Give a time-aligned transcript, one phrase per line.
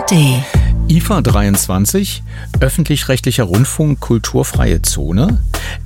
[0.00, 0.42] ARD.
[0.88, 2.22] IFA 23,
[2.60, 5.40] öffentlich-rechtlicher Rundfunk, kulturfreie Zone,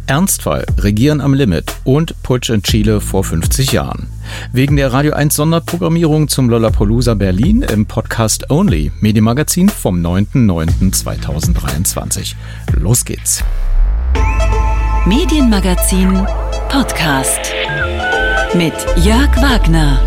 [0.07, 4.07] Ernstfall, Regieren am Limit und Putsch in Chile vor 50 Jahren.
[4.53, 12.37] Wegen der Radio 1 Sonderprogrammierung zum Lollapalooza Berlin im Podcast Only, Medienmagazin vom 9.9.2023.
[12.73, 13.43] Los geht's.
[15.07, 16.25] Medienmagazin
[16.69, 17.53] Podcast
[18.55, 18.75] mit
[19.05, 19.99] Jörg Wagner.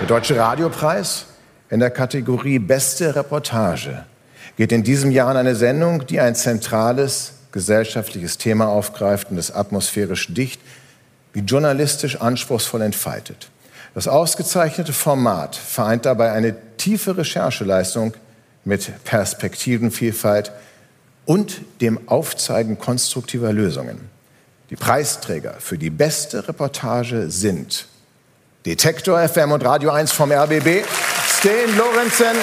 [0.00, 1.29] Der Deutsche Radiopreis
[1.70, 4.04] in der Kategorie Beste Reportage
[4.56, 9.54] geht in diesem Jahr an eine Sendung, die ein zentrales gesellschaftliches Thema aufgreift und es
[9.54, 10.60] atmosphärisch dicht
[11.32, 13.50] wie journalistisch anspruchsvoll entfaltet.
[13.94, 18.14] Das ausgezeichnete Format vereint dabei eine tiefe Rechercheleistung
[18.64, 20.52] mit Perspektivenvielfalt
[21.24, 24.10] und dem Aufzeigen konstruktiver Lösungen.
[24.70, 27.86] Die Preisträger für die beste Reportage sind
[28.66, 30.84] Detektor FM und Radio 1 vom RBB,
[31.40, 32.36] Sten Lorenzen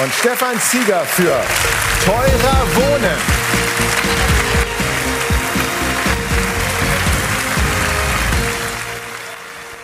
[0.00, 1.34] und Stefan Zieger für
[2.06, 3.16] Teurer Wohnen.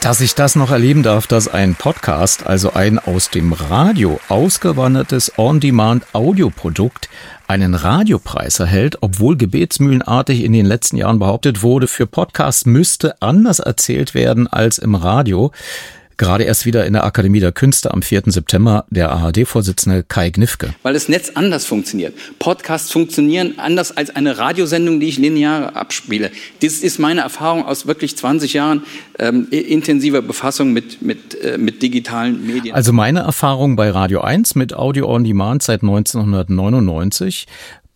[0.01, 5.33] Dass ich das noch erleben darf, dass ein Podcast, also ein aus dem Radio ausgewandertes
[5.37, 7.09] On-Demand-Audioprodukt,
[7.49, 13.59] einen Radiopreis erhält, obwohl gebetsmühlenartig in den letzten Jahren behauptet wurde, für Podcasts müsste anders
[13.59, 15.51] erzählt werden als im Radio.
[16.21, 18.25] Gerade erst wieder in der Akademie der Künste am 4.
[18.27, 20.75] September der ARD-Vorsitzende Kai Gnifke.
[20.83, 22.13] Weil das Netz anders funktioniert.
[22.39, 26.31] Podcasts funktionieren anders als eine Radiosendung, die ich linear abspiele.
[26.61, 28.83] Das ist meine Erfahrung aus wirklich 20 Jahren
[29.19, 32.75] ähm, intensiver Befassung mit, mit, äh, mit digitalen Medien.
[32.75, 37.47] Also meine Erfahrung bei Radio 1 mit Audio on Demand seit 1999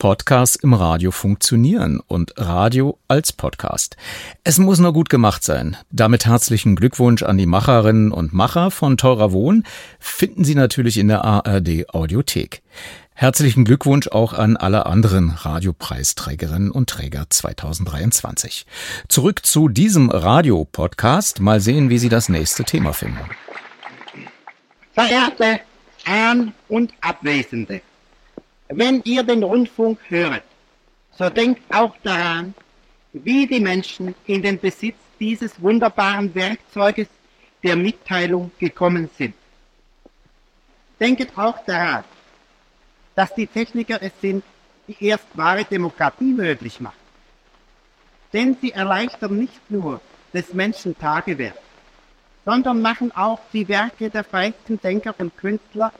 [0.04, 3.96] Podcasts im Radio funktionieren und Radio als Podcast.
[4.44, 5.78] Es muss nur gut gemacht sein.
[5.90, 9.64] Damit herzlichen Glückwunsch an die Macherinnen und Macher von Teurer Wohn
[9.98, 12.60] finden Sie natürlich in der ARD Audiothek.
[13.14, 18.66] Herzlichen Glückwunsch auch an alle anderen Radiopreisträgerinnen und Träger 2023.
[19.08, 21.40] Zurück zu diesem Radiopodcast.
[21.40, 23.20] Mal sehen, wie Sie das nächste Thema finden.
[24.92, 25.60] Verehrte
[26.04, 27.80] An- und Abwesende,
[28.76, 30.42] wenn ihr den Rundfunk hört,
[31.12, 32.54] so denkt auch daran,
[33.12, 37.08] wie die Menschen in den Besitz dieses wunderbaren Werkzeuges
[37.62, 39.34] der Mitteilung gekommen sind.
[40.98, 42.04] Denket auch daran,
[43.14, 44.44] dass die Techniker es sind,
[44.88, 46.96] die erst wahre Demokratie möglich machen.
[48.32, 50.00] Denn sie erleichtern nicht nur
[50.32, 51.58] des Menschen Tagewerk,
[52.44, 55.92] sondern machen auch die Werke der freisten Denker und Künstler,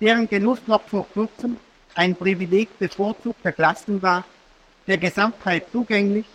[0.00, 1.56] deren Genuss noch vor kurzem
[1.98, 4.24] ein Privileg bevorzugter Klassen war,
[4.86, 6.26] der Gesamtheit zugänglich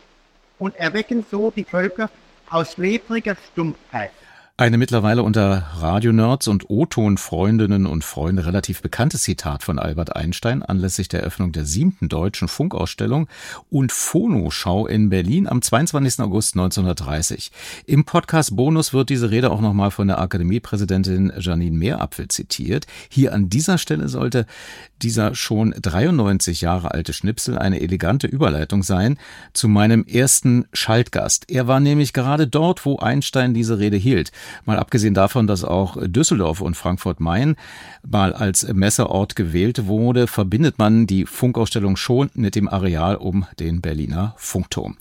[0.59, 2.09] und erwecken so die Völker
[2.49, 4.11] aus schläfriger Stumpfheit.
[4.55, 11.07] Eine mittlerweile unter Radionerds und O-Ton-Freundinnen und Freunde relativ bekanntes Zitat von Albert Einstein anlässlich
[11.07, 13.27] der Eröffnung der siebten deutschen Funkausstellung
[13.71, 16.19] und Phonoschau in Berlin am 22.
[16.19, 17.51] August 1930.
[17.87, 22.85] Im Podcast Bonus wird diese Rede auch nochmal von der Akademiepräsidentin Janine Meerapfel zitiert.
[23.09, 24.45] Hier an dieser Stelle sollte
[25.01, 29.17] dieser schon 93 Jahre alte Schnipsel eine elegante Überleitung sein
[29.53, 31.49] zu meinem ersten Schaltgast.
[31.49, 34.31] Er war nämlich gerade dort, wo Einstein diese Rede hielt.
[34.65, 37.55] Mal abgesehen davon, dass auch Düsseldorf und Frankfurt-Main
[38.05, 43.81] mal als Messeort gewählt wurde, verbindet man die Funkausstellung schon mit dem Areal um den
[43.81, 44.97] Berliner Funkturm.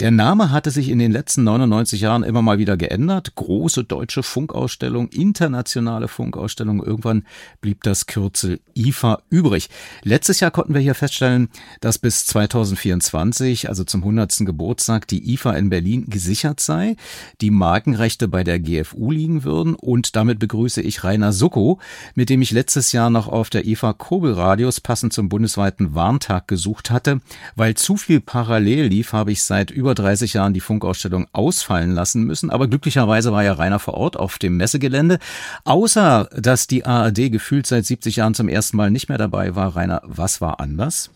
[0.00, 3.34] Der Name hatte sich in den letzten 99 Jahren immer mal wieder geändert.
[3.34, 6.82] Große deutsche Funkausstellung, internationale Funkausstellung.
[6.82, 7.24] Irgendwann
[7.60, 9.70] blieb das Kürzel IFA übrig.
[10.02, 11.48] Letztes Jahr konnten wir hier feststellen,
[11.80, 14.38] dass bis 2024, also zum 100.
[14.40, 16.96] Geburtstag, die IFA in Berlin gesichert sei,
[17.40, 21.78] die Markenrechte bei der GFU liegen würden und damit begrüße ich Rainer Sucko,
[22.14, 26.90] mit dem ich letztes Jahr noch auf der IFA Kurbelradios passend zum bundesweiten Warntag gesucht
[26.90, 27.20] hatte.
[27.56, 32.24] Weil zu viel parallel lief, habe ich seit über 30 Jahren die Funkausstellung ausfallen lassen
[32.24, 35.18] müssen, aber glücklicherweise war ja Rainer vor Ort auf dem Messegelände.
[35.64, 39.76] Außer, dass die ARD gefühlt seit 70 Jahren zum ersten Mal nicht mehr dabei war,
[39.76, 41.10] Rainer, was war anders?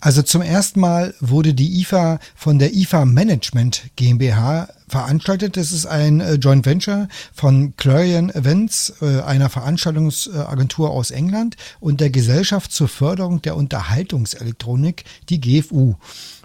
[0.00, 5.56] Also zum ersten Mal wurde die IFA von der IFA Management GmbH veranstaltet.
[5.56, 12.00] Das ist ein äh, Joint Venture von Clarion Events, äh, einer Veranstaltungsagentur aus England und
[12.00, 15.96] der Gesellschaft zur Förderung der Unterhaltungselektronik, die GFU.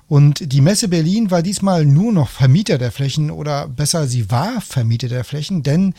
[0.10, 4.62] Und die Messe Berlin war diesmal nur noch Vermieter der Flächen oder besser, sie war
[4.62, 5.94] Vermieter der Flächen, denn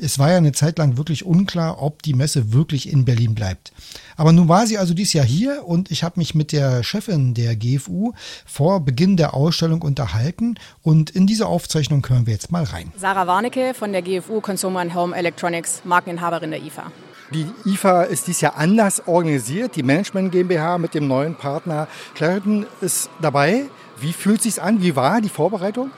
[0.00, 3.72] es war ja eine Zeit lang wirklich unklar, ob die Messe wirklich in Berlin bleibt.
[4.16, 7.34] Aber nun war sie also dieses Jahr hier und ich habe mich mit der Chefin
[7.34, 8.12] der GFU
[8.46, 12.92] vor Beginn der Ausstellung unterhalten und in diese Aufzeichnung hören wir jetzt mal rein.
[12.96, 16.92] Sarah Warnecke von der GFU Consumer and Home Electronics, Markeninhaberin der IFA.
[17.32, 19.76] Die IFA ist dies Jahr anders organisiert.
[19.76, 23.64] Die Management GmbH mit dem neuen Partner Clariton ist dabei.
[23.98, 24.82] Wie fühlt es sich an?
[24.82, 25.90] Wie war die Vorbereitung?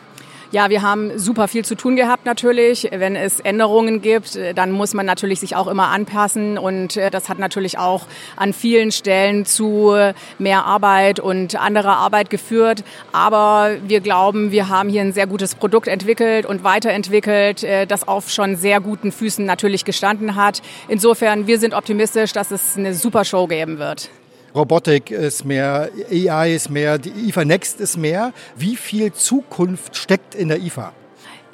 [0.55, 2.89] Ja, wir haben super viel zu tun gehabt natürlich.
[2.93, 7.29] Wenn es Änderungen gibt, dann muss man natürlich sich auch immer anpassen und äh, das
[7.29, 8.07] hat natürlich auch
[8.37, 9.97] an vielen Stellen zu
[10.39, 12.85] mehr Arbeit und anderer Arbeit geführt.
[13.11, 18.07] Aber wir glauben, wir haben hier ein sehr gutes Produkt entwickelt und weiterentwickelt, äh, das
[18.07, 20.63] auf schon sehr guten Füßen natürlich gestanden hat.
[20.87, 24.09] Insofern, wir sind optimistisch, dass es eine super Show geben wird.
[24.55, 28.33] Robotik ist mehr, AI ist mehr, die IFA Next ist mehr.
[28.57, 30.93] Wie viel Zukunft steckt in der IFA?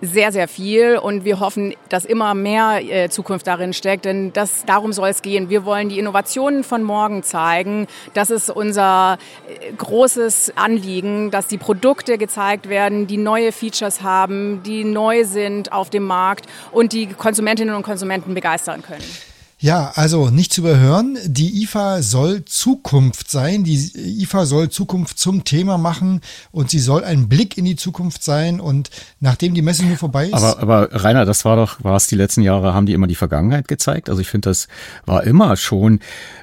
[0.03, 4.65] sehr, sehr viel und wir hoffen, dass immer mehr äh, Zukunft darin steckt, denn das,
[4.65, 5.51] darum soll es gehen.
[5.51, 7.87] Wir wollen die Innovationen von morgen zeigen.
[8.15, 9.19] Das ist unser
[9.49, 15.73] äh, großes Anliegen, dass die Produkte gezeigt werden, die neue Features haben, die neu sind
[15.73, 19.05] auf dem Markt und die Konsumentinnen und Konsumenten begeistern können.
[19.63, 21.19] Ja, also nicht zu überhören.
[21.27, 23.63] Die IFA soll Zukunft sein.
[23.63, 28.25] Die IFA soll Zukunft zum Thema machen und sie soll ein Blick in die Zukunft
[28.25, 28.59] sein.
[28.59, 28.89] Und
[29.21, 30.35] nachdem die Messe nur vorbei ist.
[30.35, 33.15] Aber, aber Rainer, das war doch, war es die letzten Jahre, haben die immer die
[33.15, 34.09] Vergangenheit gezeigt?
[34.09, 34.67] Also ich finde, das
[35.05, 36.01] war immer schon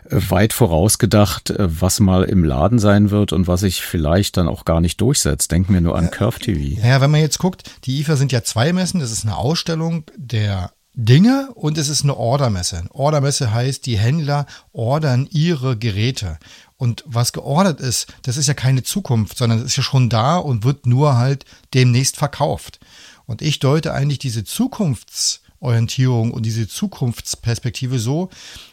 [0.10, 4.48] äh, weit vorausgedacht, äh, was mal im Laden sein wird und was sich vielleicht dann
[4.48, 5.52] auch gar nicht durchsetzt.
[5.52, 6.80] Denken wir nur an Curve TV.
[6.86, 9.00] Ja, wenn man jetzt guckt, die IFA sind ja zwei Messen.
[9.00, 12.86] Das ist eine Ausstellung der Dinge und es ist eine Ordermesse.
[12.90, 16.40] Ordermesse heißt, die Händler ordern ihre Geräte.
[16.76, 20.38] Und was geordert ist, das ist ja keine Zukunft, sondern es ist ja schon da
[20.38, 21.46] und wird nur halt
[21.76, 22.80] demnächst verkauft.
[23.28, 28.32] Und ich deute eigentlich diese Zukunftsorientierung und diese Zukunftsperspektive so,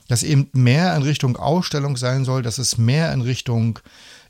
[0.09, 3.81] dass eben mehr in Richtung Ausstellung sein soll, dass es mehr in Richtung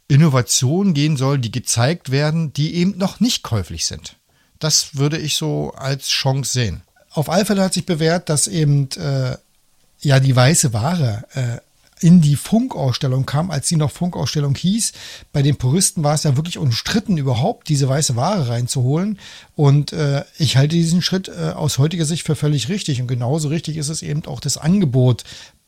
[0.09, 4.17] Innovation gehen soll, die gezeigt werden, die eben noch nicht käuflich sind.
[4.59, 6.83] Das würde ich so als Chance sehen
[7.15, 9.37] auf alle Fälle hat sich bewährt, dass eben äh,
[10.01, 11.59] ja die weiße Ware äh,
[12.01, 14.93] in die Funkausstellung kam, als sie noch Funkausstellung hieß.
[15.33, 19.19] Bei den Puristen war es ja wirklich umstritten, überhaupt diese weiße Ware reinzuholen.
[19.55, 23.01] Und äh, ich halte diesen Schritt äh, aus heutiger Sicht für völlig richtig.
[23.01, 25.25] Und genauso richtig ist es eben auch das Angebot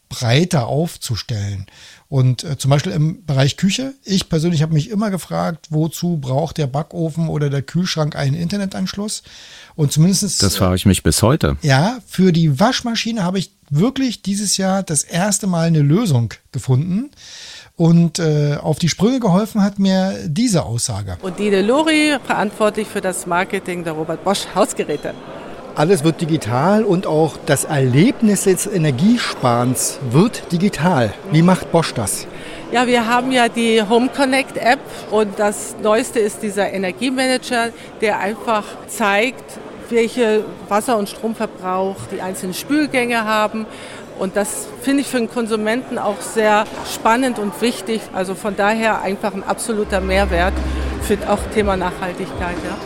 [0.09, 1.67] breiter aufzustellen.
[2.09, 6.59] Und äh, zum Beispiel im Bereich Küche, ich persönlich habe mich immer gefragt, wozu braucht
[6.59, 9.25] der Backofen oder der Kühlschrank einen Internetanschluss?
[9.75, 10.43] Und zumindest.
[10.43, 11.57] Das frage ich mich bis heute.
[11.63, 17.11] Ja, für die Waschmaschine habe ich wirklich dieses Jahr das erste Mal eine Lösung gefunden.
[17.75, 21.19] Und äh, auf die Sprünge geholfen hat mir diese Aussage.
[21.21, 25.13] Und Dide Lori, verantwortlich für das Marketing der Robert Bosch Hausgeräte.
[25.77, 31.13] Alles wird digital und auch das Erlebnis des Energiesparens wird digital.
[31.33, 32.27] Wie macht Bosch das?
[32.73, 34.81] Ja, wir haben ja die Home Connect App
[35.11, 39.45] und das Neueste ist dieser Energiemanager, der einfach zeigt,
[39.91, 43.67] welche Wasser- und Stromverbrauch die einzelnen Spülgänge haben.
[44.19, 48.01] Und das finde ich für den Konsumenten auch sehr spannend und wichtig.
[48.15, 50.55] Also von daher einfach ein absoluter Mehrwert
[51.03, 52.57] für auch Thema Nachhaltigkeit.
[52.65, 52.79] Ja.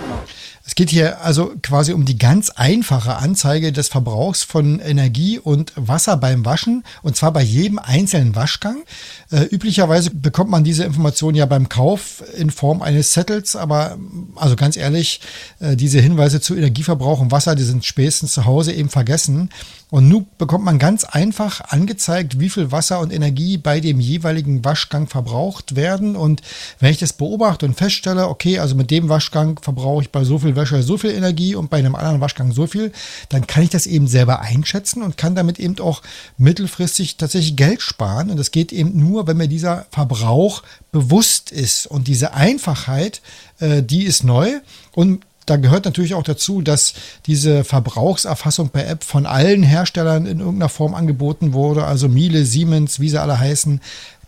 [0.71, 5.73] Es geht hier also quasi um die ganz einfache Anzeige des Verbrauchs von Energie und
[5.75, 8.85] Wasser beim Waschen und zwar bei jedem einzelnen Waschgang.
[9.33, 13.99] Äh, üblicherweise bekommt man diese Information ja beim Kauf in Form eines Zettels, aber
[14.37, 15.21] also ganz ehrlich,
[15.59, 19.51] äh, diese Hinweise zu Energieverbrauch und Wasser, die sind spätestens zu Hause eben vergessen.
[19.91, 24.65] Und nun bekommt man ganz einfach angezeigt, wie viel Wasser und Energie bei dem jeweiligen
[24.65, 26.15] Waschgang verbraucht werden.
[26.15, 26.43] Und
[26.79, 30.39] wenn ich das beobachte und feststelle, okay, also mit dem Waschgang verbrauche ich bei so
[30.39, 32.93] viel Wäsche so viel Energie und bei einem anderen Waschgang so viel,
[33.29, 36.03] dann kann ich das eben selber einschätzen und kann damit eben auch
[36.39, 38.31] mittelfristig tatsächlich Geld sparen.
[38.31, 40.63] Und das geht eben nur, wenn mir dieser Verbrauch
[40.93, 41.87] bewusst ist.
[41.87, 43.21] Und diese Einfachheit,
[43.59, 44.61] äh, die ist neu.
[44.93, 46.95] Und da gehört natürlich auch dazu, dass
[47.27, 51.85] diese Verbrauchserfassung per App von allen Herstellern in irgendeiner Form angeboten wurde.
[51.85, 53.81] Also Miele, Siemens, wie sie alle heißen,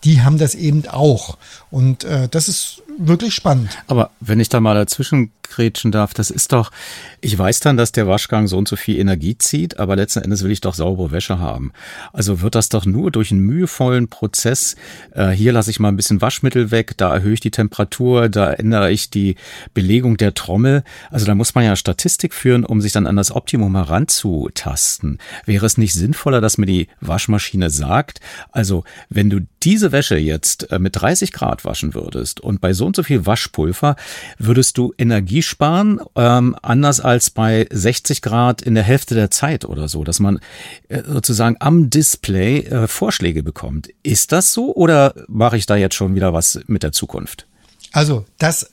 [0.04, 1.36] die haben das eben auch.
[1.70, 3.78] Und äh, das ist wirklich spannend.
[3.86, 6.70] Aber wenn ich da mal dazwischen grätschen darf, das ist doch,
[7.20, 10.42] ich weiß dann, dass der Waschgang so und so viel Energie zieht, aber letzten Endes
[10.42, 11.72] will ich doch saubere Wäsche haben.
[12.12, 14.76] Also wird das doch nur durch einen mühevollen Prozess,
[15.12, 18.52] äh, hier lasse ich mal ein bisschen Waschmittel weg, da erhöhe ich die Temperatur, da
[18.52, 19.36] ändere ich die
[19.74, 20.84] Belegung der Trommel.
[21.10, 25.18] Also da muss man ja Statistik führen, um sich dann an das Optimum heranzutasten.
[25.44, 28.20] Wäre es nicht sinnvoller, dass mir die Waschmaschine sagt,
[28.50, 32.81] also wenn du diese Wäsche jetzt äh, mit 30 Grad waschen würdest und bei so
[32.86, 33.96] und so viel Waschpulver
[34.38, 39.64] würdest du Energie sparen, ähm, anders als bei 60 Grad in der Hälfte der Zeit
[39.64, 40.40] oder so, dass man
[40.88, 43.88] äh, sozusagen am Display äh, Vorschläge bekommt.
[44.02, 47.46] Ist das so oder mache ich da jetzt schon wieder was mit der Zukunft?
[47.92, 48.70] Also das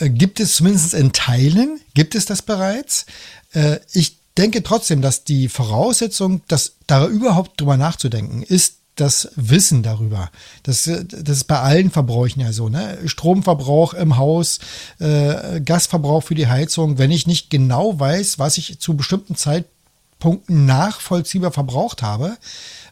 [0.00, 3.06] äh, gibt es zumindest in Teilen, gibt es das bereits.
[3.52, 9.82] Äh, ich denke trotzdem, dass die Voraussetzung, dass da überhaupt drüber nachzudenken, ist das Wissen
[9.82, 10.30] darüber.
[10.62, 12.68] Das, das ist bei allen Verbräuchen ja so.
[12.68, 12.98] Ne?
[13.04, 14.58] Stromverbrauch im Haus,
[14.98, 16.98] äh, Gasverbrauch für die Heizung.
[16.98, 22.36] Wenn ich nicht genau weiß, was ich zu bestimmten Zeitpunkten nachvollziehbar verbraucht habe,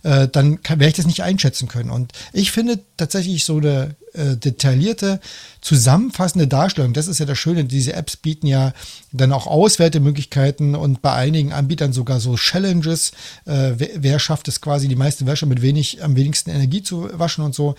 [0.02, 1.90] äh, dann werde ich das nicht einschätzen können.
[1.90, 5.20] Und ich finde tatsächlich so eine äh, detaillierte,
[5.60, 8.72] zusammenfassende Darstellung, das ist ja das Schöne, diese Apps bieten ja
[9.12, 13.12] dann auch Auswertemöglichkeiten und bei einigen Anbietern sogar so Challenges,
[13.46, 17.08] äh, wer, wer schafft es quasi, die meiste Wäsche mit wenig, am wenigsten Energie zu
[17.12, 17.74] waschen und so.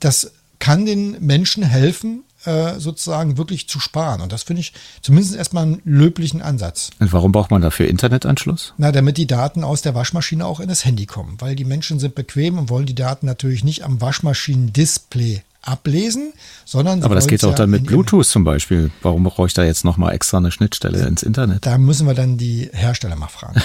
[0.00, 4.20] Das kann den Menschen helfen, äh, sozusagen wirklich zu sparen.
[4.20, 6.90] Und das finde ich zumindest erstmal einen löblichen Ansatz.
[7.00, 8.74] Und warum braucht man dafür Internetanschluss?
[8.78, 11.36] Na, damit die Daten aus der Waschmaschine auch in das Handy kommen.
[11.40, 16.32] Weil die Menschen sind bequem und wollen die Daten natürlich nicht am Waschmaschinen-Display ablesen,
[16.64, 18.90] sondern aber das geht auch ja dann mit Bluetooth zum Beispiel.
[19.02, 21.66] Warum brauche ich da jetzt noch mal extra eine Schnittstelle ins Internet?
[21.66, 23.60] Da müssen wir dann die Hersteller mal fragen.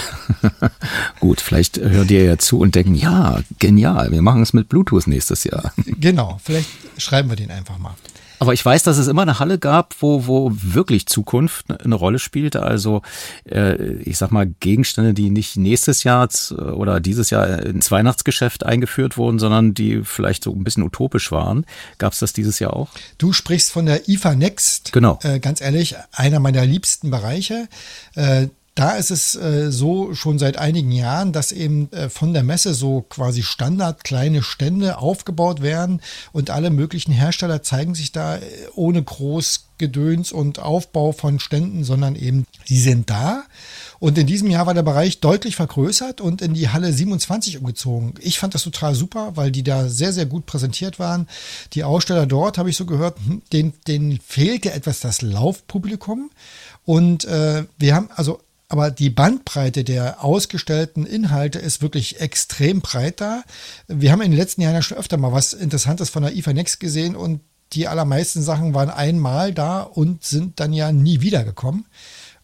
[1.20, 5.06] Gut, vielleicht hören die ja zu und denken, ja, genial, wir machen es mit Bluetooth
[5.06, 5.72] nächstes Jahr.
[5.86, 6.68] Genau, vielleicht
[6.98, 7.94] schreiben wir den einfach mal.
[8.38, 12.18] Aber ich weiß, dass es immer eine Halle gab, wo, wo wirklich Zukunft eine Rolle
[12.18, 12.62] spielte.
[12.62, 13.02] Also
[13.48, 16.28] äh, ich sag mal Gegenstände, die nicht nächstes Jahr
[16.74, 21.66] oder dieses Jahr ins Weihnachtsgeschäft eingeführt wurden, sondern die vielleicht so ein bisschen utopisch waren.
[21.98, 22.90] Gab es das dieses Jahr auch?
[23.18, 24.92] Du sprichst von der IFA Next.
[24.92, 25.18] Genau.
[25.22, 27.68] Äh, ganz ehrlich, einer meiner liebsten Bereiche.
[28.14, 32.42] Äh, da ist es äh, so schon seit einigen Jahren, dass eben äh, von der
[32.42, 36.00] Messe so quasi Standard kleine Stände aufgebaut werden
[36.32, 38.40] und alle möglichen Hersteller zeigen sich da äh,
[38.74, 43.44] ohne groß Gedöns und Aufbau von Ständen, sondern eben sie sind da.
[44.00, 48.14] Und in diesem Jahr war der Bereich deutlich vergrößert und in die Halle 27 umgezogen.
[48.20, 51.28] Ich fand das total super, weil die da sehr, sehr gut präsentiert waren.
[51.72, 56.30] Die Aussteller dort, habe ich so gehört, hm, denen, denen fehlte etwas das Laufpublikum.
[56.84, 63.20] Und äh, wir haben also aber die Bandbreite der ausgestellten Inhalte ist wirklich extrem breit
[63.20, 63.42] da.
[63.88, 66.52] Wir haben in den letzten Jahren ja schon öfter mal was Interessantes von der IFA
[66.52, 67.40] Next gesehen und
[67.72, 71.86] die allermeisten Sachen waren einmal da und sind dann ja nie wiedergekommen.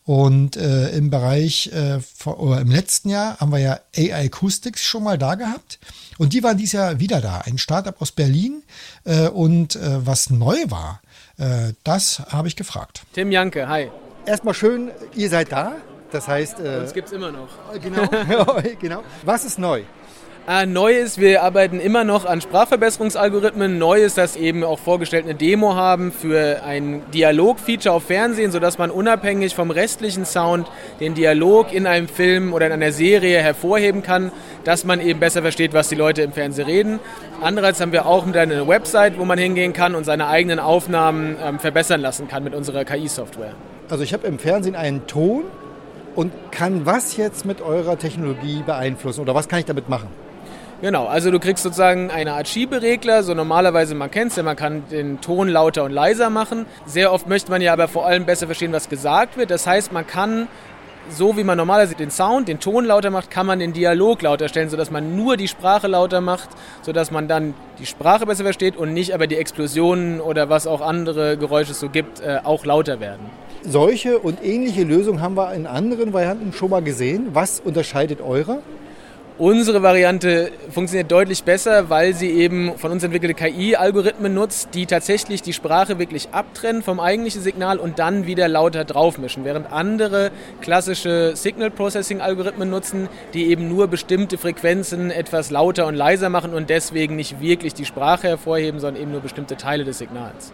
[0.05, 5.05] Und äh, im Bereich, äh, oder im letzten Jahr haben wir ja AI Acoustics schon
[5.05, 5.79] mal da gehabt.
[6.19, 7.43] Und die waren dieses Jahr wieder da.
[7.45, 8.65] Ein Startup aus Berlin.
[9.05, 11.01] Äh, und äh, was neu war,
[11.39, 13.03] äh, das habe ich gefragt.
[13.13, 13.89] Tim Janke, hi.
[14.27, 15.77] Erstmal schön, ihr seid da.
[16.11, 16.61] Das heißt.
[16.61, 17.49] Äh, Uns gibt es immer noch.
[17.83, 18.09] Genau,
[18.81, 19.03] genau.
[19.25, 19.83] Was ist neu?
[20.49, 23.79] Äh, neu ist, wir arbeiten immer noch an Sprachverbesserungsalgorithmen.
[23.79, 28.79] Neu ist, dass eben auch vorgestellt eine Demo haben für ein Dialog-Feature auf Fernsehen, sodass
[28.79, 30.67] man unabhängig vom restlichen Sound
[30.99, 34.33] den Dialog in einem Film oder in einer Serie hervorheben kann,
[34.65, 36.99] dass man eben besser versteht, was die Leute im Fernsehen reden.
[37.43, 41.37] Andererseits haben wir auch mit einer Website, wo man hingehen kann und seine eigenen Aufnahmen
[41.41, 43.53] ähm, verbessern lassen kann mit unserer KI-Software.
[43.89, 45.45] Also ich habe im Fernsehen einen Ton
[46.21, 50.09] und kann was jetzt mit eurer Technologie beeinflussen oder was kann ich damit machen?
[50.83, 54.55] Genau, also du kriegst sozusagen eine Art Schieberegler, so normalerweise, man kennt es ja, man
[54.55, 56.67] kann den Ton lauter und leiser machen.
[56.85, 59.51] Sehr oft möchte man ja aber vor allem besser verstehen, was gesagt wird.
[59.51, 60.47] Das heißt, man kann
[61.09, 64.49] so wie man normalerweise den Sound, den Ton lauter macht, kann man den Dialog lauter
[64.49, 66.49] stellen, sodass man nur die Sprache lauter macht,
[66.83, 70.81] sodass man dann die Sprache besser versteht und nicht aber die Explosionen oder was auch
[70.81, 73.31] andere Geräusche so gibt, äh, auch lauter werden.
[73.63, 77.29] Solche und ähnliche Lösungen haben wir in anderen Varianten schon mal gesehen.
[77.33, 78.61] Was unterscheidet eure?
[79.41, 85.41] Unsere Variante funktioniert deutlich besser, weil sie eben von uns entwickelte KI-Algorithmen nutzt, die tatsächlich
[85.41, 90.31] die Sprache wirklich abtrennen vom eigentlichen Signal und dann wieder lauter draufmischen, während andere
[90.61, 96.69] klassische Signal Processing-Algorithmen nutzen, die eben nur bestimmte Frequenzen etwas lauter und leiser machen und
[96.69, 100.53] deswegen nicht wirklich die Sprache hervorheben, sondern eben nur bestimmte Teile des Signals.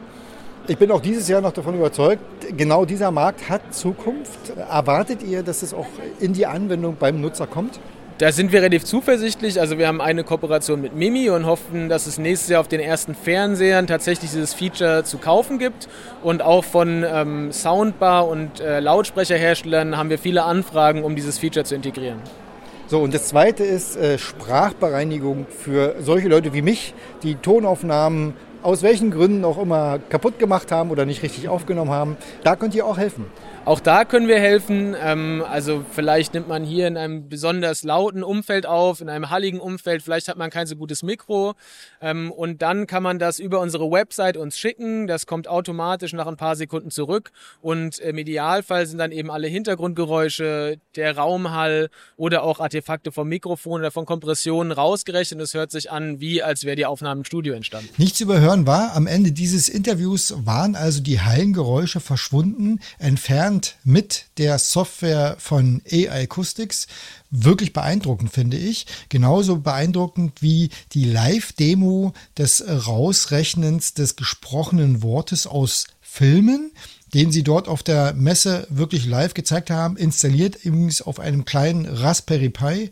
[0.69, 2.23] Ich bin auch dieses Jahr noch davon überzeugt,
[2.57, 4.53] genau dieser Markt hat Zukunft.
[4.71, 5.89] Erwartet ihr, dass es auch
[6.21, 7.81] in die Anwendung beim Nutzer kommt?
[8.19, 9.61] Da sind wir relativ zuversichtlich.
[9.61, 12.81] Also wir haben eine Kooperation mit Mimi und hoffen, dass es nächstes Jahr auf den
[12.81, 15.87] ersten Fernsehern tatsächlich dieses Feature zu kaufen gibt.
[16.23, 21.67] Und auch von ähm, Soundbar und äh, Lautsprecherherstellern haben wir viele Anfragen, um dieses Feature
[21.67, 22.21] zu integrieren.
[22.87, 28.33] So, und das zweite ist äh, Sprachbereinigung für solche Leute wie mich, die Tonaufnahmen
[28.63, 32.17] aus welchen Gründen auch immer kaputt gemacht haben oder nicht richtig aufgenommen haben.
[32.45, 33.27] Da könnt ihr auch helfen.
[33.67, 34.97] Auch da können wir helfen.
[34.99, 39.61] Ähm, also vielleicht nimmt man hier in einem besonders lauten Umfeld auf, in einem halligen
[39.61, 40.03] Umfeld.
[40.03, 41.55] Vielleicht hat man kein so gutes Mikro.
[42.01, 45.07] Ähm, und dann kann man das über unsere Website uns schicken.
[45.07, 47.33] Das kommt automatisch nach ein paar Sekunden zurück.
[47.61, 53.81] Und im Idealfall sind dann eben alle Hintergrundgeräusche, der Raumhall oder auch Artefakte vom Mikrofon
[53.81, 55.41] oder von Kompressionen rausgerechnet.
[55.41, 57.91] Es hört sich an, wie als wäre die Aufnahme im Studio entstanden.
[57.99, 63.56] Nicht zu überhören hören war, am Ende dieses Interviews waren also die Hallengeräusche verschwunden, entfernt
[63.85, 66.87] mit der Software von AI Acoustics.
[67.31, 68.87] Wirklich beeindruckend, finde ich.
[69.09, 76.73] Genauso beeindruckend wie die Live-Demo des Rausrechnens des gesprochenen Wortes aus Filmen
[77.15, 81.87] den sie dort auf der Messe wirklich live gezeigt haben, installiert übrigens auf einem kleinen
[81.87, 82.91] Raspberry Pi.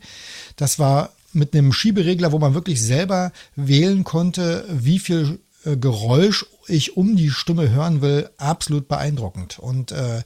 [0.57, 6.47] Das war mit einem Schieberegler, wo man wirklich selber wählen konnte, wie viel äh, Geräusch
[6.67, 9.59] ich um die Stimme hören will, absolut beeindruckend.
[9.59, 10.23] Und äh,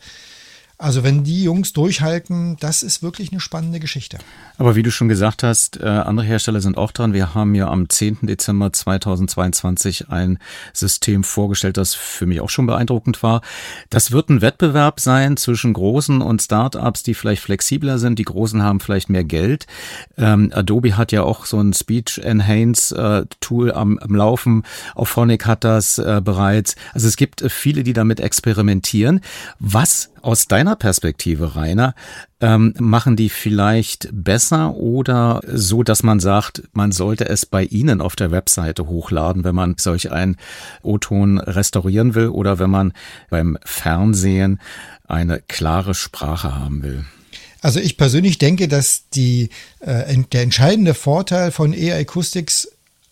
[0.78, 4.18] also wenn die Jungs durchhalten, das ist wirklich eine spannende Geschichte.
[4.58, 7.12] Aber wie du schon gesagt hast, äh, andere Hersteller sind auch dran.
[7.12, 8.18] Wir haben ja am 10.
[8.23, 10.38] Dezember 2022 ein
[10.73, 13.42] System vorgestellt, das für mich auch schon beeindruckend war.
[13.90, 18.20] Das wird ein Wettbewerb sein zwischen großen und Startups, die vielleicht flexibler sind.
[18.20, 19.66] Die großen haben vielleicht mehr Geld.
[20.16, 24.62] Ähm, Adobe hat ja auch so ein Speech Enhance äh, Tool am, am Laufen.
[24.94, 26.76] Auch Phonic hat das äh, bereits.
[26.94, 29.20] Also es gibt viele, die damit experimentieren.
[29.58, 31.94] Was aus deiner Perspektive, Rainer,
[32.40, 38.00] ähm, machen die vielleicht besser oder so, dass man sagt, man sollte es bei Ihnen
[38.00, 40.37] auf der Webseite hochladen, wenn man solch einen
[40.82, 42.92] O-Ton restaurieren will oder wenn man
[43.30, 44.60] beim Fernsehen
[45.06, 47.04] eine klare Sprache haben will?
[47.60, 52.68] Also ich persönlich denke, dass die, äh, der entscheidende Vorteil von AI Acoustics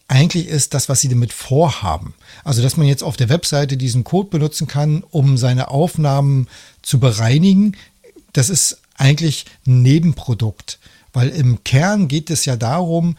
[0.08, 2.14] eigentlich ist das, was sie damit vorhaben.
[2.44, 6.48] Also, dass man jetzt auf der Webseite diesen Code benutzen kann, um seine Aufnahmen
[6.82, 7.76] zu bereinigen,
[8.32, 10.78] das ist eigentlich ein Nebenprodukt.
[11.12, 13.16] Weil im Kern geht es ja darum,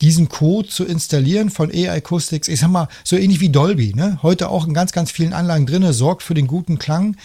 [0.00, 2.48] diesen Code zu installieren von AI Acoustics.
[2.48, 4.18] Ich sag mal, so ähnlich wie Dolby, ne?
[4.22, 7.16] Heute auch in ganz, ganz vielen Anlagen drin, sorgt für den guten Klang.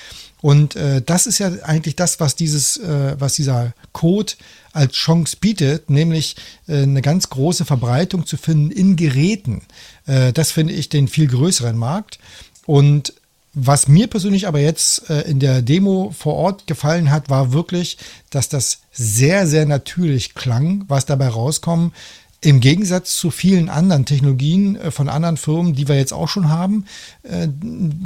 [0.41, 4.33] Und äh, das ist ja eigentlich das, was dieses, äh, was dieser Code
[4.71, 6.35] als Chance bietet, nämlich
[6.67, 9.63] äh, eine ganz große Verbreitung zu finden in Geräten.
[10.05, 12.19] Äh, das finde ich den viel größeren Markt.
[12.65, 13.13] Und
[13.53, 17.97] was mir persönlich aber jetzt äh, in der Demo vor Ort gefallen hat, war wirklich,
[18.29, 21.93] dass das sehr, sehr natürlich klang, was dabei rauskommt.
[22.41, 26.49] Im Gegensatz zu vielen anderen Technologien äh, von anderen Firmen, die wir jetzt auch schon
[26.49, 26.85] haben,
[27.23, 27.49] äh,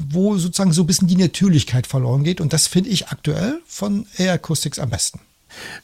[0.10, 2.42] wo sozusagen so ein bisschen die Natürlichkeit verloren geht.
[2.42, 5.20] Und das finde ich aktuell von Air Acoustics am besten.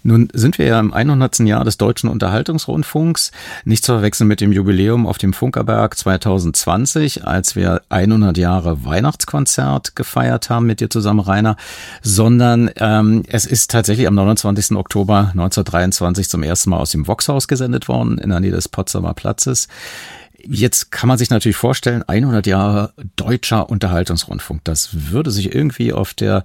[0.03, 1.39] Nun sind wir ja im 100.
[1.39, 3.31] Jahr des Deutschen Unterhaltungsrundfunks,
[3.65, 9.95] nicht zu verwechseln mit dem Jubiläum auf dem Funkerberg 2020, als wir 100 Jahre Weihnachtskonzert
[9.95, 11.57] gefeiert haben mit dir zusammen, Rainer,
[12.01, 14.77] sondern ähm, es ist tatsächlich am 29.
[14.77, 19.13] Oktober 1923 zum ersten Mal aus dem Voxhaus gesendet worden, in der Nähe des Potsdamer
[19.13, 19.67] Platzes.
[20.45, 24.63] Jetzt kann man sich natürlich vorstellen, 100 Jahre deutscher Unterhaltungsrundfunk.
[24.63, 26.43] Das würde sich irgendwie auf der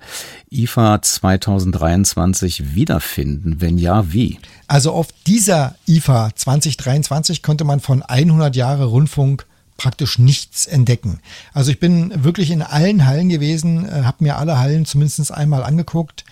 [0.51, 3.61] IFA 2023 wiederfinden.
[3.61, 4.39] Wenn ja, wie?
[4.67, 11.21] Also auf dieser IFA 2023 konnte man von 100 Jahre Rundfunk praktisch nichts entdecken.
[11.53, 15.65] Also ich bin wirklich in allen Hallen gewesen, äh, habe mir alle Hallen zumindest einmal
[15.65, 16.25] angeguckt.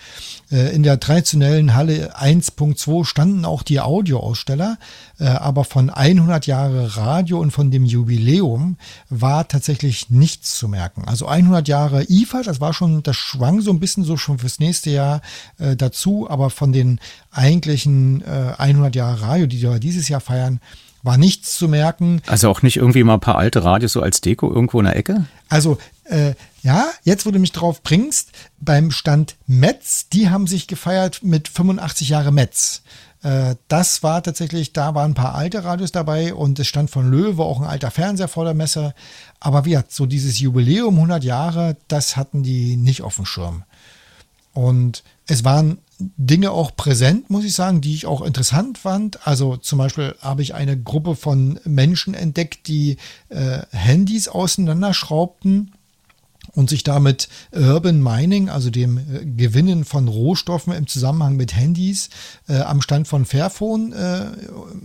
[0.52, 4.76] Äh, in der traditionellen Halle 1.2 standen auch die Audioaussteller,
[5.18, 8.76] äh, aber von 100 Jahre Radio und von dem Jubiläum
[9.08, 11.04] war tatsächlich nichts zu merken.
[11.06, 14.58] Also 100 Jahre IFA, das war schon, das schwang so ein bisschen so schon fürs
[14.58, 15.22] nächste Jahr
[15.58, 20.60] dazu, aber von den eigentlichen 100 Jahre Radio, die wir dieses Jahr feiern,
[21.02, 22.22] war nichts zu merken.
[22.26, 24.96] Also auch nicht irgendwie mal ein paar alte Radios so als Deko irgendwo in der
[24.96, 25.24] Ecke?
[25.48, 30.68] Also äh, ja, jetzt wo du mich drauf bringst, beim Stand Metz, die haben sich
[30.68, 32.82] gefeiert mit 85 Jahre Metz.
[33.22, 37.10] Äh, das war tatsächlich, da waren ein paar alte Radios dabei und es stand von
[37.10, 38.94] Löwe auch ein alter Fernseher vor der Messe.
[39.40, 43.64] Aber wie gesagt, so dieses Jubiläum 100 Jahre, das hatten die nicht auf dem Schirm.
[44.52, 49.26] Und es waren Dinge auch präsent, muss ich sagen, die ich auch interessant fand.
[49.26, 52.98] Also zum Beispiel habe ich eine Gruppe von Menschen entdeckt, die
[53.28, 55.72] äh, Handys auseinanderschraubten
[56.54, 62.10] und sich damit Urban Mining, also dem äh, Gewinnen von Rohstoffen im Zusammenhang mit Handys
[62.48, 64.26] äh, am Stand von Fairphone äh,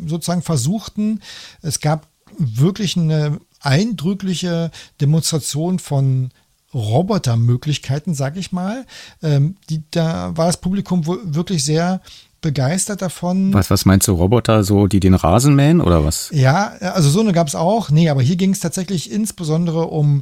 [0.06, 1.22] sozusagen versuchten.
[1.62, 6.32] Es gab wirklich eine eindrückliche Demonstration von
[6.74, 8.86] Robotermöglichkeiten, sag ich mal.
[9.24, 12.02] Ähm, die, da war das Publikum wirklich sehr
[12.42, 13.54] begeistert davon.
[13.54, 16.30] Was, was meinst du, Roboter, so die den Rasen mähen oder was?
[16.32, 17.90] Ja, also so eine gab es auch.
[17.90, 20.22] Nee, aber hier ging es tatsächlich insbesondere um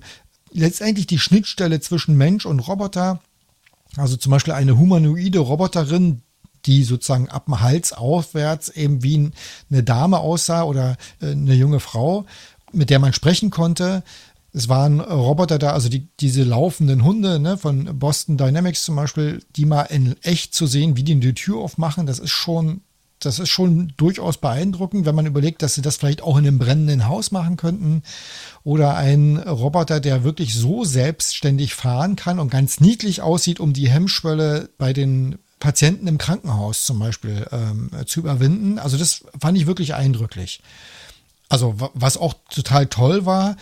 [0.55, 3.19] letztendlich die Schnittstelle zwischen Mensch und Roboter.
[3.97, 6.21] Also zum Beispiel eine humanoide Roboterin,
[6.65, 9.31] die sozusagen ab dem Hals aufwärts eben wie
[9.69, 12.25] eine Dame aussah oder äh, eine junge Frau,
[12.71, 14.03] mit der man sprechen konnte.
[14.51, 19.43] Es waren Roboter da, also die, diese laufenden Hunde ne, von Boston Dynamics zum Beispiel,
[19.55, 22.81] die mal in echt zu sehen, wie die die Tür aufmachen, das ist schon
[23.19, 26.60] das ist schon durchaus beeindruckend, wenn man überlegt, dass sie das vielleicht auch in einem
[26.60, 28.04] brennenden Haus machen könnten.
[28.63, 33.89] Oder ein Roboter, der wirklich so selbstständig fahren kann und ganz niedlich aussieht, um die
[33.89, 38.78] Hemmschwelle bei den Patienten im Krankenhaus zum Beispiel ähm, zu überwinden.
[38.78, 40.62] Also das fand ich wirklich eindrücklich.
[41.47, 43.56] Also was auch total toll war,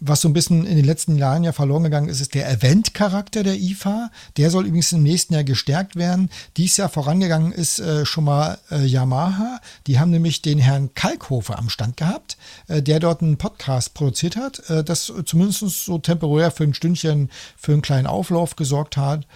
[0.00, 3.42] was so ein bisschen in den letzten Jahren ja verloren gegangen ist, ist der Event-Charakter
[3.42, 4.10] der IFA.
[4.36, 6.30] Der soll übrigens im nächsten Jahr gestärkt werden.
[6.56, 9.60] Dies Jahr vorangegangen ist äh, schon mal äh, Yamaha.
[9.86, 12.36] Die haben nämlich den Herrn Kalkhofer am Stand gehabt,
[12.68, 17.30] äh, der dort einen Podcast produziert hat, äh, das zumindest so temporär für ein Stündchen
[17.56, 19.26] für einen kleinen Auflauf gesorgt hat.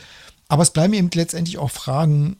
[0.48, 2.36] Aber es bleiben eben letztendlich auch Fragen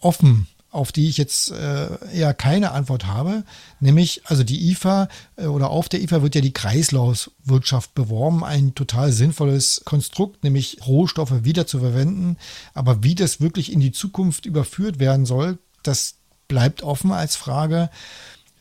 [0.00, 3.44] offen auf die ich jetzt äh, eher keine Antwort habe.
[3.80, 8.74] Nämlich, also die IFA äh, oder auf der IFA wird ja die Kreislaufwirtschaft beworben, ein
[8.74, 12.36] total sinnvolles Konstrukt, nämlich Rohstoffe wieder zu verwenden.
[12.74, 17.90] Aber wie das wirklich in die Zukunft überführt werden soll, das bleibt offen als Frage.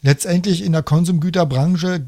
[0.06, 2.08] Letztendlich in der Konsumgüterbranche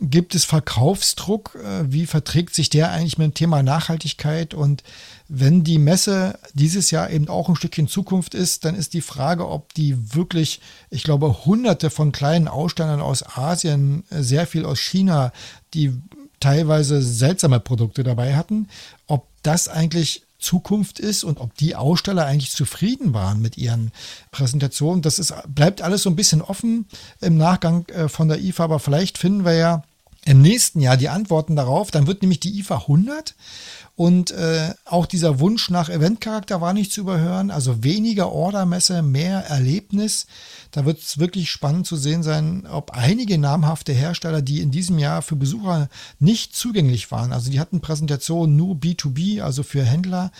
[0.00, 1.54] gibt es Verkaufsdruck.
[1.54, 4.52] Äh, wie verträgt sich der eigentlich mit dem Thema Nachhaltigkeit?
[4.52, 4.82] Und
[5.28, 9.48] wenn die Messe dieses Jahr eben auch ein Stückchen Zukunft ist, dann ist die Frage,
[9.48, 14.80] ob die wirklich, ich glaube, hunderte von kleinen Ausstellern aus Asien, äh, sehr viel aus
[14.80, 15.32] China,
[15.72, 15.92] die
[16.40, 18.66] teilweise seltsame Produkte dabei hatten,
[19.06, 23.92] ob das eigentlich Zukunft ist und ob die Aussteller eigentlich zufrieden waren mit ihren
[24.30, 25.02] Präsentationen.
[25.02, 26.86] Das ist, bleibt alles so ein bisschen offen
[27.20, 29.82] im Nachgang äh, von der IFA, aber vielleicht finden wir ja
[30.24, 31.90] im nächsten Jahr die Antworten darauf.
[31.90, 33.34] Dann wird nämlich die IFA 100
[33.96, 37.50] und äh, auch dieser Wunsch nach Eventcharakter war nicht zu überhören.
[37.50, 40.26] Also weniger Ordermesse, mehr Erlebnis.
[40.70, 44.98] Da wird es wirklich spannend zu sehen sein, ob einige namhafte Hersteller, die in diesem
[44.98, 50.30] Jahr für Besucher nicht zugänglich waren, also die hatten Präsentationen nur B2B, also für Händler,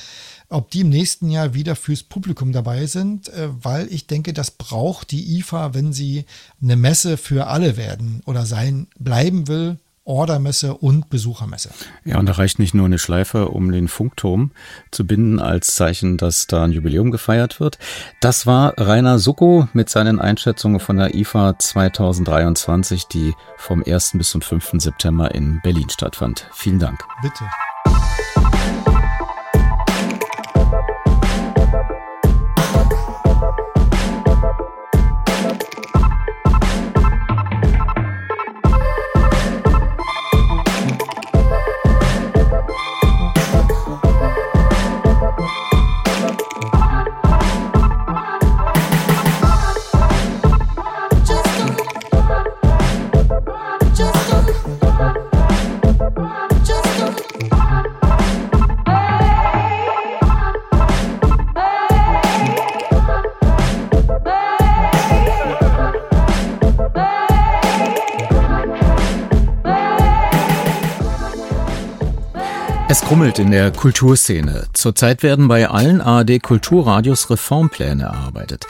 [0.51, 4.51] ob die im nächsten Jahr wieder fürs Publikum dabei sind, äh, weil ich denke, das
[4.51, 6.27] braucht die IFA, wenn sie
[6.61, 11.71] eine Messe für alle werden oder sein bleiben will Ordermesse und Besuchermesse.
[12.05, 14.53] Ja, und da reicht nicht nur eine Schleife, um den Funkturm
[14.91, 17.79] zu binden als Zeichen, dass da ein Jubiläum gefeiert wird.
[18.21, 24.13] Das war Rainer Sucko mit seinen Einschätzungen von der IFA 2023, die vom 1.
[24.15, 24.73] bis zum 5.
[24.79, 26.49] September in Berlin stattfand.
[26.53, 27.05] Vielen Dank.
[27.23, 27.45] Bitte.
[73.01, 74.67] Krummelt in der Kulturszene.
[74.73, 78.67] Zurzeit werden bei allen ARD Kulturradios Reformpläne erarbeitet.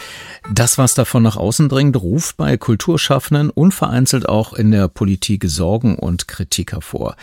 [0.52, 5.44] Das, was davon nach außen dringt, ruft bei Kulturschaffenden und vereinzelt auch in der Politik
[5.46, 7.16] Sorgen und Kritik hervor.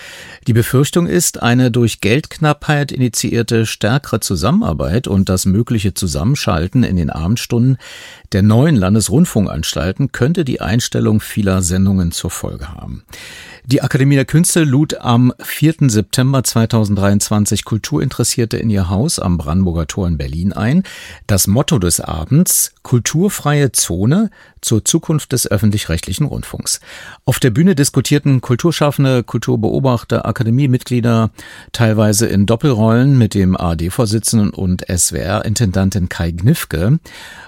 [0.45, 7.09] Die Befürchtung ist, eine durch Geldknappheit initiierte stärkere Zusammenarbeit und das mögliche Zusammenschalten in den
[7.09, 7.77] Abendstunden
[8.33, 13.03] der neuen Landesrundfunkanstalten könnte die Einstellung vieler Sendungen zur Folge haben.
[13.65, 15.75] Die Akademie der Künste lud am 4.
[15.87, 16.43] September
[16.95, 20.83] 2023 Kulturinteressierte in ihr Haus am Brandenburger Tor in Berlin ein.
[21.27, 24.29] Das Motto des Abends Kulturfreie Zone
[24.61, 26.79] zur Zukunft des öffentlich-rechtlichen Rundfunks.
[27.25, 31.31] Auf der Bühne diskutierten Kulturschaffende, Kulturbeobachter, Akademiemitglieder,
[31.71, 36.99] teilweise in Doppelrollen mit dem AD-Vorsitzenden und SWR-Intendantin Kai Gnifke,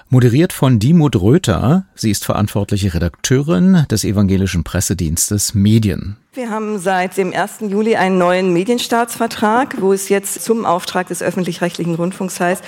[0.08, 1.86] moderiert von Dimut Röther.
[1.94, 6.16] Sie ist verantwortliche Redakteurin des evangelischen Pressedienstes Medien.
[6.36, 7.60] Wir haben seit dem 1.
[7.60, 12.62] Juli einen neuen Medienstaatsvertrag, wo es jetzt zum Auftrag des öffentlich-rechtlichen Rundfunks heißt,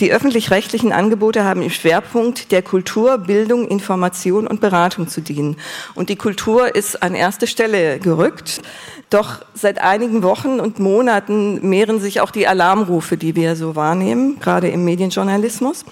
[0.00, 5.58] die öffentlich-rechtlichen Angebote haben im Schwerpunkt der Kultur, Bildung, Information und Beratung zu dienen.
[5.94, 8.62] Und die Kultur ist an erste Stelle gerückt.
[9.10, 14.40] Doch seit einigen Wochen und Monaten mehren sich auch die Alarmrufe, die wir so wahrnehmen,
[14.40, 15.84] gerade im Medienjournalismus.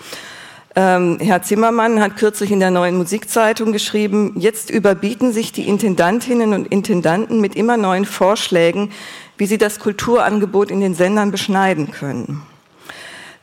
[0.75, 6.55] Ähm, Herr Zimmermann hat kürzlich in der neuen Musikzeitung geschrieben, jetzt überbieten sich die Intendantinnen
[6.55, 8.91] und Intendanten mit immer neuen Vorschlägen,
[9.37, 12.43] wie sie das Kulturangebot in den Sendern beschneiden können.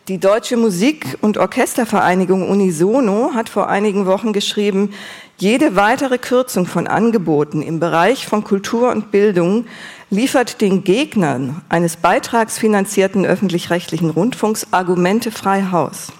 [0.08, 4.92] Die Deutsche Musik- und Orchestervereinigung Unisono hat vor einigen Wochen geschrieben,
[5.38, 9.68] jede weitere Kürzung von Angeboten im Bereich von Kultur und Bildung
[10.10, 16.12] liefert den Gegnern eines beitragsfinanzierten öffentlich-rechtlichen Rundfunks Argumente frei Haus.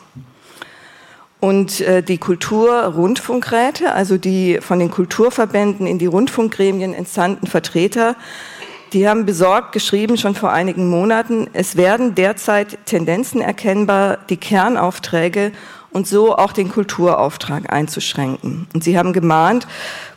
[1.40, 8.16] Und äh, die Kulturrundfunkräte, also die von den Kulturverbänden in die Rundfunkgremien entsandten Vertreter,
[8.92, 15.52] die haben besorgt geschrieben, schon vor einigen Monaten, es werden derzeit Tendenzen erkennbar, die Kernaufträge
[15.92, 18.68] und so auch den Kulturauftrag einzuschränken.
[18.74, 19.68] Und sie haben gemahnt,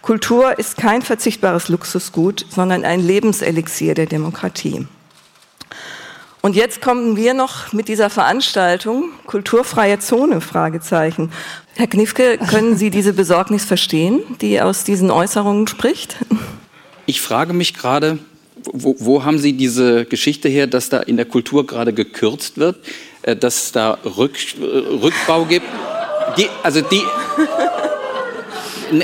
[0.00, 4.86] Kultur ist kein verzichtbares Luxusgut, sondern ein Lebenselixier der Demokratie.
[6.42, 11.30] Und jetzt kommen wir noch mit dieser Veranstaltung Kulturfreie Zone Fragezeichen.
[11.76, 16.16] Herr Knifke, können Sie diese Besorgnis verstehen, die aus diesen Äußerungen spricht?
[17.06, 18.18] Ich frage mich gerade,
[18.64, 22.76] wo, wo haben Sie diese Geschichte her, dass da in der Kultur gerade gekürzt wird,
[23.22, 25.66] äh, dass es da Rück, Rückbau gibt?
[26.36, 27.02] Die, also die,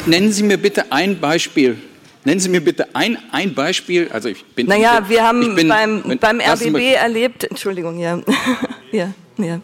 [0.06, 1.78] nennen Sie mir bitte ein Beispiel
[2.28, 4.10] Nennen Sie mir bitte ein, ein Beispiel.
[4.12, 4.66] Also ich bin.
[4.66, 7.44] Naja, ich, wir haben bin, beim, beim RBB erlebt.
[7.44, 8.20] Entschuldigung, ja.
[8.92, 9.62] ja, ja.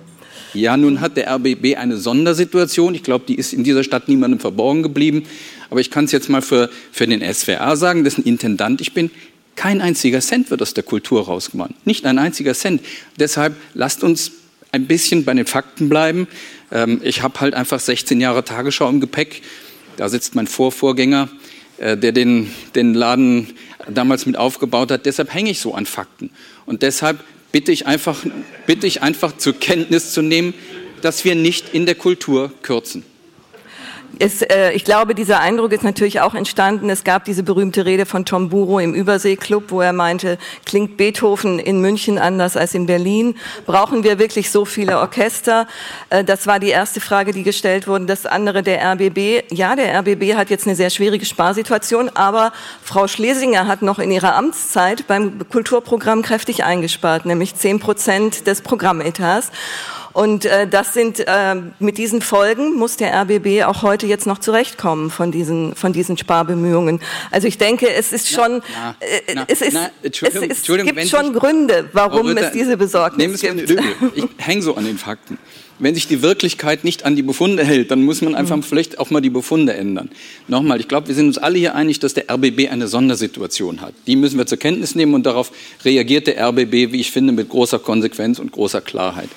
[0.55, 2.95] Ja, nun hat der RBB eine Sondersituation.
[2.95, 5.25] Ich glaube, die ist in dieser Stadt niemandem verborgen geblieben.
[5.69, 9.11] Aber ich kann es jetzt mal für, für den SWR sagen, dessen Intendant ich bin.
[9.57, 11.87] Kein einziger Cent wird aus der Kultur rausgemacht.
[11.87, 12.81] Nicht ein einziger Cent.
[13.19, 14.33] Deshalb lasst uns
[14.73, 16.29] ein bisschen bei den Fakten bleiben.
[16.73, 19.43] Ähm, ich habe halt einfach 16 Jahre Tagesschau im Gepäck.
[19.99, 21.29] Da sitzt mein Vorvorgänger
[21.79, 23.49] der den, den Laden
[23.89, 25.07] damals mit aufgebaut hat.
[25.07, 26.31] Deshalb hänge ich so an Fakten.
[26.67, 27.19] Und deshalb
[27.53, 28.25] bitte ich einfach,
[28.67, 30.55] bitte ich einfach zur Kenntnis zu nehmen,
[31.03, 33.05] dass wir nicht in der Kultur kürzen.
[34.19, 36.91] Es, äh, ich glaube, dieser Eindruck ist natürlich auch entstanden.
[36.91, 41.59] Es gab diese berühmte Rede von Tom Buro im Überseeklub, wo er meinte, klingt Beethoven
[41.59, 43.37] in München anders als in Berlin?
[43.67, 45.67] Brauchen wir wirklich so viele Orchester?
[46.11, 48.07] Äh, das war die erste Frage, die gestellt wurde.
[48.07, 49.53] Das andere, der RBB.
[49.53, 54.11] Ja, der RBB hat jetzt eine sehr schwierige Sparsituation, aber Frau Schlesinger hat noch in
[54.11, 59.51] ihrer Amtszeit beim Kulturprogramm kräftig eingespart, nämlich zehn Prozent des Programmetats.
[60.15, 64.39] Und äh, das sind äh, mit diesen Folgen muss der RBB auch heute jetzt noch
[64.39, 67.01] zurechtkommen von diesen von diesen Sparbemühungen.
[67.33, 68.97] Also ich denke, es ist schon na,
[69.35, 73.41] na, äh, es ist na, es, es gibt schon Gründe, warum Ritter, es diese Besorgnis
[73.41, 73.71] gibt.
[74.15, 75.37] Ich hänge so an den Fakten.
[75.81, 78.63] Wenn sich die Wirklichkeit nicht an die Befunde hält, dann muss man einfach mhm.
[78.63, 80.11] vielleicht auch mal die Befunde ändern.
[80.47, 83.95] Nochmal, ich glaube, wir sind uns alle hier einig, dass der RBB eine Sondersituation hat.
[84.07, 85.51] Die müssen wir zur Kenntnis nehmen und darauf
[85.85, 89.31] reagiert der RBB, wie ich finde, mit großer Konsequenz und großer Klarheit.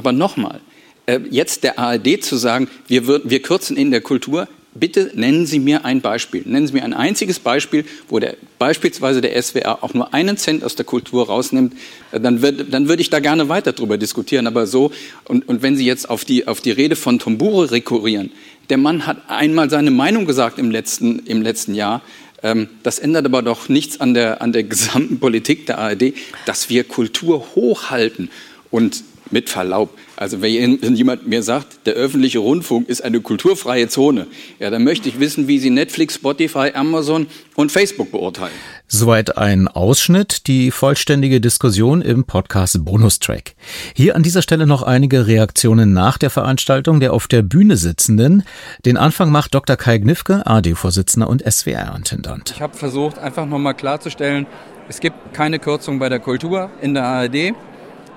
[0.00, 0.62] Aber nochmal,
[1.04, 5.58] äh, jetzt der ARD zu sagen, wir, wir kürzen in der Kultur, bitte nennen Sie
[5.58, 6.42] mir ein Beispiel.
[6.46, 10.64] Nennen Sie mir ein einziges Beispiel, wo der, beispielsweise der SWR auch nur einen Cent
[10.64, 11.74] aus der Kultur rausnimmt.
[12.12, 14.46] Äh, dann, wird, dann würde ich da gerne weiter drüber diskutieren.
[14.46, 14.90] Aber so,
[15.26, 18.32] und, und wenn Sie jetzt auf die, auf die Rede von Tombure rekurrieren,
[18.70, 22.00] der Mann hat einmal seine Meinung gesagt im letzten, im letzten Jahr.
[22.42, 26.14] Ähm, das ändert aber doch nichts an der, an der gesamten Politik der ARD,
[26.46, 28.30] dass wir Kultur hochhalten.
[28.70, 34.26] Und mit Verlaub, also wenn jemand mir sagt, der öffentliche Rundfunk ist eine kulturfreie Zone,
[34.58, 38.52] ja, dann möchte ich wissen, wie Sie Netflix, Spotify, Amazon und Facebook beurteilen.
[38.86, 43.54] Soweit ein Ausschnitt, die vollständige Diskussion im Podcast Bonustrack.
[43.94, 48.42] Hier an dieser Stelle noch einige Reaktionen nach der Veranstaltung der auf der Bühne sitzenden.
[48.84, 49.76] Den Anfang macht Dr.
[49.76, 52.52] Kai Gnifke, AD-Vorsitzender und SWR-Intendant.
[52.56, 54.46] Ich habe versucht, einfach nochmal klarzustellen,
[54.88, 57.54] es gibt keine Kürzung bei der Kultur in der ARD.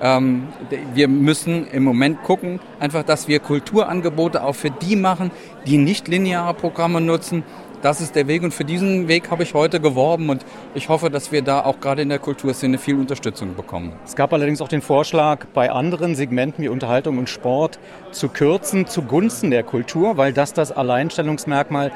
[0.01, 0.47] Ähm,
[0.93, 5.31] wir müssen im Moment gucken, einfach, dass wir Kulturangebote auch für die machen,
[5.65, 7.43] die nicht lineare Programme nutzen.
[7.81, 11.09] Das ist der Weg und für diesen Weg habe ich heute geworben und ich hoffe,
[11.09, 13.91] dass wir da auch gerade in der Kulturszene viel Unterstützung bekommen.
[14.05, 17.79] Es gab allerdings auch den Vorschlag, bei anderen Segmenten wie Unterhaltung und Sport
[18.11, 21.91] zu kürzen zugunsten der Kultur, weil das das Alleinstellungsmerkmal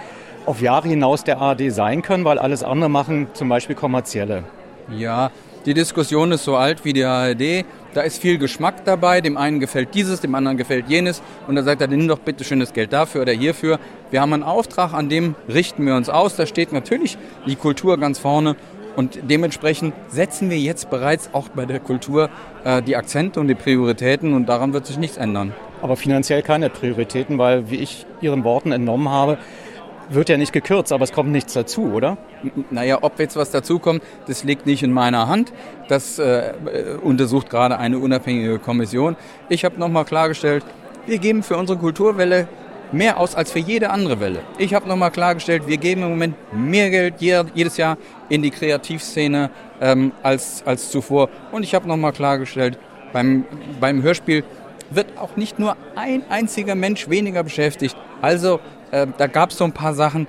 [0.45, 4.43] auf Jahre hinaus der ARD sein können, weil alles andere machen zum Beispiel kommerzielle.
[4.89, 5.31] Ja,
[5.65, 7.65] die Diskussion ist so alt wie die ARD.
[7.97, 9.21] Da ist viel Geschmack dabei.
[9.21, 11.23] Dem einen gefällt dieses, dem anderen gefällt jenes.
[11.47, 13.79] Und da sagt er, nimm doch bitte schön das Geld dafür oder hierfür.
[14.11, 16.35] Wir haben einen Auftrag, an dem richten wir uns aus.
[16.35, 18.55] Da steht natürlich die Kultur ganz vorne.
[18.95, 22.29] Und dementsprechend setzen wir jetzt bereits auch bei der Kultur
[22.63, 25.55] äh, die Akzente und die Prioritäten und daran wird sich nichts ändern.
[25.81, 29.39] Aber finanziell keine Prioritäten, weil, wie ich Ihren Worten entnommen habe,
[30.09, 32.17] wird ja nicht gekürzt, aber es kommt nichts dazu, oder?
[32.71, 35.53] Naja, ob jetzt was dazukommt, das liegt nicht in meiner Hand.
[35.87, 36.53] Das äh,
[37.01, 39.15] untersucht gerade eine unabhängige Kommission.
[39.49, 40.63] Ich habe nochmal klargestellt,
[41.05, 42.47] wir geben für unsere Kulturwelle
[42.91, 44.39] mehr aus als für jede andere Welle.
[44.57, 47.97] Ich habe nochmal klargestellt, wir geben im Moment mehr Geld jedes Jahr
[48.29, 49.49] in die Kreativszene
[49.81, 51.29] ähm, als, als zuvor.
[51.51, 52.77] Und ich habe nochmal klargestellt,
[53.13, 53.45] beim,
[53.79, 54.43] beim Hörspiel
[54.89, 57.95] wird auch nicht nur ein einziger Mensch weniger beschäftigt.
[58.21, 58.59] Also
[58.91, 60.27] äh, da gab es so ein paar Sachen,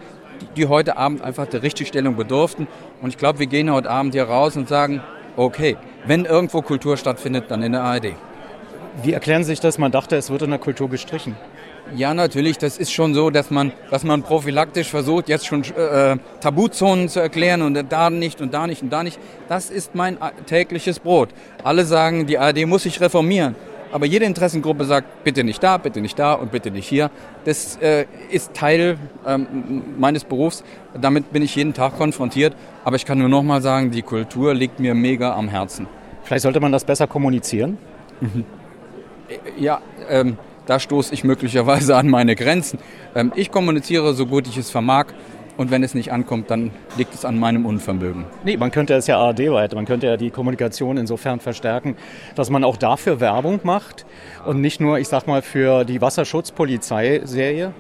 [0.57, 2.67] die heute Abend einfach der Richtigstellung bedurften.
[3.03, 5.03] Und ich glaube, wir gehen heute Abend hier raus und sagen,
[5.37, 8.15] okay, wenn irgendwo Kultur stattfindet, dann in der ARD.
[9.03, 9.79] Wie erklären Sie sich das?
[9.79, 11.37] Man dachte, es wird in der Kultur gestrichen.
[11.95, 12.59] Ja, natürlich.
[12.59, 17.21] Das ist schon so, dass man, dass man prophylaktisch versucht, jetzt schon äh, Tabuzonen zu
[17.21, 19.19] erklären und da nicht und da nicht und da nicht.
[19.49, 21.31] Das ist mein tägliches Brot.
[21.65, 23.55] Alle sagen, die ARD muss sich reformieren.
[23.93, 27.11] Aber jede Interessengruppe sagt, bitte nicht da, bitte nicht da und bitte nicht hier.
[27.45, 29.47] Das äh, ist Teil ähm,
[29.99, 30.63] meines Berufs.
[31.01, 32.55] Damit bin ich jeden Tag konfrontiert.
[32.85, 35.87] Aber ich kann nur noch mal sagen, die Kultur liegt mir mega am Herzen.
[36.25, 37.79] Vielleicht sollte man das besser kommunizieren?
[38.21, 38.45] Mhm.
[39.59, 42.79] Ja, ähm, da stoße ich möglicherweise an meine Grenzen.
[43.15, 45.07] Ähm, ich kommuniziere so gut ich es vermag.
[45.59, 48.27] Und wenn es nicht ankommt, dann liegt es an meinem Unvermögen.
[48.45, 49.75] Nee, man könnte es ja ARD weiter.
[49.75, 51.97] Man könnte ja die Kommunikation insofern verstärken,
[52.37, 54.07] dass man auch dafür Werbung macht
[54.47, 57.75] und nicht nur, ich sag mal, für die Wasserschutzpolizei-Serie.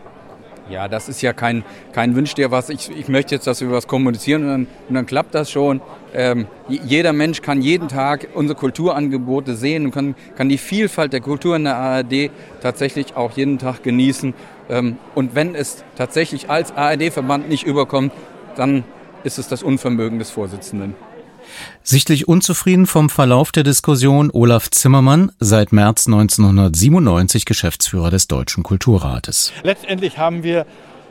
[0.68, 2.68] Ja, das ist ja kein, kein Wunsch dir was.
[2.68, 5.80] Ich, ich möchte jetzt, dass wir was kommunizieren und dann, und dann klappt das schon.
[6.12, 11.20] Ähm, jeder Mensch kann jeden Tag unsere Kulturangebote sehen und kann, kann die Vielfalt der
[11.20, 14.34] Kultur in der ARD tatsächlich auch jeden Tag genießen.
[14.68, 18.12] Ähm, und wenn es tatsächlich als ARD-Verband nicht überkommt,
[18.56, 18.84] dann
[19.24, 20.94] ist es das Unvermögen des Vorsitzenden.
[21.82, 29.52] Sichtlich unzufrieden vom Verlauf der Diskussion Olaf Zimmermann, seit März 1997 Geschäftsführer des Deutschen Kulturrates.
[29.62, 30.66] Letztendlich haben wir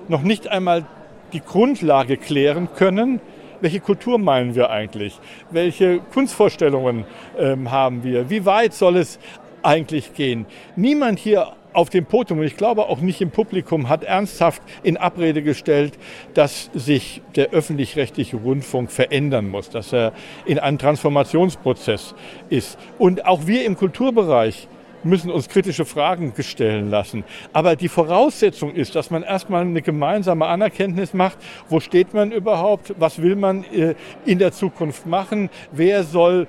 [0.07, 0.85] noch nicht einmal
[1.33, 3.19] die Grundlage klären können,
[3.59, 5.19] welche Kultur meinen wir eigentlich?
[5.49, 7.05] Welche Kunstvorstellungen
[7.39, 8.29] ähm, haben wir?
[8.29, 9.17] Wie weit soll es
[9.63, 10.45] eigentlich gehen?
[10.75, 14.97] Niemand hier auf dem Podium und ich glaube auch nicht im Publikum hat ernsthaft in
[14.97, 15.93] Abrede gestellt,
[16.33, 20.13] dass sich der öffentlich-rechtliche Rundfunk verändern muss, dass er
[20.47, 22.15] in einem Transformationsprozess
[22.49, 22.79] ist.
[22.97, 24.67] Und auch wir im Kulturbereich
[25.03, 27.23] müssen uns kritische Fragen stellen lassen.
[27.53, 31.37] Aber die Voraussetzung ist, dass man erstmal eine gemeinsame Anerkenntnis macht,
[31.69, 33.93] wo steht man überhaupt, was will man äh,
[34.25, 36.47] in der Zukunft machen, wer soll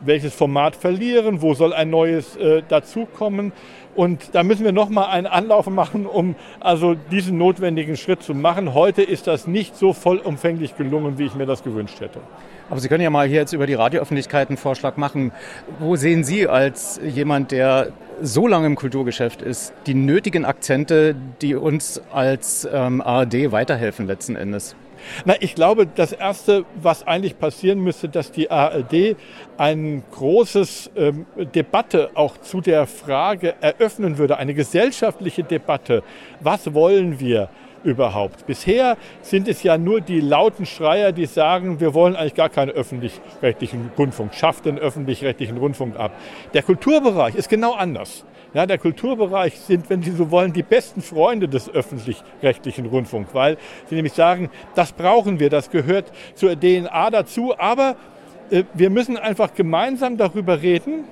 [0.00, 3.52] welches Format verlieren, wo soll ein neues äh, dazukommen.
[3.98, 8.72] Und da müssen wir nochmal einen Anlauf machen, um also diesen notwendigen Schritt zu machen.
[8.72, 12.20] Heute ist das nicht so vollumfänglich gelungen, wie ich mir das gewünscht hätte.
[12.70, 15.32] Aber Sie können ja mal hier jetzt über die Radioöffentlichkeit einen Vorschlag machen.
[15.80, 17.88] Wo sehen Sie als jemand, der
[18.22, 24.36] so lange im Kulturgeschäft ist, die nötigen Akzente, die uns als ähm, ARD weiterhelfen letzten
[24.36, 24.76] Endes?
[25.24, 29.16] Na, ich glaube, das Erste, was eigentlich passieren müsste, dass die ARD
[29.56, 30.64] eine große
[30.96, 36.02] ähm, Debatte auch zu der Frage eröffnen würde, eine gesellschaftliche Debatte.
[36.40, 37.48] Was wollen wir?
[37.84, 38.46] Überhaupt.
[38.46, 42.70] Bisher sind es ja nur die lauten Schreier, die sagen, wir wollen eigentlich gar keinen
[42.70, 46.12] öffentlich-rechtlichen Rundfunk, schafft den öffentlich-rechtlichen Rundfunk ab.
[46.54, 48.24] Der Kulturbereich ist genau anders.
[48.54, 53.58] Ja, der Kulturbereich sind, wenn Sie so wollen, die besten Freunde des öffentlich-rechtlichen Rundfunks, weil
[53.88, 57.96] sie nämlich sagen, das brauchen wir, das gehört zur DNA dazu, aber
[58.50, 61.04] äh, wir müssen einfach gemeinsam darüber reden,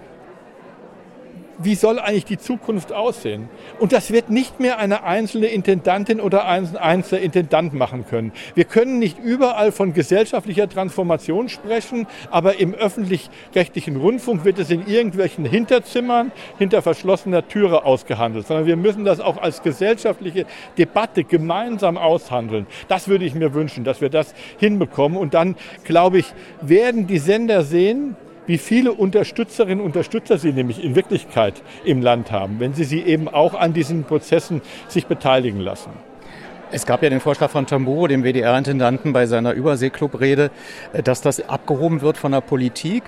[1.59, 3.49] wie soll eigentlich die Zukunft aussehen?
[3.79, 8.33] Und das wird nicht mehr eine einzelne Intendantin oder ein einzelner Intendant machen können.
[8.55, 14.87] Wir können nicht überall von gesellschaftlicher Transformation sprechen, aber im öffentlich-rechtlichen Rundfunk wird es in
[14.87, 20.47] irgendwelchen Hinterzimmern hinter verschlossener Türe ausgehandelt, sondern wir müssen das auch als gesellschaftliche
[20.79, 22.67] Debatte gemeinsam aushandeln.
[22.89, 25.19] Das würde ich mir wünschen, dass wir das hinbekommen.
[25.19, 26.27] Und dann, glaube ich,
[26.61, 32.31] werden die Sender sehen, wie viele Unterstützerinnen und Unterstützer sie nämlich in Wirklichkeit im Land
[32.31, 35.91] haben, wenn sie sie eben auch an diesen Prozessen sich beteiligen lassen.
[36.73, 40.51] Es gab ja den Vorschlag von Tamburo, dem WDR-Intendanten, bei seiner Überseeklub-Rede,
[41.05, 43.05] dass das abgehoben wird von der Politik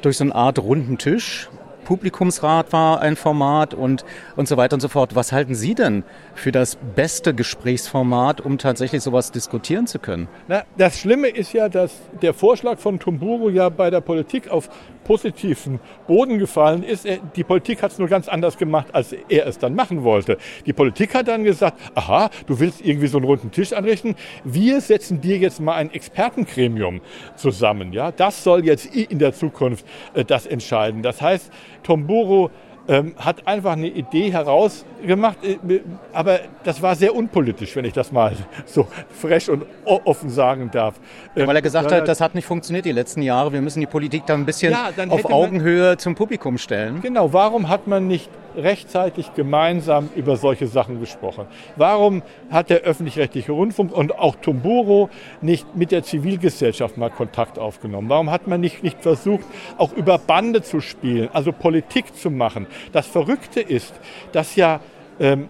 [0.00, 1.50] durch so eine Art runden Tisch,
[1.90, 4.04] Publikumsrat war ein Format und,
[4.36, 5.16] und so weiter und so fort.
[5.16, 6.04] Was halten Sie denn
[6.36, 10.28] für das beste Gesprächsformat, um tatsächlich sowas diskutieren zu können?
[10.46, 11.90] Na, das Schlimme ist ja, dass
[12.22, 14.68] der Vorschlag von Tumburo ja bei der Politik auf
[15.10, 17.04] positiven Boden gefallen ist.
[17.34, 20.38] Die Politik hat es nur ganz anders gemacht, als er es dann machen wollte.
[20.66, 24.14] Die Politik hat dann gesagt, aha, du willst irgendwie so einen runden Tisch anrichten.
[24.44, 27.00] Wir setzen dir jetzt mal ein Expertengremium
[27.34, 27.92] zusammen.
[27.92, 31.02] Ja, das soll jetzt in der Zukunft äh, das entscheiden.
[31.02, 31.50] Das heißt,
[31.82, 32.52] Tomburo
[32.90, 35.80] ähm, hat einfach eine Idee herausgemacht, äh,
[36.12, 38.32] aber das war sehr unpolitisch, wenn ich das mal
[38.66, 40.96] so frech und offen sagen darf.
[41.36, 43.86] Ja, weil er gesagt hat, das hat nicht funktioniert die letzten Jahre, wir müssen die
[43.86, 47.00] Politik da ein bisschen ja, auf Augenhöhe zum Publikum stellen.
[47.00, 51.46] Genau, warum hat man nicht rechtzeitig gemeinsam über solche Sachen gesprochen.
[51.76, 55.10] Warum hat der öffentlich-rechtliche Rundfunk und auch Tumburo
[55.40, 58.08] nicht mit der Zivilgesellschaft mal Kontakt aufgenommen?
[58.08, 59.44] Warum hat man nicht, nicht versucht,
[59.78, 62.66] auch über Bande zu spielen, also Politik zu machen?
[62.92, 63.94] Das Verrückte ist,
[64.32, 64.80] dass ja
[65.18, 65.48] ähm,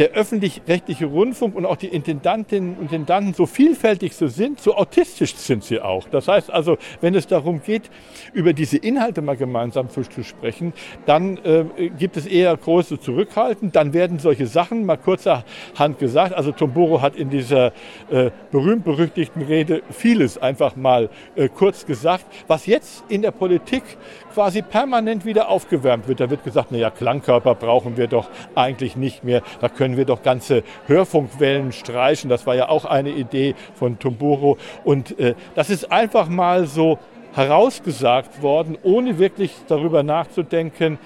[0.00, 5.34] der öffentlich-rechtliche Rundfunk und auch die Intendantinnen und Intendanten so vielfältig so sind, so autistisch
[5.36, 6.08] sind sie auch.
[6.08, 7.90] Das heißt also, wenn es darum geht,
[8.32, 10.72] über diese Inhalte mal gemeinsam zu, zu sprechen,
[11.04, 13.72] dann äh, gibt es eher große Zurückhalten.
[13.72, 16.32] Dann werden solche Sachen mal kurzerhand gesagt.
[16.32, 17.72] Also Tomboro hat in dieser
[18.10, 23.82] äh, berühmt-berüchtigten Rede vieles einfach mal äh, kurz gesagt, was jetzt in der Politik
[24.32, 26.20] quasi permanent wieder aufgewärmt wird.
[26.20, 29.42] Da wird gesagt, naja, Klangkörper brauchen wir doch eigentlich nicht mehr.
[29.60, 32.30] Da können wir doch ganze Hörfunkwellen streichen.
[32.30, 34.58] Das war ja auch eine Idee von Tomboro.
[34.84, 36.98] Und äh, das ist einfach mal so
[37.32, 40.98] herausgesagt worden, ohne wirklich darüber nachzudenken,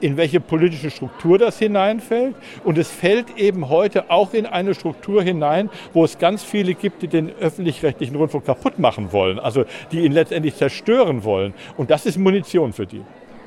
[0.00, 2.34] in welche politische Struktur das hineinfällt.
[2.62, 7.02] Und es fällt eben heute auch in eine Struktur hinein, wo es ganz viele gibt,
[7.02, 11.54] die den öffentlich-rechtlichen Rundfunk kaputt machen wollen, also die ihn letztendlich zerstören wollen.
[11.76, 13.02] Und das ist Munition für die.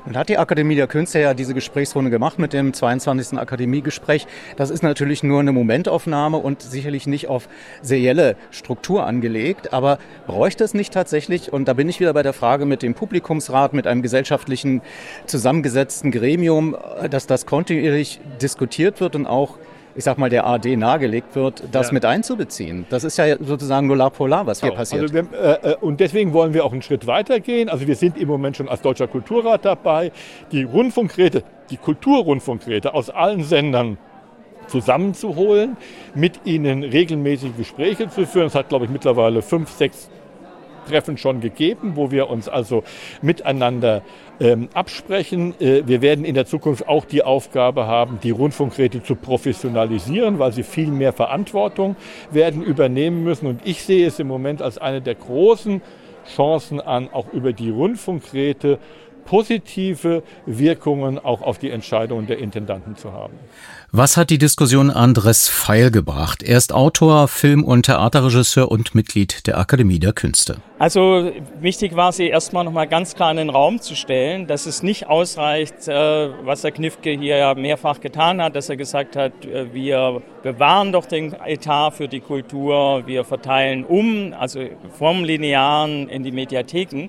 [0.08, 3.38] Und hat die Akademie der Künste ja diese Gesprächsrunde gemacht mit dem 22.
[3.38, 4.26] Akademiegespräch.
[4.56, 7.46] Das ist natürlich nur eine Momentaufnahme und sicherlich nicht auf
[7.82, 9.74] serielle Struktur angelegt.
[9.74, 12.94] Aber bräuchte es nicht tatsächlich, und da bin ich wieder bei der Frage mit dem
[12.94, 14.80] Publikumsrat, mit einem gesellschaftlichen
[15.26, 16.74] zusammengesetzten Gremium,
[17.10, 19.58] dass das kontinuierlich diskutiert wird und auch
[19.98, 21.94] ich sag mal, der AD nahegelegt wird, das ja.
[21.94, 22.86] mit einzubeziehen.
[22.88, 25.02] Das ist ja sozusagen nur Polar, was hier passiert.
[25.02, 27.68] Also wir, äh, äh, und deswegen wollen wir auch einen Schritt weiter gehen.
[27.68, 30.12] Also wir sind im Moment schon als Deutscher Kulturrat dabei,
[30.52, 33.98] die Rundfunkräte, die Kulturrundfunkräte aus allen Sendern
[34.68, 35.76] zusammenzuholen,
[36.14, 38.46] mit ihnen regelmäßig Gespräche zu führen.
[38.46, 40.10] Es hat, glaube ich, mittlerweile fünf, sechs
[40.88, 42.82] Treffen schon gegeben, wo wir uns also
[43.22, 44.02] miteinander
[44.40, 45.54] ähm, absprechen.
[45.60, 50.52] Äh, wir werden in der Zukunft auch die Aufgabe haben, die Rundfunkräte zu professionalisieren, weil
[50.52, 51.96] sie viel mehr Verantwortung
[52.30, 53.46] werden übernehmen müssen.
[53.46, 55.82] Und ich sehe es im Moment als eine der großen
[56.26, 58.78] Chancen an, auch über die Rundfunkräte
[59.24, 63.34] positive Wirkungen auch auf die Entscheidungen der Intendanten zu haben.
[63.90, 66.42] Was hat die Diskussion Andres Feil gebracht?
[66.42, 70.58] Er ist Autor, Film- und Theaterregisseur und Mitglied der Akademie der Künste.
[70.78, 74.82] Also wichtig war sie erstmal nochmal ganz klar in den Raum zu stellen, dass es
[74.82, 79.46] nicht ausreicht, äh, was Herr Knifke hier ja mehrfach getan hat, dass er gesagt hat,
[79.46, 84.60] äh, wir bewahren doch den Etat für die Kultur, wir verteilen um, also
[84.98, 87.08] vom Linearen in die Mediatheken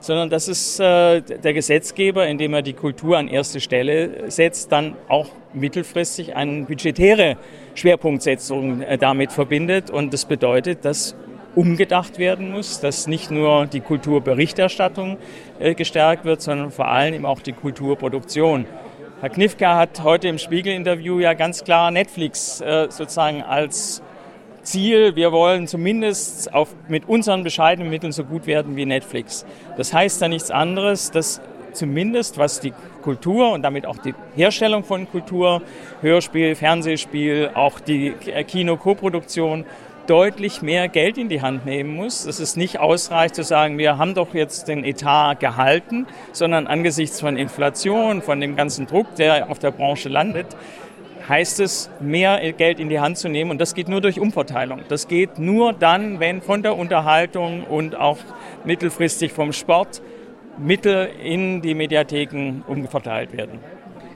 [0.00, 4.96] sondern dass es äh, der Gesetzgeber, indem er die Kultur an erste Stelle setzt, dann
[5.08, 7.36] auch mittelfristig eine budgetäre
[7.74, 9.90] Schwerpunktsetzung äh, damit verbindet.
[9.90, 11.14] Und das bedeutet, dass
[11.54, 15.18] umgedacht werden muss, dass nicht nur die Kulturberichterstattung
[15.58, 18.64] äh, gestärkt wird, sondern vor allem eben auch die Kulturproduktion.
[19.20, 22.56] Herr Knifke hat heute im Spiegel-Interview ja ganz klar Netflix
[22.88, 24.02] sozusagen als
[24.62, 29.44] Ziel, wir wollen zumindest auf, mit unseren bescheidenen Mitteln so gut werden wie Netflix.
[29.76, 31.40] Das heißt ja nichts anderes, dass
[31.72, 35.62] zumindest was die Kultur und damit auch die Herstellung von Kultur,
[36.02, 39.64] Hörspiel, Fernsehspiel, auch die Kino-Koproduktion
[40.06, 42.26] deutlich mehr Geld in die Hand nehmen muss.
[42.26, 47.36] Es nicht ausreicht zu sagen, wir haben doch jetzt den Etat gehalten, sondern angesichts von
[47.36, 50.46] Inflation, von dem ganzen Druck, der auf der Branche landet,
[51.30, 53.50] heißt es, mehr Geld in die Hand zu nehmen.
[53.50, 54.80] Und das geht nur durch Umverteilung.
[54.88, 58.18] Das geht nur dann, wenn von der Unterhaltung und auch
[58.64, 60.02] mittelfristig vom Sport
[60.58, 63.60] Mittel in die Mediatheken umverteilt werden.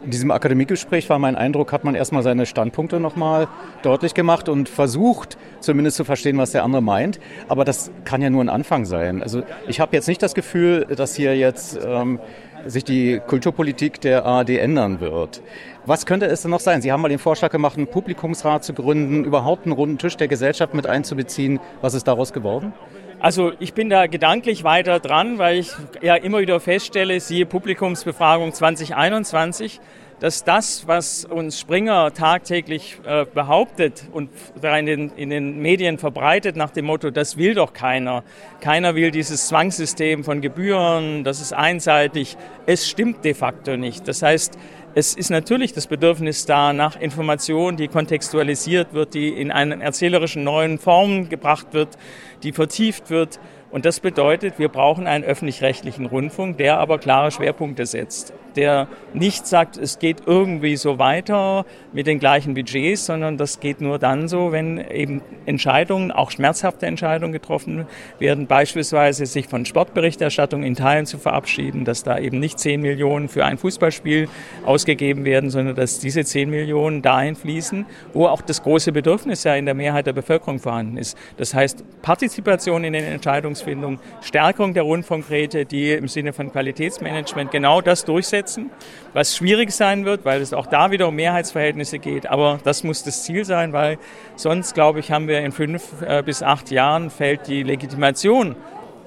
[0.04, 3.48] In diesem Akademiegespräch war mein Eindruck, hat man erstmal seine Standpunkte nochmal
[3.82, 7.20] deutlich gemacht und versucht, zumindest zu verstehen, was der andere meint.
[7.48, 9.22] Aber das kann ja nur ein Anfang sein.
[9.22, 12.20] Also ich habe jetzt nicht das Gefühl, dass hier jetzt ähm,
[12.66, 15.42] sich die Kulturpolitik der ARD ändern wird.
[15.86, 16.80] Was könnte es denn noch sein?
[16.82, 20.28] Sie haben mal den Vorschlag gemacht, einen Publikumsrat zu gründen, überhaupt einen runden Tisch der
[20.28, 21.60] Gesellschaft mit einzubeziehen.
[21.82, 22.72] Was ist daraus geworden?
[23.20, 28.52] Also ich bin da gedanklich weiter dran, weil ich ja immer wieder feststelle, siehe Publikumsbefragung
[28.52, 29.80] 2021,
[30.24, 34.30] dass das, was uns Springer tagtäglich äh, behauptet und
[34.62, 38.24] in den, in den Medien verbreitet nach dem Motto, das will doch keiner.
[38.62, 42.38] Keiner will dieses Zwangssystem von Gebühren, das ist einseitig.
[42.64, 44.08] Es stimmt de facto nicht.
[44.08, 44.56] Das heißt,
[44.94, 50.42] es ist natürlich das Bedürfnis da nach Information, die kontextualisiert wird, die in einen erzählerischen
[50.42, 51.98] neuen Form gebracht wird,
[52.42, 53.40] die vertieft wird.
[53.74, 59.46] Und das bedeutet, wir brauchen einen öffentlich-rechtlichen Rundfunk, der aber klare Schwerpunkte setzt der nicht
[59.46, 64.28] sagt, es geht irgendwie so weiter mit den gleichen Budgets, sondern das geht nur dann
[64.28, 67.86] so, wenn eben Entscheidungen, auch schmerzhafte Entscheidungen getroffen
[68.18, 73.28] werden, beispielsweise sich von Sportberichterstattung in Teilen zu verabschieden, dass da eben nicht 10 Millionen
[73.28, 74.28] für ein Fußballspiel
[74.64, 79.54] ausgegeben werden, sondern dass diese 10 Millionen dahin fließen, wo auch das große Bedürfnis ja
[79.54, 81.16] in der Mehrheit der Bevölkerung vorhanden ist.
[81.36, 87.50] Das heißt, Partizipation in den Entscheidungsprozessen Entscheidungsfindung, Stärkung der Rundfunkräte, die im Sinne von Qualitätsmanagement
[87.50, 88.70] genau das durchsetzen,
[89.12, 92.26] was schwierig sein wird, weil es auch da wieder um Mehrheitsverhältnisse geht.
[92.26, 93.98] Aber das muss das Ziel sein, weil
[94.36, 98.56] sonst, glaube ich, haben wir in fünf äh, bis acht Jahren fällt die Legitimation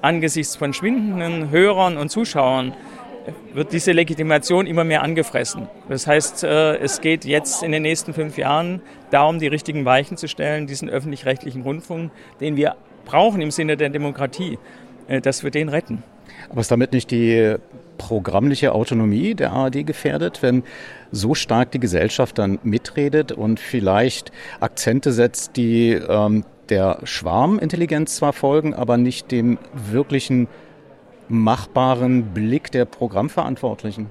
[0.00, 2.74] angesichts von schwindenden Hörern und Zuschauern
[3.52, 5.68] wird diese Legitimation immer mehr angefressen.
[5.88, 8.80] Das heißt, äh, es geht jetzt in den nächsten fünf Jahren
[9.10, 12.76] darum, die richtigen Weichen zu stellen, diesen öffentlich-rechtlichen Rundfunk, den wir
[13.08, 14.58] brauchen im Sinne der Demokratie,
[15.08, 16.02] äh, dass wir den retten.
[16.50, 17.56] Aber ist damit nicht die
[17.96, 20.62] programmliche Autonomie der ARD gefährdet, wenn
[21.10, 24.30] so stark die Gesellschaft dann mitredet und vielleicht
[24.60, 30.48] Akzente setzt, die ähm, der Schwarmintelligenz zwar folgen, aber nicht dem wirklichen
[31.28, 34.10] machbaren Blick der Programmverantwortlichen?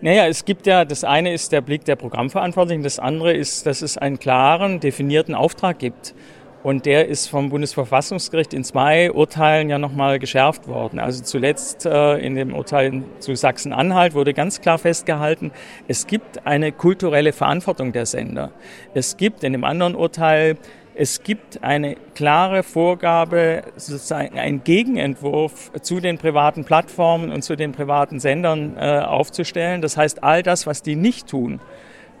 [0.00, 3.82] Naja, es gibt ja, das eine ist der Blick der Programmverantwortlichen, das andere ist, dass
[3.82, 6.14] es einen klaren, definierten Auftrag gibt.
[6.62, 11.00] Und der ist vom Bundesverfassungsgericht in zwei Urteilen ja nochmal geschärft worden.
[11.00, 15.50] Also zuletzt äh, in dem Urteil zu Sachsen-Anhalt wurde ganz klar festgehalten,
[15.88, 18.52] es gibt eine kulturelle Verantwortung der Sender.
[18.94, 20.56] Es gibt in dem anderen Urteil
[20.94, 27.72] es gibt eine klare Vorgabe, sozusagen einen Gegenentwurf zu den privaten Plattformen und zu den
[27.72, 29.80] privaten Sendern äh, aufzustellen.
[29.80, 31.60] Das heißt, all das, was die nicht tun,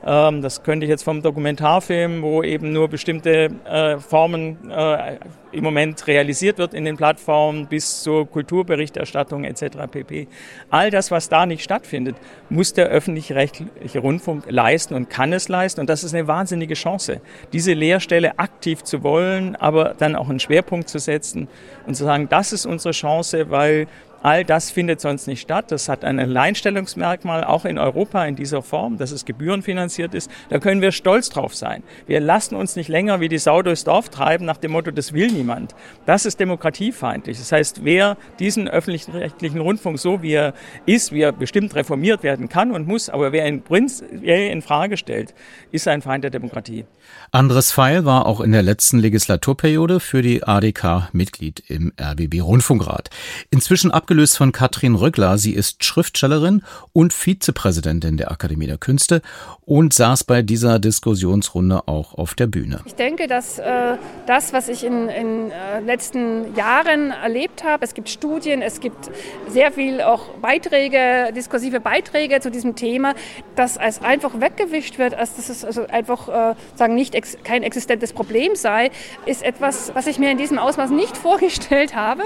[0.04, 5.18] ähm, das könnte ich jetzt vom Dokumentarfilm, wo eben nur bestimmte äh, Formen äh,
[5.52, 9.78] im Moment realisiert wird in den Plattformen, bis zur Kulturberichterstattung etc.
[9.90, 10.28] pp.
[10.70, 12.16] All das, was da nicht stattfindet,
[12.48, 15.80] muss der öffentlich-rechtliche Rundfunk leisten und kann es leisten.
[15.80, 17.20] Und das ist eine wahnsinnige Chance,
[17.52, 21.48] diese Lehrstelle aktiv zu wollen, aber dann auch einen Schwerpunkt zu setzen
[21.86, 23.86] und zu sagen, das ist unsere Chance, weil
[24.22, 25.72] All das findet sonst nicht statt.
[25.72, 30.30] Das hat ein Alleinstellungsmerkmal, auch in Europa in dieser Form, dass es gebührenfinanziert ist.
[30.48, 31.82] Da können wir stolz drauf sein.
[32.06, 35.12] Wir lassen uns nicht länger wie die Sau durchs Dorf treiben nach dem Motto, das
[35.12, 35.74] will niemand.
[36.06, 37.38] Das ist demokratiefeindlich.
[37.38, 40.54] Das heißt, wer diesen öffentlich-rechtlichen Rundfunk so wie er
[40.86, 44.96] ist, wie er bestimmt reformiert werden kann und muss, aber wer ihn prinzipiell in Frage
[44.96, 45.34] stellt,
[45.72, 46.84] ist ein Feind der Demokratie.
[47.32, 53.10] Andres Feil war auch in der letzten Legislaturperiode für die ADK Mitglied im RBB Rundfunkrat.
[53.50, 55.38] Inzwischen abgelöst von Katrin Röckler.
[55.38, 59.22] Sie ist Schriftstellerin und Vizepräsidentin der Akademie der Künste
[59.64, 62.80] und saß bei dieser Diskussionsrunde auch auf der Bühne.
[62.84, 63.96] Ich denke, dass äh,
[64.26, 69.10] das, was ich in den äh, letzten Jahren erlebt habe, es gibt Studien, es gibt
[69.48, 73.14] sehr viel auch Beiträge, diskursive Beiträge zu diesem Thema,
[73.56, 77.62] dass es einfach weggewischt wird, als dass es also einfach äh, sagen nicht ex kein
[77.62, 78.90] existentes Problem sei,
[79.24, 82.24] ist etwas, was ich mir in diesem Ausmaß nicht vorgestellt habe.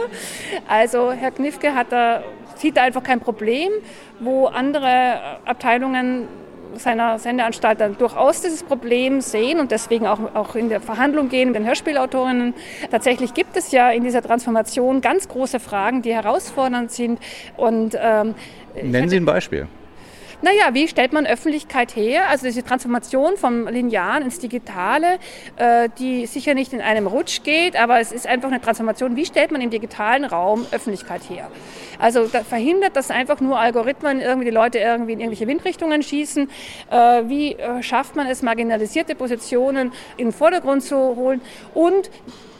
[0.66, 2.24] Also Herr Knifke hat da,
[2.56, 3.70] sieht da einfach kein Problem,
[4.18, 6.26] wo andere Abteilungen
[6.78, 11.48] seiner Sendeanstalt dann durchaus dieses Problem sehen und deswegen auch, auch in der Verhandlung gehen
[11.48, 12.54] mit den Hörspielautorinnen.
[12.90, 17.20] Tatsächlich gibt es ja in dieser Transformation ganz große Fragen, die herausfordernd sind.
[17.56, 18.34] Und, ähm,
[18.82, 19.68] Nennen Sie ein Beispiel.
[20.42, 22.28] Naja, wie stellt man Öffentlichkeit her?
[22.28, 25.18] Also diese Transformation vom Linearen ins Digitale,
[25.56, 29.16] äh, die sicher nicht in einem Rutsch geht, aber es ist einfach eine Transformation.
[29.16, 31.50] Wie stellt man im digitalen Raum Öffentlichkeit her?
[31.98, 36.50] Also da verhindert das einfach nur Algorithmen, irgendwie die Leute irgendwie in irgendwelche Windrichtungen schießen.
[36.90, 36.96] Äh,
[37.28, 41.40] wie äh, schafft man es, marginalisierte Positionen in den Vordergrund zu holen?
[41.72, 42.10] Und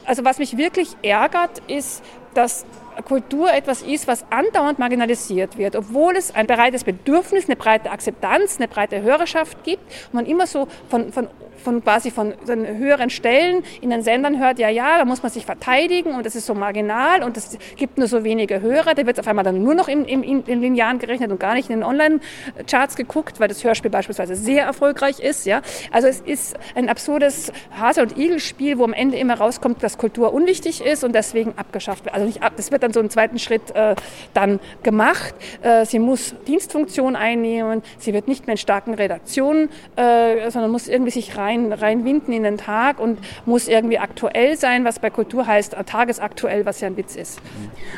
[0.07, 2.03] also was mich wirklich ärgert, ist,
[2.33, 2.65] dass
[3.05, 8.57] Kultur etwas ist, was andauernd marginalisiert wird, obwohl es ein breites Bedürfnis, eine breite Akzeptanz,
[8.59, 11.29] eine breite Hörerschaft gibt und man immer so von, von
[11.63, 15.47] von quasi von höheren Stellen in den Sendern hört, ja, ja, da muss man sich
[15.47, 19.19] verteidigen und das ist so marginal und es gibt nur so wenige Hörer, da wird
[19.19, 21.85] auf einmal dann nur noch im, im, im Linearen gerechnet und gar nicht in den
[21.85, 25.63] Online-Charts geguckt, weil das Hörspiel beispielsweise sehr erfolgreich ist, ja.
[25.91, 30.33] Also es ist ein absurdes Hase- und Igel-Spiel, wo am Ende immer rauskommt, dass Kultur
[30.33, 32.15] unwichtig ist und deswegen abgeschafft wird.
[32.15, 33.95] Also nicht ab, das wird dann so im zweiten Schritt äh,
[34.35, 35.35] dann gemacht.
[35.63, 40.89] Äh, sie muss Dienstfunktion einnehmen, sie wird nicht mehr in starken Redaktionen, äh, sondern muss
[40.89, 45.11] irgendwie sich rein rein, reinwinden in den Tag und muss irgendwie aktuell sein, was bei
[45.11, 47.41] Kultur heißt, äh, tagesaktuell, was ja ein Witz ist.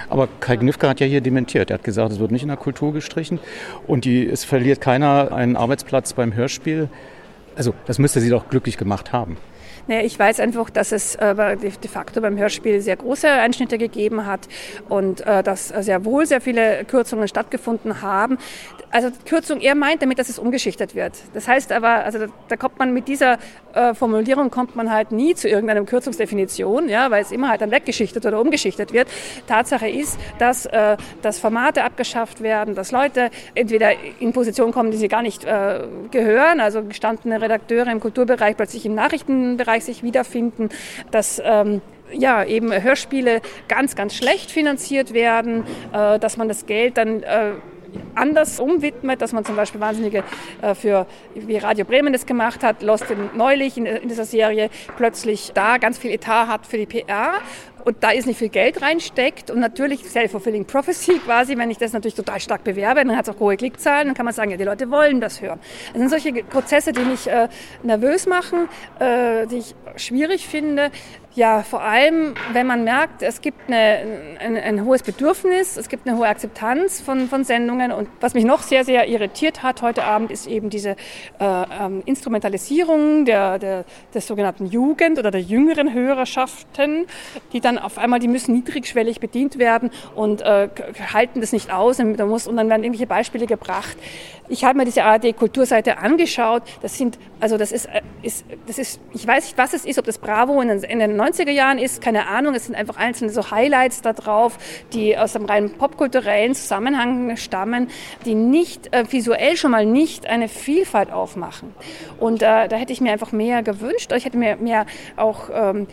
[0.08, 1.70] Aber Kai Gnifke hat ja hier dementiert.
[1.70, 3.38] Er hat gesagt, es wird nicht in der Kultur gestrichen
[3.86, 6.88] und die, es verliert keiner einen Arbeitsplatz beim Hörspiel.
[7.56, 9.36] Also das müsste sie doch glücklich gemacht haben.
[9.88, 14.26] Naja, ich weiß einfach, dass es äh, de facto beim Hörspiel sehr große Einschnitte gegeben
[14.26, 14.46] hat
[14.90, 18.36] und äh, dass sehr wohl sehr viele Kürzungen stattgefunden haben.
[18.90, 21.12] Also Kürzung, er meint damit, dass es umgeschichtet wird.
[21.34, 23.38] Das heißt aber, also da kommt man mit dieser
[23.74, 27.70] äh, Formulierung kommt man halt nie zu irgendeiner Kürzungsdefinition, ja, weil es immer halt dann
[27.70, 29.08] weggeschichtet oder umgeschichtet wird.
[29.46, 34.96] Tatsache ist, dass, äh, dass Formate abgeschafft werden, dass Leute entweder in Positionen kommen, die
[34.96, 35.80] sie gar nicht äh,
[36.10, 40.70] gehören, also gestandene Redakteure im Kulturbereich plötzlich im Nachrichtenbereich sich wiederfinden,
[41.10, 41.82] dass ähm,
[42.12, 47.52] ja, eben Hörspiele ganz, ganz schlecht finanziert werden, äh, dass man das Geld dann äh,
[48.14, 50.24] anders umwidmet, dass man zum Beispiel wahnsinnige
[50.62, 54.70] äh, für, wie Radio Bremen das gemacht hat, Lost in, neulich in, in dieser Serie,
[54.96, 57.34] plötzlich da ganz viel Etat hat für die PR
[57.84, 61.92] und da ist nicht viel Geld reinsteckt und natürlich self-fulfilling prophecy quasi, wenn ich das
[61.92, 64.56] natürlich total stark bewerbe, dann hat es auch hohe Klickzahlen, dann kann man sagen, ja,
[64.56, 65.58] die Leute wollen das hören.
[65.92, 67.48] Das sind solche Prozesse, die mich äh,
[67.82, 68.68] nervös machen,
[68.98, 70.90] äh, die ich schwierig finde.
[71.38, 76.08] Ja, vor allem, wenn man merkt, es gibt eine, ein, ein, hohes Bedürfnis, es gibt
[76.08, 77.92] eine hohe Akzeptanz von, von Sendungen.
[77.92, 80.96] Und was mich noch sehr, sehr irritiert hat heute Abend, ist eben diese
[81.38, 81.44] äh,
[81.80, 87.06] ähm, Instrumentalisierung der, der, des sogenannten Jugend- oder der jüngeren Hörerschaften,
[87.52, 90.68] die dann auf einmal, die müssen niedrigschwellig bedient werden und äh,
[91.14, 92.00] halten das nicht aus.
[92.00, 93.96] Und, da muss, und dann werden irgendwelche Beispiele gebracht.
[94.50, 96.62] Ich habe mir diese ARD-Kulturseite angeschaut.
[96.80, 99.98] Das sind, also das ist, äh, ist, das ist, ich weiß nicht, was es ist,
[99.98, 102.54] ob das Bravo in den, in den 90er Jahren ist, keine Ahnung.
[102.54, 104.58] Es sind einfach einzelne so Highlights da drauf,
[104.92, 107.88] die aus einem rein popkulturellen Zusammenhang stammen,
[108.24, 111.74] die nicht äh, visuell schon mal nicht eine Vielfalt aufmachen.
[112.18, 114.12] Und äh, da hätte ich mir einfach mehr gewünscht.
[114.12, 114.86] Ich hätte mir mehr
[115.16, 115.86] auch ähm,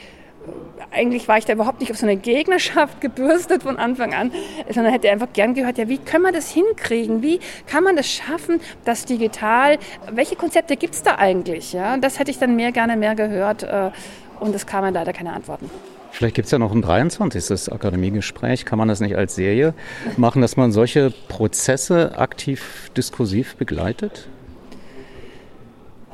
[0.92, 4.32] eigentlich war ich da überhaupt nicht auf so eine Gegnerschaft gebürstet von Anfang an,
[4.72, 7.22] sondern hätte einfach gern gehört, ja, wie können wir das hinkriegen?
[7.22, 9.78] Wie kann man das schaffen, dass digital,
[10.12, 11.74] welche Konzepte gibt es da eigentlich?
[11.74, 13.64] Ja, das hätte ich dann mehr gerne mehr gehört.
[13.64, 13.92] Äh,
[14.40, 15.70] und es kamen leider keine Antworten.
[16.12, 17.74] Vielleicht gibt es ja noch ein 23.
[17.74, 18.66] Akademiegespräch.
[18.66, 19.74] Kann man das nicht als Serie
[20.16, 24.30] machen, dass man solche Prozesse aktiv diskursiv begleitet?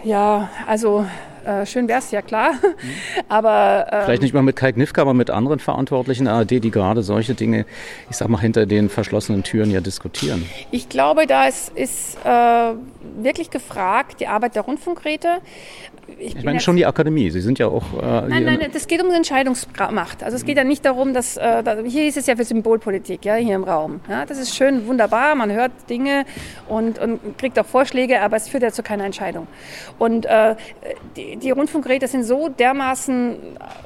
[0.04, 1.06] Ja, also
[1.46, 2.54] äh, schön wäre es ja klar.
[3.30, 7.04] Aber ähm, vielleicht nicht mal mit Kai Knifke, aber mit anderen Verantwortlichen ARD, die gerade
[7.04, 7.66] solche Dinge,
[8.10, 10.46] ich sag mal, hinter den verschlossenen Türen ja diskutieren.
[10.72, 12.74] Ich glaube, da ist, ist äh,
[13.22, 15.40] wirklich gefragt die Arbeit der Rundfunkräte.
[16.20, 17.30] Ich, ich meine schon die Akademie.
[17.30, 17.84] Sie sind ja auch.
[18.02, 20.24] Äh, nein, nein, das geht um Entscheidungsmacht.
[20.24, 23.36] Also es geht ja nicht darum, dass äh, hier ist es ja für Symbolpolitik, ja,
[23.36, 24.02] hier im Raum.
[24.10, 25.36] Ja, das ist schön, wunderbar.
[25.36, 26.26] Man hört Dinge
[26.68, 29.48] und, und kriegt auch Vorschläge, aber es führt ja zu keiner Entscheidung.
[30.00, 30.56] Und äh,
[31.16, 33.38] die, die, Rundfunkgeräte sind so dermaßen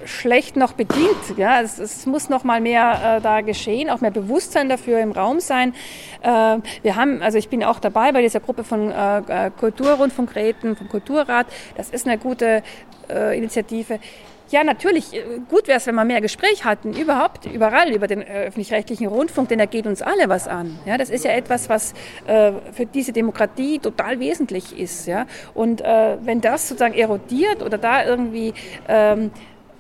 [0.05, 1.37] schlecht noch bedient.
[1.37, 1.61] Ja?
[1.61, 5.39] Es, es muss noch mal mehr äh, da geschehen, auch mehr Bewusstsein dafür im Raum
[5.39, 5.73] sein.
[6.21, 10.89] Äh, wir haben, also ich bin auch dabei bei dieser Gruppe von äh, Kulturrundfunkgeräten, vom
[10.89, 11.47] Kulturrat.
[11.75, 12.63] Das ist eine gute
[13.09, 13.99] äh, Initiative.
[14.51, 15.13] Ja, natürlich.
[15.13, 19.07] Äh, gut wäre es, wenn wir mehr Gespräch hatten, überhaupt, überall über den äh, öffentlich-rechtlichen
[19.07, 20.77] Rundfunk, denn er geht uns alle was an.
[20.85, 21.93] Ja, das ist ja etwas, was
[22.27, 25.07] äh, für diese Demokratie total wesentlich ist.
[25.07, 28.53] Ja, und äh, wenn das sozusagen erodiert oder da irgendwie
[28.87, 29.31] ähm,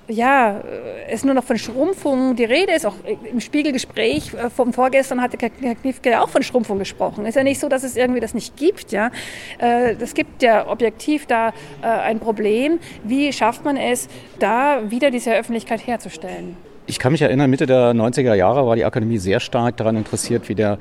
[0.07, 2.85] ja, äh, es nur noch von Schrumpfung die Rede ist.
[2.85, 2.95] Auch
[3.31, 7.25] im Spiegelgespräch äh, vom Vorgestern hatte Herr Knifke auch von Schrumpfung gesprochen.
[7.25, 8.91] Ist ja nicht so, dass es irgendwie das nicht gibt.
[8.91, 9.11] Ja,
[9.57, 12.79] es äh, gibt ja objektiv da ein Problem.
[13.03, 14.07] Wie schafft man es,
[14.39, 16.57] da wieder diese Öffentlichkeit herzustellen?
[16.87, 20.49] Ich kann mich erinnern, Mitte der 90er Jahre war die Akademie sehr stark daran interessiert,
[20.49, 20.77] wie der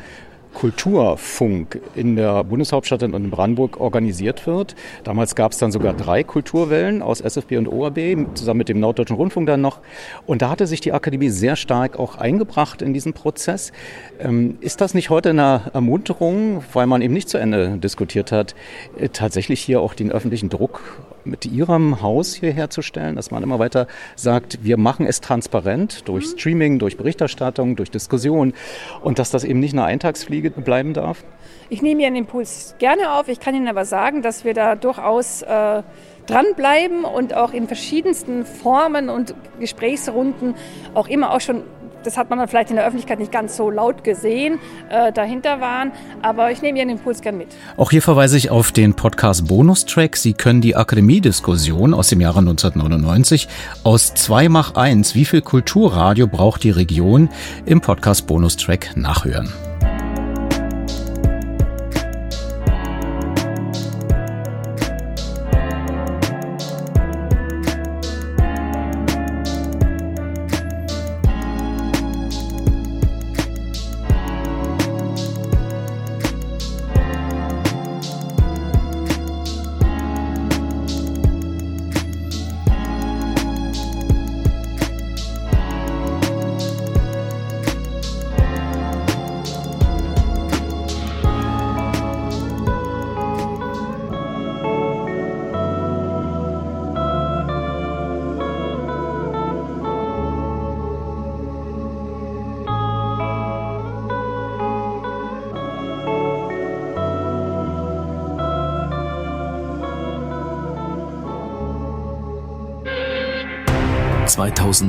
[0.54, 4.74] Kulturfunk in der Bundeshauptstadt und in Brandenburg organisiert wird.
[5.02, 7.98] Damals gab es dann sogar drei Kulturwellen aus SFB und ORB,
[8.34, 9.80] zusammen mit dem Norddeutschen Rundfunk dann noch.
[10.26, 13.72] Und da hatte sich die Akademie sehr stark auch eingebracht in diesen Prozess.
[14.20, 18.54] Ähm, ist das nicht heute eine Ermunterung, weil man eben nicht zu Ende diskutiert hat,
[18.98, 20.80] äh, tatsächlich hier auch den öffentlichen Druck
[21.24, 26.26] mit Ihrem Haus hier herzustellen, dass man immer weiter sagt, wir machen es transparent durch
[26.26, 26.38] mhm.
[26.38, 28.54] Streaming, durch Berichterstattung, durch Diskussion
[29.02, 31.24] und dass das eben nicht eine Eintagsfliege bleiben darf?
[31.70, 33.28] Ich nehme Ihren Impuls gerne auf.
[33.28, 35.82] Ich kann Ihnen aber sagen, dass wir da durchaus äh,
[36.26, 40.54] dranbleiben und auch in verschiedensten Formen und Gesprächsrunden
[40.94, 41.62] auch immer auch schon
[42.06, 44.58] das hat man vielleicht in der Öffentlichkeit nicht ganz so laut gesehen,
[44.90, 45.92] äh, dahinter waren.
[46.22, 47.48] Aber ich nehme Ihren Impuls gern mit.
[47.76, 50.16] Auch hier verweise ich auf den Podcast Bonustrack.
[50.16, 53.48] Sie können die Akademiediskussion aus dem Jahre 1999
[53.82, 57.28] aus 2 mach 1, wie viel Kulturradio braucht die Region,
[57.66, 59.52] im Podcast Bonustrack nachhören.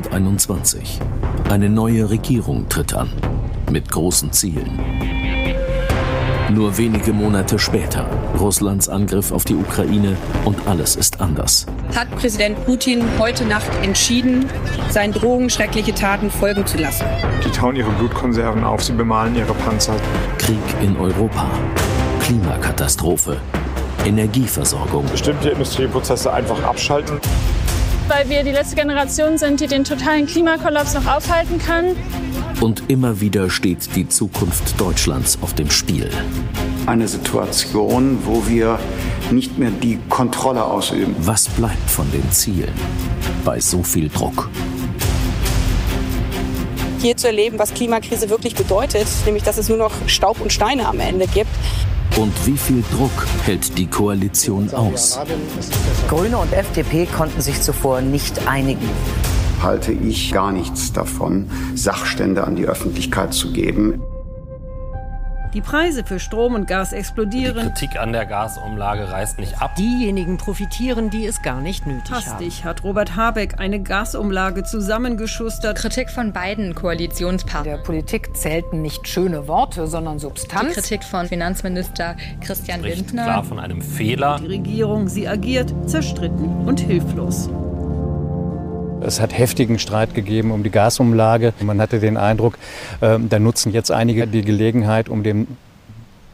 [0.03, 0.99] 2021.
[1.49, 3.09] Eine neue Regierung tritt an.
[3.71, 4.79] Mit großen Zielen.
[6.51, 8.05] Nur wenige Monate später,
[8.39, 11.65] Russlands Angriff auf die Ukraine und alles ist anders.
[11.95, 14.45] Hat Präsident Putin heute Nacht entschieden,
[14.89, 17.05] seinen Drohungen schreckliche Taten folgen zu lassen.
[17.43, 19.95] Die tauen ihre Blutkonserven auf, sie bemalen ihre Panzer.
[20.37, 21.49] Krieg in Europa.
[22.21, 23.37] Klimakatastrophe.
[24.05, 25.05] Energieversorgung.
[25.11, 27.19] Bestimmte Industrieprozesse einfach abschalten.
[28.16, 31.97] Weil wir die letzte Generation sind, die den totalen Klimakollaps noch aufhalten kann.
[32.61, 36.09] Und immer wieder steht die Zukunft Deutschlands auf dem Spiel.
[36.86, 38.80] Eine Situation, wo wir
[39.32, 41.13] nicht mehr die Kontrolle ausüben.
[41.20, 42.72] Was bleibt von den Zielen
[43.43, 44.49] bei so viel Druck?
[47.01, 50.88] Hier zu erleben, was Klimakrise wirklich bedeutet, nämlich dass es nur noch Staub und Steine
[50.88, 51.51] am Ende gibt.
[52.18, 55.20] Und wie viel Druck hält die Koalition aus?
[56.07, 58.89] Grüne und FDP konnten sich zuvor nicht einigen
[59.66, 63.99] halte ich gar nichts davon, Sachstände an die Öffentlichkeit zu geben.
[65.55, 67.71] Die Preise für Strom und Gas explodieren.
[67.73, 69.73] Die Kritik an der Gasumlage reißt nicht ab.
[69.77, 72.69] Diejenigen profitieren, die es gar nicht nötig Hastig haben.
[72.69, 75.77] hat Robert Habeck eine Gasumlage zusammengeschustert.
[75.77, 77.77] Kritik von beiden Koalitionspartnern.
[77.77, 80.75] Der Politik zählten nicht schöne Worte, sondern Substanz.
[80.75, 83.23] Die Kritik von Finanzminister Christian Spricht Lindner.
[83.23, 84.37] klar von einem Fehler.
[84.41, 87.49] Die Regierung, sie agiert zerstritten und hilflos.
[89.05, 91.53] Es hat heftigen Streit gegeben um die Gasumlage.
[91.61, 92.57] Man hatte den Eindruck,
[92.99, 95.47] da nutzen jetzt einige die Gelegenheit, um dem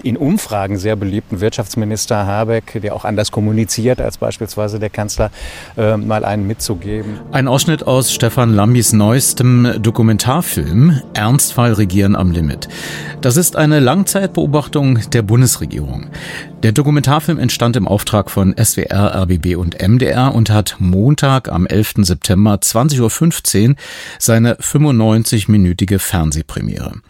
[0.03, 5.31] in Umfragen sehr beliebten Wirtschaftsminister Habeck, der auch anders kommuniziert als beispielsweise der Kanzler,
[5.77, 7.19] äh, mal einen mitzugeben.
[7.31, 12.67] Ein Ausschnitt aus Stefan Lambis neuestem Dokumentarfilm Ernstfall Regieren am Limit.
[13.21, 16.07] Das ist eine Langzeitbeobachtung der Bundesregierung.
[16.63, 21.93] Der Dokumentarfilm entstand im Auftrag von SWR, RBB und MDR und hat Montag am 11.
[22.01, 23.75] September 20.15 Uhr
[24.19, 27.01] seine 95-minütige Fernsehpremiere.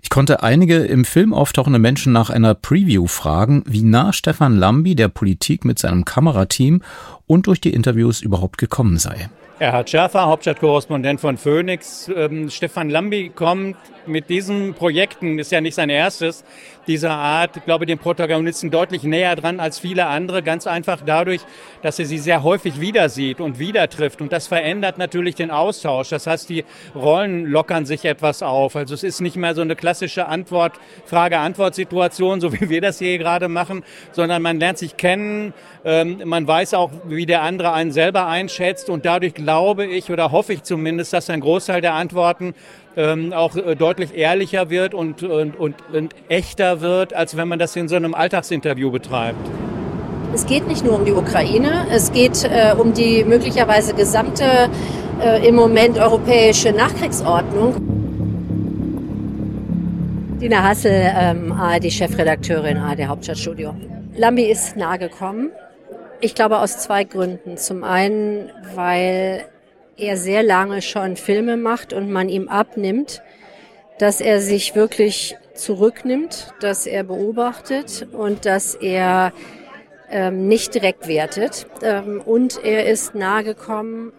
[0.00, 4.94] Ich konnte einige im Film auftauchende Menschen nach einer Preview fragen, wie nah Stefan Lambi
[4.94, 6.80] der Politik mit seinem Kamerateam
[7.26, 9.28] und durch die Interviews überhaupt gekommen sei.
[9.60, 12.10] Erhard Schaffer, Hauptstadtkorrespondent von Phoenix.
[12.14, 16.44] Ähm, Stefan Lambi kommt mit diesen Projekten, ist ja nicht sein erstes,
[16.86, 20.42] dieser Art, ich glaube, den Protagonisten deutlich näher dran als viele andere.
[20.42, 21.40] Ganz einfach dadurch,
[21.82, 24.20] dass er sie sehr häufig wieder sieht und wieder trifft.
[24.20, 26.10] Und das verändert natürlich den Austausch.
[26.10, 26.64] Das heißt, die
[26.94, 28.76] Rollen lockern sich etwas auf.
[28.76, 30.74] Also es ist nicht mehr so eine klassische Antwort,
[31.06, 35.54] Frage-Antwort-Situation, so wie wir das hier gerade machen, sondern man lernt sich kennen.
[35.84, 38.90] Ähm, man weiß auch, wie der andere einen selber einschätzt.
[38.90, 42.54] Und dadurch glaube ich oder hoffe ich zumindest, dass ein Großteil der Antworten
[42.96, 47.58] ähm, auch äh, deutlich ehrlicher wird und, und, und, und echter wird, als wenn man
[47.58, 49.38] das in so einem Alltagsinterview betreibt.
[50.34, 54.44] Es geht nicht nur um die Ukraine, es geht äh, um die möglicherweise gesamte
[55.22, 57.74] äh, im Moment europäische Nachkriegsordnung.
[60.40, 63.74] Dina Hassel, ähm, ARD-Chefredakteurin, ARD Hauptstadtstudio.
[64.16, 65.50] Lambi ist nahe gekommen.
[66.20, 67.56] Ich glaube aus zwei Gründen.
[67.56, 69.44] Zum einen, weil
[69.96, 73.22] er sehr lange schon Filme macht und man ihm abnimmt,
[73.98, 79.32] dass er sich wirklich zurücknimmt, dass er beobachtet und dass er
[80.10, 81.66] ähm, nicht direkt wertet.
[81.82, 84.12] Ähm, und er ist nahegekommen,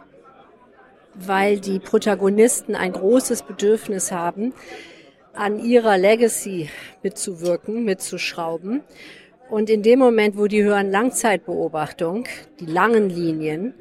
[1.13, 4.53] weil die Protagonisten ein großes Bedürfnis haben,
[5.33, 6.69] an ihrer Legacy
[7.03, 8.81] mitzuwirken, mitzuschrauben.
[9.49, 12.25] Und in dem Moment, wo die hören Langzeitbeobachtung,
[12.59, 13.75] die langen Linien,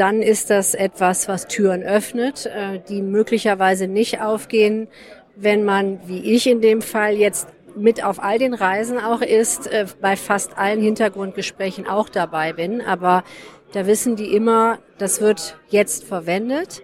[0.00, 4.88] dann ist das etwas, was Türen öffnet, äh, die möglicherweise nicht aufgehen,
[5.36, 9.66] wenn man, wie ich in dem Fall jetzt mit auf all den Reisen auch ist,
[9.66, 12.80] äh, bei fast allen Hintergrundgesprächen auch dabei bin.
[12.80, 13.24] Aber
[13.72, 16.82] da wissen die immer, das wird jetzt verwendet.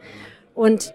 [0.54, 0.94] Und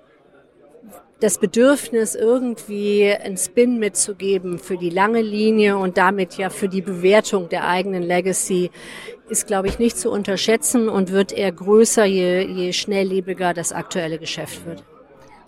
[1.21, 6.81] das Bedürfnis, irgendwie einen Spin mitzugeben für die lange Linie und damit ja für die
[6.81, 8.71] Bewertung der eigenen Legacy,
[9.31, 14.19] ist, glaube ich, nicht zu unterschätzen und wird eher größer, je, je schnelllebiger das aktuelle
[14.19, 14.83] Geschäft wird.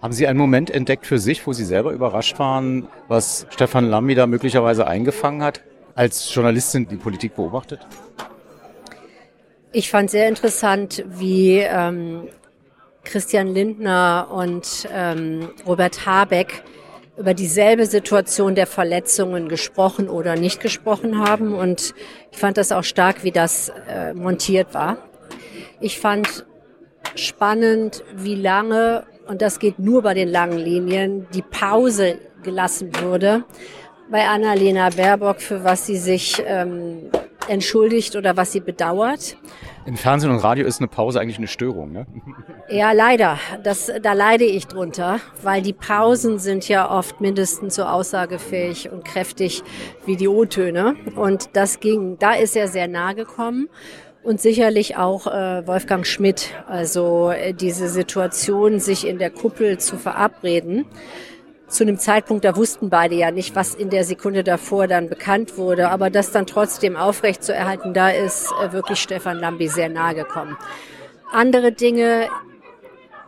[0.01, 4.15] Haben Sie einen Moment entdeckt für sich, wo Sie selber überrascht waren, was Stefan Lambi
[4.15, 5.61] da möglicherweise eingefangen hat,
[5.95, 7.85] als Journalistin die Politik beobachtet?
[9.73, 12.27] Ich fand sehr interessant, wie ähm,
[13.03, 16.63] Christian Lindner und ähm, Robert Habeck
[17.17, 21.53] über dieselbe Situation der Verletzungen gesprochen oder nicht gesprochen haben.
[21.53, 21.93] Und
[22.31, 24.97] ich fand das auch stark, wie das äh, montiert war.
[25.79, 26.45] Ich fand
[27.15, 33.43] spannend, wie lange, und das geht nur bei den langen Linien, die Pause gelassen wurde
[34.09, 37.09] bei Annalena Baerbock, für was sie sich ähm,
[37.47, 39.37] entschuldigt oder was sie bedauert.
[39.85, 42.05] Im Fernsehen und Radio ist eine Pause eigentlich eine Störung, ne?
[42.69, 43.37] Ja, leider.
[43.63, 49.03] Das, da leide ich drunter, weil die Pausen sind ja oft mindestens so aussagefähig und
[49.03, 49.61] kräftig
[50.05, 50.95] wie die O-Töne.
[51.15, 53.67] Und das ging, da ist er sehr nahe gekommen.
[54.23, 59.97] Und sicherlich auch äh, Wolfgang Schmidt, also äh, diese Situation, sich in der Kuppel zu
[59.97, 60.85] verabreden
[61.73, 65.57] zu einem Zeitpunkt, da wussten beide ja nicht, was in der Sekunde davor dann bekannt
[65.57, 69.89] wurde, aber das dann trotzdem aufrecht zu erhalten, da ist äh, wirklich Stefan Lambi sehr
[69.89, 70.57] nahe gekommen.
[71.31, 72.27] Andere Dinge,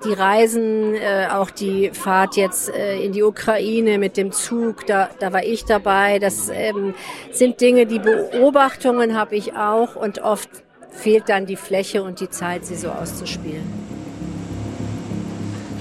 [0.03, 5.09] die Reisen, äh, auch die Fahrt jetzt äh, in die Ukraine mit dem Zug, da,
[5.19, 6.19] da war ich dabei.
[6.19, 6.93] Das ähm,
[7.31, 10.49] sind Dinge, die Beobachtungen habe ich auch und oft
[10.91, 13.94] fehlt dann die Fläche und die Zeit, sie so auszuspielen.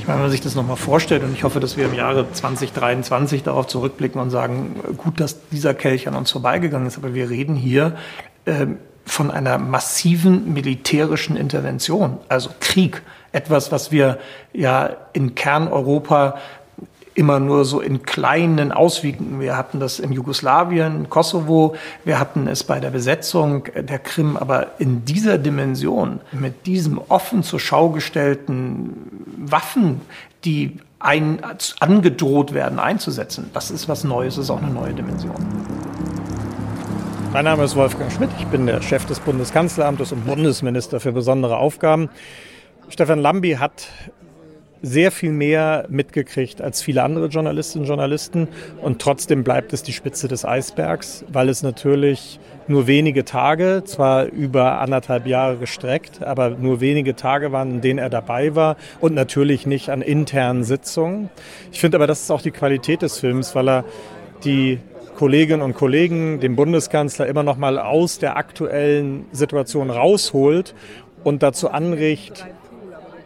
[0.05, 2.31] Ich meine, wenn man sich das nochmal vorstellt, und ich hoffe, dass wir im Jahre
[2.31, 7.31] 2023 darauf zurückblicken und sagen, gut, dass dieser Kelch an uns vorbeigegangen ist, aber wir
[7.31, 7.97] reden hier
[8.45, 8.67] äh,
[9.07, 13.01] von einer massiven militärischen Intervention, also Krieg.
[13.33, 14.19] Etwas, was wir
[14.53, 16.37] ja in Kerneuropa
[17.15, 19.41] immer nur so in kleinen Auswirkungen.
[19.41, 24.79] Wir hatten das in Jugoslawien, Kosovo, wir hatten es bei der Besetzung der Krim, aber
[24.79, 28.95] in dieser Dimension, mit diesem offen zur Schau gestellten
[29.39, 30.01] Waffen,
[30.45, 31.39] die ein,
[31.81, 35.37] angedroht werden einzusetzen, das ist was Neues, ist auch eine neue Dimension.
[37.33, 41.57] Mein Name ist Wolfgang Schmidt, ich bin der Chef des Bundeskanzleramtes und Bundesminister für besondere
[41.57, 42.09] Aufgaben.
[42.89, 43.89] Stefan Lambi hat
[44.85, 48.49] sehr viel mehr mitgekriegt als viele andere Journalistinnen und Journalisten.
[48.83, 54.27] Und trotzdem bleibt es die Spitze des Eisbergs, weil es natürlich nur wenige Tage, zwar
[54.27, 59.15] über anderthalb Jahre gestreckt, aber nur wenige Tage waren, in denen er dabei war und
[59.15, 61.31] natürlich nicht an internen Sitzungen.
[61.73, 63.85] Ich finde aber, das ist auch die Qualität des Films, weil er
[64.45, 64.79] die
[65.17, 70.75] Kolleginnen und Kollegen, dem Bundeskanzler immer noch mal aus der aktuellen Situation rausholt
[71.23, 72.47] und dazu anregt,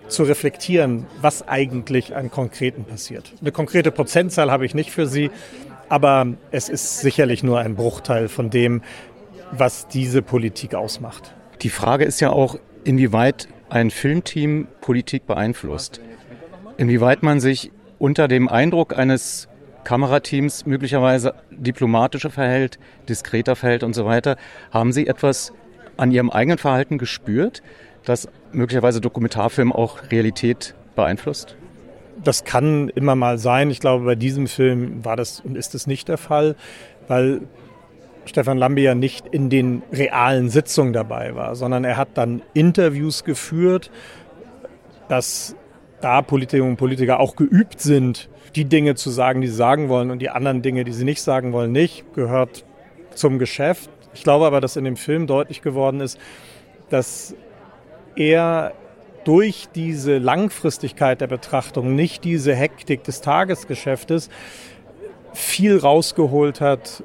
[0.09, 3.33] zu reflektieren, was eigentlich an Konkreten passiert.
[3.41, 5.31] Eine konkrete Prozentzahl habe ich nicht für Sie,
[5.89, 8.83] aber es ist sicherlich nur ein Bruchteil von dem,
[9.53, 11.35] was diese Politik ausmacht.
[11.63, 16.01] Die Frage ist ja auch, inwieweit ein Filmteam Politik beeinflusst.
[16.77, 19.49] Inwieweit man sich unter dem Eindruck eines
[19.85, 22.79] Kamerateams möglicherweise diplomatischer verhält,
[23.09, 24.37] diskreter verhält und so weiter.
[24.71, 25.53] Haben Sie etwas
[25.97, 27.63] an Ihrem eigenen Verhalten gespürt?
[28.05, 31.57] Dass möglicherweise Dokumentarfilm auch Realität beeinflusst?
[32.23, 33.71] Das kann immer mal sein.
[33.71, 36.57] Ich glaube, bei diesem Film war das und ist es nicht der Fall,
[37.07, 37.43] weil
[38.25, 43.25] Stefan Lambi ja nicht in den realen Sitzungen dabei war, sondern er hat dann Interviews
[43.25, 43.91] geführt,
[45.09, 45.57] dass
[46.01, 50.11] da Politikerinnen und Politiker auch geübt sind, die Dinge zu sagen, die sie sagen wollen
[50.11, 52.65] und die anderen Dinge, die sie nicht sagen wollen, nicht, gehört
[53.15, 53.91] zum Geschäft.
[54.15, 56.19] Ich glaube aber, dass in dem Film deutlich geworden ist,
[56.91, 57.35] dass
[58.19, 58.73] er
[59.25, 64.29] durch diese Langfristigkeit der Betrachtung, nicht diese Hektik des Tagesgeschäftes,
[65.33, 67.03] viel rausgeholt hat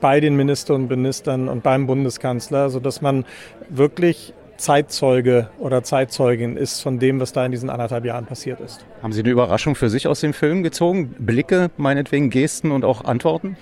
[0.00, 3.24] bei den Ministern und Ministern und beim Bundeskanzler, sodass man
[3.68, 8.84] wirklich Zeitzeuge oder Zeitzeugin ist von dem, was da in diesen anderthalb Jahren passiert ist.
[9.02, 11.14] Haben Sie eine Überraschung für sich aus dem Film gezogen?
[11.18, 13.56] Blicke, meinetwegen Gesten und auch Antworten?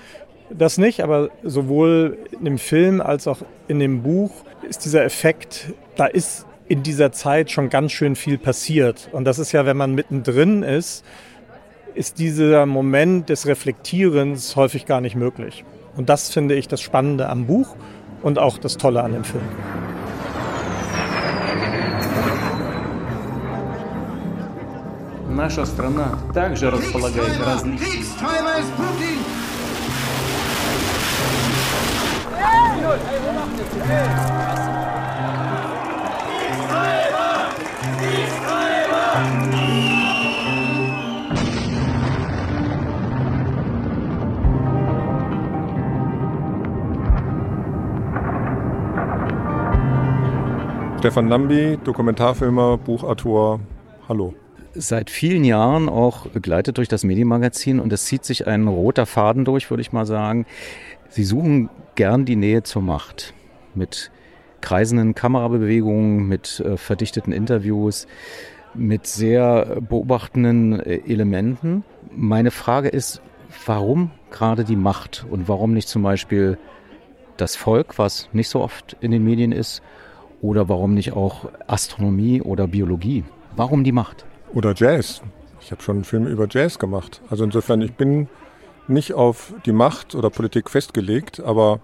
[0.51, 4.33] Das nicht, aber sowohl in dem Film als auch in dem Buch
[4.69, 9.10] ist dieser Effekt, da ist in dieser Zeit schon ganz schön viel passiert.
[9.12, 11.04] Und das ist ja, wenn man mittendrin ist,
[11.96, 15.66] ist dieser Moment des Reflektierens häufig gar nicht möglich.
[15.98, 17.76] Und das finde ich das Spannende am Buch
[18.22, 19.44] und auch das Tolle an dem Film.
[25.30, 28.10] Наша страна также располагает различными...
[51.05, 53.61] Stefan Lambi, Dokumentarfilmer, Buchautor.
[54.09, 54.33] Hallo.
[54.73, 59.45] Seit vielen Jahren auch begleitet durch das Medienmagazin und es zieht sich ein roter Faden
[59.45, 60.47] durch, würde ich mal sagen.
[61.11, 63.35] Sie suchen gern die Nähe zur Macht
[63.75, 64.11] mit
[64.63, 68.07] kreisenden Kamerabewegungen, mit äh, verdichteten Interviews,
[68.73, 71.85] mit sehr beobachtenden äh, Elementen.
[72.17, 73.21] Meine Frage ist,
[73.67, 76.57] warum gerade die Macht und warum nicht zum Beispiel
[77.37, 79.83] das Volk, was nicht so oft in den Medien ist,
[80.45, 83.25] oder warum nicht auch Astronomie oder Biologie?
[83.57, 84.27] Warum die Macht?
[84.53, 85.23] Oder Jazz.
[85.63, 87.23] Ich habe schon einen Film über Jazz gemacht.
[87.31, 88.29] Also insofern, ich bin
[88.87, 91.81] nicht auf die Macht oder Politik festgelegt, aber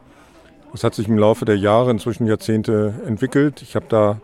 [0.72, 3.62] Das hat sich im Laufe der Jahre, inzwischen Jahrzehnte entwickelt.
[3.62, 4.20] Ich habe da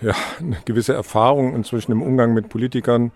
[0.00, 3.12] ja, eine gewisse Erfahrung inzwischen im Umgang mit Politikern.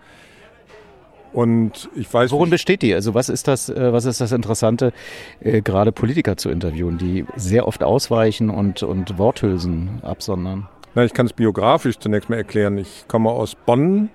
[1.33, 2.31] Und ich weiß.
[2.31, 2.93] Worin besteht die?
[2.93, 4.91] Also was ist das, äh, was ist das Interessante,
[5.39, 10.67] äh, gerade Politiker zu interviewen, die sehr oft ausweichen und, und Worthülsen absondern?
[10.93, 12.77] Na, ich kann es biografisch zunächst mal erklären.
[12.77, 14.09] Ich komme aus Bonn,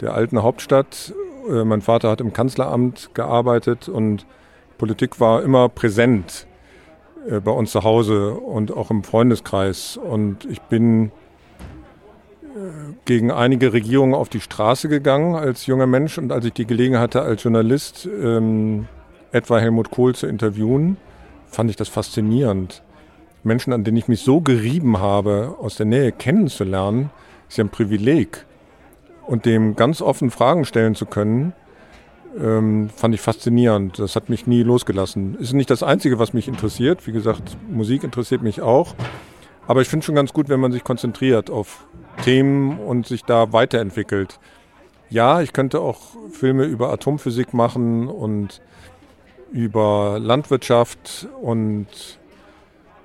[0.00, 1.12] der alten Hauptstadt.
[1.50, 4.24] Äh, mein Vater hat im Kanzleramt gearbeitet und
[4.78, 6.46] Politik war immer präsent
[7.44, 9.96] bei uns zu Hause und auch im Freundeskreis.
[9.96, 11.12] Und ich bin
[13.04, 17.14] gegen einige Regierungen auf die Straße gegangen als junger Mensch und als ich die Gelegenheit
[17.14, 18.86] hatte, als Journalist ähm,
[19.32, 20.96] etwa Helmut Kohl zu interviewen,
[21.46, 22.82] fand ich das faszinierend.
[23.44, 27.10] Menschen, an denen ich mich so gerieben habe, aus der Nähe kennenzulernen,
[27.48, 28.46] ist ja ein Privileg.
[29.26, 31.52] Und dem ganz offen Fragen stellen zu können,
[32.40, 33.98] ähm, fand ich faszinierend.
[33.98, 35.36] Das hat mich nie losgelassen.
[35.38, 37.06] Ist nicht das Einzige, was mich interessiert.
[37.06, 38.94] Wie gesagt, Musik interessiert mich auch.
[39.66, 41.86] Aber ich finde schon ganz gut, wenn man sich konzentriert auf
[42.24, 44.38] Themen und sich da weiterentwickelt.
[45.10, 46.00] Ja, ich könnte auch
[46.30, 48.60] Filme über Atomphysik machen und
[49.52, 51.86] über Landwirtschaft und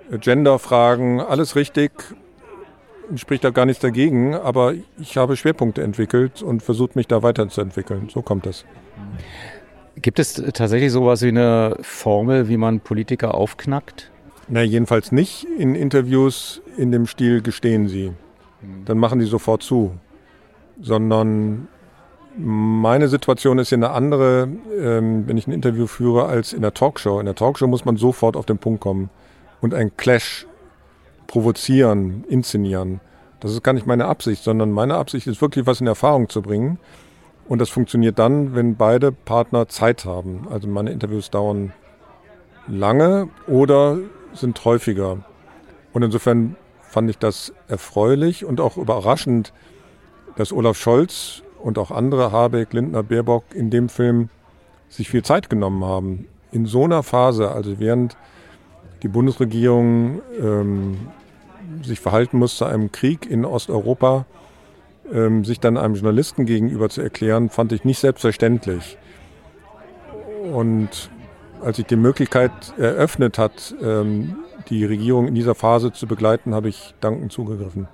[0.09, 1.91] Genderfragen, alles richtig.
[3.15, 8.09] Spricht da gar nichts dagegen, aber ich habe Schwerpunkte entwickelt und versucht mich da weiterzuentwickeln.
[8.09, 8.65] So kommt das.
[9.95, 14.11] Gibt es tatsächlich sowas wie eine Formel, wie man Politiker aufknackt?
[14.47, 18.13] Na, jedenfalls nicht in Interviews in dem Stil gestehen sie.
[18.85, 19.91] Dann machen die sofort zu.
[20.81, 21.67] Sondern
[22.37, 24.47] meine Situation ist ja eine andere,
[24.79, 27.19] ähm, wenn ich ein Interview führe, als in der Talkshow.
[27.19, 29.09] In der Talkshow muss man sofort auf den Punkt kommen
[29.61, 30.45] und einen Clash
[31.25, 32.99] provozieren, inszenieren.
[33.39, 36.41] Das ist gar nicht meine Absicht, sondern meine Absicht ist wirklich, was in Erfahrung zu
[36.41, 36.79] bringen.
[37.47, 40.47] Und das funktioniert dann, wenn beide Partner Zeit haben.
[40.51, 41.73] Also meine Interviews dauern
[42.67, 43.97] lange oder
[44.33, 45.19] sind häufiger.
[45.93, 46.55] Und insofern
[46.87, 49.53] fand ich das erfreulich und auch überraschend,
[50.35, 54.29] dass Olaf Scholz und auch andere, Habeck, Lindner, Baerbock, in dem Film
[54.89, 56.27] sich viel Zeit genommen haben.
[56.51, 58.15] In so einer Phase, also während
[59.03, 60.97] die Bundesregierung ähm,
[61.83, 64.25] sich verhalten muss zu einem Krieg in Osteuropa,
[65.11, 68.97] ähm, sich dann einem Journalisten gegenüber zu erklären, fand ich nicht selbstverständlich.
[70.51, 71.09] Und
[71.61, 74.37] als sich die Möglichkeit eröffnet hat, ähm,
[74.69, 77.87] die Regierung in dieser Phase zu begleiten, habe ich dankend zugegriffen.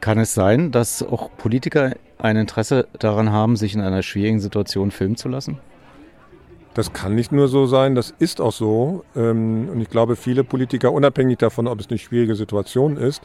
[0.00, 4.90] Kann es sein, dass auch Politiker ein Interesse daran haben, sich in einer schwierigen Situation
[4.90, 5.58] filmen zu lassen?
[6.74, 9.04] Das kann nicht nur so sein, das ist auch so.
[9.16, 13.22] Ähm, und ich glaube, viele Politiker, unabhängig davon, ob es eine schwierige Situation ist,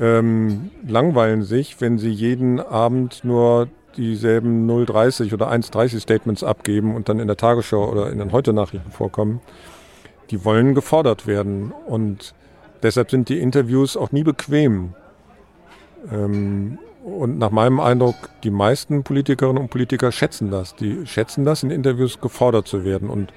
[0.00, 7.08] ähm, langweilen sich, wenn sie jeden Abend nur dieselben 030 oder 130 Statements abgeben und
[7.08, 9.40] dann in der Tagesschau oder in den Heute-Nachrichten vorkommen.
[10.30, 12.34] Die wollen gefordert werden und
[12.82, 14.94] deshalb sind die Interviews auch nie bequem.
[16.10, 18.14] Ähm, und nach meinem Eindruck,
[18.44, 20.74] die meisten Politikerinnen und Politiker schätzen das.
[20.74, 23.10] Die schätzen das, in Interviews gefordert zu werden.
[23.10, 23.32] Und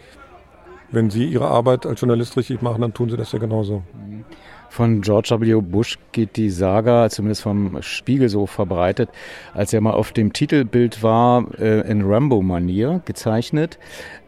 [0.89, 3.83] wenn sie ihre Arbeit als Journalist richtig machen, dann tun sie das ja genauso.
[4.69, 5.61] Von George W.
[5.61, 9.09] Bush geht die Saga, zumindest vom Spiegel so verbreitet,
[9.53, 13.79] als er mal auf dem Titelbild war, äh, in Rambo-Manier gezeichnet,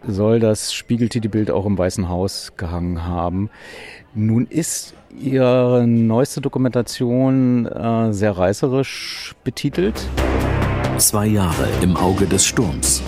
[0.08, 3.50] soll das Spiegeltitelbild auch im Weißen Haus gehangen haben.
[4.16, 10.08] Nun ist Ihre neueste Dokumentation äh, sehr reißerisch betitelt.
[10.98, 13.02] Zwei Jahre im Auge des Sturms.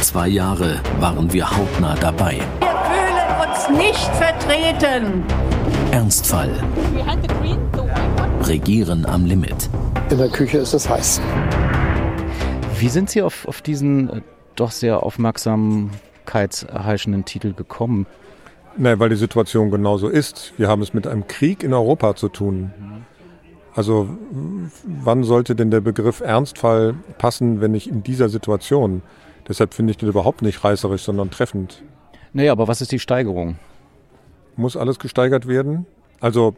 [0.00, 2.38] Zwei Jahre waren wir hautnah dabei.
[2.60, 5.24] Wir fühlen uns nicht vertreten.
[5.94, 6.50] Ernstfall.
[8.40, 9.70] Regieren am Limit.
[10.10, 11.20] In der Küche ist es heiß.
[12.80, 14.20] Wie sind Sie auf, auf diesen äh,
[14.56, 18.08] doch sehr aufmerksamkeitserheischenden Titel gekommen?
[18.76, 20.52] Nein, weil die Situation genauso ist.
[20.56, 22.72] Wir haben es mit einem Krieg in Europa zu tun.
[23.76, 24.08] Also
[24.82, 29.02] wann sollte denn der Begriff Ernstfall passen, wenn nicht in dieser Situation?
[29.46, 31.84] Deshalb finde ich den überhaupt nicht reißerisch, sondern treffend.
[32.32, 33.58] Naja, aber was ist die Steigerung?
[34.56, 35.86] Muss alles gesteigert werden?
[36.20, 36.54] Also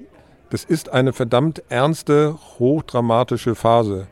[0.50, 4.08] das ist eine verdammt ernste, hochdramatische Phase.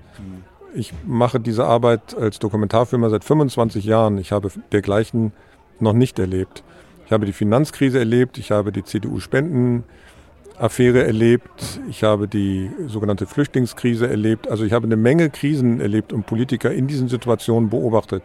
[0.75, 4.19] Ich mache diese Arbeit als Dokumentarfilmer seit 25 Jahren.
[4.19, 5.33] Ich habe dergleichen
[5.79, 6.65] noch nicht erlebt.
[7.07, 14.09] Ich habe die Finanzkrise erlebt, ich habe die CDU-Spendenaffäre erlebt, ich habe die sogenannte Flüchtlingskrise
[14.09, 14.51] erlebt.
[14.51, 18.25] Also ich habe eine Menge Krisen erlebt und Politiker in diesen Situationen beobachtet.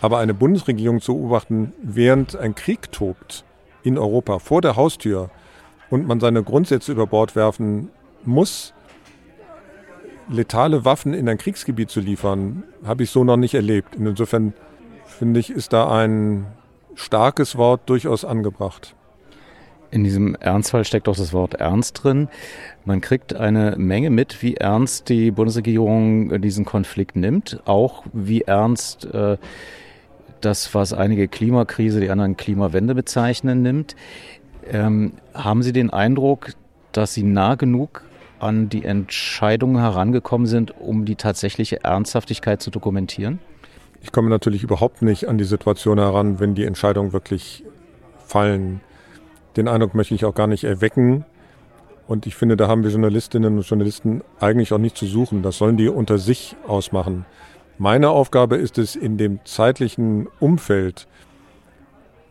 [0.00, 3.44] Aber eine Bundesregierung zu beobachten, während ein Krieg tobt
[3.88, 5.30] in Europa vor der Haustür
[5.90, 7.90] und man seine Grundsätze über Bord werfen
[8.24, 8.74] muss,
[10.28, 13.96] letale Waffen in ein Kriegsgebiet zu liefern, habe ich so noch nicht erlebt.
[13.96, 14.52] insofern
[15.06, 16.46] finde ich, ist da ein
[16.94, 18.94] starkes Wort durchaus angebracht.
[19.90, 22.28] In diesem Ernstfall steckt auch das Wort Ernst drin.
[22.84, 29.06] Man kriegt eine Menge mit, wie ernst die Bundesregierung diesen Konflikt nimmt, auch wie ernst
[29.06, 29.38] äh,
[30.40, 33.96] das, was einige Klimakrise, die anderen Klimawende bezeichnen, nimmt.
[34.70, 36.52] Ähm, haben Sie den Eindruck,
[36.92, 38.02] dass Sie nah genug
[38.38, 43.40] an die Entscheidungen herangekommen sind, um die tatsächliche Ernsthaftigkeit zu dokumentieren?
[44.00, 47.64] Ich komme natürlich überhaupt nicht an die Situation heran, wenn die Entscheidungen wirklich
[48.24, 48.80] fallen.
[49.56, 51.24] Den Eindruck möchte ich auch gar nicht erwecken.
[52.06, 55.42] Und ich finde, da haben wir Journalistinnen und Journalisten eigentlich auch nicht zu suchen.
[55.42, 57.26] Das sollen die unter sich ausmachen.
[57.78, 61.06] Meine Aufgabe ist es, in dem zeitlichen Umfeld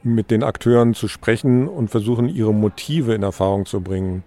[0.04, 4.24] mit den Akteuren zu sprechen und versuchen, ihre Motive in Erfahrung zu bringen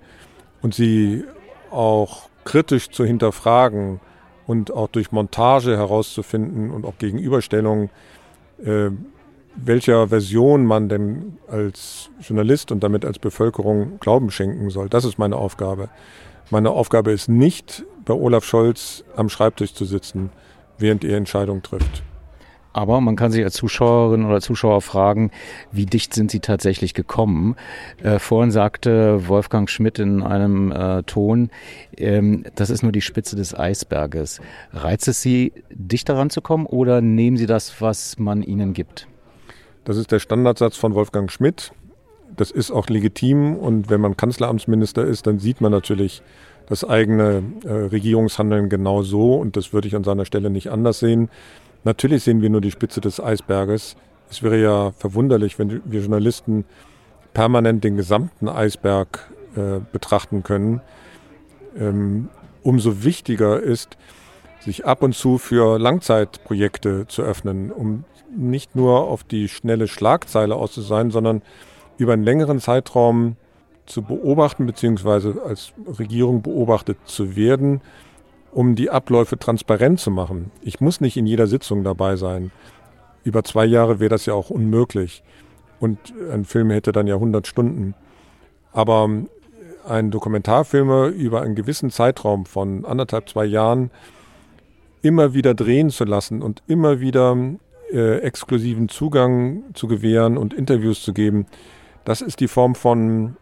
[0.62, 1.24] und sie
[1.70, 4.00] auch kritisch zu hinterfragen
[4.46, 7.90] und auch durch Montage herauszufinden und auch Gegenüberstellung,
[8.64, 8.90] äh,
[9.56, 14.88] welcher Version man denn als Journalist und damit als Bevölkerung Glauben schenken soll.
[14.88, 15.90] Das ist meine Aufgabe.
[16.50, 20.30] Meine Aufgabe ist nicht, bei Olaf Scholz am Schreibtisch zu sitzen,
[20.80, 22.02] während er Entscheidungen trifft.
[22.72, 25.32] Aber man kann sich als Zuschauerin oder Zuschauer fragen,
[25.72, 27.56] wie dicht sind sie tatsächlich gekommen?
[28.02, 31.50] Äh, vorhin sagte Wolfgang Schmidt in einem äh, Ton,
[31.96, 34.40] ähm, das ist nur die Spitze des Eisberges.
[34.72, 39.08] Reizt es Sie, dichter ranzukommen oder nehmen Sie das, was man Ihnen gibt?
[39.84, 41.72] Das ist der Standardsatz von Wolfgang Schmidt.
[42.36, 46.22] Das ist auch legitim und wenn man Kanzleramtsminister ist, dann sieht man natürlich
[46.70, 51.00] das eigene äh, Regierungshandeln genau so und das würde ich an seiner Stelle nicht anders
[51.00, 51.28] sehen.
[51.82, 53.96] Natürlich sehen wir nur die Spitze des Eisberges.
[54.30, 56.64] Es wäre ja verwunderlich, wenn wir Journalisten
[57.34, 60.80] permanent den gesamten Eisberg äh, betrachten können.
[61.76, 62.28] Ähm,
[62.62, 63.96] umso wichtiger ist,
[64.60, 68.04] sich ab und zu für Langzeitprojekte zu öffnen, um
[68.36, 71.42] nicht nur auf die schnelle Schlagzeile aus zu sein, sondern
[71.98, 73.36] über einen längeren Zeitraum
[73.90, 77.80] zu beobachten, beziehungsweise als Regierung beobachtet zu werden
[78.52, 80.50] um die Abläufe transparent zu machen.
[80.62, 82.50] Ich muss nicht in jeder Sitzung dabei sein.
[83.22, 85.22] Über zwei Jahre wäre das ja auch unmöglich.
[85.78, 85.98] Und
[86.32, 87.94] ein Film hätte dann ja 100 Stunden.
[88.72, 89.08] Aber
[89.88, 93.90] ein Dokumentarfilmer über einen gewissen Zeitraum von anderthalb, zwei Jahren
[95.02, 97.36] immer wieder drehen zu lassen und immer wieder
[97.90, 101.46] äh, exklusiven Zugang zu gewähren und Interviews zu geben,
[102.04, 103.36] das ist die Form von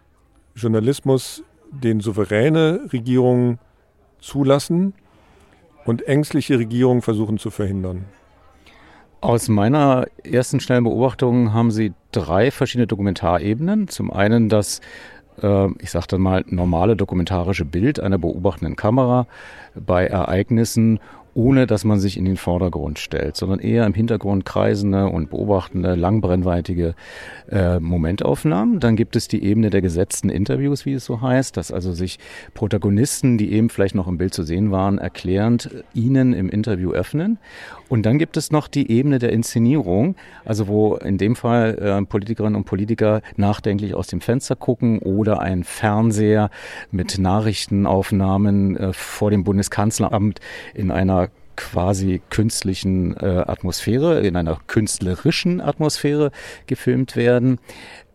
[0.58, 3.58] Journalismus, den souveräne Regierungen
[4.20, 4.94] zulassen
[5.84, 8.04] und ängstliche Regierungen versuchen zu verhindern.
[9.20, 13.88] Aus meiner ersten schnellen Beobachtung haben Sie drei verschiedene Dokumentarebenen.
[13.88, 14.80] Zum einen das,
[15.42, 19.26] äh, ich sage dann mal, normale dokumentarische Bild einer beobachtenden Kamera
[19.74, 21.00] bei Ereignissen
[21.38, 25.94] ohne dass man sich in den Vordergrund stellt, sondern eher im Hintergrund kreisende und beobachtende,
[25.94, 26.96] langbrennweitige
[27.48, 28.80] äh, Momentaufnahmen.
[28.80, 32.18] Dann gibt es die Ebene der gesetzten Interviews, wie es so heißt, dass also sich
[32.54, 37.38] Protagonisten, die eben vielleicht noch im Bild zu sehen waren, erklärend ihnen im Interview öffnen.
[37.88, 42.04] Und dann gibt es noch die Ebene der Inszenierung, also wo in dem Fall äh,
[42.04, 46.50] Politikerinnen und Politiker nachdenklich aus dem Fenster gucken oder ein Fernseher
[46.90, 50.40] mit Nachrichtenaufnahmen äh, vor dem Bundeskanzleramt
[50.74, 56.30] in einer quasi künstlichen äh, Atmosphäre, in einer künstlerischen Atmosphäre
[56.66, 57.58] gefilmt werden.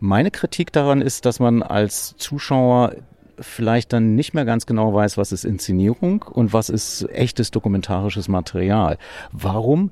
[0.00, 2.94] Meine Kritik daran ist, dass man als Zuschauer
[3.38, 8.28] vielleicht dann nicht mehr ganz genau weiß, was ist Inszenierung und was ist echtes dokumentarisches
[8.28, 8.98] Material.
[9.32, 9.90] Warum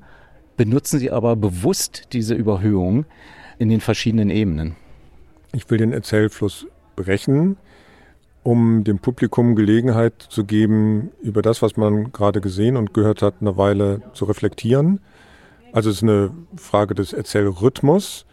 [0.57, 3.05] benutzen Sie aber bewusst diese Überhöhung
[3.59, 4.75] in den verschiedenen Ebenen?
[5.53, 7.57] Ich will den Erzählfluss brechen
[8.43, 13.35] um dem Publikum Gelegenheit zu geben, über das, was man gerade gesehen und gehört hat,
[13.39, 14.99] eine Weile zu reflektieren.
[15.71, 18.25] Also es ist eine Frage des Erzählrhythmus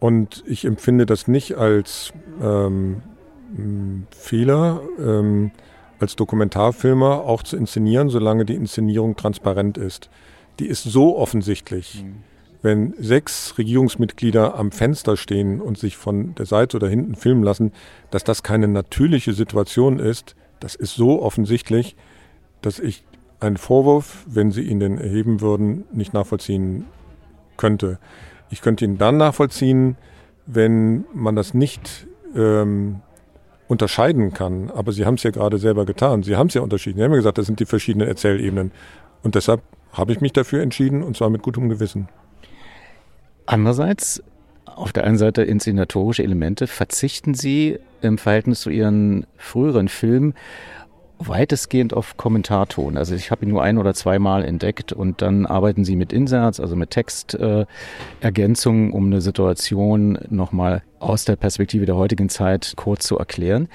[0.00, 2.12] und ich empfinde das nicht als
[2.42, 3.02] ähm,
[4.10, 5.50] Fehler, ähm,
[5.98, 10.10] als Dokumentarfilmer auch zu inszenieren, solange die Inszenierung transparent ist.
[10.58, 12.04] Die ist so offensichtlich.
[12.04, 12.22] Mhm
[12.66, 17.72] wenn sechs Regierungsmitglieder am Fenster stehen und sich von der Seite oder hinten filmen lassen,
[18.10, 21.94] dass das keine natürliche Situation ist, das ist so offensichtlich,
[22.62, 23.04] dass ich
[23.38, 26.86] einen Vorwurf, wenn Sie ihn denn erheben würden, nicht nachvollziehen
[27.56, 28.00] könnte.
[28.50, 29.96] Ich könnte ihn dann nachvollziehen,
[30.46, 33.00] wenn man das nicht ähm,
[33.68, 34.70] unterscheiden kann.
[34.70, 36.22] Aber Sie haben es ja gerade selber getan.
[36.22, 36.98] Sie haben es ja unterschieden.
[36.98, 38.72] Sie haben ja gesagt, das sind die verschiedenen Erzählebenen.
[39.22, 39.62] Und deshalb
[39.92, 42.08] habe ich mich dafür entschieden, und zwar mit gutem Gewissen.
[43.46, 44.22] Andererseits,
[44.64, 50.34] auf der einen Seite inszenatorische Elemente, verzichten Sie im Verhältnis zu Ihren früheren Filmen
[51.18, 52.96] weitestgehend auf Kommentarton.
[52.96, 56.60] Also ich habe ihn nur ein oder zweimal entdeckt und dann arbeiten Sie mit Inserts,
[56.60, 63.06] also mit Textergänzungen, äh, um eine Situation nochmal aus der Perspektive der heutigen Zeit kurz
[63.06, 63.68] zu erklären.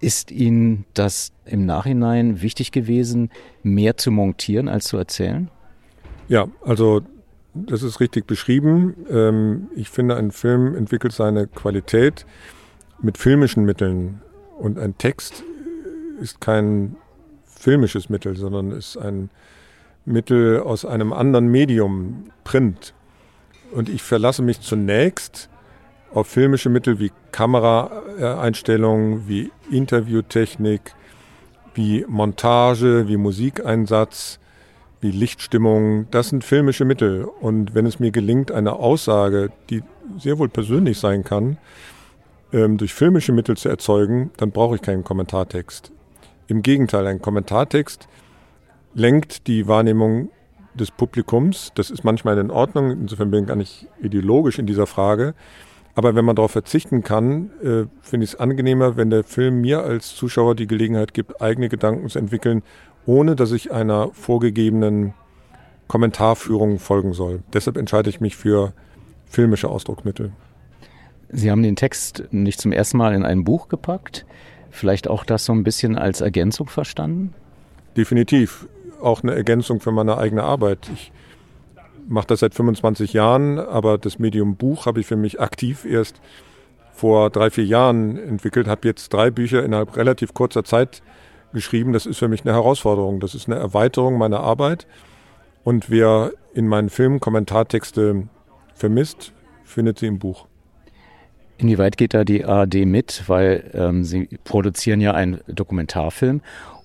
[0.00, 3.30] Ist Ihnen das im Nachhinein wichtig gewesen,
[3.62, 5.50] mehr zu montieren als zu erzählen?
[6.28, 7.02] Ja, also
[7.54, 8.94] das ist richtig beschrieben.
[9.08, 12.26] Ähm, ich finde, ein Film entwickelt seine Qualität
[13.00, 14.20] mit filmischen Mitteln
[14.58, 15.44] und ein Text
[16.20, 16.96] ist kein
[17.44, 19.30] filmisches Mittel, sondern ist ein
[20.04, 22.94] Mittel aus einem anderen Medium, Print.
[23.72, 25.48] Und ich verlasse mich zunächst
[26.12, 30.94] auf filmische Mittel wie Kameraeinstellungen, wie Interviewtechnik,
[31.74, 34.38] wie Montage, wie Musikeinsatz,
[35.00, 36.06] wie Lichtstimmung.
[36.10, 37.24] Das sind filmische Mittel.
[37.24, 39.82] Und wenn es mir gelingt, eine Aussage, die
[40.18, 41.58] sehr wohl persönlich sein kann,
[42.52, 45.90] ähm, durch filmische Mittel zu erzeugen, dann brauche ich keinen Kommentartext.
[46.46, 48.08] Im Gegenteil, ein Kommentartext
[48.94, 50.30] lenkt die Wahrnehmung
[50.74, 51.72] des Publikums.
[51.74, 55.34] Das ist manchmal in Ordnung, insofern bin ich gar nicht ideologisch in dieser Frage.
[55.94, 59.84] Aber wenn man darauf verzichten kann, äh, finde ich es angenehmer, wenn der Film mir
[59.84, 62.62] als Zuschauer die Gelegenheit gibt, eigene Gedanken zu entwickeln,
[63.06, 65.14] ohne dass ich einer vorgegebenen
[65.86, 67.42] Kommentarführung folgen soll.
[67.52, 68.72] Deshalb entscheide ich mich für
[69.26, 70.32] filmische Ausdrucksmittel.
[71.28, 74.26] Sie haben den Text nicht zum ersten Mal in ein Buch gepackt
[74.74, 77.34] vielleicht auch das so ein bisschen als Ergänzung verstanden?
[77.96, 78.66] Definitiv.
[79.00, 80.90] Auch eine Ergänzung für meine eigene Arbeit.
[80.92, 81.12] Ich
[82.08, 86.20] mache das seit 25 Jahren, aber das Medium Buch habe ich für mich aktiv erst
[86.92, 91.02] vor drei, vier Jahren entwickelt, habe jetzt drei Bücher innerhalb relativ kurzer Zeit
[91.52, 91.92] geschrieben.
[91.92, 93.20] Das ist für mich eine Herausforderung.
[93.20, 94.86] Das ist eine Erweiterung meiner Arbeit.
[95.64, 98.28] Und wer in meinen Filmen Kommentartexte
[98.74, 99.32] vermisst,
[99.64, 100.46] findet sie im Buch.
[101.58, 103.24] Inwieweit geht da die ARD mit?
[103.26, 106.40] Weil ähm, Sie produzieren ja einen Dokumentarfilm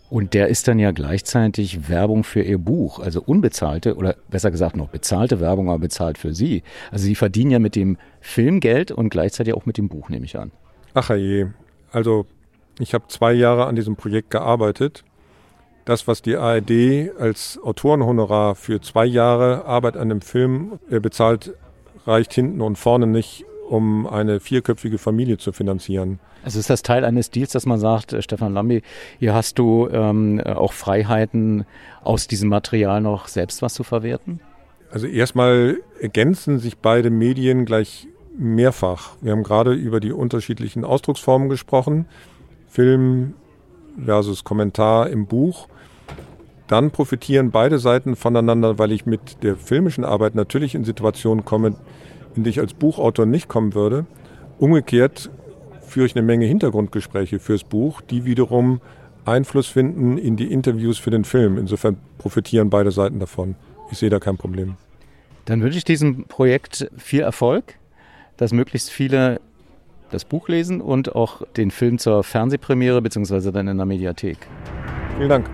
[0.10, 4.76] und der ist dann ja gleichzeitig Werbung für Ihr Buch, also unbezahlte oder besser gesagt
[4.76, 6.64] noch bezahlte Werbung, aber bezahlt für Sie.
[6.91, 10.26] Also Sie verdienen ja mit dem Film Geld und gleichzeitig auch mit dem Buch, nehme
[10.26, 10.52] ich an.
[10.96, 11.48] Ach je,
[11.91, 12.26] also
[12.80, 15.04] ich habe zwei Jahre an diesem Projekt gearbeitet.
[15.86, 21.54] Das, was die ARD als Autorenhonorar für zwei Jahre Arbeit an dem Film bezahlt,
[22.06, 26.20] reicht hinten und vorne nicht, um eine vierköpfige Familie zu finanzieren.
[26.44, 28.82] Also ist das Teil eines Deals, dass man sagt, äh, Stefan Lambi,
[29.20, 31.66] hier hast du ähm, auch Freiheiten,
[32.04, 34.40] aus diesem Material noch selbst was zu verwerten?
[34.91, 39.12] Also erstmal ergänzen sich beide Medien gleich mehrfach.
[39.22, 42.06] Wir haben gerade über die unterschiedlichen Ausdrucksformen gesprochen.
[42.68, 43.34] Film
[44.04, 45.68] versus Kommentar im Buch.
[46.68, 51.76] Dann profitieren beide Seiten voneinander, weil ich mit der filmischen Arbeit natürlich in Situationen komme,
[52.40, 54.06] in die ich als Buchautor nicht kommen würde.
[54.60, 55.30] Umgekehrt
[55.82, 58.80] führe ich eine Menge Hintergrundgespräche fürs Buch, die wiederum
[59.26, 61.57] Einfluss finden in die Interviews für den Film.
[61.57, 63.56] Insofern profitieren beide Seiten davon.
[63.91, 64.76] Ich sehe da kein Problem.
[65.45, 67.76] Dann wünsche ich diesem Projekt viel Erfolg,
[68.38, 69.41] dass möglichst viele
[70.10, 73.52] das Buch lesen und auch den Film zur Fernsehpremiere bzw.
[73.52, 74.38] dann in der Mediathek.
[75.18, 75.49] Vielen Dank.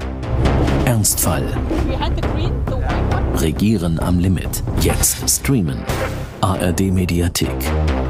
[0.86, 1.46] Ernstfall.
[3.38, 4.62] Regieren am Limit.
[4.82, 5.80] Jetzt streamen.
[6.46, 8.05] ARD Mediathek.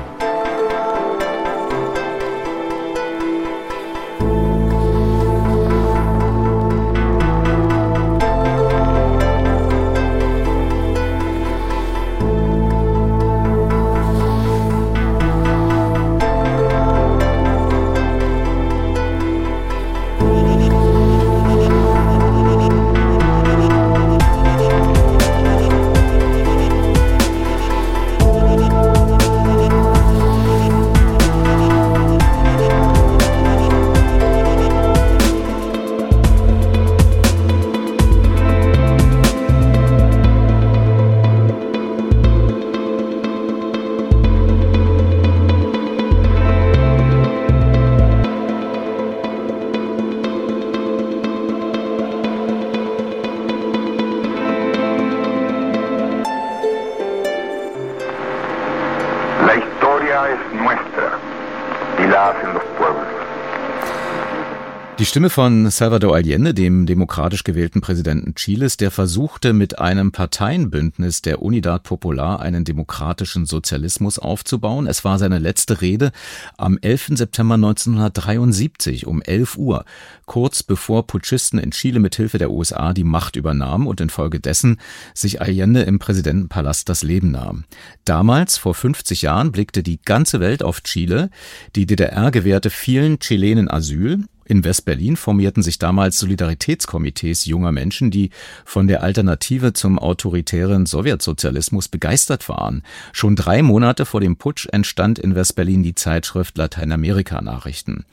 [65.16, 71.42] Stimme von Salvador Allende, dem demokratisch gewählten Präsidenten Chiles, der versuchte mit einem Parteienbündnis der
[71.42, 74.88] Unidad Popular einen demokratischen Sozialismus aufzubauen.
[74.88, 76.12] Es war seine letzte Rede
[76.58, 77.12] am 11.
[77.14, 79.86] September 1973 um 11 Uhr,
[80.26, 84.82] kurz bevor Putschisten in Chile mit Hilfe der USA die Macht übernahmen und infolgedessen
[85.14, 87.64] sich Allende im Präsidentenpalast das Leben nahm.
[88.04, 91.30] Damals, vor 50 Jahren, blickte die ganze Welt auf Chile.
[91.78, 98.30] Die DDR gewährte vielen Chilenen Asyl In West-Berlin formierten sich damals Solidaritätskomitees junger Menschen, die
[98.64, 102.84] von der Alternative zum autoritären Sowjetsozialismus begeistert waren.
[103.12, 108.06] Schon drei Monate vor dem Putsch entstand in West-Berlin die Zeitschrift Lateinamerika-Nachrichten.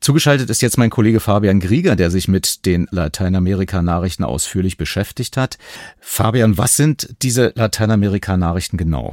[0.00, 5.58] Zugeschaltet ist jetzt mein Kollege Fabian Grieger, der sich mit den Lateinamerika-Nachrichten ausführlich beschäftigt hat.
[6.00, 9.12] Fabian, was sind diese Lateinamerika-Nachrichten genau?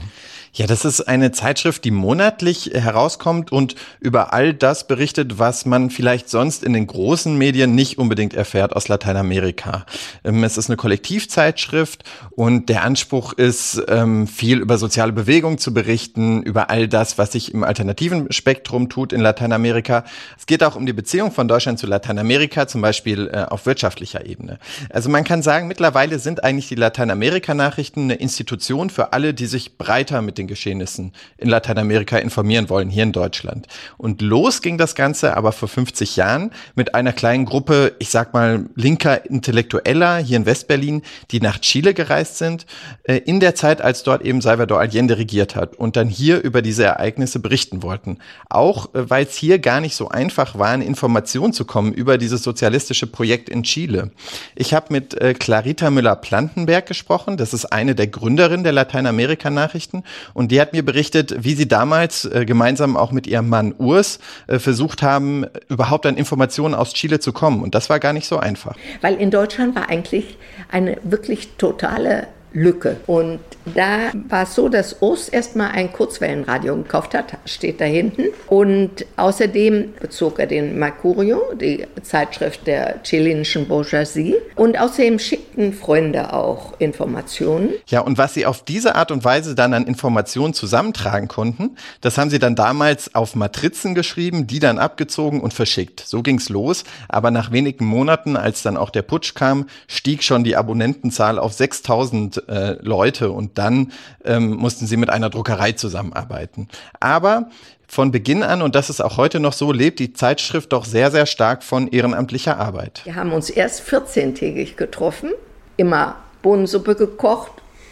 [0.53, 5.90] Ja, das ist eine Zeitschrift, die monatlich herauskommt und über all das berichtet, was man
[5.90, 9.86] vielleicht sonst in den großen Medien nicht unbedingt erfährt aus Lateinamerika.
[10.26, 15.73] Ähm, es ist eine Kollektivzeitschrift und der Anspruch ist, ähm, viel über soziale Bewegung zu
[15.73, 20.03] berichten, über all das, was sich im alternativen Spektrum tut in Lateinamerika.
[20.38, 24.26] Es geht auch um die Beziehung von Deutschland zu Lateinamerika, zum Beispiel äh, auf wirtschaftlicher
[24.26, 24.60] Ebene.
[24.90, 29.78] Also man kann sagen, mittlerweile sind eigentlich die Lateinamerika-Nachrichten eine Institution für alle, die sich
[29.78, 33.68] breiter mit den Geschehnissen in Lateinamerika informieren wollen, hier in Deutschland.
[33.97, 38.34] Und los ging das Ganze aber vor 50 Jahren mit einer kleinen Gruppe, ich sag
[38.34, 42.65] mal, linker Intellektueller hier in Westberlin, die nach Chile gereist sind,
[43.03, 46.61] äh, in der Zeit, als dort eben Salvador Allende regiert hat und dann hier über
[46.61, 48.18] diese Ereignisse berichten wollten.
[48.49, 52.18] Auch äh, weil es hier gar nicht so einfach war, in Informationen zu kommen über
[52.18, 54.11] dieses sozialistische Projekt in Chile.
[54.55, 60.03] Ich habe mit äh, Clarita Müller-Plantenberg gesprochen, das ist eine der Gründerinnen der Lateinamerika-Nachrichten
[60.34, 64.20] und die hat mir berichtet, wie sie damals äh, gemeinsam auch mit ihrem Mann Urs
[64.48, 67.62] äh, versucht haben, überhaupt an Informationen aus Chile zu kommen.
[67.62, 68.76] Und das war gar nicht so einfach.
[69.02, 70.38] Weil in Deutschland war eigentlich
[70.70, 72.98] eine wirklich totale Lücke.
[73.08, 78.26] Und da war es so, dass Ost erstmal ein Kurzwellenradio gekauft hat, steht da hinten.
[78.48, 84.36] Und außerdem bezog er den Mercurio, die Zeitschrift der chilenischen Bourgeoisie.
[84.56, 87.70] Und außerdem schickten Freunde auch Informationen.
[87.88, 92.18] Ja, und was sie auf diese Art und Weise dann an Informationen zusammentragen konnten, das
[92.18, 96.04] haben sie dann damals auf Matrizen geschrieben, die dann abgezogen und verschickt.
[96.06, 96.84] So ging's los.
[97.08, 101.54] Aber nach wenigen Monaten, als dann auch der Putsch kam, stieg schon die Abonnentenzahl auf
[101.54, 103.91] 6000 äh, Leute und dann
[104.26, 106.68] ähm, mussten sie mit einer Druckerei zusammenarbeiten.
[106.99, 107.49] Aber
[107.88, 111.11] von Beginn an, und das ist auch heute noch so, lebt die Zeitschrift doch sehr,
[111.11, 113.02] sehr stark von ehrenamtlicher Arbeit.
[113.03, 115.32] Wir haben uns erst 14-tägig getroffen,
[115.76, 117.52] immer Bohnensuppe gekocht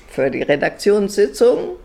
[0.10, 1.76] für die Redaktionssitzung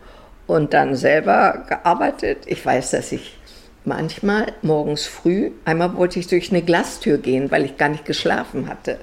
[0.47, 2.39] und dann selber gearbeitet.
[2.45, 3.37] Ich weiß, dass ich
[3.83, 8.67] manchmal morgens früh, einmal wollte ich durch eine Glastür gehen, weil ich gar nicht geschlafen
[8.67, 8.99] hatte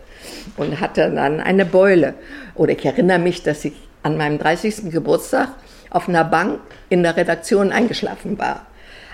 [0.56, 2.14] und hatte dann eine Beule.
[2.54, 4.90] Oder ich erinnere mich, dass ich an meinem 30.
[4.90, 5.48] Geburtstag
[5.90, 8.66] auf einer Bank in der Redaktion eingeschlafen war.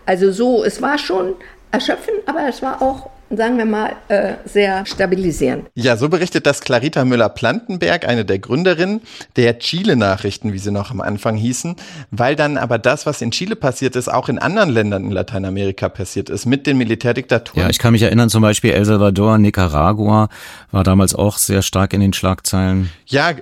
[0.07, 1.35] Also so, es war schon
[1.71, 5.67] erschöpfend, aber es war auch sagen wir mal, äh, sehr stabilisieren.
[5.75, 9.03] Ja, so berichtet das Clarita Müller-Plantenberg, eine der Gründerinnen
[9.37, 11.77] der Chile-Nachrichten, wie sie noch am Anfang hießen,
[12.11, 15.89] weil dann aber das, was in Chile passiert ist, auch in anderen Ländern in Lateinamerika
[15.89, 17.63] passiert ist, mit den Militärdiktaturen.
[17.63, 20.29] Ja, ich kann mich erinnern, zum Beispiel El Salvador, Nicaragua
[20.71, 22.91] war damals auch sehr stark in den Schlagzeilen.
[23.07, 23.33] Ja,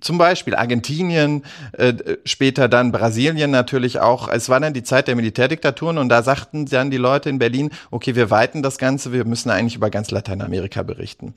[0.00, 1.42] zum Beispiel Argentinien,
[1.72, 1.94] äh,
[2.24, 4.28] später dann Brasilien natürlich auch.
[4.28, 7.70] Es war dann die Zeit der Militärdiktaturen und da sagten dann die Leute in Berlin,
[7.90, 11.34] okay, wir weiten das Ganze wir müssen eigentlich über ganz Lateinamerika berichten.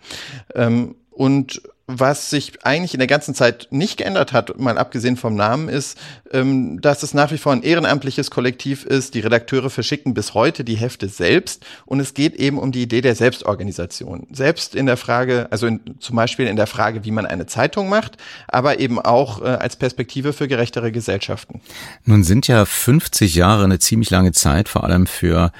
[0.53, 5.35] Ähm, und was sich eigentlich in der ganzen Zeit nicht geändert hat, mal abgesehen vom
[5.35, 5.97] Namen, ist,
[6.33, 9.13] ähm, dass es nach wie vor ein ehrenamtliches Kollektiv ist.
[9.13, 12.99] Die Redakteure verschicken bis heute die Hefte selbst und es geht eben um die Idee
[12.99, 14.27] der Selbstorganisation.
[14.31, 17.87] Selbst in der Frage, also in, zum Beispiel in der Frage, wie man eine Zeitung
[17.87, 18.17] macht,
[18.49, 21.61] aber eben auch äh, als Perspektive für gerechtere Gesellschaften.
[22.03, 25.53] Nun sind ja 50 Jahre eine ziemlich lange Zeit, vor allem für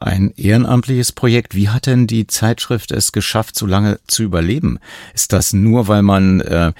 [0.00, 1.54] ein ehrenamtliches Projekt.
[1.54, 4.78] Wie hat denn die Zeitschrift es geschafft, so lange zu überleben?
[5.14, 6.72] Ist das nur, weil man äh,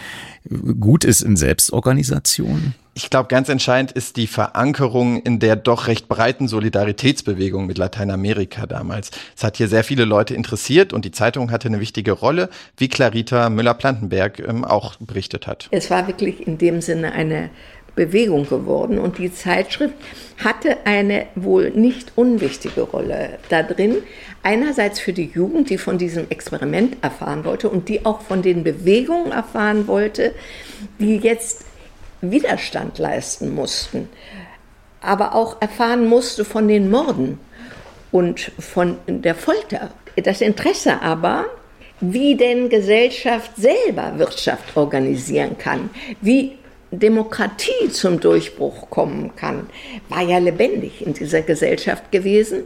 [0.81, 2.75] gut ist in Selbstorganisation?
[2.97, 8.67] Ich glaube, ganz entscheidend ist die Verankerung in der doch recht breiten Solidaritätsbewegung mit Lateinamerika
[8.67, 9.11] damals.
[9.37, 12.89] Es hat hier sehr viele Leute interessiert und die Zeitung hatte eine wichtige Rolle, wie
[12.89, 15.67] Clarita Müller-Plantenberg ähm, auch berichtet hat.
[15.73, 17.51] Es war wirklich in dem Sinne eine
[17.95, 19.95] Bewegung geworden und die Zeitschrift
[20.43, 23.97] hatte eine wohl nicht unwichtige Rolle da drin.
[24.43, 28.65] Einerseits für die Jugend, die von diesem Experiment erfahren wollte und die auch von den
[28.65, 30.35] Bewegungen erfahren wollte,
[30.99, 31.65] die jetzt
[32.21, 34.09] Widerstand leisten mussten,
[35.01, 37.39] aber auch erfahren musste von den Morden
[38.11, 39.91] und von der Folter.
[40.17, 41.47] Das Interesse aber,
[42.01, 45.91] wie denn Gesellschaft selber Wirtschaft organisieren kann,
[46.21, 46.57] wie
[46.99, 49.67] Demokratie zum Durchbruch kommen kann,
[50.09, 52.65] war ja lebendig in dieser Gesellschaft gewesen.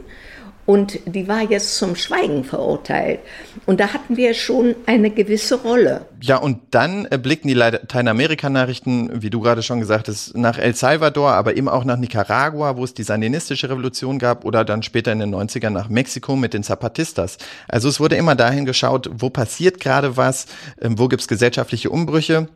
[0.69, 3.21] und die war jetzt zum Schweigen verurteilt.
[3.65, 6.05] Und da hatten wir schon eine gewisse Rolle.
[6.21, 10.75] Ja, und dann äh, blicken die Lateinamerika-Nachrichten, wie du gerade schon gesagt hast, nach El
[10.75, 15.11] Salvador, aber eben auch nach Nicaragua, wo es die sandinistische Revolution gab, oder dann später
[15.11, 17.39] in den 90ern nach Mexiko mit den Zapatistas.
[17.67, 20.45] Also es wurde immer dahin geschaut, wo passiert gerade was,
[20.77, 22.47] äh, wo gibt's gesellschaftliche Umbrüche.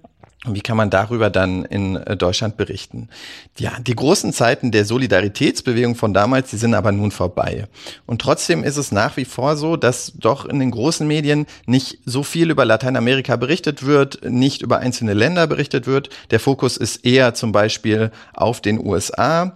[0.46, 3.08] Wie kann man darüber dann in äh, Deutschland berichten?
[3.58, 7.68] Ja, die großen Zeiten der Solidaritätsbewegung von damals, die sind aber nun vorbei.
[8.06, 12.00] Und trotzdem ist es nach wie vor so, dass doch in den großen Medien nicht
[12.06, 16.10] so viel über Lateinamerika berichtet wird, nicht über einzelne Länder berichtet wird.
[16.32, 19.54] Der Fokus ist eher zum Beispiel auf den USA.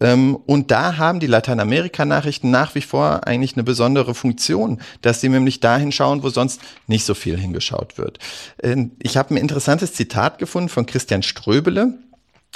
[0.00, 5.28] Ähm, und da haben die Lateinamerika-Nachrichten nach wie vor eigentlich eine besondere Funktion, dass sie
[5.28, 8.18] nämlich dahin schauen, wo sonst nicht so viel hingeschaut wird.
[8.62, 11.94] Ähm, ich habe ein interessantes Zitat gefunden von Christian Ströbele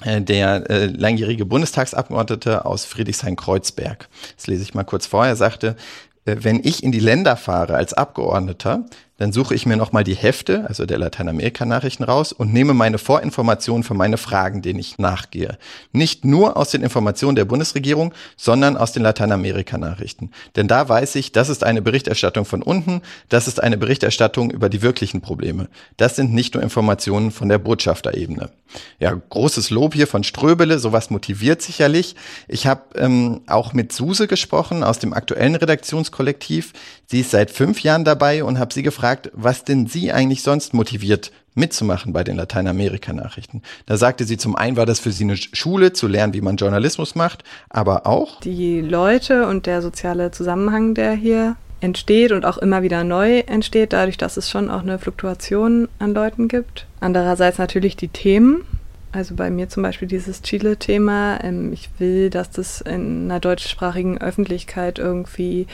[0.04, 4.08] äh, der äh, langjährige Bundestagsabgeordnete aus Friedrichshain-Kreuzberg.
[4.36, 5.26] Das lese ich mal kurz vor.
[5.26, 5.76] Er sagte,
[6.24, 8.86] äh, wenn ich in die Länder fahre als Abgeordneter,
[9.18, 13.84] dann suche ich mir nochmal die Hefte, also der Lateinamerika-Nachrichten raus und nehme meine Vorinformationen
[13.84, 15.58] für meine Fragen, denen ich nachgehe.
[15.92, 20.30] Nicht nur aus den Informationen der Bundesregierung, sondern aus den Lateinamerika-Nachrichten.
[20.56, 24.68] Denn da weiß ich, das ist eine Berichterstattung von unten, das ist eine Berichterstattung über
[24.68, 25.68] die wirklichen Probleme.
[25.98, 28.50] Das sind nicht nur Informationen von der Botschafterebene.
[28.98, 32.16] Ja, großes Lob hier von Ströbele, sowas motiviert sicherlich.
[32.48, 36.72] Ich habe ähm, auch mit Suse gesprochen aus dem aktuellen Redaktionskollektiv.
[37.06, 40.42] Sie ist seit fünf Jahren dabei und habe sie gefragt, gefragt, was denn sie eigentlich
[40.42, 43.62] sonst motiviert, mitzumachen bei den Lateinamerika-Nachrichten.
[43.84, 46.56] Da sagte sie, zum einen war das für sie eine Schule, zu lernen, wie man
[46.56, 52.58] Journalismus macht, aber auch die Leute und der soziale Zusammenhang, der hier entsteht und auch
[52.58, 56.86] immer wieder neu entsteht, dadurch, dass es schon auch eine Fluktuation an Leuten gibt.
[57.00, 58.64] Andererseits natürlich die Themen.
[59.10, 61.42] Also bei mir zum Beispiel dieses Chile-Thema.
[61.42, 65.66] Ähm, ich will, dass das in einer deutschsprachigen Öffentlichkeit irgendwie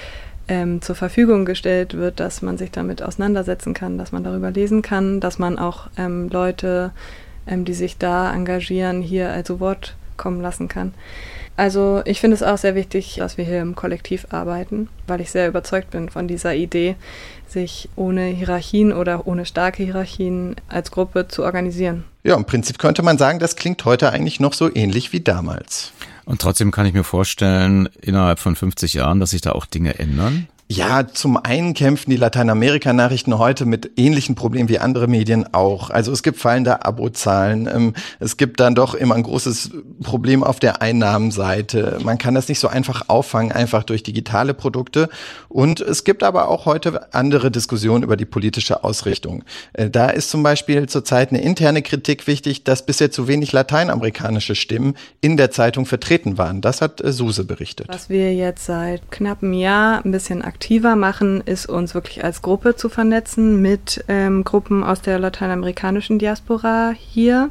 [0.48, 4.82] ähm, zur Verfügung gestellt wird, dass man sich damit auseinandersetzen kann, dass man darüber lesen
[4.82, 6.92] kann, dass man auch ähm, Leute,
[7.46, 10.94] ähm, die sich da engagieren, hier also Wort kommen lassen kann.
[11.58, 15.32] Also ich finde es auch sehr wichtig, dass wir hier im Kollektiv arbeiten, weil ich
[15.32, 16.94] sehr überzeugt bin von dieser Idee,
[17.48, 22.04] sich ohne Hierarchien oder ohne starke Hierarchien als Gruppe zu organisieren.
[22.22, 25.90] Ja, im Prinzip könnte man sagen, das klingt heute eigentlich noch so ähnlich wie damals.
[26.24, 29.98] Und trotzdem kann ich mir vorstellen, innerhalb von 50 Jahren, dass sich da auch Dinge
[29.98, 30.46] ändern.
[30.70, 35.88] Ja, zum einen kämpfen die Lateinamerika-Nachrichten heute mit ähnlichen Problemen wie andere Medien auch.
[35.88, 37.66] Also es gibt fallende Abozahlen.
[37.72, 39.70] Ähm, es gibt dann doch immer ein großes
[40.02, 42.00] Problem auf der Einnahmenseite.
[42.04, 45.08] Man kann das nicht so einfach auffangen, einfach durch digitale Produkte.
[45.48, 49.44] Und es gibt aber auch heute andere Diskussionen über die politische Ausrichtung.
[49.72, 54.54] Äh, da ist zum Beispiel zurzeit eine interne Kritik wichtig, dass bisher zu wenig lateinamerikanische
[54.54, 56.60] Stimmen in der Zeitung vertreten waren.
[56.60, 57.86] Das hat äh, Suse berichtet.
[57.88, 62.74] Was wir jetzt seit knapp Jahr ein bisschen aktiver machen, ist uns wirklich als Gruppe
[62.74, 67.50] zu vernetzen mit ähm, Gruppen aus der lateinamerikanischen Diaspora hier,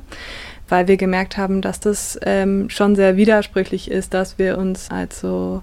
[0.67, 5.21] weil wir gemerkt haben, dass das ähm, schon sehr widersprüchlich ist, dass wir uns als
[5.21, 5.61] so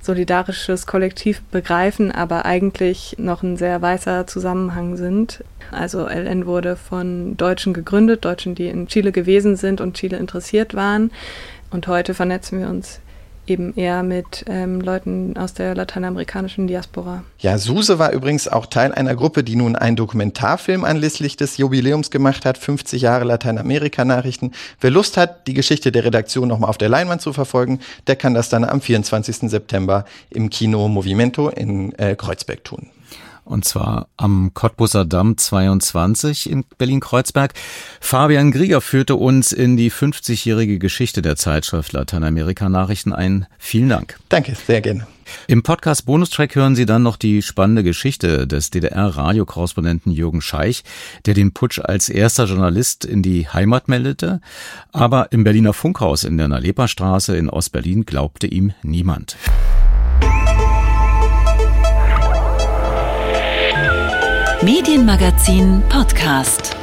[0.00, 5.44] solidarisches Kollektiv begreifen, aber eigentlich noch ein sehr weißer Zusammenhang sind.
[5.70, 10.72] Also LN wurde von Deutschen gegründet, Deutschen, die in Chile gewesen sind und Chile interessiert
[10.72, 11.10] waren.
[11.70, 13.00] Und heute vernetzen wir uns
[13.48, 17.24] eben eher mit ähm, Leuten aus der lateinamerikanischen Diaspora.
[17.38, 22.10] Ja, Suse war übrigens auch Teil einer Gruppe, die nun einen Dokumentarfilm anlässlich des Jubiläums
[22.10, 24.52] gemacht hat, 50 Jahre Lateinamerika-Nachrichten.
[24.80, 28.34] Wer Lust hat, die Geschichte der Redaktion nochmal auf der Leinwand zu verfolgen, der kann
[28.34, 29.50] das dann am 24.
[29.50, 32.88] September im Kino Movimento in äh, Kreuzberg tun.
[33.48, 37.54] Und zwar am Cottbusser Damm 22 in Berlin-Kreuzberg.
[37.98, 43.46] Fabian Grieger führte uns in die 50-jährige Geschichte der Zeitschrift Lateinamerika Nachrichten ein.
[43.58, 44.18] Vielen Dank.
[44.28, 45.06] Danke, sehr gerne.
[45.46, 50.84] Im Podcast Bonustrack hören Sie dann noch die spannende Geschichte des DDR-Radiokorrespondenten Jürgen Scheich,
[51.24, 54.42] der den Putsch als erster Journalist in die Heimat meldete.
[54.92, 59.36] Aber im Berliner Funkhaus in der Nalepa-Straße in Ostberlin glaubte ihm niemand.
[64.62, 66.76] Medienmagazin Podcast.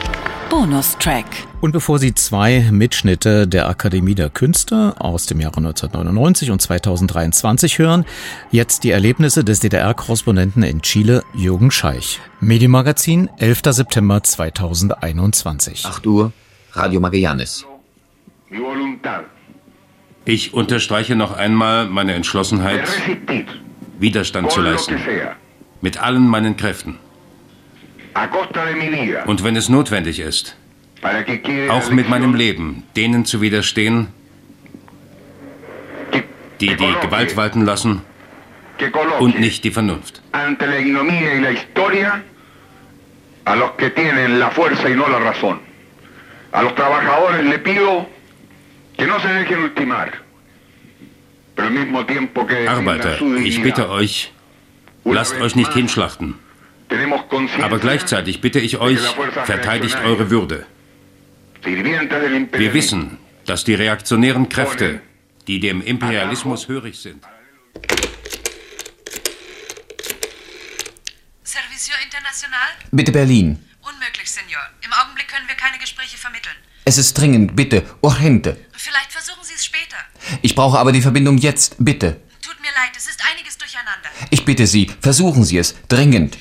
[0.50, 1.26] Bonustrack.
[1.60, 7.78] Und bevor Sie zwei Mitschnitte der Akademie der Künste aus dem Jahre 1999 und 2023
[7.78, 8.06] hören,
[8.50, 12.22] jetzt die Erlebnisse des DDR-Korrespondenten in Chile, Jürgen Scheich.
[12.40, 13.62] Medienmagazin, 11.
[13.72, 15.86] September 2021.
[15.86, 16.32] 8 Uhr,
[16.72, 17.66] Radio Magallanes.
[20.24, 22.88] Ich unterstreiche noch einmal meine Entschlossenheit,
[24.00, 24.96] Widerstand zu leisten.
[25.82, 27.00] Mit allen meinen Kräften.
[29.26, 30.56] Und wenn es notwendig ist,
[31.70, 34.08] auch mit meinem Leben denen zu widerstehen,
[36.62, 38.02] die die Gewalt walten lassen
[39.20, 40.22] und nicht die Vernunft.
[40.32, 42.22] ante la ignominia y la historia
[43.46, 45.60] a los que tienen la fuerza y no la razón.
[46.52, 48.08] A los trabajadores le pido
[48.98, 50.14] que no se dejen ultimar,
[51.56, 54.32] pero al mismo tiempo que defiendan Arbeiter, ich bitte euch,
[55.04, 56.36] lasst euch nicht hinschlachten.
[57.62, 58.99] Aber gleichzeitig bitte ich euch,
[59.45, 60.66] verteidigt eure Würde.
[61.64, 65.02] Wir wissen, dass die reaktionären Kräfte,
[65.48, 67.24] die dem Imperialismus hörig sind,
[71.44, 72.70] Servicio International?
[72.91, 73.60] Bitte Berlin.
[73.82, 74.62] Unmöglich, Senor.
[74.84, 76.56] Im Augenblick können wir keine Gespräche vermitteln.
[76.86, 77.84] Es ist dringend, bitte.
[78.02, 78.57] Urgente.
[78.74, 79.98] Vielleicht versuchen Sie es später.
[80.41, 82.22] Ich brauche aber die Verbindung jetzt, bitte.
[82.41, 84.10] Tut mir leid, es ist einiges durcheinander.
[84.30, 85.76] Ich bitte Sie, versuchen Sie es.
[85.88, 86.38] Dringend.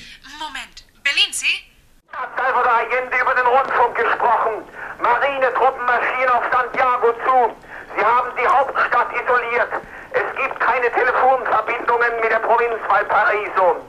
[1.15, 1.63] Berlin, Sie?
[2.11, 4.67] Salvador Allende über den Rundfunk gesprochen.
[4.99, 7.55] Marinetruppen marschieren auf Santiago zu.
[7.95, 9.71] Sie haben die Hauptstadt isoliert.
[10.11, 13.79] Es gibt keine Telefonverbindungen mit der Provinz Valparaiso.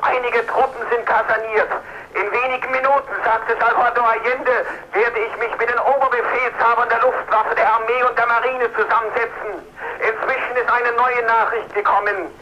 [0.00, 1.68] Einige Truppen sind kaserniert.
[2.14, 4.64] In wenigen Minuten, sagte Salvador Allende,
[4.96, 9.52] werde ich mich mit den Oberbefehlshabern der Luftwaffe, der Armee und der Marine zusammensetzen.
[10.00, 12.32] Inzwischen ist eine neue Nachricht gekommen.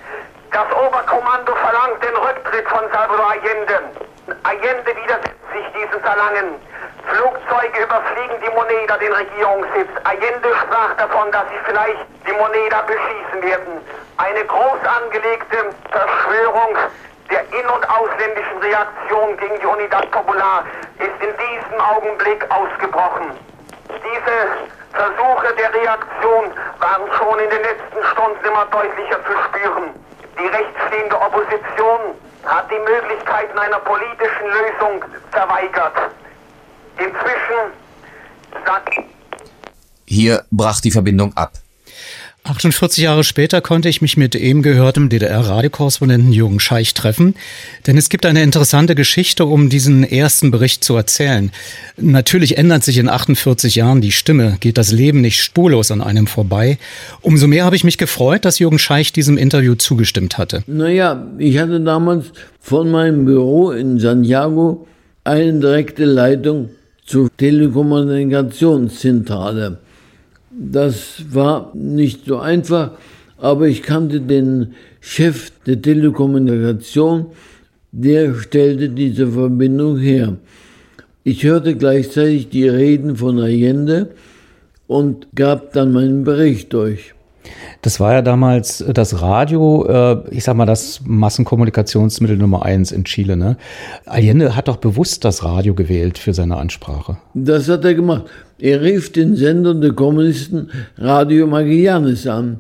[0.53, 4.08] Das Oberkommando verlangt den Rücktritt von Salvador Allende.
[4.43, 6.61] Allende widersetzt sich diesem Verlangen.
[7.09, 9.89] Flugzeuge überfliegen die Moneda, den Regierungssitz.
[10.05, 13.81] Allende sprach davon, dass sie vielleicht die Moneda beschießen werden.
[14.19, 15.57] Eine groß angelegte
[15.91, 16.77] Verschwörung
[17.31, 20.65] der in- und ausländischen Reaktion gegen die Unidad Popular
[20.99, 23.33] ist in diesem Augenblick ausgebrochen.
[23.89, 24.37] Diese
[24.93, 29.95] Versuche der Reaktion waren schon in den letzten Stunden immer deutlicher zu spüren.
[30.39, 35.95] Die rechtsstehende Opposition hat die Möglichkeiten einer politischen Lösung verweigert.
[36.97, 37.73] Inzwischen
[38.65, 38.95] sagt
[40.07, 41.53] Hier brach die Verbindung ab.
[42.49, 47.35] 48 Jahre später konnte ich mich mit eben gehörtem DDR-Radiokorrespondenten Jürgen Scheich treffen,
[47.87, 51.51] denn es gibt eine interessante Geschichte, um diesen ersten Bericht zu erzählen.
[51.99, 56.27] Natürlich ändert sich in 48 Jahren die Stimme, geht das Leben nicht spurlos an einem
[56.27, 56.79] vorbei.
[57.21, 60.63] Umso mehr habe ich mich gefreut, dass Jürgen Scheich diesem Interview zugestimmt hatte.
[60.67, 64.87] Naja, ich hatte damals von meinem Büro in Santiago
[65.25, 66.71] eine direkte Leitung
[67.05, 69.81] zur Telekommunikationszentrale.
[70.61, 72.93] Das war nicht so einfach,
[73.37, 77.27] aber ich kannte den Chef der Telekommunikation,
[77.93, 80.37] der stellte diese Verbindung her.
[81.23, 84.11] Ich hörte gleichzeitig die Reden von Allende
[84.89, 87.15] und gab dann meinen Bericht durch.
[87.83, 93.05] Das war ja damals das Radio, äh, ich sag mal, das Massenkommunikationsmittel Nummer eins in
[93.05, 93.37] Chile.
[93.37, 93.57] Ne?
[94.07, 97.19] Allende hat doch bewusst das Radio gewählt für seine Ansprache.
[97.35, 98.25] Das hat er gemacht.
[98.59, 102.59] Er rief den Sender der Kommunisten Radio Magallanes an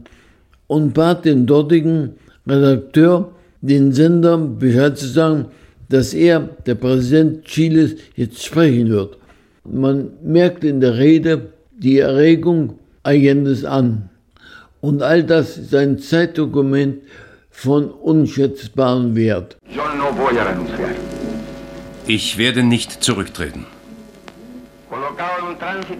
[0.69, 2.11] und bat den dortigen
[2.47, 5.47] Redakteur, den Sender Bescheid zu sagen,
[5.89, 9.17] dass er, der Präsident Chiles, jetzt sprechen wird.
[9.65, 14.11] Man merkt in der Rede die Erregung Allendes an.
[14.81, 17.03] Und all das ist ein Zeitdokument
[17.51, 19.57] von unschätzbarem Wert.
[19.69, 20.91] Yo no voy a renunciar.
[22.07, 23.67] Ich werde nicht zurücktreten.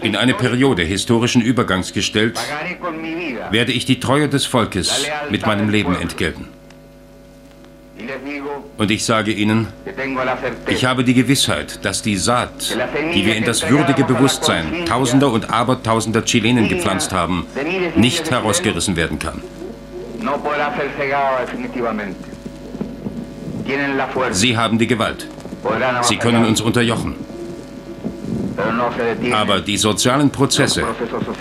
[0.01, 2.39] In eine Periode historischen Übergangs gestellt,
[3.51, 6.47] werde ich die Treue des Volkes mit meinem Leben entgelten.
[8.79, 9.67] Und ich sage Ihnen,
[10.67, 12.75] ich habe die Gewissheit, dass die Saat,
[13.13, 17.45] die wir in das würdige Bewusstsein Tausender und Abertausender Chilenen gepflanzt haben,
[17.95, 19.41] nicht herausgerissen werden kann.
[24.31, 25.27] Sie haben die Gewalt.
[26.03, 27.15] Sie können uns unterjochen.
[29.33, 30.83] Aber die sozialen Prozesse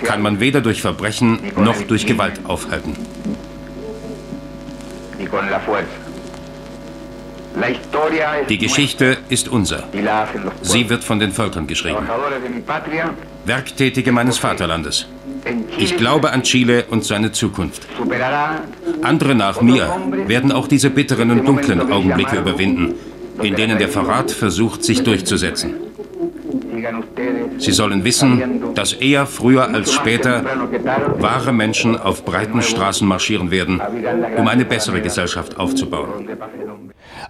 [0.02, 2.96] kann man weder durch Verbrechen noch durch Gewalt aufhalten.
[5.18, 5.88] ni con la fuerza.
[5.88, 7.47] La historia es
[8.48, 9.84] Die Geschichte ist unser.
[10.62, 12.06] Sie wird von den Völkern geschrieben.
[13.44, 15.06] Werktätige meines Vaterlandes.
[15.78, 17.86] Ich glaube an Chile und seine Zukunft.
[19.02, 22.94] Andere nach mir werden auch diese bitteren und dunklen Augenblicke überwinden,
[23.42, 25.87] in denen der Verrat versucht, sich durchzusetzen.
[27.58, 30.44] Sie sollen wissen, dass eher früher als später
[31.18, 33.80] wahre Menschen auf breiten Straßen marschieren werden,
[34.36, 36.28] um eine bessere Gesellschaft aufzubauen.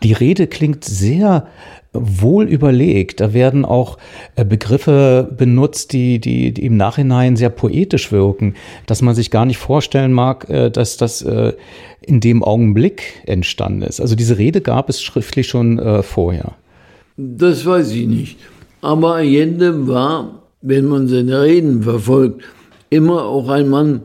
[0.02, 1.46] Die Rede klingt sehr
[1.92, 3.20] wohl überlegt.
[3.20, 3.98] Da werden auch
[4.36, 8.54] äh, Begriffe benutzt, die, die, die im Nachhinein sehr poetisch wirken,
[8.86, 11.54] dass man sich gar nicht vorstellen mag, äh, dass das äh,
[12.02, 14.00] in dem Augenblick entstanden ist.
[14.00, 16.52] Also diese Rede gab es schriftlich schon vorher.
[17.16, 18.38] Das weiß ich nicht.
[18.80, 22.42] Aber Allende war, wenn man seine Reden verfolgt,
[22.90, 24.02] immer auch ein Mann,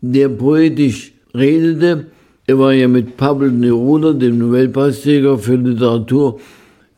[0.00, 2.06] der poetisch redete
[2.46, 6.38] Er war ja mit Pablo Neruda, dem Nobelpreisträger für Literatur,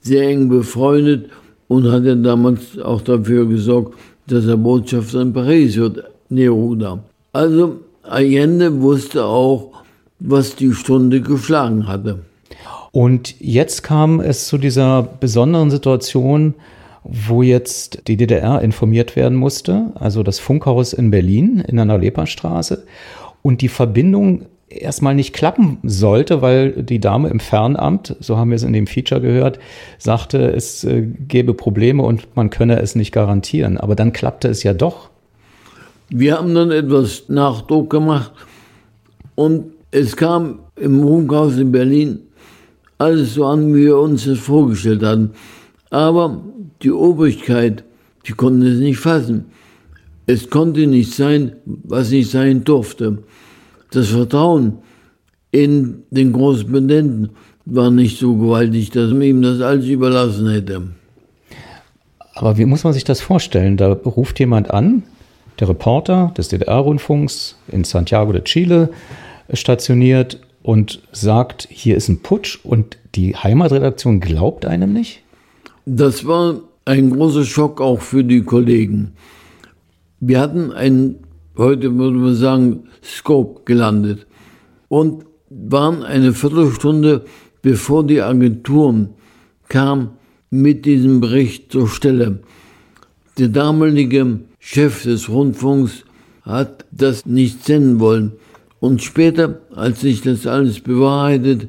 [0.00, 1.30] sehr eng befreundet
[1.68, 3.94] und hat ja damals auch dafür gesorgt,
[4.26, 6.98] dass er Botschafter in Paris wird, Neruda.
[7.32, 9.72] Also Allende wusste auch,
[10.20, 12.20] was die Stunde geschlagen hatte.
[12.92, 16.54] Und jetzt kam es zu dieser besonderen Situation,
[17.04, 22.84] wo jetzt die DDR informiert werden musste, also das Funkhaus in Berlin in der Nalepa-Straße
[23.42, 28.56] und die Verbindung erstmal nicht klappen sollte, weil die Dame im Fernamt, so haben wir
[28.56, 29.58] es in dem Feature gehört,
[29.98, 33.78] sagte, es äh, gäbe Probleme und man könne es nicht garantieren.
[33.78, 35.10] Aber dann klappte es ja doch.
[36.10, 38.32] Wir haben dann etwas Nachdruck gemacht
[39.34, 42.20] und es kam im Funkhaus in Berlin
[42.98, 45.30] alles so an, wie wir uns das vorgestellt hatten.
[45.90, 46.42] Aber
[46.82, 47.84] die Obrigkeit,
[48.26, 49.46] die konnte es nicht fassen.
[50.26, 53.18] Es konnte nicht sein, was nicht sein durfte.
[53.90, 54.78] Das Vertrauen
[55.50, 57.30] in den Korrespondenten
[57.64, 60.82] war nicht so gewaltig, dass man ihm das alles überlassen hätte.
[62.34, 63.76] Aber wie muss man sich das vorstellen?
[63.76, 65.02] Da ruft jemand an,
[65.58, 68.90] der Reporter des DDR-Rundfunks in Santiago de Chile
[69.52, 75.22] stationiert und sagt, hier ist ein Putsch und die Heimatredaktion glaubt einem nicht?
[75.86, 79.12] Das war ein großer Schock auch für die Kollegen.
[80.20, 81.16] Wir hatten einen,
[81.56, 84.26] heute würde man sagen, Scope gelandet
[84.88, 87.26] und waren eine Viertelstunde,
[87.60, 89.10] bevor die Agenturen
[89.68, 90.12] kam,
[90.50, 92.40] mit diesem Bericht zur Stelle.
[93.36, 96.04] Der damalige Chef des Rundfunks
[96.42, 98.32] hat das nicht senden wollen.
[98.80, 101.68] Und später, als sich das alles bewahrheitet,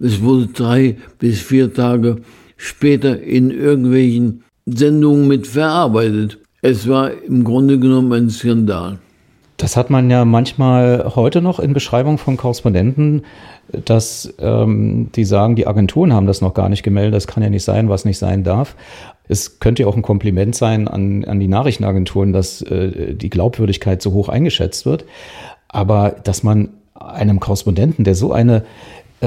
[0.00, 2.16] es wurde drei bis vier Tage
[2.56, 6.38] später in irgendwelchen Sendungen mit verarbeitet.
[6.62, 8.98] Es war im Grunde genommen ein Skandal.
[9.56, 13.22] Das hat man ja manchmal heute noch in Beschreibung von Korrespondenten,
[13.84, 17.50] dass ähm, die sagen, die Agenturen haben das noch gar nicht gemeldet, das kann ja
[17.50, 18.74] nicht sein, was nicht sein darf.
[19.28, 24.02] Es könnte ja auch ein Kompliment sein an, an die Nachrichtenagenturen, dass äh, die Glaubwürdigkeit
[24.02, 25.04] so hoch eingeschätzt wird.
[25.68, 28.64] Aber dass man einem Korrespondenten, der so eine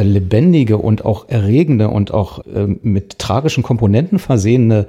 [0.04, 4.88] lebendige und auch erregende und auch äh, mit tragischen Komponenten versehene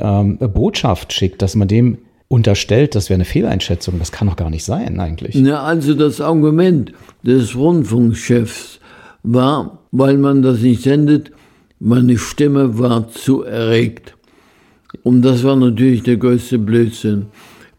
[0.00, 1.98] ähm, Botschaft schickt, dass man dem
[2.28, 3.98] unterstellt, das wäre eine Fehleinschätzung.
[3.98, 5.34] Das kann doch gar nicht sein eigentlich.
[5.34, 6.92] Ja, also das Argument
[7.22, 8.80] des Rundfunkchefs
[9.22, 11.30] war, weil man das nicht sendet,
[11.78, 14.16] meine Stimme war zu erregt.
[15.02, 17.26] Und das war natürlich der größte Blödsinn.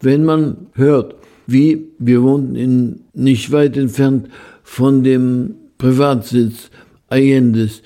[0.01, 1.15] Wenn man hört,
[1.47, 4.27] wie wir wohnten in, nicht weit entfernt
[4.63, 6.69] von dem Privatsitz
[7.09, 7.81] Allendes,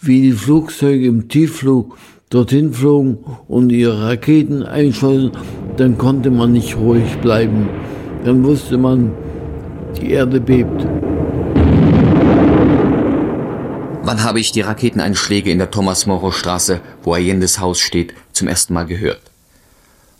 [0.00, 1.98] wie die Flugzeuge im Tiefflug
[2.30, 5.32] dorthin flogen und ihre Raketen einschossen,
[5.76, 7.68] dann konnte man nicht ruhig bleiben.
[8.24, 9.12] Dann wusste man,
[10.00, 10.86] die Erde bebt.
[14.02, 18.86] Wann habe ich die Raketeneinschläge in der Thomas-Moro-Straße, wo Allendes Haus steht, zum ersten Mal
[18.86, 19.20] gehört?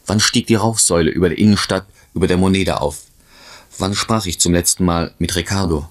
[0.05, 3.05] Wann stieg die Rauchsäule über der Innenstadt, über der Moneda auf?
[3.79, 5.89] Wann sprach ich zum letzten Mal mit Ricardo?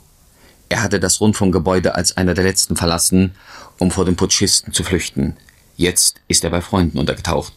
[0.72, 3.36] Er hatte das Rundfunkgebäude als einer der letzten verlassen,
[3.78, 5.36] um vor den Putschisten zu flüchten.
[5.76, 7.52] Jetzt ist er bei Freunden untergetaucht.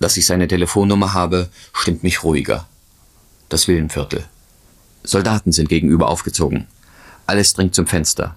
[0.00, 2.66] Dass ich seine Telefonnummer habe, stimmt mich ruhiger.
[3.50, 4.24] Das Villenviertel.
[5.04, 6.68] Soldaten sind gegenüber aufgezogen.
[7.26, 8.34] Alles dringt zum Fenster.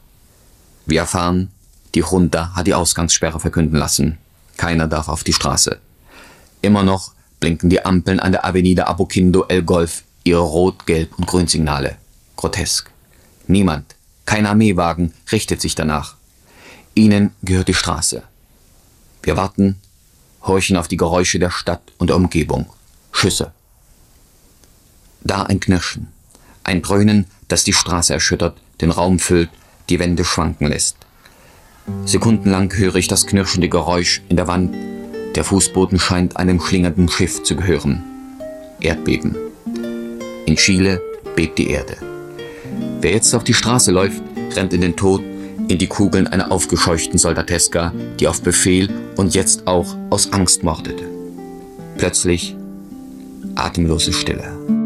[0.86, 1.54] Wir erfahren,
[1.94, 4.18] die Junta hat die Ausgangssperre verkünden lassen.
[4.58, 5.80] Keiner darf auf die Straße.
[6.62, 11.28] Immer noch blinken die Ampeln an der Avenida Apoquindo El Golf ihre Rot-, Gelb- und
[11.28, 11.96] Grünsignale.
[12.36, 12.92] Grotesk.
[13.48, 13.96] Niemand,
[14.26, 16.16] kein Armeewagen richtet sich danach.
[16.96, 18.24] Ihnen gehört die Straße.
[19.22, 19.80] Wir warten,
[20.44, 22.68] horchen auf die Geräusche der Stadt und der Umgebung.
[23.12, 23.52] Schüsse.
[25.24, 26.08] Da ein Knirschen.
[26.64, 29.50] Ein Dröhnen, das die Straße erschüttert, den Raum füllt,
[29.90, 30.98] die Wände schwanken lässt.
[32.06, 34.76] Sekundenlang höre ich das knirschende Geräusch in der Wand.
[35.36, 38.04] Der Fußboden scheint einem schlingernden Schiff zu gehören.
[38.80, 39.36] Erdbeben.
[40.46, 41.02] In Chile
[41.36, 42.15] bebt die Erde.
[43.02, 44.22] Wer jetzt auf die Straße läuft,
[44.56, 45.22] rennt in den Tod,
[45.68, 51.04] in die Kugeln einer aufgescheuchten Soldateska, die auf Befehl und jetzt auch aus Angst mordete.
[51.98, 52.56] Plötzlich
[53.56, 54.85] atemlose Stille.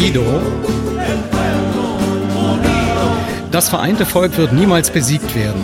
[0.00, 0.24] Vencido.
[3.50, 5.62] Das vereinte Volk wird niemals besiegt werden.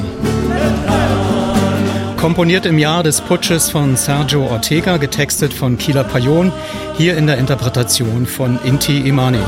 [2.17, 6.53] Komponiert im Jahr des Putsches von Sergio Ortega, getextet von Kila Payon,
[6.97, 9.39] hier in der Interpretation von Inti Imani.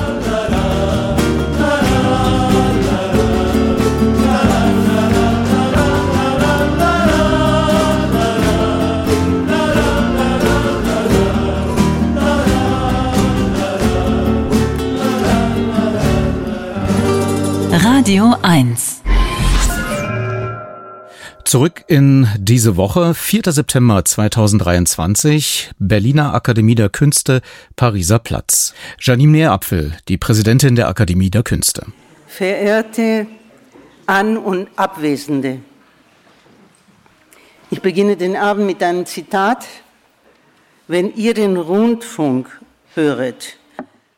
[17.91, 19.01] Radio 1.
[21.45, 23.41] Zurück in diese Woche, 4.
[23.47, 27.41] September 2023, Berliner Akademie der Künste,
[27.77, 28.75] Pariser Platz.
[29.01, 31.87] Janine Nährapfel, die Präsidentin der Akademie der Künste.
[32.27, 33.27] Verehrte
[34.05, 35.61] An- und Abwesende,
[37.71, 39.67] ich beginne den Abend mit einem Zitat.
[40.89, 42.61] Wenn ihr den Rundfunk
[42.95, 43.57] höret,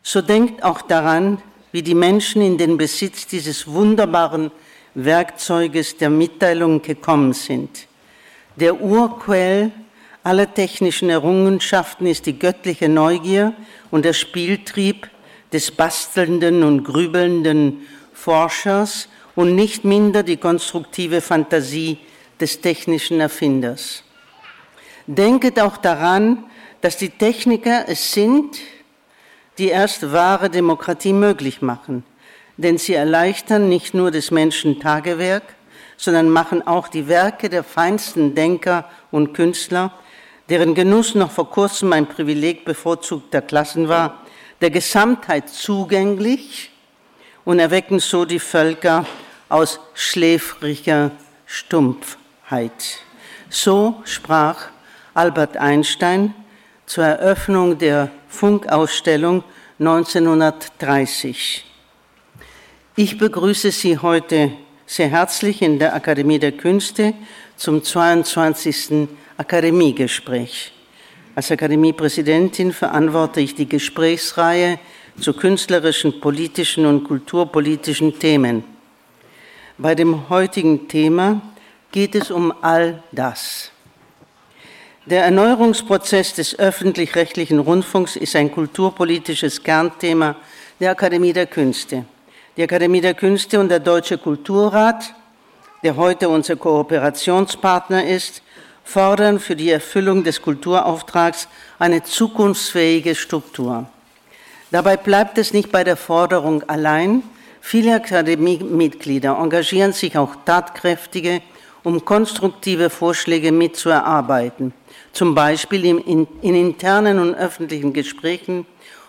[0.02, 1.38] so denkt auch daran,
[1.72, 4.50] wie die Menschen in den Besitz dieses wunderbaren
[4.94, 7.86] Werkzeuges der Mitteilung gekommen sind.
[8.56, 9.70] Der Urquell
[10.22, 13.54] aller technischen Errungenschaften ist die göttliche Neugier
[13.90, 15.08] und der Spieltrieb
[15.52, 21.98] des bastelnden und grübelnden Forschers und nicht minder die konstruktive Fantasie
[22.40, 24.02] des technischen Erfinders.
[25.06, 26.44] Denket auch daran,
[26.80, 28.58] dass die Techniker es sind,
[29.58, 32.04] die erst wahre Demokratie möglich machen.
[32.56, 35.42] Denn sie erleichtern nicht nur des Menschen Tagewerk,
[35.96, 39.92] sondern machen auch die Werke der feinsten Denker und Künstler,
[40.48, 44.22] deren Genuss noch vor kurzem ein Privileg bevorzugter Klassen war,
[44.60, 46.70] der Gesamtheit zugänglich
[47.44, 49.06] und erwecken so die Völker
[49.48, 51.10] aus schläfriger
[51.46, 53.02] Stumpfheit.
[53.48, 54.68] So sprach
[55.14, 56.34] Albert Einstein
[56.86, 59.44] zur Eröffnung der Funkausstellung
[59.80, 61.64] 1930.
[62.96, 64.52] Ich begrüße Sie heute
[64.86, 67.12] sehr herzlich in der Akademie der Künste
[67.56, 69.08] zum 22.
[69.36, 70.72] Akademiegespräch.
[71.34, 74.78] Als Akademiepräsidentin verantworte ich die Gesprächsreihe
[75.20, 78.64] zu künstlerischen, politischen und kulturpolitischen Themen.
[79.76, 81.42] Bei dem heutigen Thema
[81.90, 83.72] geht es um all das.
[85.06, 90.36] Der Erneuerungsprozess des öffentlich-rechtlichen Rundfunks ist ein kulturpolitisches Kernthema
[90.78, 92.04] der Akademie der Künste.
[92.58, 95.14] Die Akademie der Künste und der Deutsche Kulturrat,
[95.82, 98.42] der heute unser Kooperationspartner ist,
[98.84, 101.48] fordern für die Erfüllung des Kulturauftrags
[101.78, 103.88] eine zukunftsfähige Struktur.
[104.70, 107.22] Dabei bleibt es nicht bei der Forderung allein.
[107.62, 111.40] Viele Akademiemitglieder engagieren sich auch tatkräftige,
[111.84, 114.74] um konstruktive Vorschläge mitzuerarbeiten
[115.12, 118.66] zum Beispiel in, in, in internen und öffentlichen Gesprächen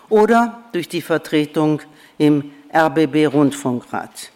[0.08, 1.80] oder durch die Vertretung
[2.18, 4.30] im RBB-Rundfunkrat.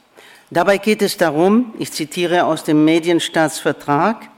[0.50, 4.28] Dabei geht es darum, ich zitiere aus dem Medienstaatsvertrag,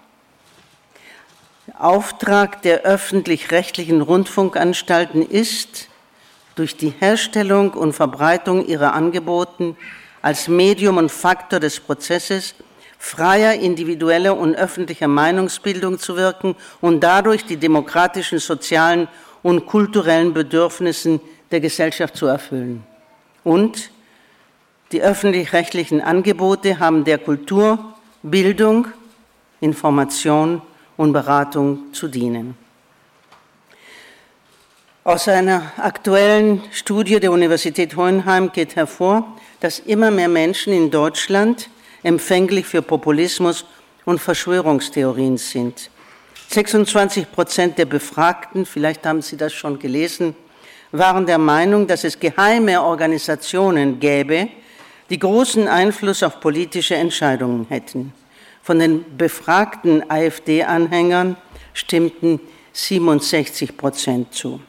[1.79, 5.89] Auftrag der öffentlich-rechtlichen Rundfunkanstalten ist,
[6.55, 9.77] durch die Herstellung und Verbreitung ihrer Angeboten
[10.23, 12.55] als Medium und Faktor des Prozesses
[12.99, 19.09] freier individueller und öffentlicher Meinungsbildung zu wirken und dadurch die demokratischen, sozialen
[19.43, 21.20] und kulturellen Bedürfnissen
[21.51, 22.85] der Gesellschaft zu erfüllen.
[23.45, 23.91] Und
[24.93, 28.89] die öffentlich-rechtlichen Angebote haben der Kultur, Bildung,
[29.61, 30.61] Information
[30.97, 32.57] und Beratung zu dienen.
[35.05, 41.70] Aus einer aktuellen Studie der Universität Hohenheim geht hervor, dass immer mehr Menschen in Deutschland
[42.03, 43.65] empfänglich für Populismus
[44.05, 45.91] und Verschwörungstheorien sind.
[46.49, 50.35] 26 Prozent der Befragten, vielleicht haben Sie das schon gelesen,
[50.93, 54.49] waren der Meinung, dass es geheime Organisationen gäbe,
[55.11, 58.12] die großen Einfluss auf politische Entscheidungen hätten.
[58.62, 61.37] Von den befragten AfD-Anhängern
[61.73, 62.41] stimmten
[62.73, 64.61] 67 Prozent zu.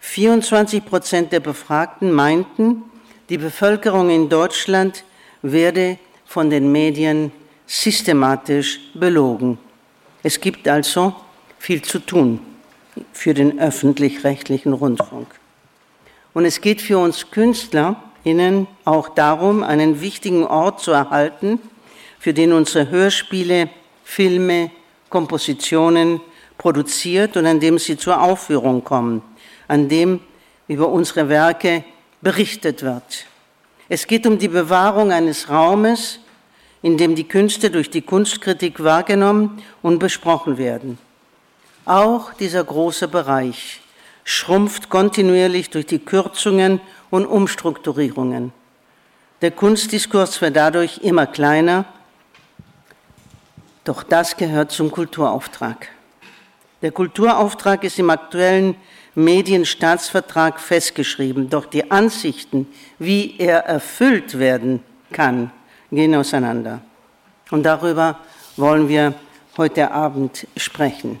[0.00, 2.82] 24 Prozent der Befragten meinten,
[3.28, 5.04] die Bevölkerung in Deutschland
[5.42, 5.98] werde
[6.32, 7.30] von den Medien
[7.66, 9.58] systematisch belogen.
[10.22, 11.14] Es gibt also
[11.58, 12.40] viel zu tun
[13.12, 15.26] für den öffentlich-rechtlichen Rundfunk.
[16.32, 21.58] Und es geht für uns KünstlerInnen auch darum, einen wichtigen Ort zu erhalten,
[22.18, 23.68] für den unsere Hörspiele,
[24.02, 24.70] Filme,
[25.10, 26.22] Kompositionen
[26.56, 29.20] produziert und an dem sie zur Aufführung kommen,
[29.68, 30.20] an dem
[30.66, 31.84] über unsere Werke
[32.22, 33.26] berichtet wird.
[33.90, 36.20] Es geht um die Bewahrung eines Raumes,
[36.82, 40.98] in dem die Künste durch die Kunstkritik wahrgenommen und besprochen werden.
[41.84, 43.80] Auch dieser große Bereich
[44.24, 46.80] schrumpft kontinuierlich durch die Kürzungen
[47.10, 48.52] und Umstrukturierungen.
[49.40, 51.84] Der Kunstdiskurs wird dadurch immer kleiner,
[53.84, 55.88] doch das gehört zum Kulturauftrag.
[56.82, 58.76] Der Kulturauftrag ist im aktuellen
[59.14, 62.66] Medienstaatsvertrag festgeschrieben, doch die Ansichten,
[62.98, 64.82] wie er erfüllt werden
[65.12, 65.50] kann,
[65.92, 66.80] gehen auseinander.
[67.50, 68.18] Und darüber
[68.56, 69.14] wollen wir
[69.56, 71.20] heute Abend sprechen.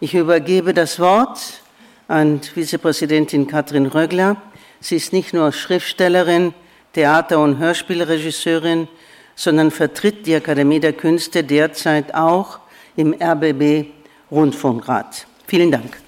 [0.00, 1.62] Ich übergebe das Wort
[2.08, 4.36] an Vizepräsidentin Katrin Rögler.
[4.80, 6.52] Sie ist nicht nur Schriftstellerin,
[6.92, 8.88] Theater- und Hörspielregisseurin,
[9.34, 12.58] sondern vertritt die Akademie der Künste derzeit auch
[12.96, 13.86] im RBB
[14.30, 15.26] Rundfunkrat.
[15.46, 16.05] Vielen Dank.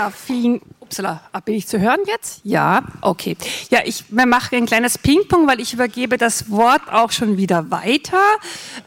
[0.00, 2.40] Ja, vielen Upsala, bin ich zu hören jetzt?
[2.42, 3.36] Ja, okay.
[3.68, 8.22] Ja, ich mache ein kleines Ping-Pong, weil ich übergebe das Wort auch schon wieder weiter.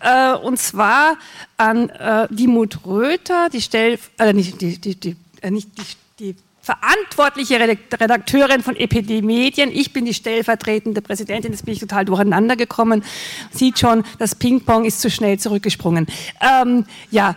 [0.01, 1.17] Äh, und zwar
[1.55, 6.33] an äh, die Mut Röther, die Stell, äh, nicht, die, die, die, äh, nicht die,
[6.33, 9.69] die verantwortliche Redakteurin von EPD Medien.
[9.71, 13.03] Ich bin die stellvertretende Präsidentin, jetzt bin ich total durcheinander gekommen.
[13.51, 16.07] Sieht schon, das Ping-Pong ist zu schnell zurückgesprungen.
[16.41, 17.35] Ähm, ja,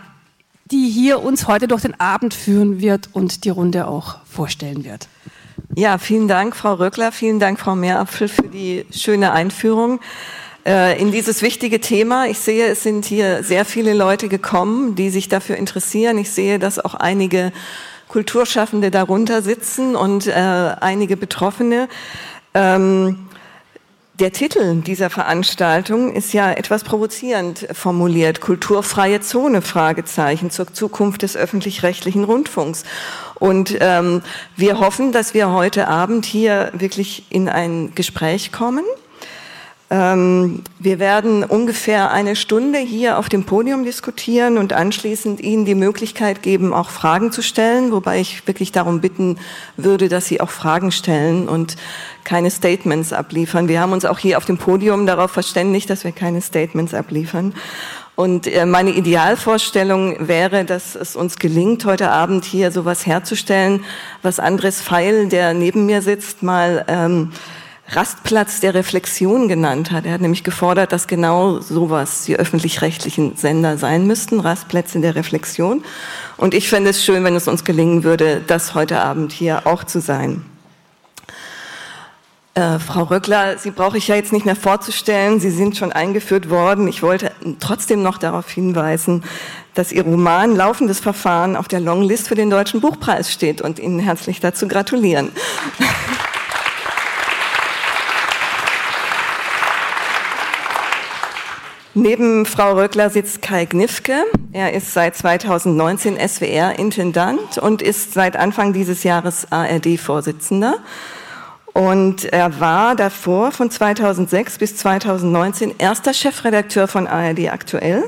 [0.71, 5.07] die hier uns heute durch den Abend führen wird und die Runde auch vorstellen wird.
[5.75, 9.99] Ja, vielen Dank, Frau Röckler, vielen Dank, Frau Meerapfel, für die schöne Einführung
[10.65, 12.27] äh, in dieses wichtige Thema.
[12.27, 16.17] Ich sehe, es sind hier sehr viele Leute gekommen, die sich dafür interessieren.
[16.17, 17.51] Ich sehe, dass auch einige
[18.07, 21.87] Kulturschaffende darunter sitzen und äh, einige Betroffene.
[22.53, 23.26] Ähm,
[24.19, 28.41] der Titel dieser Veranstaltung ist ja etwas provozierend formuliert.
[28.41, 32.83] Kulturfreie Zone, Fragezeichen zur Zukunft des öffentlich-rechtlichen Rundfunks.
[33.35, 34.23] Und ähm,
[34.55, 38.85] wir hoffen, dass wir heute Abend hier wirklich in ein Gespräch kommen
[39.89, 46.41] wir werden ungefähr eine Stunde hier auf dem Podium diskutieren und anschließend Ihnen die Möglichkeit
[46.41, 49.37] geben, auch Fragen zu stellen, wobei ich wirklich darum bitten
[49.77, 51.77] würde, dass Sie auch Fragen stellen und
[52.25, 53.69] keine Statements abliefern.
[53.69, 57.53] Wir haben uns auch hier auf dem Podium darauf verständigt, dass wir keine Statements abliefern.
[58.17, 63.85] Und äh, meine Idealvorstellung wäre, dass es uns gelingt, heute Abend hier sowas herzustellen,
[64.21, 67.31] was Andres Feil, der neben mir sitzt, mal ähm,
[67.89, 70.05] Rastplatz der Reflexion genannt hat.
[70.05, 75.83] Er hat nämlich gefordert, dass genau sowas die öffentlich-rechtlichen Sender sein müssten, Rastplätze der Reflexion.
[76.35, 79.85] Und ich fände es schön, wenn es uns gelingen würde, das heute Abend hier auch
[79.85, 80.43] zu sein.
[82.55, 85.39] Äh, Frau Röckler, Sie brauche ich ja jetzt nicht mehr vorzustellen.
[85.39, 86.87] Sie sind schon eingeführt worden.
[86.87, 89.23] Ich wollte trotzdem noch darauf hinweisen,
[89.75, 93.99] dass Ihr Roman Laufendes Verfahren auf der Longlist für den Deutschen Buchpreis steht und Ihnen
[93.99, 95.31] herzlich dazu gratulieren.
[101.99, 104.13] Neben Frau Röckler sitzt Kai Gnifke.
[104.51, 110.75] Er ist seit 2019 SWR-Intendant und ist seit Anfang dieses Jahres ARD-Vorsitzender.
[111.73, 118.03] Und er war davor von 2006 bis 2019 erster Chefredakteur von ARD aktuell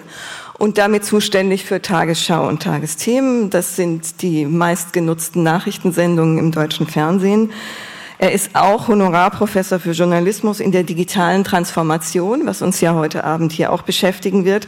[0.60, 3.49] und damit zuständig für Tagesschau und Tagesthemen.
[3.49, 7.52] Das sind die meistgenutzten Nachrichtensendungen im deutschen Fernsehen.
[8.21, 13.53] Er ist auch Honorarprofessor für Journalismus in der digitalen Transformation, was uns ja heute Abend
[13.53, 14.67] hier auch beschäftigen wird.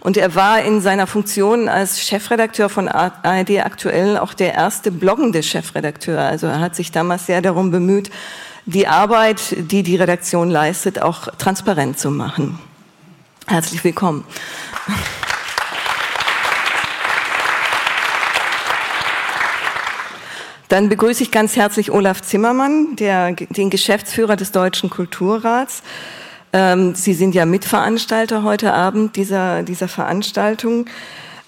[0.00, 5.42] Und er war in seiner Funktion als Chefredakteur von ARD aktuell auch der erste bloggende
[5.42, 6.20] Chefredakteur.
[6.20, 8.10] Also er hat sich damals sehr darum bemüht,
[8.66, 12.58] die Arbeit, die die Redaktion leistet, auch transparent zu machen.
[13.46, 14.24] Herzlich willkommen.
[20.72, 25.82] Dann begrüße ich ganz herzlich Olaf Zimmermann, der, den Geschäftsführer des Deutschen Kulturrats.
[26.54, 30.86] Ähm, Sie sind ja Mitveranstalter heute Abend dieser, dieser Veranstaltung.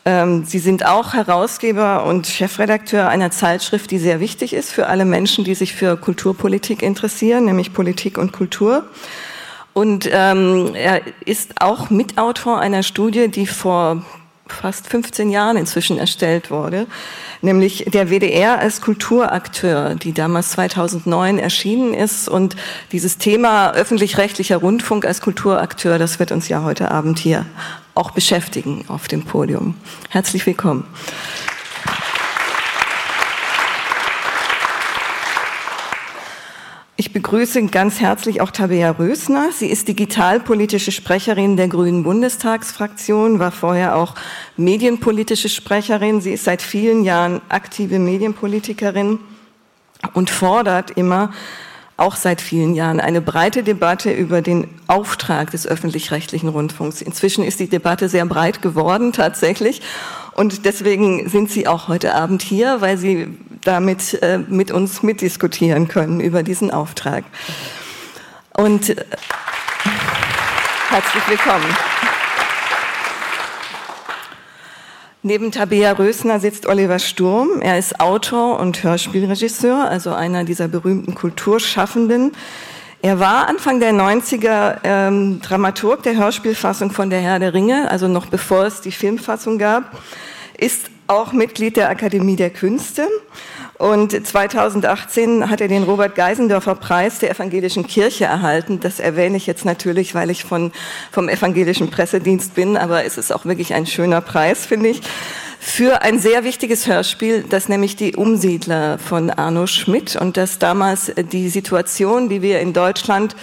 [0.05, 5.07] Ähm, Sie sind auch Herausgeber und Chefredakteur einer Zeitschrift, die sehr wichtig ist für alle
[5.07, 8.85] Menschen, die sich für Kulturpolitik interessieren, nämlich Politik und Kultur.
[9.73, 14.05] Und ähm, er ist auch Mitautor einer Studie, die vor
[14.47, 16.87] fast 15 Jahren inzwischen erstellt wurde,
[17.41, 22.29] nämlich der WDR als Kulturakteur, die damals 2009 erschienen ist.
[22.29, 22.57] Und
[22.93, 27.47] dieses Thema öffentlich-rechtlicher Rundfunk als Kulturakteur, das wird uns ja heute Abend hier
[27.95, 29.77] auch beschäftigen auf dem Podium.
[30.11, 30.85] Herzlich willkommen.
[37.05, 39.51] Ich begrüße ganz herzlich auch Tabea Rösner.
[39.53, 44.15] Sie ist digitalpolitische Sprecherin der Grünen Bundestagsfraktion, war vorher auch
[44.57, 46.23] medienpolitische Sprecherin.
[46.23, 49.19] Sie ist seit vielen Jahren aktive Medienpolitikerin
[50.15, 51.31] und fordert immer
[51.99, 57.03] auch seit vielen Jahren eine breite Debatte über den Auftrag des öffentlich-rechtlichen Rundfunks.
[57.03, 59.83] Inzwischen ist die Debatte sehr breit geworden tatsächlich
[60.33, 63.29] und deswegen sind Sie auch heute Abend hier, weil Sie
[63.65, 67.25] damit äh, mit uns mitdiskutieren können über diesen Auftrag.
[68.57, 69.05] Und äh,
[70.91, 71.67] herzlich willkommen.
[75.27, 77.63] Neben Tabea Rösner sitzt Oliver Sturm.
[77.63, 82.33] Er ist Autor und Hörspielregisseur, also einer dieser berühmten Kulturschaffenden.
[83.01, 88.07] Er war Anfang der 90er ähm, Dramaturg der Hörspielfassung von Der Herr der Ringe, also
[88.07, 89.97] noch bevor es die Filmfassung gab,
[90.59, 93.09] ist auch Mitglied der Akademie der Künste
[93.79, 98.79] und 2018 hat er den Robert Geisendorfer Preis der evangelischen Kirche erhalten.
[98.81, 100.73] Das erwähne ich jetzt natürlich, weil ich von,
[101.11, 105.03] vom evangelischen Pressedienst bin, aber es ist auch wirklich ein schöner Preis, finde ich,
[105.59, 111.13] für ein sehr wichtiges Hörspiel, das nämlich die Umsiedler von Arno Schmidt und das damals
[111.17, 113.35] die Situation, die wir in Deutschland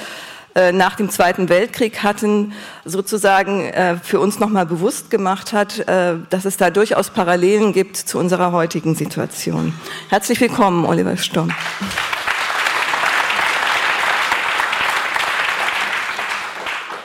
[0.72, 2.54] nach dem Zweiten Weltkrieg hatten,
[2.86, 7.98] sozusagen äh, für uns nochmal bewusst gemacht hat, äh, dass es da durchaus Parallelen gibt
[7.98, 9.74] zu unserer heutigen Situation.
[10.10, 11.52] Herzlich willkommen, Oliver Sturm.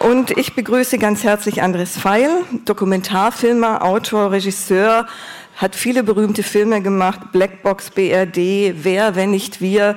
[0.01, 2.31] Und ich begrüße ganz herzlich Andres Feil,
[2.65, 5.07] Dokumentarfilmer, Autor, Regisseur,
[5.57, 9.97] hat viele berühmte Filme gemacht, Blackbox, BRD, Wer, wenn nicht wir,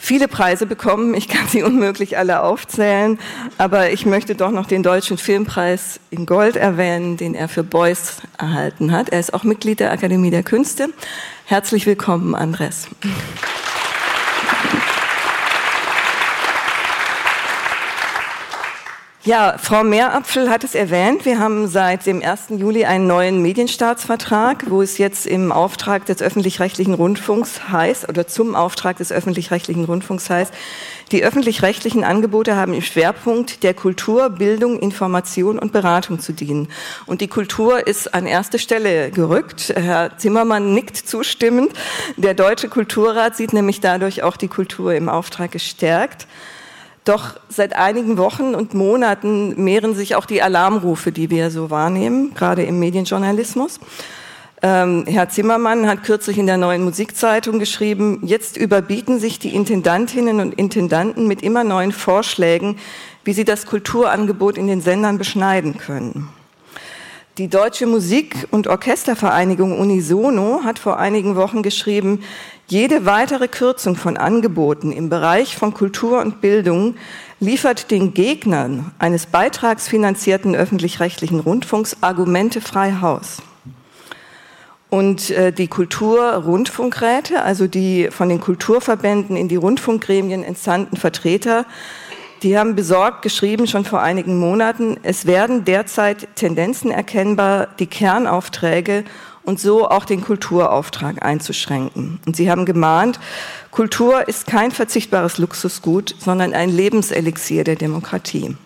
[0.00, 1.14] viele Preise bekommen.
[1.14, 3.18] Ich kann sie unmöglich alle aufzählen,
[3.58, 8.16] aber ich möchte doch noch den Deutschen Filmpreis in Gold erwähnen, den er für Beuys
[8.38, 9.10] erhalten hat.
[9.10, 10.88] Er ist auch Mitglied der Akademie der Künste.
[11.44, 12.88] Herzlich willkommen, Andres.
[19.22, 21.26] Ja, Frau Meerapfel hat es erwähnt.
[21.26, 22.44] Wir haben seit dem 1.
[22.56, 28.54] Juli einen neuen Medienstaatsvertrag, wo es jetzt im Auftrag des öffentlich-rechtlichen Rundfunks heißt, oder zum
[28.54, 30.54] Auftrag des öffentlich-rechtlichen Rundfunks heißt,
[31.12, 36.68] die öffentlich-rechtlichen Angebote haben im Schwerpunkt der Kultur, Bildung, Information und Beratung zu dienen.
[37.04, 39.74] Und die Kultur ist an erste Stelle gerückt.
[39.76, 41.74] Herr Zimmermann nickt zustimmend.
[42.16, 46.26] Der Deutsche Kulturrat sieht nämlich dadurch auch die Kultur im Auftrag gestärkt.
[47.04, 52.34] Doch seit einigen Wochen und Monaten mehren sich auch die Alarmrufe, die wir so wahrnehmen,
[52.34, 53.80] gerade im Medienjournalismus.
[54.62, 60.40] Ähm, Herr Zimmermann hat kürzlich in der neuen Musikzeitung geschrieben, jetzt überbieten sich die Intendantinnen
[60.40, 62.76] und Intendanten mit immer neuen Vorschlägen,
[63.24, 66.28] wie sie das Kulturangebot in den Sendern beschneiden können.
[67.38, 72.22] Die Deutsche Musik- und Orchestervereinigung Unisono hat vor einigen Wochen geschrieben,
[72.70, 76.94] jede weitere Kürzung von Angeboten im Bereich von Kultur und Bildung
[77.40, 83.42] liefert den Gegnern eines beitragsfinanzierten öffentlich-rechtlichen Rundfunks Argumente frei Haus.
[84.88, 91.66] Und äh, die Kulturrundfunkräte, also die von den Kulturverbänden in die Rundfunkgremien entsandten Vertreter,
[92.42, 99.04] die haben besorgt geschrieben, schon vor einigen Monaten, es werden derzeit Tendenzen erkennbar, die Kernaufträge
[99.44, 102.20] und so auch den Kulturauftrag einzuschränken.
[102.26, 103.18] Und sie haben gemahnt,
[103.70, 108.56] Kultur ist kein verzichtbares Luxusgut, sondern ein Lebenselixier der Demokratie.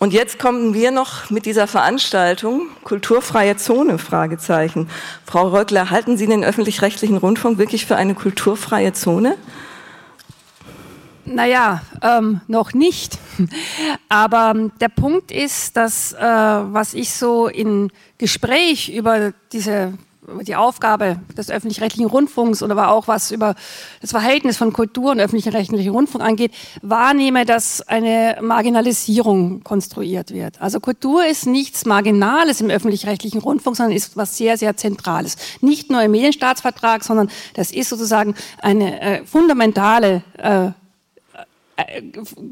[0.00, 4.88] Und jetzt kommen wir noch mit dieser Veranstaltung Kulturfreie Zone Fragezeichen.
[5.26, 9.36] Frau Röckler, halten Sie den öffentlich-rechtlichen Rundfunk wirklich für eine kulturfreie Zone?
[11.28, 13.18] Naja, ähm, noch nicht.
[14.08, 19.94] Aber ähm, der Punkt ist, dass äh, was ich so in Gespräch über diese
[20.42, 23.54] die Aufgabe des öffentlich-rechtlichen Rundfunks und aber auch was über
[24.00, 26.52] das Verhältnis von Kultur und öffentlich-rechtlichen Rundfunk angeht,
[26.82, 30.60] wahrnehme, dass eine Marginalisierung konstruiert wird.
[30.60, 35.36] Also Kultur ist nichts Marginales im öffentlich-rechtlichen Rundfunk, sondern ist was sehr, sehr Zentrales.
[35.60, 40.70] Nicht nur im Medienstaatsvertrag, sondern das ist sozusagen eine äh, fundamentale äh,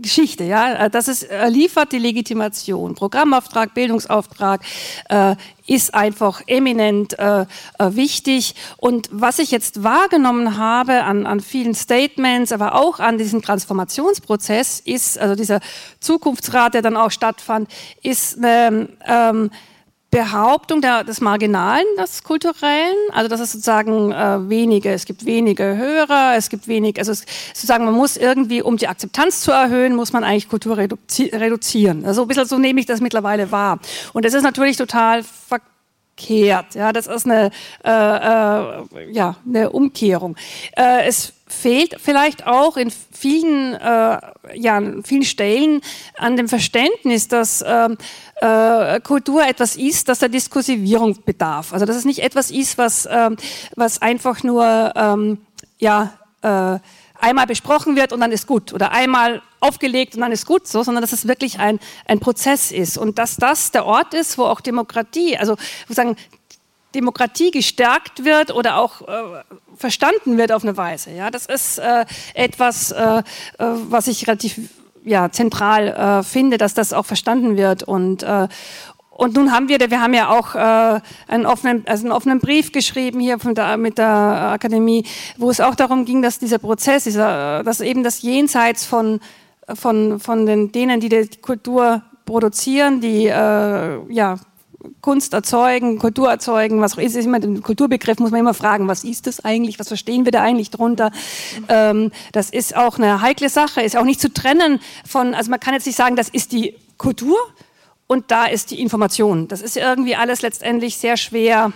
[0.03, 2.95] Geschichte, ja, das ist äh, liefert die Legitimation.
[2.95, 4.61] Programmauftrag, Bildungsauftrag
[5.09, 5.35] äh,
[5.67, 7.47] ist einfach eminent äh, äh,
[7.91, 8.55] wichtig.
[8.77, 14.79] Und was ich jetzt wahrgenommen habe an, an vielen Statements, aber auch an diesem Transformationsprozess,
[14.79, 15.59] ist also dieser
[15.99, 17.69] Zukunftsrat, der dann auch stattfand,
[18.03, 19.51] ist eine ähm,
[20.11, 25.77] Behauptung der, des Marginalen, des Kulturellen, also dass es sozusagen äh, wenige, es gibt wenige
[25.77, 29.97] Hörer, es gibt wenig, also es, sozusagen man muss irgendwie, um die Akzeptanz zu erhöhen,
[29.97, 32.05] muss man eigentlich Kultur reduzi reduzieren.
[32.05, 33.81] Also ein bisschen so nehme ich das mittlerweile wahr.
[34.13, 35.25] Und das ist natürlich total
[36.17, 36.75] verkehrt.
[36.75, 37.51] Ja, das ist eine,
[37.85, 40.37] äh, äh, ja, eine Umkehrung.
[40.77, 44.19] Äh, es fehlt vielleicht auch in vielen, äh,
[44.55, 45.81] ja, vielen Stellen
[46.17, 47.97] an dem Verständnis, dass ähm,
[48.41, 51.73] äh, Kultur etwas ist, das der Diskursivierung bedarf.
[51.73, 53.37] Also dass es nicht etwas ist, was, ähm,
[53.77, 55.39] was einfach nur ähm,
[55.79, 56.13] ja,
[56.43, 56.79] äh,
[57.21, 60.83] einmal besprochen wird und dann ist gut oder einmal aufgelegt und dann ist gut so,
[60.83, 64.45] sondern dass es wirklich ein, ein Prozess ist und dass das der Ort ist, wo
[64.45, 65.57] auch Demokratie, also
[65.89, 66.17] sozusagen
[66.95, 69.43] Demokratie gestärkt wird oder auch äh,
[69.77, 71.11] verstanden wird auf eine Weise.
[71.11, 73.23] Ja, das ist äh, etwas, äh, äh
[73.59, 74.59] was ich relativ
[75.05, 78.49] ja, zentral äh, finde, dass das auch verstanden wird und äh,
[79.17, 82.71] und nun haben wir, wir haben ja auch äh, einen, offenen, also einen offenen Brief
[82.73, 85.05] geschrieben hier von der, mit der Akademie,
[85.39, 89.21] wo es auch darum ging, dass dieser Prozess, dieser, dass eben das Jenseits von,
[89.75, 94.39] von, von den, denen, die die Kultur produzieren, die äh, ja,
[95.01, 99.27] Kunst erzeugen, Kultur erzeugen, was ist immer den Kulturbegriff, muss man immer fragen, was ist
[99.27, 101.11] das eigentlich, was verstehen wir da eigentlich drunter?
[101.69, 105.59] Ähm, das ist auch eine heikle Sache, ist auch nicht zu trennen von, also man
[105.59, 107.37] kann jetzt nicht sagen, das ist die Kultur,
[108.07, 109.49] und da ist die Information.
[109.49, 111.73] Das ist irgendwie alles letztendlich sehr schwer,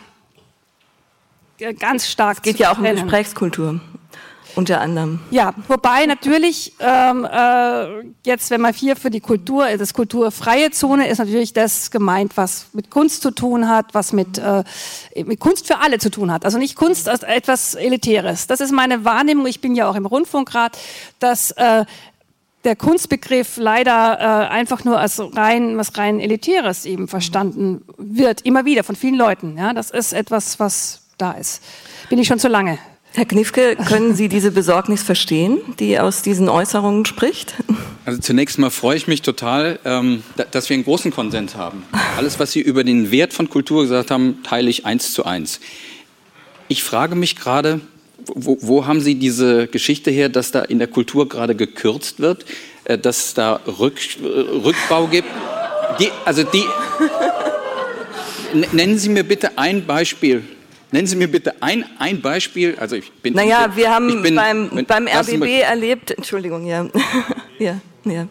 [1.59, 2.39] äh, ganz stark.
[2.39, 3.81] Es geht ja auch um Gesprächskultur.
[4.57, 5.21] Unter anderem.
[5.31, 11.09] Ja, wobei natürlich ähm, äh, jetzt, wenn man hier für die Kultur, das kulturfreie Zone
[11.09, 14.65] ist natürlich das gemeint, was mit Kunst zu tun hat, was mit, äh,
[15.25, 16.45] mit Kunst für alle zu tun hat.
[16.45, 18.49] Also nicht Kunst als etwas Elitäres.
[18.49, 19.47] Das ist meine Wahrnehmung.
[19.47, 20.77] Ich bin ja auch im Rundfunkrat,
[21.21, 21.85] dass äh,
[22.65, 28.65] der Kunstbegriff leider äh, einfach nur als rein was rein elitäres eben verstanden wird, immer
[28.65, 29.57] wieder von vielen Leuten.
[29.57, 31.63] Ja, das ist etwas, was da ist.
[32.09, 32.79] Bin ich schon zu lange.
[33.13, 37.55] Herr Knifke, können Sie diese Besorgnis verstehen, die aus diesen Äußerungen spricht?
[38.07, 40.23] Also zunächst mal freue ich mich total, ähm,
[40.53, 41.83] dass wir einen großen Konsens haben.
[42.17, 45.59] Alles, was Sie über den Wert von Kultur gesagt haben, teile ich eins zu eins.
[46.69, 47.81] Ich frage mich gerade,
[48.27, 52.45] wo, wo, haben Sie diese Geschichte her, dass da in der Kultur gerade gekürzt wird,
[52.85, 55.29] äh, dass es da Rück, Rückbau gibt?
[55.99, 56.65] Die, also die.
[58.73, 60.43] Nennen Sie mir bitte ein Beispiel.
[60.93, 62.77] Nennen Sie mir bitte ein, ein Beispiel.
[62.79, 63.35] Also ich bin.
[63.35, 66.11] Naja, ich, wir haben bin, beim, beim RBB erlebt.
[66.11, 66.89] Entschuldigung, ja.
[67.59, 68.27] ja, ja.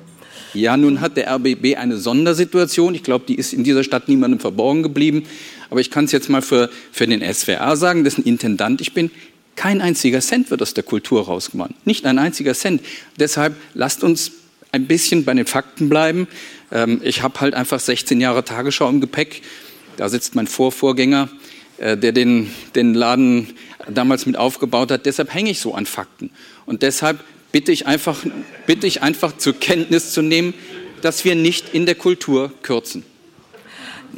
[0.54, 2.96] Ja, nun hat der RBB eine Sondersituation.
[2.96, 5.24] Ich glaube, die ist in dieser Stadt niemandem verborgen geblieben.
[5.70, 9.12] Aber ich kann es jetzt mal für, für den SWR sagen, dessen Intendant ich bin.
[9.56, 11.86] Kein einziger Cent wird aus der Kultur rausgemacht.
[11.86, 12.82] Nicht ein einziger Cent.
[13.18, 14.32] Deshalb lasst uns
[14.72, 16.28] ein bisschen bei den Fakten bleiben.
[16.72, 19.42] Ähm, ich habe halt einfach 16 Jahre Tagesschau im Gepäck.
[19.98, 21.30] Da sitzt mein Vorvorgänger,
[21.78, 23.54] äh, der den, den Laden
[23.90, 25.06] damals mit aufgebaut hat.
[25.06, 26.32] Deshalb hänge ich so an Fakten.
[26.66, 27.20] Und deshalb
[27.52, 28.24] bitte ich einfach,
[28.66, 30.54] bitte ich einfach zur Kenntnis zu nehmen,
[31.02, 33.04] dass wir nicht in der Kultur kürzen.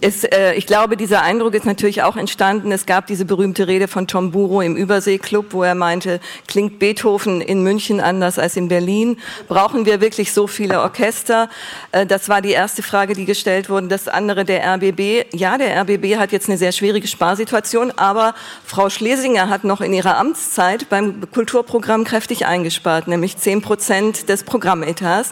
[0.04, 2.72] Es, äh, ich glaube, dieser Eindruck ist natürlich auch entstanden.
[2.72, 7.40] Es gab diese berühmte Rede von Tom Buro im Überseeklub, wo er meinte, klingt Beethoven
[7.40, 9.20] in München anders als in Berlin?
[9.48, 11.50] Brauchen wir wirklich so viele Orchester?
[11.92, 13.90] Äh, das war die erste Frage, die gestellt wurde.
[13.90, 15.36] Das andere, der RBB.
[15.36, 18.34] Ja, der RBB hat jetzt eine sehr schwierige Sparsituation, aber
[18.66, 24.46] Frau Schlesinger hat noch in ihrer Amtszeit beim Kulturprogramm kräftig eingespart, nämlich zehn Prozent des
[24.46, 25.32] Programmetats.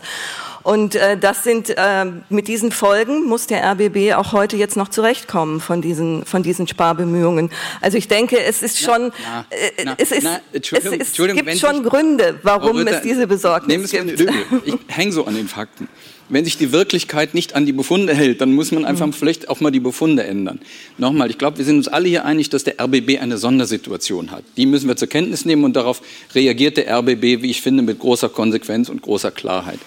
[0.63, 4.89] Und äh, das sind äh, mit diesen Folgen muss der RBB auch heute jetzt noch
[4.89, 7.49] zurechtkommen von diesen von diesen Sparbemühungen.
[7.81, 11.35] Also ich denke, es ist schon na, äh, na, es ist na, es, ist, es
[11.35, 14.21] gibt schon Gründe, warum Ritter, es diese Besorgnis gibt.
[14.65, 15.87] Ich hänge so an den Fakten.
[16.31, 19.13] Wenn sich die Wirklichkeit nicht an die Befunde hält, dann muss man einfach mhm.
[19.13, 20.59] vielleicht auch mal die Befunde ändern.
[20.99, 24.43] Nochmal, ich glaube, wir sind uns alle hier einig, dass der RBB eine Sondersituation hat.
[24.55, 26.03] Die müssen wir zur Kenntnis nehmen und darauf
[26.35, 29.79] reagiert der RBB, wie ich finde, mit großer Konsequenz und großer Klarheit.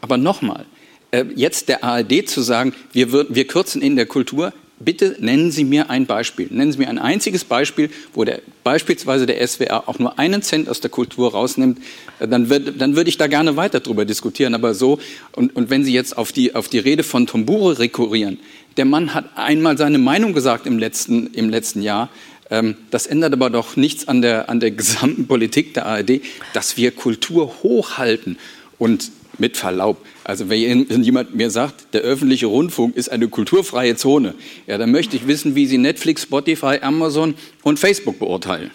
[0.00, 0.66] Aber nochmal,
[1.10, 5.64] äh, jetzt der ARD zu sagen, wir, wir kürzen in der Kultur, bitte nennen Sie
[5.64, 6.48] mir ein Beispiel.
[6.50, 10.68] Nennen Sie mir ein einziges Beispiel, wo der, beispielsweise der SWR auch nur einen Cent
[10.68, 11.78] aus der Kultur rausnimmt.
[12.18, 14.54] Äh, dann, wird, dann würde ich da gerne weiter drüber diskutieren.
[14.54, 14.98] Aber so,
[15.32, 18.38] und, und wenn Sie jetzt auf die, auf die Rede von Tombure rekurrieren,
[18.76, 22.08] der Mann hat einmal seine Meinung gesagt im letzten, im letzten Jahr.
[22.50, 26.20] Ähm, das ändert aber doch nichts an der, an der gesamten Politik der ARD,
[26.54, 28.38] dass wir Kultur hochhalten.
[28.78, 29.10] Und
[29.40, 34.34] mit Verlaub, also wenn jemand mir sagt, der öffentliche Rundfunk ist eine kulturfreie Zone,
[34.66, 38.70] ja, dann möchte ich wissen, wie Sie Netflix, Spotify, Amazon und Facebook beurteilen.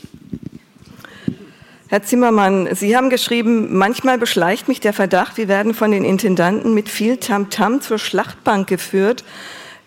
[1.88, 6.74] Herr Zimmermann, Sie haben geschrieben, manchmal beschleicht mich der Verdacht, wir werden von den Intendanten
[6.74, 9.24] mit viel Tamtam -Tam zur Schlachtbank geführt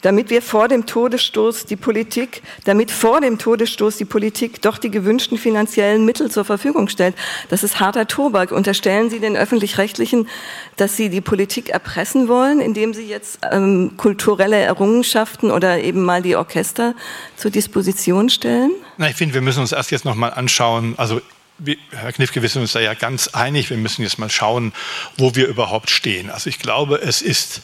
[0.03, 4.91] damit wir vor dem Todesstoß die Politik, damit vor dem Todesstoß die Politik doch die
[4.91, 7.15] gewünschten finanziellen Mittel zur Verfügung stellt.
[7.49, 8.53] Das ist harter Tobak.
[8.53, 10.29] Unterstellen Sie den Öffentlich-Rechtlichen,
[10.77, 16.23] dass Sie die Politik erpressen wollen, indem Sie jetzt ähm, kulturelle Errungenschaften oder eben mal
[16.23, 16.95] die Orchester
[17.37, 18.71] zur Disposition stellen?
[18.97, 21.21] Na, ich finde, wir müssen uns erst jetzt noch mal anschauen, also
[21.91, 23.69] Herr Knifke, wir sind uns da ja ganz einig.
[23.69, 24.73] Wir müssen jetzt mal schauen,
[25.17, 26.31] wo wir überhaupt stehen.
[26.31, 27.63] Also ich glaube, es ist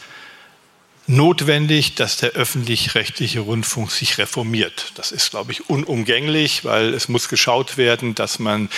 [1.07, 4.93] notwendig, dass der öffentlich-rechtliche Rundfunk sich reformiert.
[4.95, 8.69] Das ist, glaube ich, unumgänglich, weil es muss geschaut werden, dass man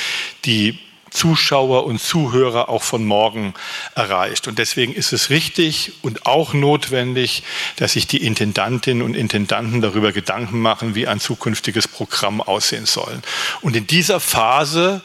[0.44, 0.78] die
[1.10, 3.54] Zuschauer und Zuhörer auch von morgen
[3.94, 4.48] erreicht.
[4.48, 7.42] Und deswegen ist es richtig und auch notwendig,
[7.76, 13.20] dass sich die Intendantinnen und Intendanten darüber Gedanken machen, wie ein zukünftiges Programm aussehen soll.
[13.62, 15.00] Und in dieser Phase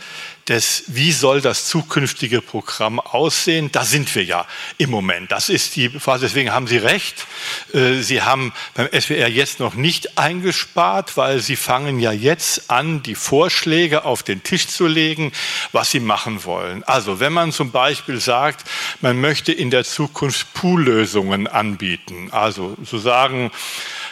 [0.48, 4.46] des, wie soll das zukünftige Programm aussehen, da sind wir ja
[4.78, 5.32] im Moment.
[5.32, 7.26] Das ist die Phase, deswegen haben Sie recht.
[7.74, 13.04] Äh, Sie haben beim SWR jetzt noch nicht eingespart, weil Sie fangen ja jetzt an,
[13.04, 15.32] die Vorschläge auf den Tisch zu legen,
[15.72, 16.84] was Sie machen wollen.
[16.84, 18.68] Also wenn man zum Beispiel sagt,
[19.02, 23.52] man möchte in der Zukunft Poollösungen anbieten, also so sagen,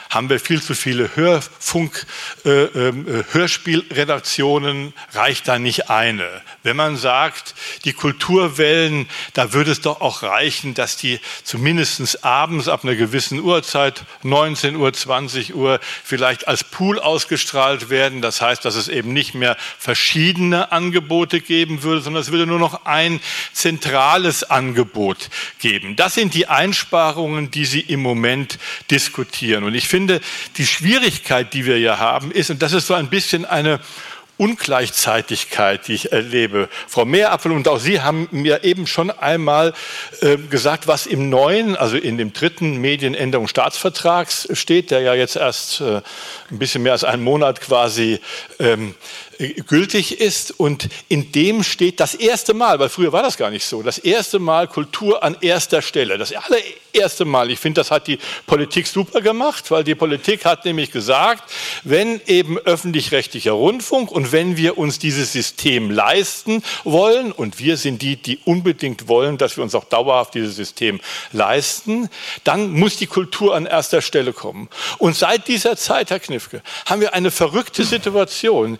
[0.09, 2.07] haben wir viel zu viele Hörfunk,
[2.43, 6.27] äh, ähm, äh, Hörspielredaktionen, reicht da nicht eine.
[6.63, 7.53] Wenn man sagt,
[7.85, 13.39] die Kulturwellen, da würde es doch auch reichen, dass die zumindest abends ab einer gewissen
[13.39, 18.23] Uhrzeit, 19 Uhr, 20 Uhr, vielleicht als Pool ausgestrahlt werden.
[18.23, 22.59] Das heißt, dass es eben nicht mehr verschiedene Angebote geben würde, sondern es würde nur
[22.59, 23.21] noch ein
[23.53, 25.29] zentrales Angebot
[25.59, 25.95] geben.
[25.95, 28.57] Das sind die Einsparungen, die Sie im Moment
[28.89, 29.63] diskutieren.
[29.63, 30.21] Und ich finde, finde,
[30.55, 33.81] die Schwierigkeit, die wir hier haben, ist, und das ist so ein bisschen eine
[34.37, 36.69] Ungleichzeitigkeit, die ich erlebe.
[36.87, 39.73] Frau Meerapfel und auch Sie haben mir eben schon einmal
[40.21, 45.81] äh, gesagt, was im neuen, also in dem dritten Medienänderungsstaatsvertrags steht, der ja jetzt erst
[45.81, 46.01] äh,
[46.49, 48.21] ein bisschen mehr als einen Monat quasi
[48.59, 48.95] ähm,
[49.39, 50.51] gültig ist.
[50.59, 53.97] Und in dem steht das erste Mal, weil früher war das gar nicht so, das
[53.97, 56.17] erste Mal Kultur an erster Stelle.
[56.17, 57.49] Das allererste Mal.
[57.49, 61.49] Ich finde, das hat die Politik super gemacht, weil die Politik hat nämlich gesagt,
[61.83, 68.01] wenn eben öffentlich-rechtlicher Rundfunk und wenn wir uns dieses System leisten wollen, und wir sind
[68.01, 70.99] die, die unbedingt wollen, dass wir uns auch dauerhaft dieses System
[71.31, 72.09] leisten,
[72.43, 74.67] dann muss die Kultur an erster Stelle kommen.
[74.97, 78.77] Und seit dieser Zeit, Herr Knifke, haben wir eine verrückte Situation.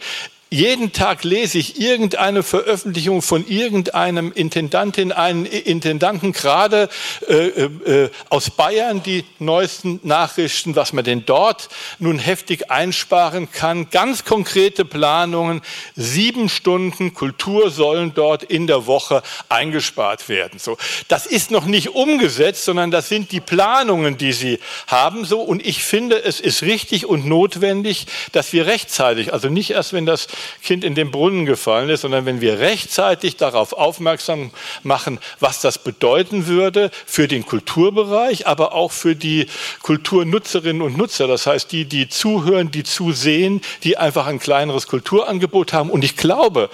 [0.51, 6.89] Jeden Tag lese ich irgendeine Veröffentlichung von irgendeinem Intendantin, einen Intendanten, gerade
[7.27, 11.69] äh, äh, aus Bayern, die neuesten Nachrichten, was man denn dort
[11.99, 13.91] nun heftig einsparen kann.
[13.91, 15.61] Ganz konkrete Planungen.
[15.95, 20.57] Sieben Stunden Kultur sollen dort in der Woche eingespart werden.
[20.57, 24.57] So, das ist noch nicht umgesetzt, sondern das sind die Planungen, die sie
[24.87, 25.25] haben.
[25.25, 29.93] So, und ich finde, es ist richtig und notwendig, dass wir rechtzeitig, also nicht erst,
[29.93, 30.27] wenn das
[30.63, 34.51] Kind in den Brunnen gefallen ist, sondern wenn wir rechtzeitig darauf aufmerksam
[34.83, 39.47] machen, was das bedeuten würde für den Kulturbereich, aber auch für die
[39.81, 41.27] Kulturnutzerinnen und Nutzer.
[41.27, 45.89] Das heißt, die, die zuhören, die zusehen, die einfach ein kleineres Kulturangebot haben.
[45.89, 46.69] Und ich glaube,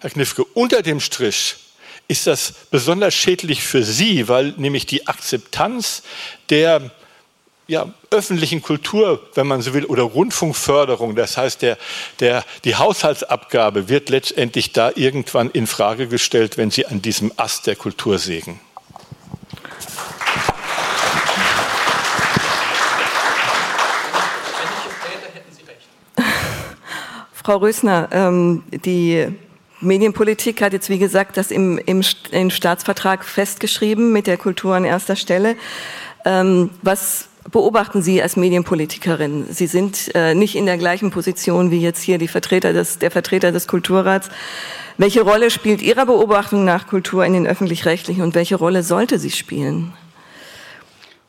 [0.00, 1.56] Herr Knifke, unter dem Strich
[2.08, 6.02] ist das besonders schädlich für Sie, weil nämlich die Akzeptanz
[6.48, 6.90] der
[7.68, 11.76] ja, öffentlichen Kultur, wenn man so will, oder Rundfunkförderung, das heißt, der,
[12.18, 17.66] der, die Haushaltsabgabe wird letztendlich da irgendwann in Frage gestellt, wenn Sie an diesem Ast
[17.66, 18.58] der Kultur sägen.
[27.34, 29.28] Frau Rösner, ähm, die
[29.82, 34.86] Medienpolitik hat jetzt, wie gesagt, das im, im, im Staatsvertrag festgeschrieben mit der Kultur an
[34.86, 35.56] erster Stelle.
[36.24, 39.46] Ähm, was beobachten Sie als Medienpolitikerin?
[39.50, 43.10] Sie sind äh, nicht in der gleichen Position wie jetzt hier die Vertreter des, der
[43.10, 44.28] Vertreter des Kulturrats.
[44.96, 49.30] Welche Rolle spielt Ihrer Beobachtung nach Kultur in den öffentlich-rechtlichen und welche Rolle sollte sie
[49.30, 49.92] spielen?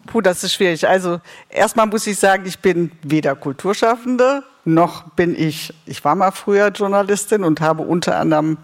[0.07, 0.87] Puh, das ist schwierig.
[0.87, 1.19] Also
[1.49, 6.69] erstmal muss ich sagen, ich bin weder Kulturschaffende noch bin ich, ich war mal früher
[6.69, 8.57] Journalistin und habe unter anderem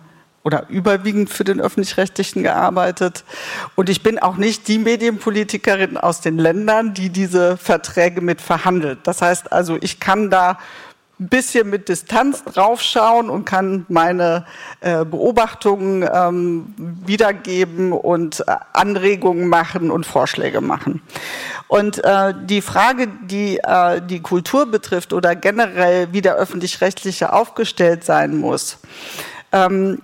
[0.45, 3.25] oder überwiegend für den öffentlich-rechtlichen gearbeitet.
[3.73, 8.99] Und ich bin auch nicht die Medienpolitikerin aus den Ländern, die diese Verträge mit verhandelt.
[9.03, 10.59] Das heißt also, ich kann da
[11.19, 14.45] ein bisschen mit Distanz draufschauen und kann meine
[14.81, 21.01] äh, Beobachtungen ähm, wiedergeben und äh, Anregungen machen und Vorschläge machen.
[21.67, 23.59] Und äh, die Frage, die
[24.09, 28.77] die Kultur betrifft oder generell, wie der öffentlich-rechtliche aufgestellt sein muss,
[29.51, 29.99] ähm,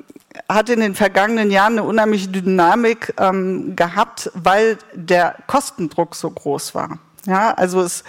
[0.49, 6.75] hat in den vergangenen Jahren eine unheimliche Dynamik ähm, gehabt, weil der Kostendruck so groß
[6.75, 6.99] war.
[7.25, 8.03] Ja, also es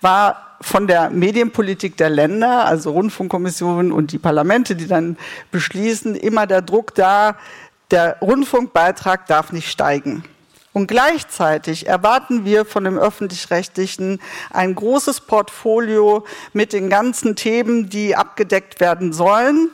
[0.00, 5.16] war von der Medienpolitik der Länder, also Rundfunkkommissionen und die Parlamente, die dann
[5.50, 7.36] beschließen, immer der Druck da,
[7.90, 10.24] der Rundfunkbeitrag darf nicht steigen.
[10.74, 14.20] Und gleichzeitig erwarten wir von dem öffentlich-rechtlichen
[14.50, 19.70] ein großes Portfolio mit den ganzen Themen, die abgedeckt werden sollen.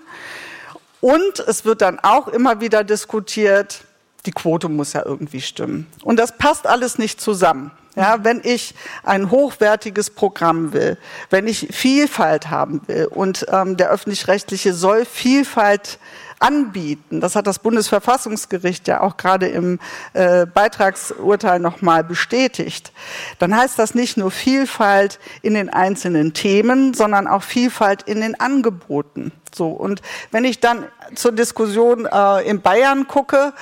[1.05, 3.85] Und es wird dann auch immer wieder diskutiert,
[4.25, 5.87] die Quote muss ja irgendwie stimmen.
[6.03, 7.73] Und das passt alles nicht zusammen.
[7.95, 10.97] Ja, wenn ich ein hochwertiges Programm will,
[11.29, 15.99] wenn ich Vielfalt haben will und ähm, der öffentlich-rechtliche soll Vielfalt
[16.39, 19.79] anbieten, das hat das Bundesverfassungsgericht ja auch gerade im
[20.13, 22.93] äh, Beitragsurteil nochmal bestätigt,
[23.39, 28.39] dann heißt das nicht nur Vielfalt in den einzelnen Themen, sondern auch Vielfalt in den
[28.39, 29.33] Angeboten.
[29.55, 33.53] So und wenn ich dann zur Diskussion äh, in Bayern gucke,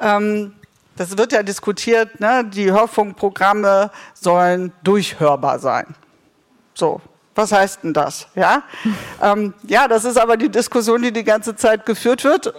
[0.00, 0.54] ähm,
[0.96, 2.44] das wird ja diskutiert, ne?
[2.44, 5.94] die Hörfunkprogramme sollen durchhörbar sein.
[6.74, 7.00] So,
[7.34, 8.26] was heißt denn das?
[8.34, 8.62] Ja?
[9.22, 12.52] ähm, ja, das ist aber die Diskussion, die die ganze Zeit geführt wird.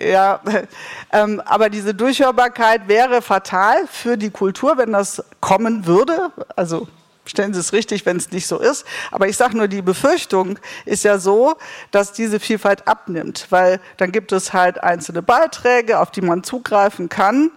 [0.00, 0.40] Ja,
[1.12, 6.30] ähm, aber diese Durchhörbarkeit wäre fatal für die Kultur, wenn das kommen würde.
[6.56, 6.88] Also
[7.24, 8.84] stellen Sie es richtig, wenn es nicht so ist.
[9.10, 11.54] Aber ich sage nur, die Befürchtung ist ja so,
[11.90, 17.08] dass diese Vielfalt abnimmt, weil dann gibt es halt einzelne Beiträge, auf die man zugreifen
[17.08, 17.50] kann.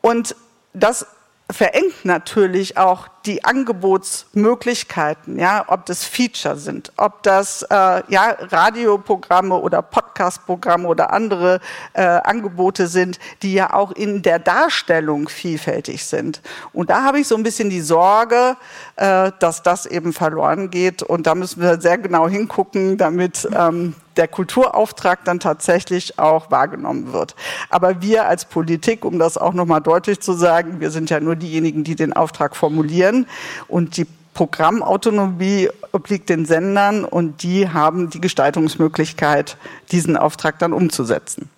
[0.00, 0.36] Und
[0.72, 1.06] das
[1.50, 9.54] verengt natürlich auch die Angebotsmöglichkeiten, ja, ob das Feature sind, ob das äh, ja, Radioprogramme
[9.54, 11.60] oder Podcastprogramme oder andere
[11.92, 16.42] äh, Angebote sind, die ja auch in der Darstellung vielfältig sind.
[16.72, 18.56] Und da habe ich so ein bisschen die Sorge,
[18.96, 21.02] äh, dass das eben verloren geht.
[21.02, 27.12] Und da müssen wir sehr genau hingucken, damit ähm, der Kulturauftrag dann tatsächlich auch wahrgenommen
[27.12, 27.34] wird.
[27.70, 31.36] Aber wir als Politik, um das auch nochmal deutlich zu sagen, wir sind ja nur
[31.36, 33.26] diejenigen, die den Auftrag formulieren
[33.68, 39.56] und die Programmautonomie obliegt den Sendern und die haben die Gestaltungsmöglichkeit,
[39.90, 41.48] diesen Auftrag dann umzusetzen.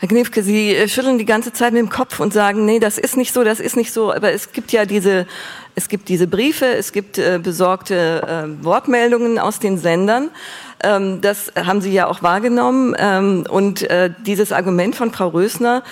[0.00, 2.96] Herr Knifke, Sie äh, schütteln die ganze Zeit mit dem Kopf und sagen, nee, das
[2.96, 4.10] ist nicht so, das ist nicht so.
[4.12, 5.26] Aber es gibt ja diese,
[5.74, 10.30] es gibt diese Briefe, es gibt äh, besorgte äh, Wortmeldungen aus den Sendern.
[10.82, 12.94] Ähm, das haben Sie ja auch wahrgenommen.
[12.98, 15.82] Ähm, und äh, dieses Argument von Frau Rösner,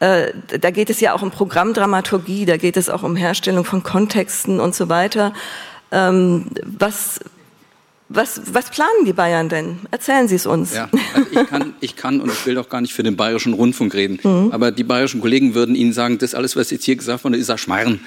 [0.00, 3.82] äh, da geht es ja auch um Programmdramaturgie, da geht es auch um Herstellung von
[3.82, 5.32] Kontexten und so weiter.
[5.90, 7.20] Ähm, was,
[8.08, 9.80] was, was planen die Bayern denn?
[9.90, 10.74] Erzählen Sie es uns.
[10.74, 13.54] Ja, also ich, kann, ich kann und ich will doch gar nicht für den Bayerischen
[13.54, 14.52] Rundfunk reden, mhm.
[14.52, 17.50] aber die bayerischen Kollegen würden Ihnen sagen, das alles, was jetzt hier gesagt wurde, ist
[17.50, 18.00] ein Schmarrn.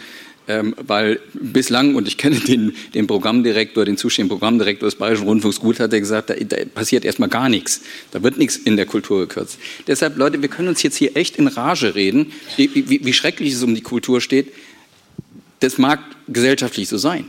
[0.47, 5.59] Ähm, weil bislang, und ich kenne den, den Programmdirektor, den zuständigen Programmdirektor des Bayerischen Rundfunks
[5.59, 7.81] gut, hat er gesagt, da, da passiert erstmal gar nichts.
[8.11, 9.59] Da wird nichts in der Kultur gekürzt.
[9.87, 13.53] Deshalb, Leute, wir können uns jetzt hier echt in Rage reden, wie, wie, wie schrecklich
[13.53, 14.51] es um die Kultur steht.
[15.59, 17.25] Das mag gesellschaftlich so sein,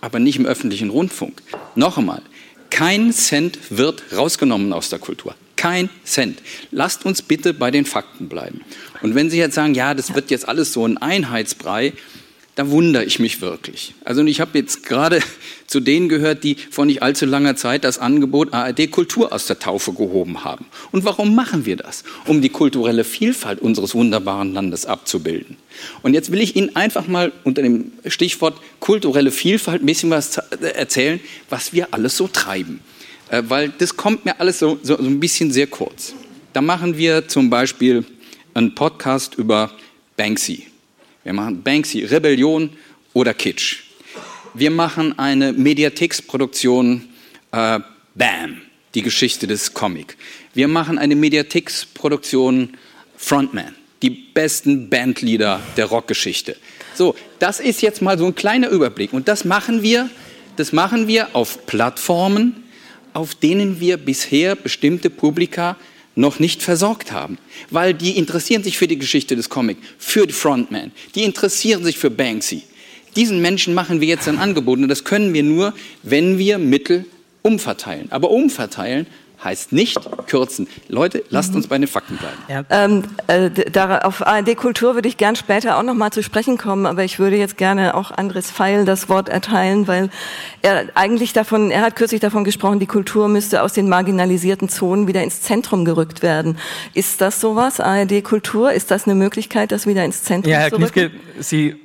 [0.00, 1.40] aber nicht im öffentlichen Rundfunk.
[1.76, 2.22] Noch einmal,
[2.70, 5.36] kein Cent wird rausgenommen aus der Kultur.
[5.54, 6.42] Kein Cent.
[6.70, 8.60] Lasst uns bitte bei den Fakten bleiben.
[9.02, 11.92] Und wenn Sie jetzt sagen, ja, das wird jetzt alles so ein Einheitsbrei,
[12.56, 13.94] da wundere ich mich wirklich.
[14.04, 15.20] Also ich habe jetzt gerade
[15.66, 19.58] zu denen gehört, die vor nicht allzu langer Zeit das Angebot ARD Kultur aus der
[19.58, 20.64] Taufe gehoben haben.
[20.90, 22.02] Und warum machen wir das?
[22.24, 25.58] Um die kulturelle Vielfalt unseres wunderbaren Landes abzubilden.
[26.02, 30.38] Und jetzt will ich Ihnen einfach mal unter dem Stichwort kulturelle Vielfalt ein bisschen was
[30.38, 31.20] erzählen,
[31.50, 32.80] was wir alles so treiben.
[33.28, 36.14] Äh, weil das kommt mir alles so, so, so ein bisschen sehr kurz.
[36.54, 38.06] Da machen wir zum Beispiel
[38.54, 39.72] einen Podcast über
[40.16, 40.68] Banksy.
[41.26, 42.70] Wir machen Banksy, Rebellion
[43.12, 43.82] oder Kitsch.
[44.54, 47.02] Wir machen eine Mediatheksproduktion
[47.50, 47.80] äh,
[48.14, 48.62] Bam,
[48.94, 50.16] die Geschichte des Comic.
[50.54, 52.74] Wir machen eine Mediatheksproduktion
[53.16, 56.54] Frontman, die besten Bandleader der Rockgeschichte.
[56.94, 60.08] So, das ist jetzt mal so ein kleiner Überblick und das machen wir,
[60.54, 62.62] das machen wir auf Plattformen,
[63.14, 65.76] auf denen wir bisher bestimmte Publika
[66.16, 67.38] noch nicht versorgt haben.
[67.70, 71.98] Weil die interessieren sich für die Geschichte des Comic, für die Frontman, die interessieren sich
[71.98, 72.62] für Banksy.
[73.14, 75.72] Diesen Menschen machen wir jetzt ein Angebot und das können wir nur,
[76.02, 77.06] wenn wir Mittel
[77.42, 78.10] umverteilen.
[78.10, 79.06] Aber umverteilen
[79.46, 80.68] heißt nicht kürzen.
[80.88, 82.36] Leute, lasst uns bei den Fakten bleiben.
[82.48, 82.64] Ja.
[82.68, 86.58] Ähm, äh, da, auf ARD Kultur würde ich gern später auch noch mal zu sprechen
[86.58, 90.10] kommen, aber ich würde jetzt gerne auch Andres Feil das Wort erteilen, weil
[90.62, 95.06] er eigentlich davon, er hat kürzlich davon gesprochen, die Kultur müsste aus den marginalisierten Zonen
[95.06, 96.58] wieder ins Zentrum gerückt werden.
[96.92, 98.72] Ist das sowas, ARD Kultur?
[98.72, 100.92] Ist das eine Möglichkeit, das wieder ins Zentrum ja, Herr zu rücken?
[100.92, 101.76] Knifke, Sie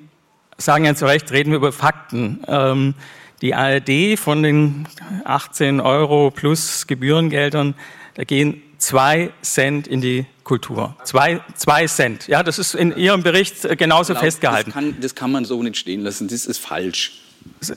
[0.57, 2.43] sagen ja zu Recht, reden wir über Fakten.
[2.47, 2.95] Ähm,
[3.41, 4.87] die ARD von den
[5.25, 7.75] 18 Euro plus Gebührengeldern,
[8.15, 10.95] da gehen zwei Cent in die Kultur.
[11.03, 12.27] Zwei, zwei Cent.
[12.27, 14.71] Ja, das ist in Ihrem Bericht genauso glaub, festgehalten.
[14.71, 16.27] Das kann, das kann man so nicht stehen lassen.
[16.27, 17.21] Das ist falsch.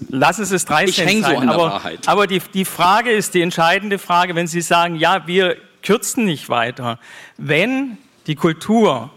[0.09, 1.36] Lass es es drei ich Cent sein.
[1.36, 2.09] So an der aber, Wahrheit.
[2.09, 6.49] aber die, die Frage ist, die entscheidende Frage, wenn Sie sagen, ja, wir kürzen nicht
[6.49, 6.99] weiter.
[7.36, 9.11] Wenn die Kultur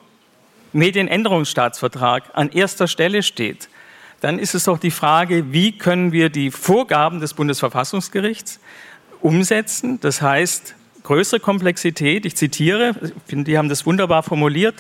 [0.74, 3.69] Medienänderungsstaatsvertrag an erster Stelle steht,
[4.22, 8.60] dann ist es doch die Frage, wie können wir die Vorgaben des Bundesverfassungsgerichts
[9.22, 9.99] umsetzen.
[9.99, 14.76] Das heißt, größere Komplexität, ich zitiere, ich finde, die haben das wunderbar formuliert,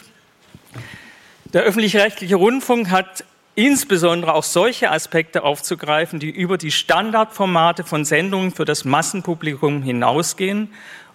[1.53, 3.23] Der öffentlich-rechtliche Rundfunk hat
[3.55, 10.69] insbesondere auch solche Aspekte aufzugreifen, die über die Standardformate von Sendungen für das Massenpublikum hinausgehen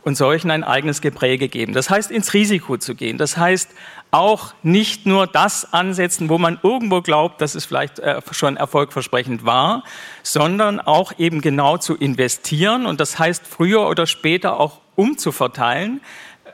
[0.05, 1.73] und solchen ein eigenes Gepräge geben.
[1.73, 3.19] Das heißt, ins Risiko zu gehen.
[3.19, 3.71] Das heißt,
[4.11, 9.45] auch nicht nur das ansetzen, wo man irgendwo glaubt, dass es vielleicht äh, schon erfolgversprechend
[9.45, 9.85] war,
[10.23, 16.03] sondern auch eben genau zu investieren und das heißt früher oder später auch umzuverteilen,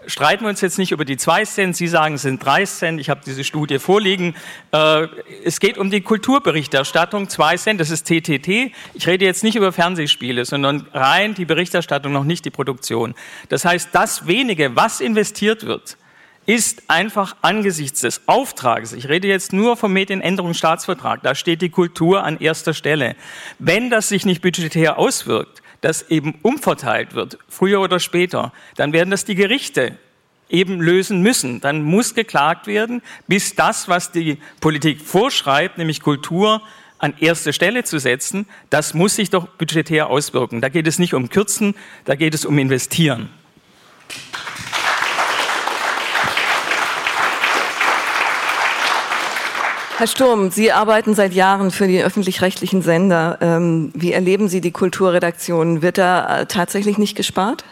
[0.08, 1.76] streiten wir uns jetzt nicht über die zwei Cent.
[1.76, 3.00] Sie sagen, es sind drei Cent.
[3.00, 4.34] Ich habe diese Studie vorliegen.
[4.72, 5.06] Äh,
[5.44, 7.28] es geht um die Kulturberichterstattung.
[7.28, 8.72] Zwei Cent, das ist TTT.
[8.94, 13.14] Ich rede jetzt nicht über Fernsehspiele, sondern rein die Berichterstattung, noch nicht die Produktion.
[13.48, 15.96] Das heißt, das wenige, was investiert wird,
[16.46, 22.24] ist einfach angesichts des Auftrages, ich rede jetzt nur vom Medienänderungsstaatsvertrag, da steht die Kultur
[22.24, 23.16] an erster Stelle.
[23.58, 29.10] Wenn das sich nicht budgetär auswirkt, das eben umverteilt wird, früher oder später, dann werden
[29.10, 29.96] das die Gerichte
[30.48, 31.60] eben lösen müssen.
[31.60, 36.62] Dann muss geklagt werden, bis das, was die Politik vorschreibt, nämlich Kultur
[36.98, 40.60] an erste Stelle zu setzen, das muss sich doch budgetär auswirken.
[40.60, 41.74] Da geht es nicht um Kürzen,
[42.04, 43.30] da geht es um Investieren.
[49.98, 53.36] Herr Sturm, Sie arbeiten seit Jahren für die öffentlich-rechtlichen Sender.
[53.40, 55.82] Ähm, wie erleben Sie die Kulturredaktion?
[55.82, 57.64] Wird da äh, tatsächlich nicht gespart?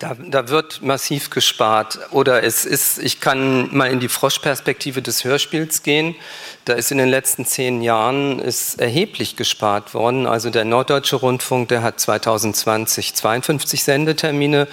[0.00, 2.00] Da, da, wird massiv gespart.
[2.10, 6.16] Oder es ist, ich kann mal in die Froschperspektive des Hörspiels gehen.
[6.64, 10.26] Da ist in den letzten zehn Jahren ist erheblich gespart worden.
[10.26, 14.66] Also der Norddeutsche Rundfunk, der hat 2020 52 Sendetermine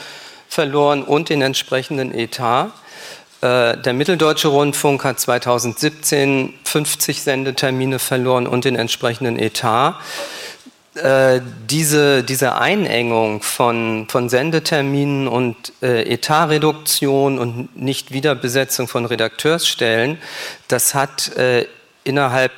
[0.49, 2.71] verloren und den entsprechenden Etat.
[3.41, 9.95] Äh, der Mitteldeutsche Rundfunk hat 2017 50 Sendetermine verloren und den entsprechenden Etat.
[10.95, 20.17] Äh, diese, diese Einengung von, von Sendeterminen und äh, Etatreduktion und Nichtwiederbesetzung von Redakteursstellen,
[20.67, 21.67] das hat äh,
[22.03, 22.51] innerhalb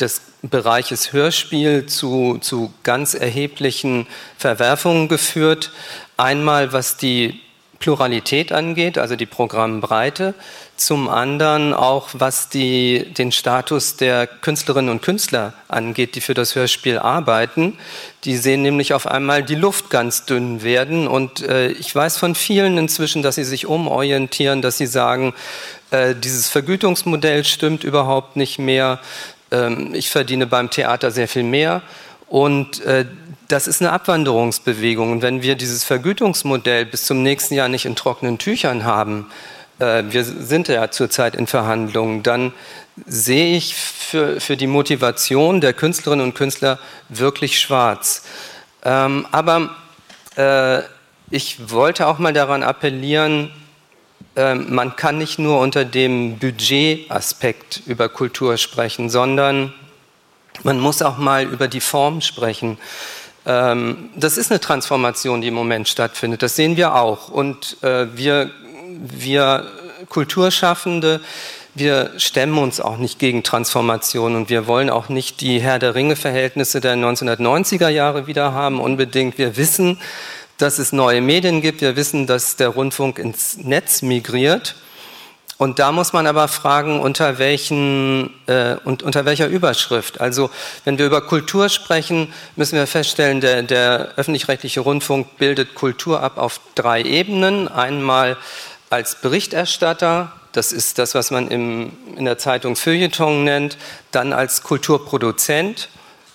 [0.00, 4.06] des Bereiches Hörspiel zu, zu ganz erheblichen
[4.38, 5.72] Verwerfungen geführt.
[6.16, 7.40] Einmal was die
[7.78, 10.34] Pluralität angeht, also die Programmbreite,
[10.76, 16.54] zum anderen auch was die, den Status der Künstlerinnen und Künstler angeht, die für das
[16.54, 17.78] Hörspiel arbeiten.
[18.24, 21.08] Die sehen nämlich auf einmal die Luft ganz dünn werden.
[21.08, 25.32] Und äh, ich weiß von vielen inzwischen, dass sie sich umorientieren, dass sie sagen,
[25.90, 29.00] äh, dieses Vergütungsmodell stimmt überhaupt nicht mehr,
[29.50, 31.82] ähm, ich verdiene beim Theater sehr viel mehr.
[32.28, 33.06] Und äh,
[33.48, 35.12] das ist eine Abwanderungsbewegung.
[35.12, 39.30] Und wenn wir dieses Vergütungsmodell bis zum nächsten Jahr nicht in trockenen Tüchern haben,
[39.78, 42.52] äh, wir sind ja zurzeit in Verhandlungen, dann
[43.06, 46.78] sehe ich für, für die Motivation der Künstlerinnen und Künstler
[47.08, 48.24] wirklich schwarz.
[48.84, 49.70] Ähm, aber
[50.36, 50.82] äh,
[51.30, 53.50] ich wollte auch mal daran appellieren,
[54.34, 59.74] äh, man kann nicht nur unter dem Budgetaspekt über Kultur sprechen, sondern
[60.62, 62.78] man muss auch mal über die Form sprechen.
[63.46, 66.42] Ähm, das ist eine Transformation, die im Moment stattfindet.
[66.42, 67.28] Das sehen wir auch.
[67.28, 68.50] Und äh, wir,
[68.98, 69.66] wir
[70.08, 71.20] Kulturschaffende,
[71.74, 75.94] wir stemmen uns auch nicht gegen Transformation und wir wollen auch nicht die Herr der
[75.94, 79.38] Ringe-Verhältnisse der 1990er Jahre wieder haben, unbedingt.
[79.38, 79.98] Wir wissen,
[80.58, 81.82] dass es neue Medien gibt.
[81.82, 84.74] Wir wissen, dass der Rundfunk ins Netz migriert.
[85.58, 90.20] Und da muss man aber fragen, unter, welchen, äh, und, unter welcher Überschrift.
[90.20, 90.50] Also
[90.84, 96.36] wenn wir über Kultur sprechen, müssen wir feststellen, der, der öffentlich-rechtliche Rundfunk bildet Kultur ab
[96.36, 97.68] auf drei Ebenen.
[97.68, 98.36] Einmal
[98.90, 103.78] als Berichterstatter, das ist das, was man im, in der Zeitung Feuilleton nennt,
[104.12, 105.88] dann als Kulturproduzent,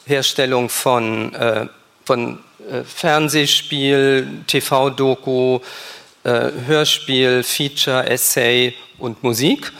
[0.05, 1.67] Herstellung von, äh,
[2.05, 2.39] von
[2.71, 5.59] äh, Fernsehspiel, TV-Doku,
[6.23, 9.71] äh, Hörspiel, Feature, Essay und Musik.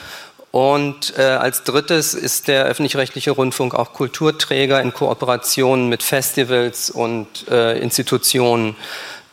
[0.51, 7.47] Und äh, als drittes ist der öffentlich-rechtliche Rundfunk auch Kulturträger in Kooperation mit Festivals und
[7.49, 8.75] äh, Institutionen.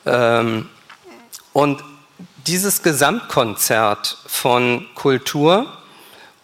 [0.06, 0.68] Ähm,
[1.52, 1.82] und
[2.47, 5.66] dieses Gesamtkonzert von Kultur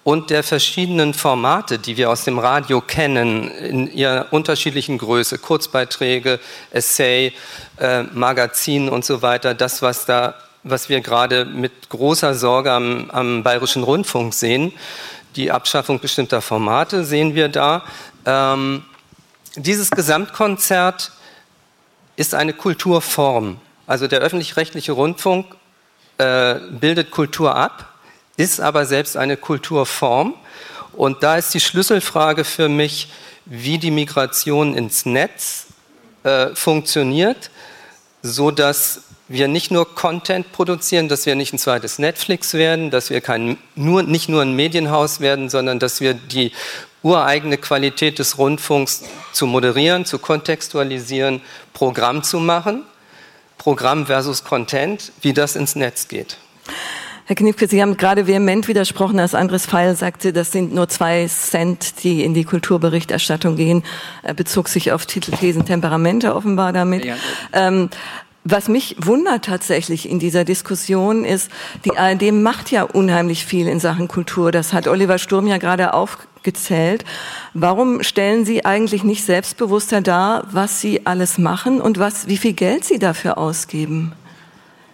[0.02, 6.40] und der verschiedenen Formate, die wir aus dem Radio kennen, in ihrer unterschiedlichen Größe, Kurzbeiträge,
[6.72, 7.32] Essay,
[7.78, 10.34] äh, Magazin und so weiter, das, was da
[10.64, 14.72] was wir gerade mit großer Sorge am, am Bayerischen Rundfunk sehen.
[15.36, 17.84] Die Abschaffung bestimmter Formate sehen wir da.
[18.26, 18.84] Ähm,
[19.56, 21.12] dieses Gesamtkonzert
[22.16, 23.58] ist eine Kulturform.
[23.86, 25.46] Also der öffentlich-rechtliche Rundfunk
[26.18, 27.92] äh, bildet Kultur ab,
[28.36, 30.34] ist aber selbst eine Kulturform.
[30.92, 33.12] Und da ist die Schlüsselfrage für mich,
[33.44, 35.66] wie die Migration ins Netz
[36.22, 37.50] äh, funktioniert
[38.24, 39.02] so dass
[39.34, 43.58] wir nicht nur Content produzieren, dass wir nicht ein zweites Netflix werden, dass wir kein,
[43.74, 46.52] nur, nicht nur ein Medienhaus werden, sondern dass wir die
[47.02, 49.02] ureigene Qualität des Rundfunks
[49.32, 51.42] zu moderieren, zu kontextualisieren,
[51.74, 52.84] Programm zu machen,
[53.58, 56.38] Programm versus Content, wie das ins Netz geht.
[57.26, 61.26] Herr Knifke, Sie haben gerade vehement widersprochen, als Andres Feil sagte, das sind nur zwei
[61.26, 63.82] Cent, die in die Kulturberichterstattung gehen.
[64.22, 67.06] Er bezog sich auf Titelthesen Temperamente offenbar damit.
[67.06, 67.16] Ja.
[67.54, 67.88] Ähm,
[68.44, 71.50] was mich wundert tatsächlich in dieser Diskussion ist,
[71.84, 74.52] die ARD macht ja unheimlich viel in Sachen Kultur.
[74.52, 77.04] Das hat Oliver Sturm ja gerade aufgezählt.
[77.54, 82.52] Warum stellen Sie eigentlich nicht selbstbewusster dar, was Sie alles machen und was, wie viel
[82.52, 84.12] Geld Sie dafür ausgeben?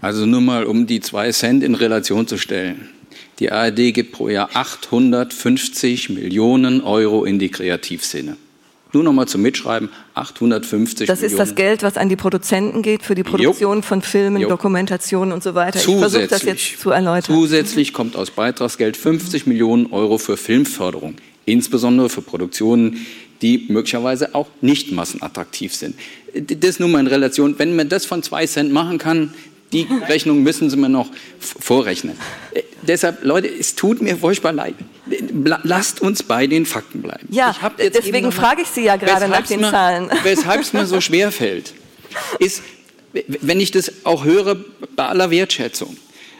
[0.01, 2.89] Also nur mal, um die zwei Cent in Relation zu stellen.
[3.41, 8.37] Die ARD gibt pro Jahr 850 Millionen Euro in die Kreativszene.
[8.93, 11.33] Nur noch mal zum Mitschreiben, 850 Das Millionen.
[11.33, 13.83] ist das Geld, was an die Produzenten geht für die Produktion jo.
[13.83, 14.49] von Filmen, jo.
[14.49, 15.79] Dokumentationen und so weiter.
[15.79, 17.35] Zusätzlich, ich versuche das jetzt zu erläutern.
[17.35, 23.07] Zusätzlich kommt aus Beitragsgeld 50 Millionen Euro für Filmförderung, insbesondere für Produktionen,
[23.43, 25.95] die möglicherweise auch nicht massenattraktiv sind.
[26.35, 27.59] Das nur mal in Relation.
[27.59, 29.35] Wenn man das von zwei Cent machen kann,
[29.73, 32.17] die Rechnung müssen Sie mir noch vorrechnen.
[32.53, 34.75] Äh, deshalb, Leute, es tut mir furchtbar leid.
[35.63, 37.27] Lasst uns bei den Fakten bleiben.
[37.31, 40.11] Ja, deswegen frage ich Sie ja gerade nach den mir, Zahlen.
[40.23, 41.75] Weshalb es mir so schwer fällt,
[42.39, 42.63] ist,
[43.13, 44.57] wenn ich das auch höre,
[44.97, 45.97] bei aller Wertschätzung,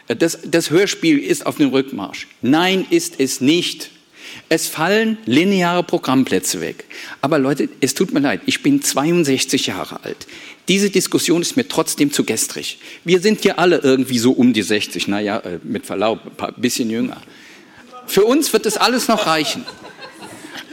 [0.09, 2.27] äh, das, das Hörspiel ist auf dem Rückmarsch.
[2.43, 3.91] Nein, ist es nicht.
[4.49, 6.85] Es fallen lineare Programmplätze weg.
[7.21, 10.27] Aber Leute, es tut mir leid, ich bin 62 Jahre alt.
[10.69, 12.79] Diese Diskussion ist mir trotzdem zu gestrig.
[13.05, 16.91] Wir sind hier alle irgendwie so um die 60, naja, äh, mit Verlaub, ein bisschen
[16.91, 17.21] jünger.
[18.07, 19.65] Für uns wird das alles noch reichen.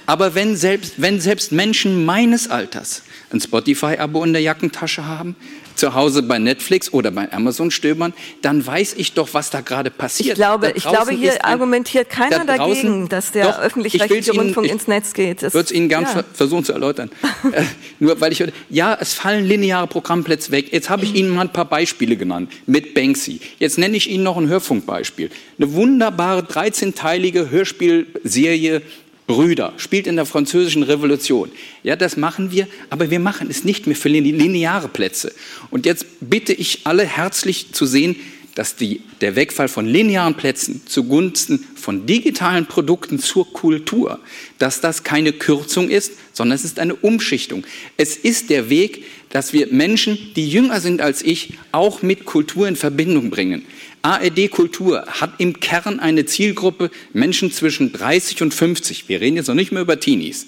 [0.06, 5.36] Aber wenn selbst, wenn selbst Menschen meines Alters ein Spotify-Abo in der Jackentasche haben,
[5.78, 9.92] zu Hause bei Netflix oder bei Amazon stöbern, dann weiß ich doch, was da gerade
[9.92, 10.30] passiert.
[10.30, 14.66] Ich glaube, ich glaube hier ein, argumentiert keiner da draußen, dagegen, dass der öffentlich-rechtliche Rundfunk
[14.66, 15.44] ich, ins Netz geht.
[15.44, 16.24] Ich würde es Ihnen gerne ja.
[16.34, 17.10] versuchen zu erläutern.
[17.52, 17.64] äh,
[18.00, 20.74] nur weil ich, ja, es fallen lineare Programmplätze weg.
[20.74, 23.40] Jetzt habe ich Ihnen mal ein paar Beispiele genannt mit Banksy.
[23.60, 25.30] Jetzt nenne ich Ihnen noch ein Hörfunkbeispiel.
[25.58, 28.82] Eine wunderbare 13-teilige Hörspielserie
[29.28, 31.52] Brüder, spielt in der französischen Revolution.
[31.84, 35.34] Ja, das machen wir, aber wir machen es nicht mehr für lineare Plätze.
[35.70, 38.16] Und jetzt bitte ich alle herzlich zu sehen,
[38.56, 44.20] dass die, der Wegfall von linearen Plätzen zugunsten von digitalen Produkten zur Kultur,
[44.58, 47.66] dass das keine Kürzung ist, sondern es ist eine Umschichtung.
[47.98, 52.68] Es ist der Weg, dass wir Menschen, die jünger sind als ich, auch mit Kultur
[52.68, 53.64] in Verbindung bringen.
[54.08, 59.10] ARD Kultur hat im Kern eine Zielgruppe Menschen zwischen 30 und 50.
[59.10, 60.48] Wir reden jetzt noch nicht mehr über Teenies.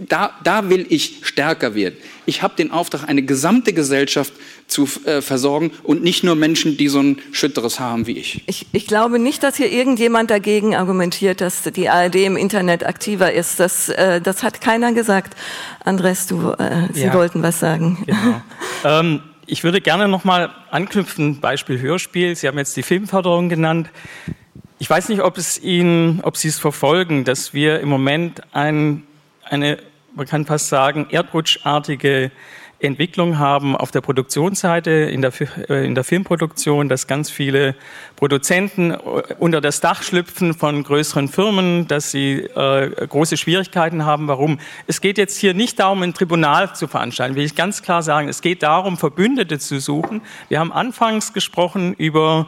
[0.00, 1.96] Da, da will ich stärker werden.
[2.26, 4.32] Ich habe den Auftrag, eine gesamte Gesellschaft
[4.66, 8.42] zu äh, versorgen und nicht nur Menschen, die so ein schütteres Haar haben wie ich.
[8.46, 8.66] ich.
[8.72, 13.58] Ich glaube nicht, dass hier irgendjemand dagegen argumentiert, dass die ARD im Internet aktiver ist.
[13.58, 15.34] Das, äh, das hat keiner gesagt.
[15.84, 17.14] Andres, du, äh, Sie ja.
[17.14, 18.04] wollten was sagen.
[18.04, 18.42] Genau.
[18.84, 22.34] ähm, ich würde gerne noch mal anknüpfen, Beispiel Hörspiel.
[22.34, 23.90] Sie haben jetzt die Filmförderung genannt.
[24.78, 29.04] Ich weiß nicht, ob es Ihnen, ob Sie es verfolgen, dass wir im Moment ein,
[29.44, 29.78] eine,
[30.14, 32.30] man kann fast sagen, erdrutschartige
[32.78, 35.32] Entwicklung haben auf der Produktionsseite, in der,
[35.70, 37.74] äh, in der Filmproduktion, dass ganz viele
[38.16, 38.98] Produzenten äh,
[39.38, 44.28] unter das Dach schlüpfen von größeren Firmen, dass sie äh, große Schwierigkeiten haben.
[44.28, 44.58] Warum?
[44.86, 48.28] Es geht jetzt hier nicht darum, ein Tribunal zu veranstalten, will ich ganz klar sagen.
[48.28, 50.20] Es geht darum, Verbündete zu suchen.
[50.48, 52.46] Wir haben anfangs gesprochen über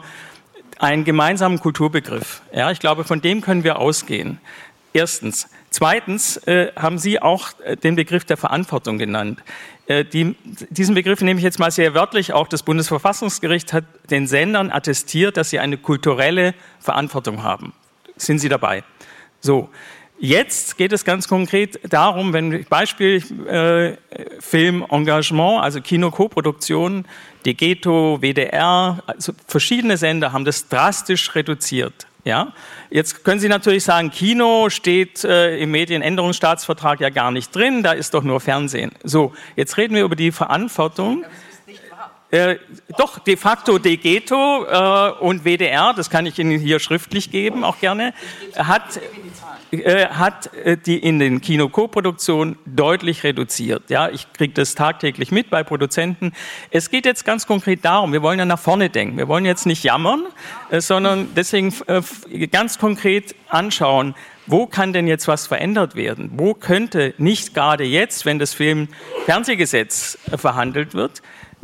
[0.77, 2.41] einen gemeinsamen Kulturbegriff.
[2.53, 4.39] Ja, ich glaube, von dem können wir ausgehen.
[4.93, 5.47] Erstens.
[5.71, 9.39] Zweitens äh, haben Sie auch äh, den Begriff der Verantwortung genannt.
[9.89, 10.35] Äh, die,
[10.69, 12.31] diesen Begriff nehme ich jetzt mal sehr wörtlich.
[12.31, 17.73] Auch das Bundesverfassungsgericht hat den Sendern attestiert, dass sie eine kulturelle Verantwortung haben.
[18.15, 18.83] Sind Sie dabei?
[19.41, 19.69] So.
[20.21, 23.95] Jetzt geht es ganz konkret darum, wenn Beispiel äh,
[24.41, 27.05] Filmengagement, also Kino-Koproduktion,
[27.45, 32.08] Degeto, WDR, also verschiedene Sender haben das drastisch reduziert.
[32.23, 32.53] Ja?
[32.89, 37.91] Jetzt können Sie natürlich sagen, Kino steht äh, im Medienänderungsstaatsvertrag ja gar nicht drin, da
[37.91, 38.91] ist doch nur Fernsehen.
[39.03, 41.23] So, jetzt reden wir über die Verantwortung.
[42.31, 42.57] Äh,
[42.97, 47.79] doch, de facto Degeto äh, und WDR, das kann ich Ihnen hier schriftlich geben, auch
[47.79, 48.13] gerne,
[48.55, 48.99] hat
[49.71, 53.89] äh, hat äh, die in den Kino-Co-Produktionen deutlich reduziert.
[53.89, 56.33] Ja, ich kriege das tagtäglich mit bei Produzenten.
[56.71, 59.17] Es geht jetzt ganz konkret darum, wir wollen ja nach vorne denken.
[59.17, 60.25] Wir wollen jetzt nicht jammern,
[60.71, 61.71] äh, sondern deswegen
[62.51, 64.15] ganz konkret anschauen,
[64.47, 66.31] wo kann denn jetzt was verändert werden?
[66.33, 71.21] Wo könnte nicht gerade jetzt, wenn das Film-Fernsehgesetz verhandelt wird,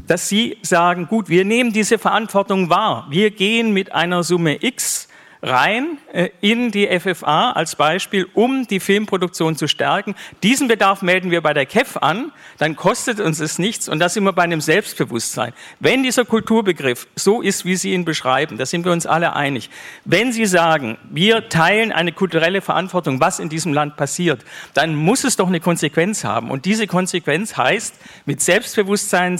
[0.07, 3.07] dass Sie sagen, gut, wir nehmen diese Verantwortung wahr.
[3.09, 5.04] Wir gehen mit einer Summe X
[5.45, 10.15] rein äh, in die FFA als Beispiel, um die Filmproduktion zu stärken.
[10.43, 14.09] Diesen Bedarf melden wir bei der KEF an, dann kostet uns es nichts und da
[14.09, 15.53] sind wir bei einem Selbstbewusstsein.
[15.79, 19.69] Wenn dieser Kulturbegriff so ist, wie Sie ihn beschreiben, da sind wir uns alle einig.
[20.03, 24.43] Wenn Sie sagen, wir teilen eine kulturelle Verantwortung, was in diesem Land passiert,
[24.73, 26.49] dann muss es doch eine Konsequenz haben.
[26.49, 27.95] Und diese Konsequenz heißt,
[28.25, 29.39] mit Selbstbewusstsein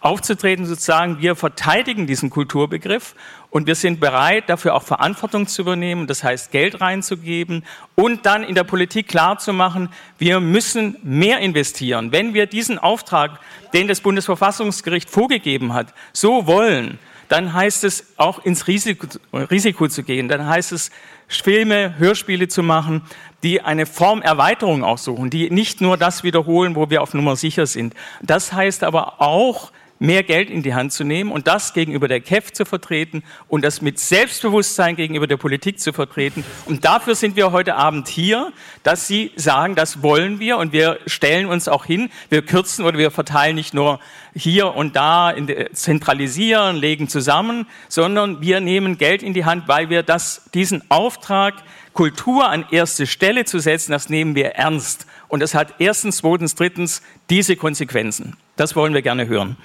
[0.00, 3.14] aufzutreten, sozusagen, wir verteidigen diesen Kulturbegriff
[3.56, 7.64] und wir sind bereit, dafür auch Verantwortung zu übernehmen, das heißt Geld reinzugeben
[7.94, 9.88] und dann in der Politik klarzumachen,
[10.18, 12.12] wir müssen mehr investieren.
[12.12, 13.40] Wenn wir diesen Auftrag,
[13.72, 16.98] den das Bundesverfassungsgericht vorgegeben hat, so wollen,
[17.30, 20.28] dann heißt es auch ins Risiko, Risiko zu gehen.
[20.28, 20.90] Dann heißt es,
[21.26, 23.00] Filme, Hörspiele zu machen,
[23.42, 27.64] die eine Formerweiterung auch suchen, die nicht nur das wiederholen, wo wir auf Nummer sicher
[27.64, 27.94] sind.
[28.20, 32.20] Das heißt aber auch, mehr Geld in die Hand zu nehmen und das gegenüber der
[32.20, 36.44] KEF zu vertreten und das mit Selbstbewusstsein gegenüber der Politik zu vertreten.
[36.66, 38.52] Und dafür sind wir heute Abend hier,
[38.82, 42.10] dass Sie sagen, das wollen wir und wir stellen uns auch hin.
[42.28, 44.00] Wir kürzen oder wir verteilen nicht nur
[44.34, 45.34] hier und da,
[45.72, 51.54] zentralisieren, legen zusammen, sondern wir nehmen Geld in die Hand, weil wir das, diesen Auftrag,
[51.94, 55.06] Kultur an erste Stelle zu setzen, das nehmen wir ernst.
[55.28, 58.36] Und das hat erstens, zweitens, drittens diese Konsequenzen.
[58.56, 59.56] Das wollen wir gerne hören.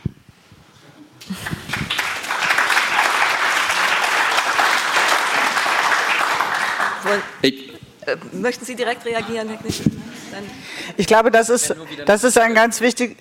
[7.41, 7.69] Ich,
[8.05, 9.81] äh, möchten Sie direkt reagieren, Herr Knick?
[10.97, 11.75] Ich glaube, das ist,
[12.05, 13.17] das ist ein ganz wichtig,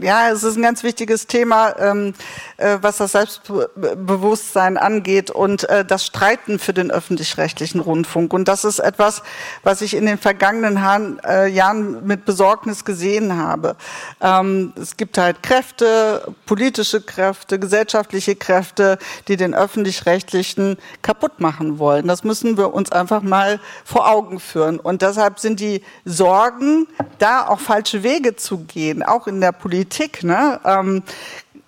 [0.00, 2.14] ja, es ist ein ganz wichtiges Thema, ähm,
[2.56, 8.32] äh, was das Selbstbewusstsein angeht und äh, das Streiten für den öffentlich-rechtlichen Rundfunk.
[8.32, 9.22] Und das ist etwas,
[9.62, 13.76] was ich in den vergangenen Han äh, Jahren mit Besorgnis gesehen habe.
[14.20, 22.06] Ähm, es gibt halt Kräfte, politische Kräfte, gesellschaftliche Kräfte, die den öffentlich-rechtlichen kaputt machen wollen.
[22.06, 24.78] Das müssen wir uns einfach mal vor Augen führen.
[24.78, 26.86] Und deshalb sind die Sorgen,
[27.18, 30.60] da auch falsche Wege zu gehen, auch in der Politik, ne?
[30.64, 31.02] Ähm,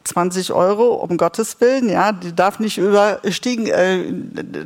[0.08, 4.05] 20 Euro, um Gottes Willen, ja, die darf nicht überstiegen, äh,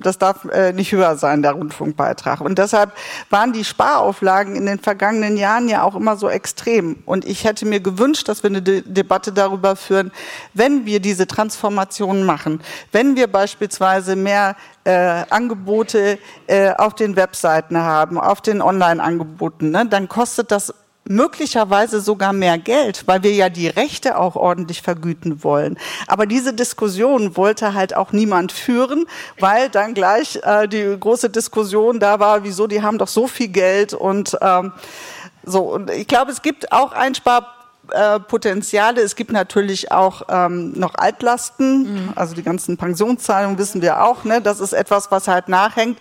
[0.00, 2.40] das darf äh, nicht höher sein, der Rundfunkbeitrag.
[2.40, 2.92] Und deshalb
[3.28, 7.02] waren die Sparauflagen in den vergangenen Jahren ja auch immer so extrem.
[7.06, 10.12] Und ich hätte mir gewünscht, dass wir eine De Debatte darüber führen,
[10.54, 12.60] wenn wir diese Transformation machen,
[12.92, 19.86] wenn wir beispielsweise mehr äh, Angebote äh, auf den Webseiten haben, auf den Online-Angeboten, ne,
[19.86, 25.42] dann kostet das möglicherweise sogar mehr Geld, weil wir ja die Rechte auch ordentlich vergüten
[25.42, 25.78] wollen.
[26.06, 29.06] Aber diese Diskussion wollte halt auch niemand führen,
[29.38, 33.48] weil dann gleich äh, die große Diskussion da war, wieso die haben doch so viel
[33.48, 34.72] Geld und ähm,
[35.44, 35.62] so.
[35.62, 37.61] Und ich glaube, es gibt auch Einspar
[37.92, 39.00] äh, Potenziale.
[39.00, 42.12] Es gibt natürlich auch ähm, noch Altlasten, mhm.
[42.14, 44.24] also die ganzen Pensionszahlungen wissen wir auch.
[44.24, 44.40] Ne?
[44.40, 45.98] Das ist etwas, was halt nachhängt.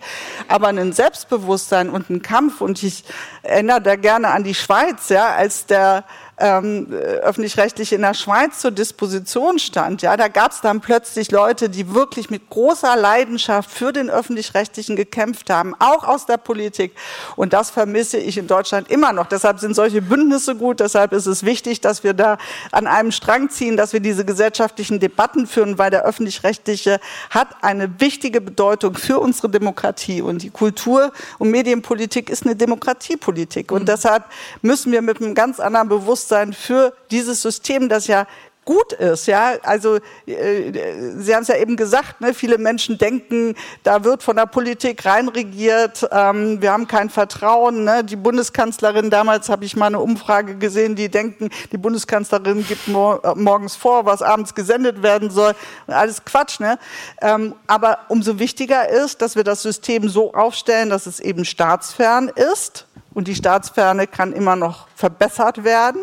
[0.48, 3.04] Aber ein Selbstbewusstsein und ein Kampf, und ich
[3.42, 6.04] erinnere da gerne an die Schweiz, ja, als der
[6.42, 11.68] ähm, öffentlich-rechtlich in der Schweiz zur Disposition stand, ja, da gab es dann plötzlich Leute,
[11.70, 16.94] die wirklich mit großer Leidenschaft für den öffentlich-rechtlichen gekämpft haben, auch aus der Politik.
[17.36, 19.28] Und das vermisse ich in Deutschland immer noch.
[19.28, 20.80] Deshalb sind solche Bündnisse gut.
[20.80, 22.38] Deshalb ist es wichtig, dass wir da
[22.72, 26.98] an einem Strang ziehen, dass wir diese gesellschaftlichen Debatten führen, weil der öffentlich-rechtliche
[27.30, 30.22] hat eine wichtige Bedeutung für unsere Demokratie.
[30.22, 33.70] Und die Kultur- und Medienpolitik ist eine Demokratiepolitik.
[33.70, 33.86] Und mhm.
[33.86, 34.24] deshalb
[34.60, 38.26] müssen wir mit einem ganz anderen Bewusstsein Bewusstsein für dieses System, das ja
[38.64, 39.26] gut ist.
[39.26, 40.72] Ja, also äh,
[41.18, 45.04] Sie haben es ja eben gesagt, ne, viele Menschen denken, da wird von der Politik
[45.04, 46.08] reinregiert.
[46.12, 47.82] Ähm, wir haben kein Vertrauen.
[47.82, 48.04] Ne?
[48.04, 53.22] Die Bundeskanzlerin damals habe ich mal eine Umfrage gesehen, die denken, die Bundeskanzlerin gibt mor
[53.24, 55.54] äh, morgens vor, was abends gesendet werden soll.
[55.88, 56.60] Alles Quatsch.
[56.60, 56.78] Ne?
[57.20, 62.28] Ähm, aber umso wichtiger ist, dass wir das System so aufstellen, dass es eben staatsfern
[62.28, 66.02] ist und die Staatsferne kann immer noch verbessert werden,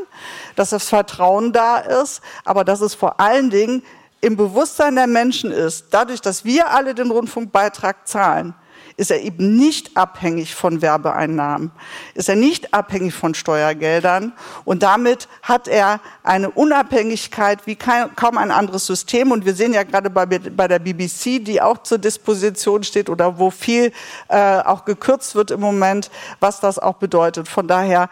[0.55, 3.83] dass das Vertrauen da ist, aber dass es vor allen Dingen
[4.21, 8.53] im Bewusstsein der Menschen ist, dadurch, dass wir alle den Rundfunkbeitrag zahlen,
[8.99, 11.71] ist er eben nicht abhängig von Werbeeinnahmen,
[12.13, 14.33] ist er nicht abhängig von Steuergeldern
[14.65, 19.31] und damit hat er eine Unabhängigkeit wie kein, kaum ein anderes System.
[19.31, 23.39] Und wir sehen ja gerade bei, bei der BBC, die auch zur Disposition steht oder
[23.39, 23.93] wo viel
[24.27, 27.47] äh, auch gekürzt wird im Moment, was das auch bedeutet.
[27.47, 28.09] Von daher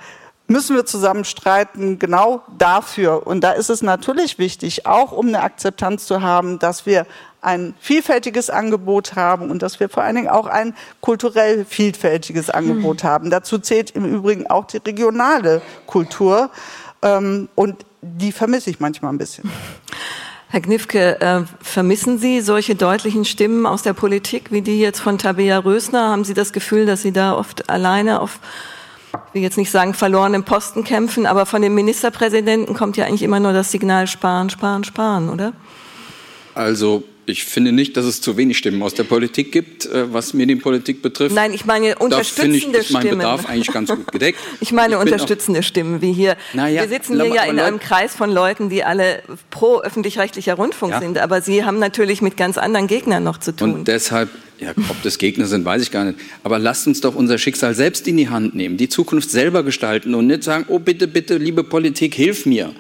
[0.48, 3.28] müssen wir zusammen streiten, genau dafür.
[3.28, 7.06] Und da ist es natürlich wichtig, auch um eine Akzeptanz zu haben, dass wir
[7.48, 13.04] ein vielfältiges Angebot haben und dass wir vor allen Dingen auch ein kulturell vielfältiges Angebot
[13.04, 13.08] mhm.
[13.08, 13.30] haben.
[13.30, 16.52] Dazu zählt im Übrigen auch die regionale Kultur.
[17.02, 19.50] Ähm, und die vermisse ich manchmal ein bisschen.
[20.50, 25.18] Herr Knifke, äh, vermissen Sie solche deutlichen Stimmen aus der Politik wie die jetzt von
[25.18, 26.10] Tabea Rösner?
[26.10, 28.40] Haben Sie das Gefühl, dass Sie da oft alleine auf,
[29.30, 33.24] ich will jetzt nicht sagen verlorenen Posten kämpfen, aber von dem Ministerpräsidenten kommt ja eigentlich
[33.24, 35.54] immer nur das Signal sparen, sparen, sparen, oder?
[36.56, 40.34] Also ich finde nicht, dass es zu wenig Stimmen aus der Politik gibt, äh, was
[40.34, 41.36] Medienpolitik betrifft.
[41.36, 43.18] Nein, ich meine unterstützende da ich, ist mein Stimmen.
[43.18, 44.40] Bedarf eigentlich ganz gut gedeckt.
[44.62, 46.38] ich meine ich unterstützende Stimmen, wie hier.
[46.54, 50.94] Naja, Wir sitzen hier ja in einem Kreis von Leuten, die alle pro öffentlich-rechtlicher Rundfunk
[50.94, 51.02] Ja.
[51.02, 53.74] sind, aber Sie haben natürlich mit ganz anderen Gegnern noch zu tun.
[53.74, 56.20] Und deshalb, ja, ob das Gegner sind, weiß ich gar nicht.
[56.44, 60.16] Aber lasst uns doch unser Schicksal selbst in die Hand nehmen, die Zukunft selber gestalten
[60.16, 62.74] und nicht sagen, oh bitte, bitte, liebe Politik, hilf mir.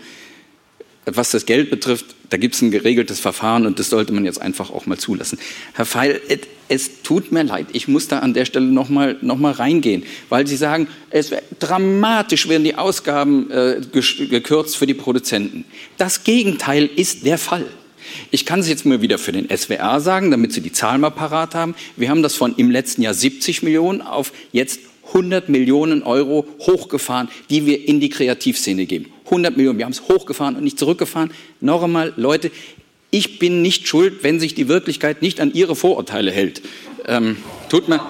[1.05, 4.41] Was das Geld betrifft, da gibt es ein geregeltes Verfahren und das sollte man jetzt
[4.41, 5.39] einfach auch mal zulassen.
[5.73, 6.19] Herr Feil,
[6.67, 10.03] es, tut mir leid, ich muss da an der Stelle noch mal, noch mal reingehen,
[10.29, 15.63] weil Sie sagen, es dramatisch werden die Ausgaben äh, gekürzt für die Produzenten.
[15.97, 17.65] Das Gegenteil ist der Fall.
[18.31, 21.09] Ich kann es jetzt mal wieder für den SWR sagen, damit Sie die Zahlen mal
[21.09, 21.75] parat haben.
[21.95, 27.29] Wir haben das von im letzten Jahr 70 Millionen auf jetzt 100 Millionen Euro hochgefahren,
[27.49, 29.11] die wir in die Kreativszene geben.
[29.27, 31.31] 100 Millionen, wir haben es hochgefahren und nicht zurückgefahren.
[31.61, 32.51] Noch einmal, Leute,
[33.11, 36.61] ich bin nicht schuld, wenn sich die Wirklichkeit nicht an Ihre Vorurteile hält.
[37.07, 37.37] Ähm,
[37.69, 38.01] tut mir,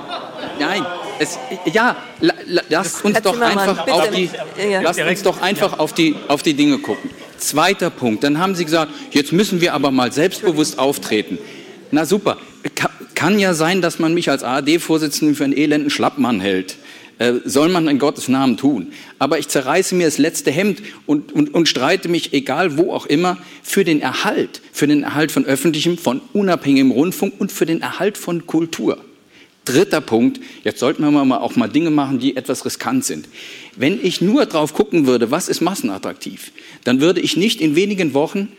[0.59, 0.85] nein,
[1.19, 1.37] es,
[1.71, 3.95] ja, la, la, lasst uns Herr doch einfach bitte.
[3.95, 4.29] auf die,
[4.71, 7.09] Ja, lasst uns doch einfach auf die, auf die Dinge gucken.
[7.37, 11.37] Zweiter Punkt, dann haben Sie gesagt, jetzt müssen wir aber mal selbstbewusst auftreten.
[11.91, 12.37] Na super,
[12.75, 16.77] kann, kann ja sein, dass man mich als ARD-Vorsitzenden für einen elenden Schlappmann hält.
[17.19, 18.93] Äh, soll man in Gottes Namen tun.
[19.17, 23.07] Aber ich zerreiße mir das letzte Hemd und, und, und streite mich, egal wo auch
[23.07, 27.81] immer, für den Erhalt, für den Erhalt von öffentlichem, von unabhängigem Rundfunk und für den
[27.81, 28.99] Erhalt von Kultur.
[29.65, 33.27] Dritter Punkt, jetzt sollten wir mal auch mal Dinge machen, die etwas riskant sind.
[33.75, 36.51] Wenn ich nur drauf gucken würde, was ist massenattraktiv,
[36.83, 38.49] dann würde ich nicht in wenigen Wochen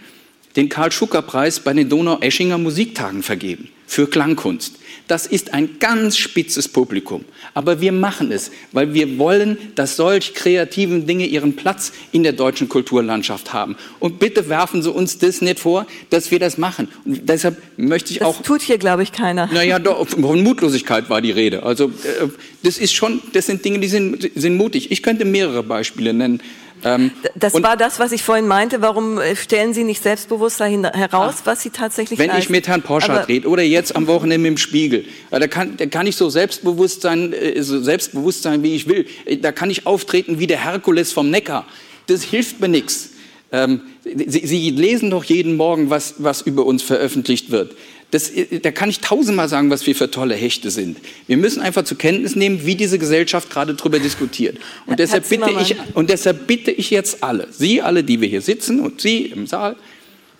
[0.57, 4.75] den Karl-Schucker-Preis bei den Donau-Eschinger Musiktagen vergeben für Klangkunst.
[5.09, 7.25] Das ist ein ganz spitzes Publikum.
[7.55, 12.33] Aber wir machen es, weil wir wollen, dass solch kreativen Dinge ihren Platz in der
[12.35, 13.77] deutschen Kulturlandschaft haben.
[14.01, 16.89] Und bitte werfen Sie uns das nicht vor, dass wir das machen.
[17.05, 18.43] Und deshalb möchte ich Das auch.
[18.43, 19.49] tut hier, glaube ich, keiner.
[19.53, 21.62] Naja, doch, von Mutlosigkeit war die Rede.
[21.62, 22.28] Also, äh,
[22.62, 24.91] das ist schon, das sind Dinge, die sind, sind mutig.
[24.93, 26.43] Ich könnte mehrere Beispiele nennen.
[26.84, 28.81] Ähm, Das war das, was ich vorhin meinte.
[28.82, 32.52] Warum äh, stellen Sie nicht selbstbewusst dahin, heraus, was Sie tatsächlich Wenn ich leisten?
[32.52, 36.07] mit Herrn Aber- rede oder jetzt am Wochenende im Spiegel, ja, da, kann, da kann
[36.07, 39.07] ich so selbstbewusst sein, äh, so selbstbewusst sein, wie ich will.
[39.24, 41.66] Äh, Da kann ich auftreten wie der Herkules vom Neckar.
[42.07, 43.10] Das hilft mir nichts.
[43.50, 47.74] Ähm, Sie, Sie lesen doch jeden Morgen, was, was über uns veröffentlicht wird.
[48.11, 50.97] Das, äh, da kann ich tausendmal sagen, was wir für tolle Hechte sind.
[51.27, 54.57] Wir müssen einfach zur Kenntnis nehmen, wie diese Gesellschaft gerade darüber diskutiert.
[54.87, 58.41] Und deshalb, bitte ich, und deshalb bitte ich jetzt alle, Sie alle, die wir hier
[58.41, 59.77] sitzen und Sie im Saal,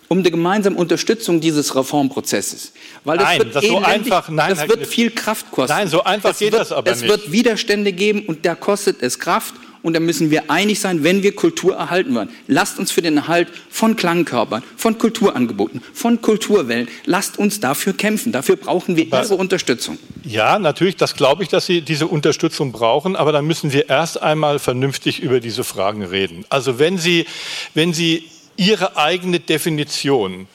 [0.07, 2.71] um die gemeinsame Unterstützung dieses Reformprozesses.
[3.03, 4.89] Weil das Nein, wird das so einfach- nein, das Herr wird Kniff.
[4.89, 5.71] viel Kraft kosten.
[5.77, 7.09] Nein, so einfach es geht wird, das aber es nicht.
[7.11, 9.53] wird Widerstände geben und da kostet es Kraft.
[9.81, 12.29] Und da müssen wir einig sein, wenn wir Kultur erhalten wollen.
[12.47, 18.31] Lasst uns für den Erhalt von Klangkörpern, von Kulturangeboten, von Kulturwellen, lasst uns dafür kämpfen.
[18.31, 19.97] Dafür brauchen wir Ihre Unterstützung.
[20.25, 24.21] Ja, natürlich, das glaube ich, dass Sie diese Unterstützung brauchen, aber dann müssen wir erst
[24.21, 26.45] einmal vernünftig über diese Fragen reden.
[26.49, 27.25] Also wenn Sie,
[27.73, 28.25] wenn Sie
[28.57, 30.47] Ihre eigene Definition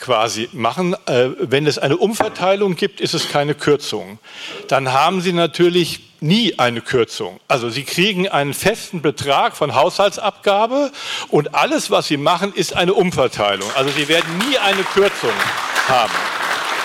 [0.00, 4.18] quasi machen, äh, wenn es eine Umverteilung gibt, ist es keine Kürzung.
[4.68, 7.38] Dann haben Sie natürlich nie eine Kürzung.
[7.48, 10.90] Also Sie kriegen einen festen Betrag von Haushaltsabgabe
[11.28, 13.70] und alles, was Sie machen, ist eine Umverteilung.
[13.76, 15.32] Also Sie werden nie eine Kürzung
[15.88, 16.12] haben.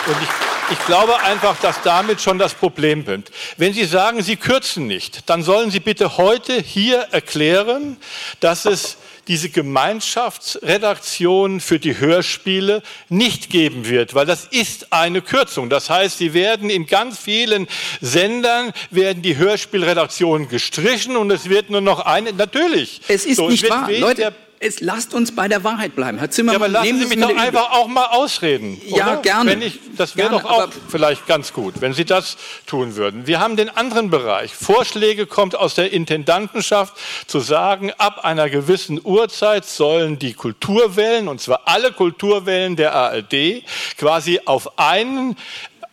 [0.07, 0.29] Und ich,
[0.71, 3.31] ich glaube einfach, dass damit schon das Problem beginnt.
[3.57, 7.97] Wenn Sie sagen, Sie kürzen nicht, dann sollen Sie bitte heute hier erklären,
[8.39, 15.69] dass es diese Gemeinschaftsredaktion für die Hörspiele nicht geben wird, weil das ist eine Kürzung.
[15.69, 17.67] Das heißt, sie werden in ganz vielen
[18.01, 22.33] Sendern werden die Hörspielredaktionen gestrichen und es wird nur noch eine.
[22.33, 23.01] Natürlich.
[23.07, 23.89] Es ist So, nicht wahr.
[23.91, 24.33] Leute,
[24.65, 26.17] es, lasst uns bei der Wahrheit bleiben.
[26.17, 28.79] Herr Zimmermann, ja, aber lassen nehmen Sie mich doch einfach auch mal ausreden.
[28.85, 29.17] Ja, oder?
[29.17, 29.51] gerne.
[29.51, 33.27] Wenn ich, das wäre doch auch vielleicht ganz gut, wenn Sie das tun würden.
[33.27, 34.53] Wir haben den anderen Bereich.
[34.53, 36.95] Vorschläge kommt aus der Intendantenschaft
[37.27, 43.63] zu sagen, ab einer gewissen Uhrzeit sollen die Kulturwellen, und zwar alle Kulturwellen der ARD,
[43.97, 45.35] quasi auf einen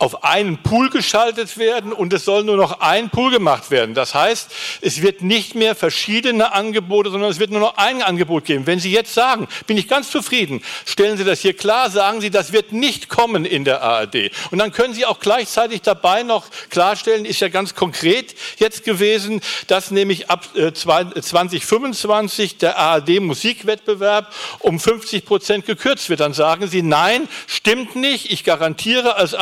[0.03, 3.95] auf einen Pool geschaltet werden und es soll nur noch ein Pool gemacht werden.
[3.95, 4.51] Das heißt,
[4.81, 8.67] es wird nicht mehr verschiedene Angebote, sondern es wird nur noch ein Angebot geben.
[8.67, 12.29] Wenn Sie jetzt sagen, bin ich ganz zufrieden, stellen Sie das hier klar, sagen Sie,
[12.29, 14.31] das wird nicht kommen in der ARD.
[14.51, 19.39] Und dann können Sie auch gleichzeitig dabei noch klarstellen, ist ja ganz konkret jetzt gewesen,
[19.67, 26.19] dass nämlich ab 2025 der ARD Musikwettbewerb um 50 Prozent gekürzt wird.
[26.19, 28.33] Dann sagen Sie, nein, stimmt nicht.
[28.33, 29.33] Ich garantiere als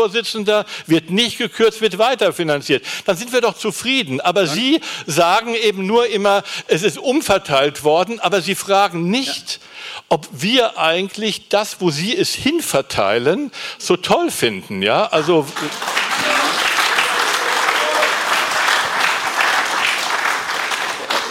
[0.00, 2.84] ARD-Vorsitzender, wird nicht gekürzt, wird weiterfinanziert.
[3.04, 4.20] Dann sind wir doch zufrieden.
[4.20, 9.60] Aber Sie sagen eben nur immer, es ist umverteilt worden, aber Sie fragen nicht,
[10.08, 14.82] ob wir eigentlich das, wo Sie es hinverteilen, so toll finden.
[14.82, 15.46] Ja, also.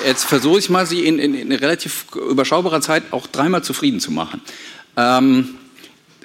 [0.06, 4.12] Jetzt versuche ich mal, Sie in, in, in relativ überschaubarer Zeit auch dreimal zufrieden zu
[4.12, 4.42] machen.
[4.96, 5.58] Ähm,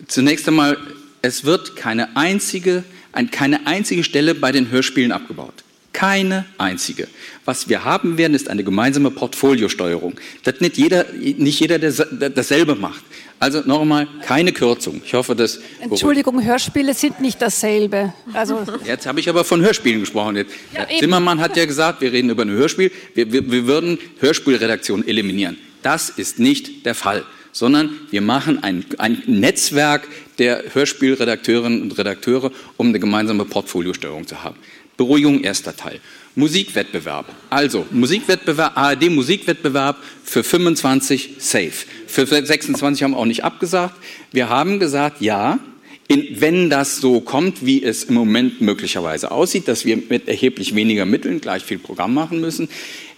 [0.06, 0.78] zunächst einmal,
[1.24, 5.54] es wird keine einzige, ein, keine einzige Stelle bei den Hörspielen abgebaut.
[5.94, 7.08] Keine einzige.
[7.46, 10.16] Was wir haben werden, ist eine gemeinsame Portfoliosteuerung.
[10.42, 13.02] Das nicht jeder, nicht jeder dasselbe macht.
[13.38, 15.00] Also nochmal, keine Kürzung.
[15.04, 15.60] Ich hoffe, dass.
[15.80, 18.12] Entschuldigung, Hörspiele sind nicht dasselbe.
[18.34, 20.36] Also Jetzt habe ich aber von Hörspielen gesprochen.
[20.36, 22.90] Jetzt, ja, Zimmermann hat ja gesagt, wir reden über ein Hörspiel.
[23.14, 25.56] Wir, wir, wir würden Hörspielredaktion eliminieren.
[25.82, 32.50] Das ist nicht der Fall sondern wir machen ein, ein Netzwerk der Hörspielredakteurinnen und Redakteure,
[32.76, 34.56] um eine gemeinsame Portfoliosteuerung zu haben.
[34.96, 36.00] Beruhigung, erster Teil.
[36.36, 37.26] Musikwettbewerb.
[37.50, 41.72] Also, Musikwettbewerb, ARD Musikwettbewerb für 25 safe.
[42.06, 43.94] Für 26 haben wir auch nicht abgesagt.
[44.32, 45.58] Wir haben gesagt, ja,
[46.06, 50.74] in, wenn das so kommt, wie es im Moment möglicherweise aussieht, dass wir mit erheblich
[50.74, 52.68] weniger Mitteln gleich viel Programm machen müssen,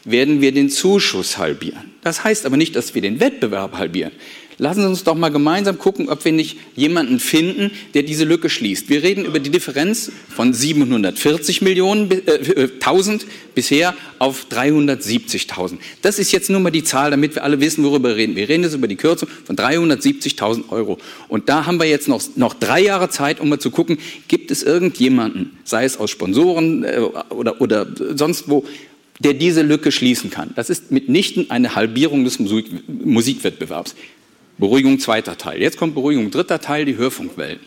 [0.04, 1.94] werden wir den Zuschuss halbieren.
[2.02, 4.12] Das heißt aber nicht, dass wir den Wettbewerb halbieren.
[4.58, 8.48] Lassen Sie uns doch mal gemeinsam gucken, ob wir nicht jemanden finden, der diese Lücke
[8.48, 8.88] schließt.
[8.88, 15.76] Wir reden über die Differenz von 740 Millionen, äh, 1000 äh, bisher auf 370.000.
[16.00, 18.34] Das ist jetzt nur mal die Zahl, damit wir alle wissen, worüber wir reden.
[18.34, 20.98] Wir reden jetzt über die Kürzung von 370.000 Euro.
[21.28, 24.50] Und da haben wir jetzt noch, noch drei Jahre Zeit, um mal zu gucken, gibt
[24.50, 28.64] es irgendjemanden, sei es aus Sponsoren äh, oder, oder sonst wo,
[29.18, 30.52] der diese Lücke schließen kann.
[30.56, 33.94] Das ist mitnichten eine Halbierung des Musik Musikwettbewerbs.
[34.58, 35.60] Beruhigung zweiter Teil.
[35.60, 37.60] Jetzt kommt Beruhigung dritter Teil, die Hörfunkwellen.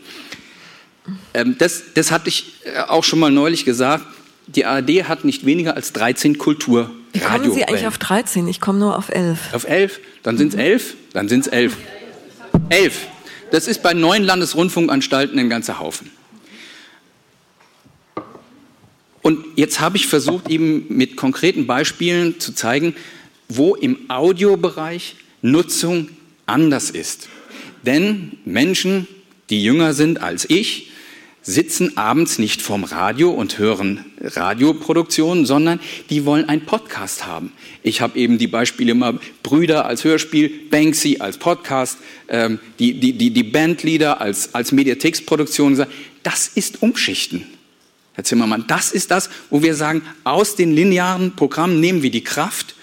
[1.33, 4.05] Ähm, das, das hatte ich äh, auch schon mal neulich gesagt.
[4.47, 6.89] Die ARD hat nicht weniger als 13 Kultur.
[7.13, 8.47] Wie kommen Sie eigentlich auf 13?
[8.47, 9.53] Ich komme nur auf 11.
[9.53, 9.99] Auf 11?
[10.23, 10.95] Dann sind es 11?
[11.13, 11.77] Dann sind es 11.
[12.69, 13.07] 11.
[13.51, 16.11] Das ist bei neun Landesrundfunkanstalten ein ganzer Haufen.
[19.21, 22.95] Und jetzt habe ich versucht, eben mit konkreten Beispielen zu zeigen,
[23.47, 26.09] wo im Audiobereich Nutzung
[26.49, 27.29] anders ist.
[27.85, 29.07] Denn Menschen,
[29.49, 30.89] die jünger sind als ich,
[31.41, 35.79] sitzen abends nicht vorm Radio und hören Radioproduktionen, sondern
[36.09, 37.53] die wollen einen Podcast haben.
[37.81, 41.97] Ich habe eben die Beispiele immer Brüder als Hörspiel, Banksy als Podcast,
[42.27, 45.83] ähm, die, die, die, die Bandleader als, als Mediatheksproduktion.
[46.23, 47.45] Das ist Umschichten.
[48.13, 52.23] Herr Zimmermann, das ist das, wo wir sagen, aus den linearen Programmen nehmen wir die
[52.23, 52.75] Kraft,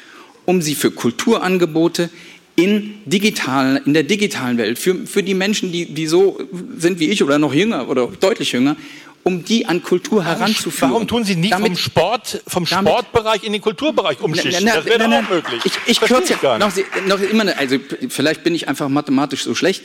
[0.46, 2.08] um sie für Kulturangebote
[2.56, 6.38] in, digital, in der digitalen Welt, für, für die Menschen, die, die so
[6.78, 8.76] sind wie ich oder noch jünger oder deutlich jünger,
[9.22, 10.92] um die an Kultur heranzuführen.
[10.92, 14.64] Warum tun Sie nie damit, vom, Sport, vom damit, Sportbereich in den Kulturbereich umschichten?
[14.64, 15.62] Na, na, das wäre na, auch möglich.
[15.64, 16.72] Ich, ich kürze ja noch,
[17.06, 17.76] noch immer, also
[18.08, 19.82] vielleicht bin ich einfach mathematisch so schlecht.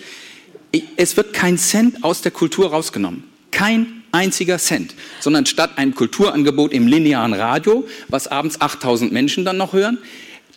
[0.96, 3.24] Es wird kein Cent aus der Kultur rausgenommen.
[3.52, 9.58] Kein einziger Cent, sondern statt ein Kulturangebot im linearen Radio, was abends 8000 Menschen dann
[9.58, 9.98] noch hören,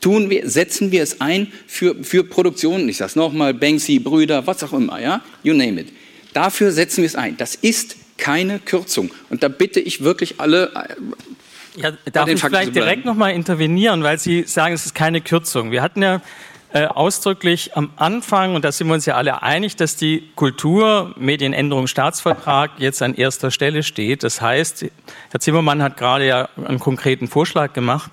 [0.04, 4.46] tun wir, setzen wir es ein für, für Produktionen, ich sage es nochmal, Banksy, Brüder,
[4.46, 5.92] was auch immer, ja, you name it.
[6.34, 7.38] Dafür setzen wir es ein.
[7.38, 9.10] Das ist keine Kürzung.
[9.30, 10.72] Und da bitte ich wirklich alle.
[10.74, 15.70] Äh, ja, darf ich vielleicht direkt nochmal intervenieren, weil Sie sagen, es ist keine Kürzung.
[15.70, 16.20] Wir hatten ja
[16.72, 21.14] äh, ausdrücklich am Anfang, und da sind wir uns ja alle einig, dass die Kultur,
[21.16, 24.22] Medienänderung, Staatsvertrag jetzt an erster Stelle steht.
[24.22, 24.84] Das heißt,
[25.30, 28.12] Herr Zimmermann hat gerade ja einen konkreten Vorschlag gemacht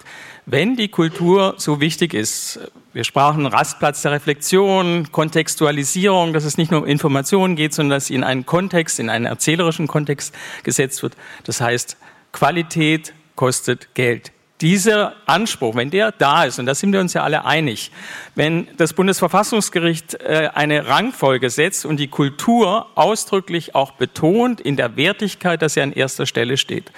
[0.51, 2.59] wenn die Kultur so wichtig ist,
[2.91, 8.07] wir sprachen Rastplatz der Reflexion, Kontextualisierung, dass es nicht nur um Informationen geht, sondern dass
[8.07, 11.15] sie in einen Kontext, in einen erzählerischen Kontext gesetzt wird.
[11.45, 11.95] Das heißt,
[12.33, 14.33] Qualität kostet Geld.
[14.61, 17.91] dieser Anspruch, wenn der da ist, und da sind wir uns ja alle einig,
[18.35, 24.95] wenn das Bundesverfassungsgericht äh, eine Rangfolge setzt und die Kultur ausdrücklich auch betont in der
[24.97, 26.91] Wertigkeit, dass er an erster Stelle steht,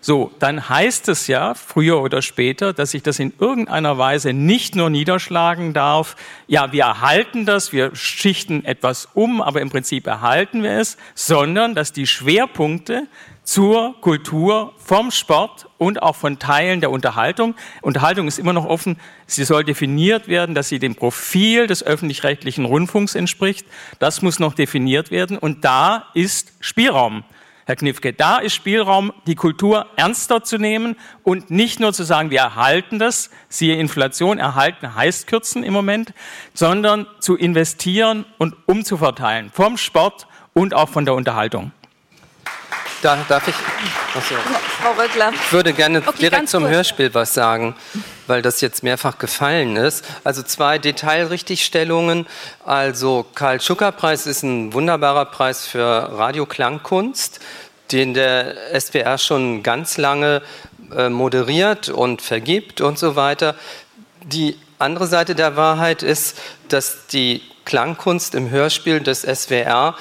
[0.00, 4.76] so, dann heißt es ja früher oder später, dass sich das in irgendeiner Weise nicht
[4.76, 10.62] nur niederschlagen darf, ja, wir erhalten das, wir schichten etwas um, aber im Prinzip erhalten
[10.62, 13.06] wir es, sondern dass die Schwerpunkte
[13.48, 17.54] zur Kultur vom Sport und auch von Teilen der Unterhaltung.
[17.80, 18.98] Unterhaltung ist immer noch offen.
[19.26, 23.66] Sie soll definiert werden, dass sie dem Profil des öffentlich-rechtlichen Rundfunks entspricht.
[24.00, 25.38] Das muss noch definiert werden.
[25.38, 27.24] Und da ist Spielraum.
[27.68, 32.30] Herr Knifke, da ist Spielraum, die Kultur ernster zu nehmen und nicht nur zu sagen,
[32.30, 36.14] wir erhalten das, siehe Inflation, erhalten heißt kürzen im Moment,
[36.54, 41.72] sondern zu investieren und umzuverteilen vom Sport und auch von der Unterhaltung.
[43.02, 43.54] Da, darf ich?
[44.16, 44.34] Achso.
[44.80, 45.30] Frau Röckler.
[45.34, 46.74] Ich würde gerne okay, direkt zum kurz.
[46.74, 47.76] Hörspiel was sagen,
[48.28, 50.04] weil das jetzt mehrfach gefallen ist.
[50.24, 52.26] Also zwei Detailrichtigstellungen.
[52.64, 57.40] Also Karl-Schucker-Preis ist ein wunderbarer Preis für Radioklangkunst,
[57.92, 60.42] den der SWR schon ganz lange
[60.94, 63.54] äh, moderiert und vergibt und so weiter.
[64.22, 66.36] Die andere Seite der Wahrheit ist,
[66.68, 69.94] dass die Klangkunst im Hörspiel des SWR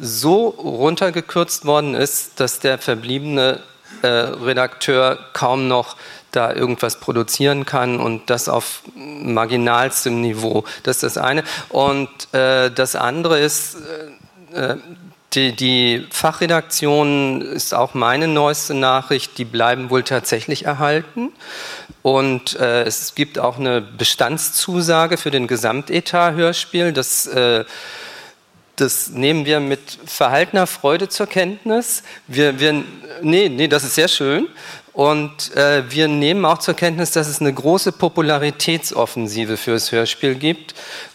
[0.00, 3.60] so runtergekürzt worden ist, dass der verbliebene
[4.02, 5.96] äh, Redakteur kaum noch
[6.34, 10.64] da irgendwas produzieren kann und das auf marginalstem Niveau.
[10.82, 11.44] Das ist das eine.
[11.68, 13.76] Und äh, das andere ist,
[14.54, 14.76] äh, äh
[15.34, 21.32] die, die Fachredaktion ist auch meine neueste Nachricht, die bleiben wohl tatsächlich erhalten.
[22.02, 26.92] Und äh, es gibt auch eine Bestandszusage für den Gesamtetat Hörspiel.
[26.92, 27.64] Das, äh,
[28.76, 32.02] das nehmen wir mit verhaltener Freude zur Kenntnis.
[32.26, 32.84] Wir, wir,
[33.22, 34.48] nee, nee, das ist sehr schön.
[34.94, 40.74] Und äh, wir nehmen auch zur Kenntnis, dass es eine große Popularitätsoffensive fürs Hörspiel gibt.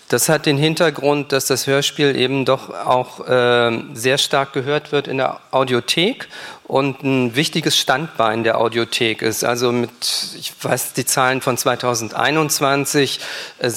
[0.10, 5.08] Das hat den Hintergrund, dass das Hörspiel eben doch auch äh, sehr stark gehört wird
[5.08, 6.28] in der Audiothek
[6.66, 9.46] und ein wichtiges Standbein der Audiothek ist.
[9.46, 9.92] Also mit,
[10.38, 13.22] ich weiß die Zahlen von 2021,
[13.60, 13.70] äh,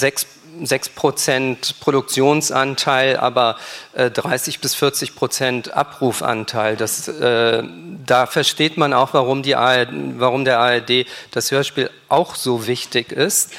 [0.61, 3.57] 6 6 Prozent Produktionsanteil, aber
[3.93, 6.75] äh, 30 bis 40 Prozent Abrufanteil.
[6.75, 7.63] Das, äh,
[8.05, 13.11] da versteht man auch, warum, die ARD, warum der ARD das Hörspiel auch so wichtig
[13.11, 13.51] ist.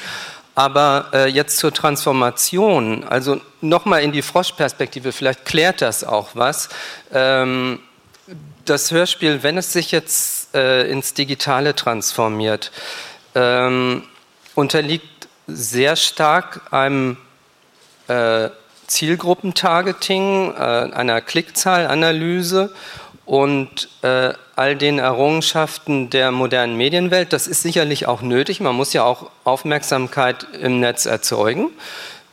[0.53, 6.69] Aber äh, jetzt zur Transformation, also nochmal in die Froschperspektive, vielleicht klärt das auch was.
[7.11, 7.79] Ähm,
[8.63, 12.71] das Hörspiel, wenn es sich jetzt äh, ins Digitale transformiert,
[13.35, 14.03] ähm,
[14.55, 15.05] unterliegt
[15.47, 17.17] sehr stark einem
[18.07, 18.49] äh,
[18.87, 22.73] Zielgruppentargeting, äh, einer Klickzahlanalyse
[23.25, 27.33] und äh, all den Errungenschaften der modernen Medienwelt.
[27.33, 28.59] Das ist sicherlich auch nötig.
[28.59, 31.71] Man muss ja auch Aufmerksamkeit im Netz erzeugen,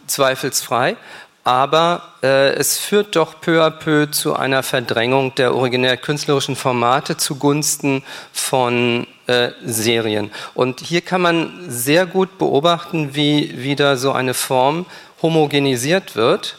[0.07, 0.97] zweifelsfrei.
[1.45, 7.17] Aber äh, es führt doch peu à peu zu einer Verdrängung der originär künstlerischen Formate
[7.17, 10.31] zugunsten von äh, Serien.
[10.55, 14.87] Und hier kann man sehr gut beobachten, wie wieder so eine Form
[15.21, 16.59] homogenisiert wird.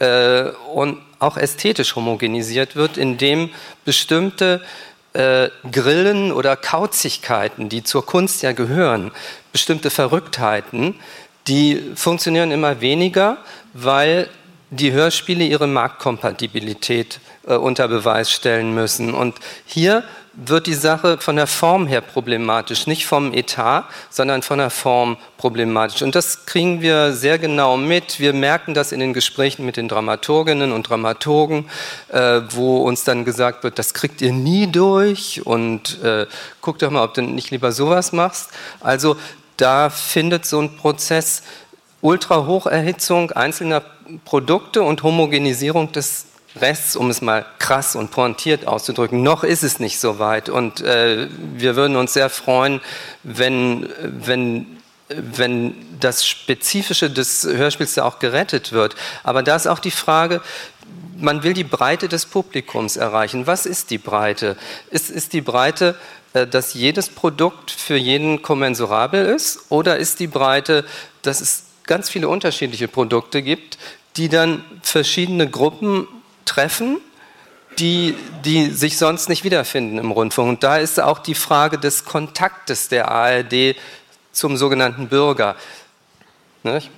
[0.00, 3.50] Äh, und auch ästhetisch homogenisiert wird, indem
[3.84, 4.62] bestimmte
[5.12, 9.10] äh, Grillen oder Kauzigkeiten, die zur Kunst ja gehören,
[9.52, 10.94] bestimmte Verrücktheiten,
[11.48, 13.38] die funktionieren immer weniger,
[13.72, 14.28] weil
[14.70, 19.14] die Hörspiele ihre Marktkompatibilität äh, unter Beweis stellen müssen.
[19.14, 20.04] Und hier
[20.40, 25.16] wird die Sache von der Form her problematisch, nicht vom Etat, sondern von der Form
[25.36, 26.02] problematisch.
[26.02, 28.20] Und das kriegen wir sehr genau mit.
[28.20, 31.68] Wir merken das in den Gesprächen mit den Dramaturginnen und Dramaturgen,
[32.12, 36.26] äh, wo uns dann gesagt wird, das kriegt ihr nie durch und äh,
[36.60, 38.50] guck doch mal, ob du nicht lieber sowas machst.
[38.80, 39.16] Also
[39.58, 41.42] da findet so ein Prozess
[42.00, 43.82] Ultrahocherhitzung einzelner
[44.24, 49.80] Produkte und Homogenisierung des Rests, um es mal krass und pointiert auszudrücken, noch ist es
[49.80, 50.48] nicht so weit.
[50.48, 52.80] Und äh, wir würden uns sehr freuen,
[53.22, 54.78] wenn, wenn,
[55.08, 58.96] wenn das Spezifische des Hörspiels da auch gerettet wird.
[59.22, 60.40] Aber da ist auch die Frage,
[61.16, 63.46] man will die Breite des Publikums erreichen.
[63.46, 64.56] Was ist die Breite?
[64.90, 65.96] Ist, ist die Breite,
[66.32, 69.66] dass jedes Produkt für jeden kommensurabel ist?
[69.70, 70.84] Oder ist die Breite,
[71.22, 73.78] dass es ganz viele unterschiedliche Produkte gibt,
[74.16, 76.06] die dann verschiedene Gruppen
[76.44, 77.00] treffen,
[77.78, 80.48] die, die sich sonst nicht wiederfinden im Rundfunk.
[80.48, 83.76] Und da ist auch die Frage des Kontaktes der ARD
[84.32, 85.56] zum sogenannten Bürger.
[86.62, 86.90] Nicht?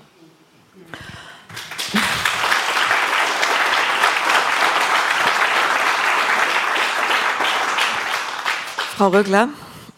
[9.00, 9.48] Frau Rögler?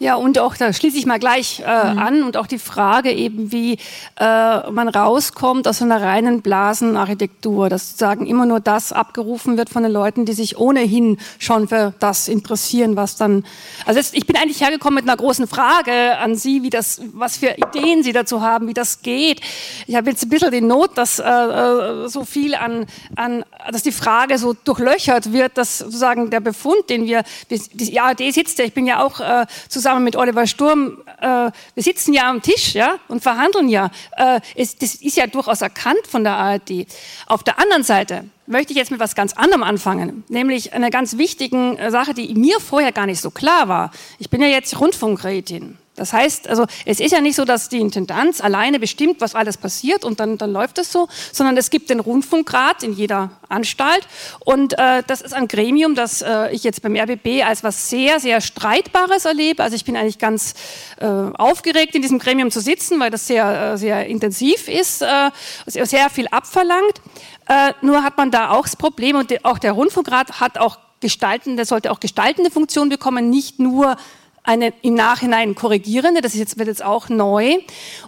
[0.03, 1.97] Ja, und auch, da schließe ich mal gleich äh, mhm.
[1.97, 3.77] an, und auch die Frage eben, wie
[4.19, 9.83] äh, man rauskommt aus einer reinen Blasenarchitektur, dass sozusagen immer nur das abgerufen wird von
[9.83, 13.45] den Leuten, die sich ohnehin schon für das interessieren, was dann,
[13.85, 17.37] also jetzt, ich bin eigentlich hergekommen mit einer großen Frage an Sie, wie das, was
[17.37, 19.39] für Ideen Sie dazu haben, wie das geht.
[19.87, 23.83] Ich habe jetzt ein bisschen die Not, dass äh, äh so viel an, an, dass
[23.83, 28.65] die Frage so durchlöchert wird, dass sozusagen der Befund, den wir, die ARD sitzt ja,
[28.65, 32.73] ich bin ja auch äh, zusammen mit Oliver Sturm, äh, wir sitzen ja am Tisch
[32.73, 33.91] ja, und verhandeln ja.
[34.17, 36.87] Äh, es, das ist ja durchaus erkannt von der ARD.
[37.27, 41.17] Auf der anderen Seite möchte ich jetzt mit was ganz anderem anfangen, nämlich einer ganz
[41.17, 43.91] wichtigen äh, Sache, die mir vorher gar nicht so klar war.
[44.19, 45.77] Ich bin ja jetzt Rundfunkrätin.
[45.95, 49.57] Das heißt, also es ist ja nicht so, dass die Intendanz alleine bestimmt, was alles
[49.57, 54.07] passiert und dann, dann läuft es so, sondern es gibt den Rundfunkrat in jeder Anstalt
[54.39, 58.19] und äh, das ist ein Gremium, das äh, ich jetzt beim RBB als was sehr,
[58.19, 59.61] sehr Streitbares erlebe.
[59.61, 60.55] Also ich bin eigentlich ganz
[60.99, 65.29] äh, aufgeregt, in diesem Gremium zu sitzen, weil das sehr, äh, sehr intensiv ist, äh,
[65.67, 67.01] sehr viel abverlangt.
[67.47, 71.65] Äh, nur hat man da auch das Problem und auch der Rundfunkrat hat auch gestaltende,
[71.65, 73.97] sollte auch gestaltende Funktion bekommen, nicht nur
[74.43, 77.57] eine im Nachhinein korrigierende, das ist jetzt, wird jetzt auch neu.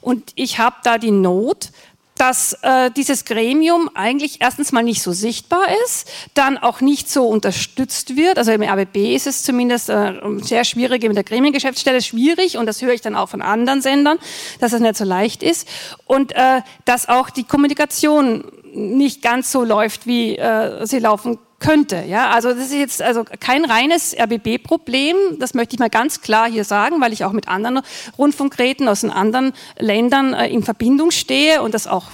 [0.02, 1.72] Und ich habe da die Not,
[2.18, 7.28] dass äh, dieses Gremium eigentlich erstens mal nicht so sichtbar ist, dann auch nicht so
[7.28, 8.38] unterstützt wird.
[8.38, 12.82] Also im RBB ist es zumindest äh, sehr schwierig, mit der Gremiengeschäftsstelle schwierig und das
[12.82, 14.18] höre ich dann auch von anderen Sendern,
[14.60, 15.68] dass es nicht so leicht ist
[16.06, 22.04] und äh, dass auch die Kommunikation nicht ganz so läuft, wie äh, sie laufen könnte.
[22.08, 25.16] Ja, also das ist jetzt also kein reines RBB-Problem.
[25.40, 27.82] Das möchte ich mal ganz klar hier sagen, weil ich auch mit anderen
[28.18, 32.06] Rundfunkräten aus den anderen Ländern äh, in Verbindung stehe und das auch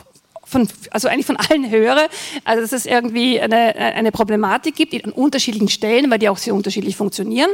[0.46, 2.10] von, also eigentlich von allen höre,
[2.44, 6.54] also dass es irgendwie eine, eine Problematik gibt an unterschiedlichen Stellen, weil die auch sehr
[6.54, 7.50] unterschiedlich funktionieren.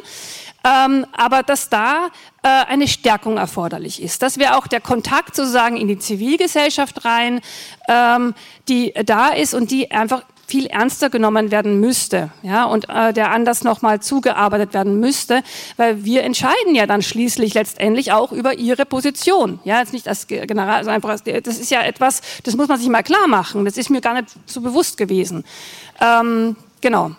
[0.64, 2.08] Ähm, aber dass da
[2.42, 4.24] äh, eine Stärkung erforderlich ist.
[4.24, 7.42] Das wäre auch der Kontakt sozusagen in die Zivilgesellschaft rein,
[7.88, 8.34] ähm,
[8.68, 13.32] die da ist und die einfach viel ernster genommen werden müsste, ja, und äh, der
[13.32, 15.44] anders nochmal zugearbeitet werden müsste,
[15.76, 20.26] weil wir entscheiden ja dann schließlich letztendlich auch über ihre Position, ja, jetzt nicht als
[20.28, 23.76] General, also einfach, das ist ja etwas, das muss man sich mal klar machen, das
[23.76, 25.44] ist mir gar nicht so bewusst gewesen,
[26.02, 27.12] ähm, genau.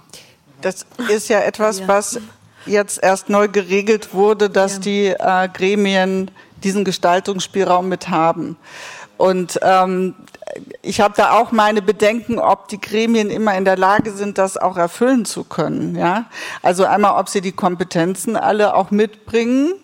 [0.62, 2.18] Das ist ja etwas, was
[2.64, 4.78] jetzt erst neu geregelt wurde, dass ja.
[4.78, 6.30] die äh, Gremien
[6.64, 8.56] diesen Gestaltungsspielraum mit haben.
[9.16, 10.14] Und ähm,
[10.82, 14.56] ich habe da auch meine Bedenken, ob die Gremien immer in der Lage sind, das
[14.56, 15.96] auch erfüllen zu können.
[15.96, 16.26] Ja?
[16.62, 19.74] Also einmal, ob sie die Kompetenzen alle auch mitbringen,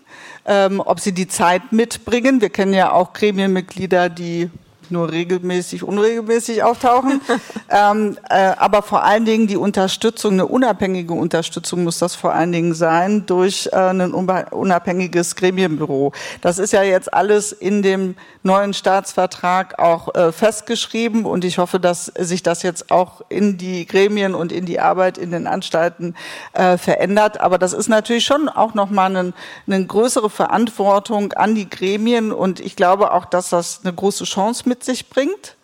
[0.46, 2.40] ähm, ob sie die Zeit mitbringen.
[2.40, 4.50] Wir kennen ja auch Gremienmitglieder, die
[4.90, 7.20] nur regelmäßig, unregelmäßig auftauchen.
[7.70, 12.52] ähm, äh, aber vor allen Dingen die Unterstützung, eine unabhängige Unterstützung muss das vor allen
[12.52, 16.12] Dingen sein durch äh, ein unabhängiges Gremienbüro.
[16.40, 21.80] Das ist ja jetzt alles in dem neuen Staatsvertrag auch äh, festgeschrieben und ich hoffe,
[21.80, 26.14] dass sich das jetzt auch in die Gremien und in die Arbeit in den Anstalten
[26.52, 27.40] äh, verändert.
[27.40, 29.32] Aber das ist natürlich schon auch nochmal eine,
[29.66, 34.68] eine größere Verantwortung an die Gremien und ich glaube auch, dass das eine große Chance
[34.68, 35.56] mit sich bringt.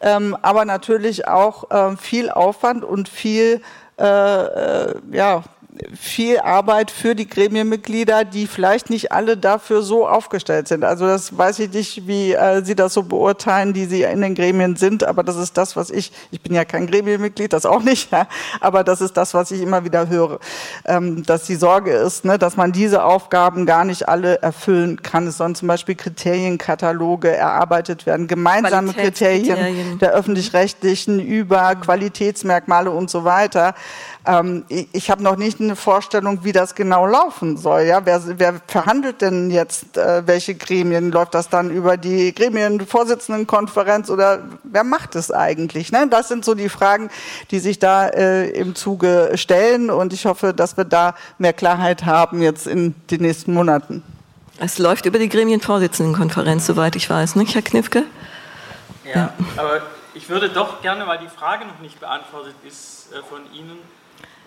[0.00, 3.62] Ähm, aber natürlich auch äh, viel Aufwand und viel
[3.98, 5.42] äh, äh, ja,
[5.94, 10.84] viel Arbeit für die Gremienmitglieder, die vielleicht nicht alle dafür so aufgestellt sind.
[10.84, 14.34] Also das weiß ich nicht, wie äh, Sie das so beurteilen, die Sie in den
[14.34, 17.82] Gremien sind, aber das ist das, was ich, ich bin ja kein Gremienmitglied, das auch
[17.82, 18.26] nicht, ja,
[18.60, 20.40] aber das ist das, was ich immer wieder höre,
[20.84, 25.26] ähm, dass die Sorge ist, ne, dass man diese Aufgaben gar nicht alle erfüllen kann.
[25.26, 33.24] Es sollen zum Beispiel Kriterienkataloge erarbeitet werden, gemeinsame Kriterien der öffentlich-rechtlichen über Qualitätsmerkmale und so
[33.24, 33.74] weiter.
[34.26, 37.82] Ähm, ich ich habe noch nicht eine Vorstellung, wie das genau laufen soll.
[37.82, 38.04] Ja?
[38.04, 41.12] Wer, wer verhandelt denn jetzt äh, welche Gremien?
[41.12, 45.92] Läuft das dann über die Gremienvorsitzendenkonferenz oder wer macht es eigentlich?
[45.92, 46.06] Ne?
[46.08, 47.10] Das sind so die Fragen,
[47.50, 52.04] die sich da äh, im Zuge stellen und ich hoffe, dass wir da mehr Klarheit
[52.04, 54.02] haben jetzt in den nächsten Monaten.
[54.58, 58.04] Es läuft über die Gremienvorsitzendenkonferenz, soweit ich weiß, nicht, Herr Knifke?
[59.04, 59.32] Ja, ja.
[59.56, 59.82] aber
[60.14, 63.78] ich würde doch gerne, weil die Frage noch nicht beantwortet ist äh, von Ihnen,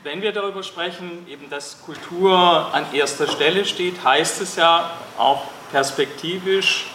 [0.03, 5.43] wenn wir darüber sprechen, eben dass Kultur an erster Stelle steht, heißt es ja auch
[5.71, 6.85] perspektivisch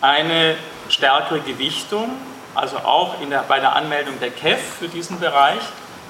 [0.00, 0.56] eine
[0.88, 2.10] stärkere Gewichtung,
[2.54, 5.60] also auch der, bei der Anmeldung der KEF für diesen Bereich.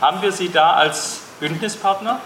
[0.00, 2.20] Haben wir Sie da als Bündnispartner?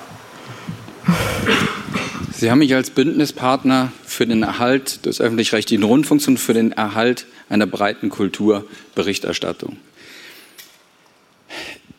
[2.32, 7.26] Sie haben mich als Bündnispartner für den Erhalt des öffentlich-rechtlichen Rundfunks und für den Erhalt
[7.48, 9.76] einer breiten Kulturberichterstattung.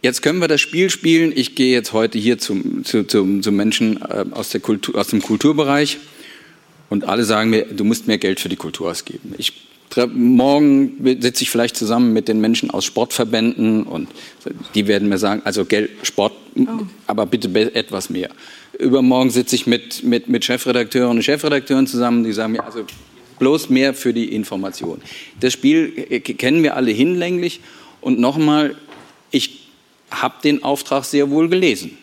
[0.02, 1.32] Jetzt können wir das Spiel spielen.
[1.36, 5.08] Ich gehe jetzt heute hier zum, zu, zum, zum Menschen äh, aus, der Kultur, aus
[5.08, 6.00] dem Kulturbereich
[6.90, 9.34] Und alle sagen mir, du musst mehr Geld für die Kultur ausgeben.
[9.38, 9.54] Ich
[10.14, 14.08] morgen sitze ich vielleicht zusammen mit den Menschen aus Sportverbänden und
[14.74, 16.86] die werden mir sagen, also Geld, Sport, oh.
[17.08, 18.30] aber bitte etwas mehr.
[18.80, 22.86] Übermorgen sitze ich mit, mit, mit Chefredakteuren und Chefredakteuren zusammen, die sagen mir, also
[23.40, 25.02] bloß mehr für die Information.
[25.42, 27.60] Das Spiel kennen wir alle hinlänglich
[28.00, 28.76] und nochmal,
[29.30, 29.70] ich
[30.12, 31.98] habe den Auftrag sehr wohl gelesen.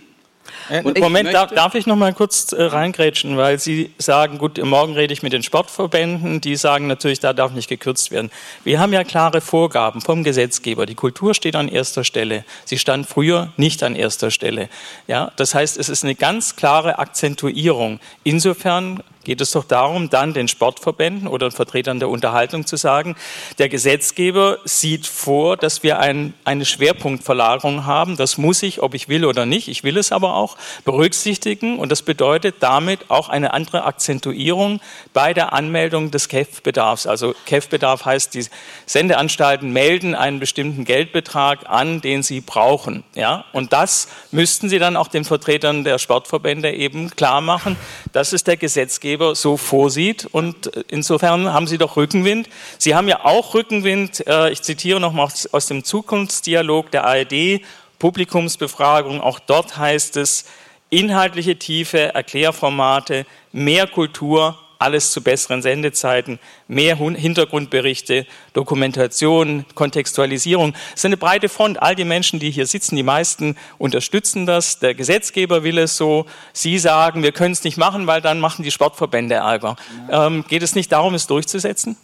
[0.68, 4.62] Äh, Und Moment, darf, darf, ich noch mal kurz äh, reingrätschen, weil Sie sagen, gut,
[4.62, 8.30] morgen rede ich mit den Sportverbänden, die sagen natürlich, da darf nicht gekürzt werden.
[8.64, 10.86] Wir haben ja klare Vorgaben vom Gesetzgeber.
[10.86, 12.44] Die Kultur steht an erster Stelle.
[12.64, 14.68] Sie stand früher nicht an erster Stelle.
[15.06, 18.00] Ja, das heißt, es ist eine ganz klare Akzentuierung.
[18.24, 23.14] Insofern geht es doch darum, dann den Sportverbänden oder Vertretern der Unterhaltung zu sagen,
[23.58, 28.16] der Gesetzgeber sieht vor, dass wir ein, eine Schwerpunktverlagerung haben.
[28.16, 31.78] Das muss ich, ob ich will oder nicht, ich will es aber auch, berücksichtigen.
[31.78, 34.80] Und das bedeutet damit auch eine andere Akzentuierung
[35.12, 37.06] bei der Anmeldung des KEF-Bedarfs.
[37.06, 38.46] Also KEF-Bedarf heißt, die
[38.86, 43.04] Sendeanstalten melden einen bestimmten Geldbetrag an, den sie brauchen.
[43.14, 43.44] Ja?
[43.52, 47.76] Und das müssten sie dann auch den Vertretern der Sportverbände eben klar machen.
[48.14, 50.26] Das ist der Gesetzgeber Gesetzgeber so vorsieht.
[50.30, 52.48] Und äh, insofern haben Sie doch Rückenwind.
[52.78, 57.60] Sie haben ja auch Rückenwind, äh, ich zitiere nochmal aus dem Zukunftsdialog der ARD,
[57.98, 60.44] Publikumsbefragung, auch dort heißt es,
[60.88, 70.74] inhaltliche Tiefe, Erklärformate, mehr Kultur, alles zu besseren Sendezeiten, mehr Hintergrundberichte, Dokumentation, Kontextualisierung.
[70.90, 71.82] Es ist eine breite Front.
[71.82, 74.78] All die Menschen, die hier sitzen, die meisten unterstützen das.
[74.78, 76.26] Der Gesetzgeber will es so.
[76.52, 79.76] Sie sagen, wir können es nicht machen, weil dann machen die Sportverbände Ärger.
[80.10, 81.96] Ähm, geht es nicht darum, es durchzusetzen?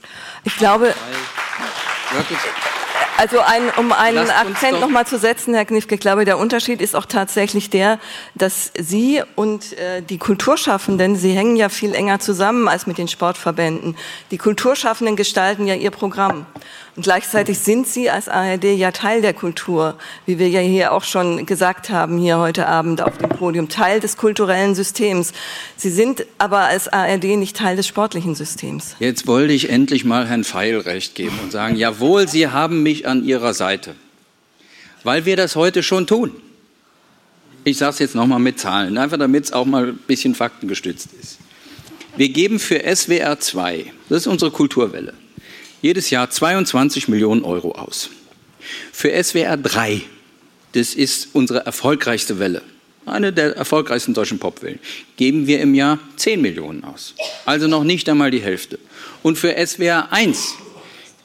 [0.43, 0.95] Ich glaube.
[3.17, 6.97] Also ein, um einen Akzent nochmal zu setzen, Herr Knifke, ich glaube, der Unterschied ist
[6.97, 8.01] auch tatsächlich der,
[8.35, 13.07] dass Sie und äh, die Kulturschaffenden, Sie hängen ja viel enger zusammen als mit den
[13.07, 13.97] Sportverbänden.
[14.33, 16.47] Die Kulturschaffenden gestalten ja ihr Programm.
[16.97, 21.03] Und gleichzeitig sind Sie als ARD ja Teil der Kultur, wie wir ja hier auch
[21.03, 25.33] schon gesagt haben, hier heute Abend auf dem Podium, Teil des kulturellen Systems.
[25.77, 28.95] Sie sind aber als ARD nicht Teil des sportlichen Systems.
[29.01, 33.04] Jetzt wollte ich endlich mal Herrn Feil recht geben und sagen, jawohl, Sie haben mich
[33.07, 33.95] an Ihrer Seite,
[35.03, 36.33] weil wir das heute schon tun.
[37.65, 41.09] Ich sage es jetzt nochmal mit Zahlen, einfach damit es auch mal ein bisschen faktengestützt
[41.21, 41.39] ist.
[42.17, 45.15] Wir geben für SWR 2, das ist unsere Kulturwelle,
[45.83, 48.11] jedes Jahr 22 Millionen Euro aus.
[48.93, 50.03] Für SWR 3,
[50.73, 52.63] das ist unsere erfolgreichste Welle,
[53.07, 54.79] eine der erfolgreichsten deutschen Popwellen,
[55.17, 57.15] geben wir im Jahr 10 Millionen aus.
[57.45, 58.79] Also noch nicht einmal die Hälfte.
[59.23, 60.55] Und für SWR 1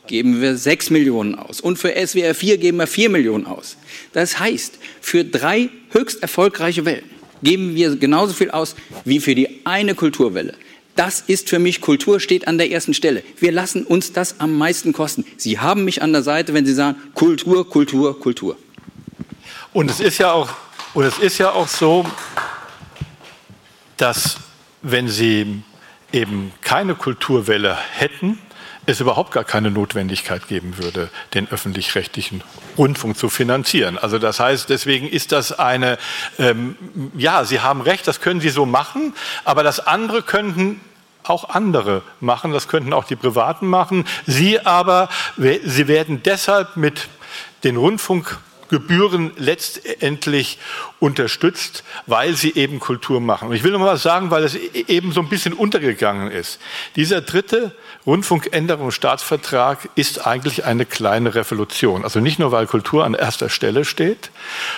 [0.09, 1.61] geben wir 6 Millionen aus.
[1.61, 3.77] Und für SWR 4 geben wir 4 Millionen aus.
[4.11, 7.09] Das heißt, für drei höchst erfolgreiche Wellen
[7.41, 10.55] geben wir genauso viel aus wie für die eine Kulturwelle.
[10.95, 13.23] Das ist für mich Kultur, steht an der ersten Stelle.
[13.39, 15.23] Wir lassen uns das am meisten kosten.
[15.38, 18.57] Sie haben mich an der Seite, wenn Sie sagen, Kultur, Kultur, Kultur.
[19.71, 20.49] Und es ist ja auch,
[20.95, 22.03] und es ist ja auch so,
[23.95, 24.38] dass
[24.81, 25.61] wenn Sie
[26.11, 28.39] eben keine Kulturwelle hätten,
[28.85, 32.43] es überhaupt gar keine Notwendigkeit geben würde, den öffentlich-rechtlichen
[32.77, 33.98] Rundfunk zu finanzieren.
[33.98, 35.98] Also das heißt, deswegen ist das eine,
[36.38, 36.75] ähm,
[37.16, 40.82] ja, Sie haben recht, das können Sie so machen, aber das andere könnten
[41.24, 44.06] auch andere machen, das könnten auch die Privaten machen.
[44.25, 47.08] Sie aber, sie werden deshalb mit
[47.64, 50.59] den Rundfunk Gebühren letztendlich
[50.99, 53.49] unterstützt, weil sie eben Kultur machen.
[53.49, 56.31] Und ich will noch mal was sagen, weil es e-, eben so ein bisschen untergegangen
[56.31, 56.59] ist.
[56.95, 57.73] Dieser dritte
[58.06, 62.03] Rundfunkänderungsstaatsvertrag ist eigentlich eine kleine Revolution.
[62.03, 64.31] Also nicht nur, weil Kultur an erster Stelle steht,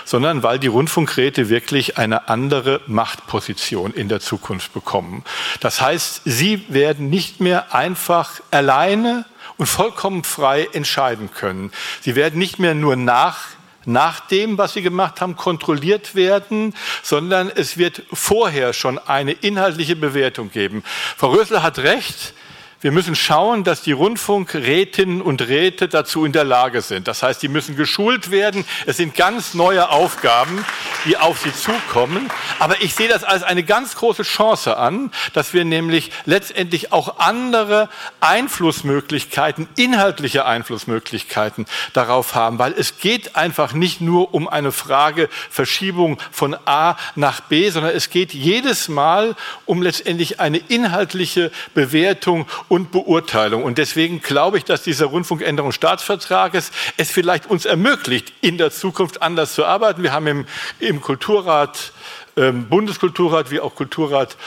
[0.05, 5.23] sondern weil die Rundfunkräte wirklich eine andere Machtposition in der Zukunft bekommen.
[5.59, 9.25] Das heißt, sie werden nicht mehr einfach alleine
[9.57, 11.71] und vollkommen frei entscheiden können.
[12.01, 13.49] Sie werden nicht mehr nur nach
[13.85, 19.95] nach dem, was sie gemacht haben, kontrolliert werden, sondern es wird vorher schon eine inhaltliche
[19.95, 20.83] Bewertung geben.
[21.17, 22.33] Frau Rösler hat recht,
[22.81, 27.07] wir müssen schauen, dass die Rundfunkrätinnen und Räte dazu in der Lage sind.
[27.07, 28.65] Das heißt, die müssen geschult werden.
[28.87, 30.65] Es sind ganz neue Aufgaben,
[31.05, 32.31] die auf sie zukommen.
[32.57, 37.19] Aber ich sehe das als eine ganz große Chance an, dass wir nämlich letztendlich auch
[37.19, 37.87] andere
[38.19, 42.57] Einflussmöglichkeiten, inhaltliche Einflussmöglichkeiten darauf haben.
[42.57, 47.95] Weil es geht einfach nicht nur um eine Frage Verschiebung von A nach B, sondern
[47.95, 49.35] es geht jedes Mal
[49.67, 53.65] um letztendlich eine inhaltliche Bewertung und Beurteilung.
[53.65, 59.55] Und deswegen glaube ich, dass dieser Rundfunkänderungsstaatsvertrages es vielleicht uns ermöglicht, in der Zukunft anders
[59.55, 60.03] zu arbeiten.
[60.03, 60.45] Wir haben im,
[60.79, 61.91] im Kulturrat,
[62.37, 64.37] ähm, Bundeskulturrat wie auch Kulturrat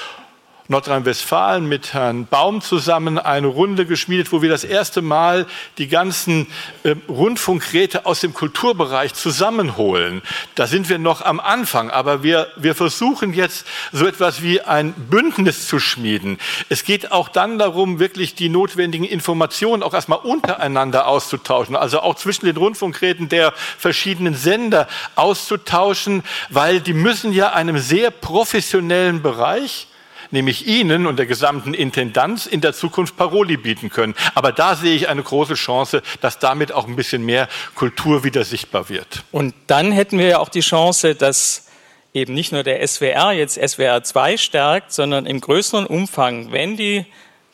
[0.69, 6.47] Nordrhein-Westfalen mit Herrn Baum zusammen eine Runde geschmiedet, wo wir das erste Mal die ganzen
[6.85, 10.23] äh, Rundfunkräte aus dem Kulturbereich zusammenholen.
[10.55, 14.95] Da sind wir noch am Anfang, aber wir, wir versuchen jetzt so etwas wie ein
[14.95, 16.39] Bündnis zu schmieden.
[16.71, 22.15] Es geht auch dann darum, wirklich die notwendigen Informationen auch erstmal untereinander auszutauschen, also auch
[22.15, 29.89] zwischen den Rundfunkräten der verschiedenen Sender auszutauschen, weil die müssen ja einem sehr professionellen Bereich
[30.35, 34.15] nämlich Ihnen und der gesamten Intendanz in der Zukunft Paroli bieten können.
[34.35, 38.45] Aber da sehe ich eine große Chance, dass damit auch ein bisschen mehr Kultur wieder
[38.45, 39.25] sichtbar wird.
[39.33, 41.69] Und dann hätten wir ja auch die Chance, dass
[42.13, 47.07] eben nicht nur der SWR jetzt SWR 2 stärkt, sondern im größeren Umfang, wenn die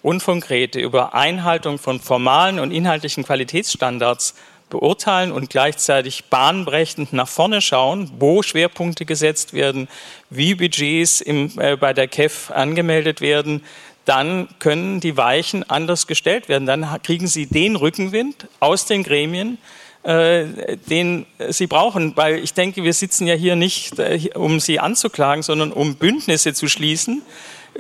[0.03, 4.35] Rundfunkräte über Einhaltung von formalen und inhaltlichen Qualitätsstandards
[4.71, 9.89] beurteilen und gleichzeitig bahnbrechend nach vorne schauen, wo Schwerpunkte gesetzt werden,
[10.31, 13.63] wie Budgets im, äh, bei der KEF angemeldet werden,
[14.07, 16.67] dann können die Weichen anders gestellt werden.
[16.67, 19.59] Dann kriegen sie den Rückenwind aus den Gremien,
[20.03, 22.17] äh, den sie brauchen.
[22.17, 26.55] Weil ich denke, wir sitzen ja hier nicht, äh, um sie anzuklagen, sondern um Bündnisse
[26.55, 27.23] zu schließen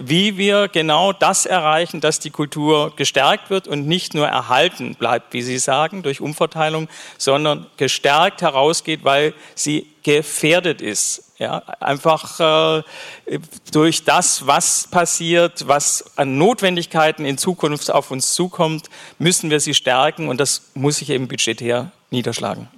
[0.03, 5.33] wie wir genau das erreichen, dass die Kultur gestärkt wird und nicht nur erhalten bleibt,
[5.33, 6.89] wie Sie sagen, durch Umverteilung,
[7.19, 11.25] sondern gestärkt herausgeht, weil sie gefährdet ist.
[11.39, 12.41] Ja, einfach
[12.79, 13.39] äh,
[13.73, 19.73] durch das, was passiert, was an Notwendigkeiten in Zukunft auf uns zukommt, müssen wir sie
[19.75, 22.69] stärken und das muss sich eben budgetär niederschlagen.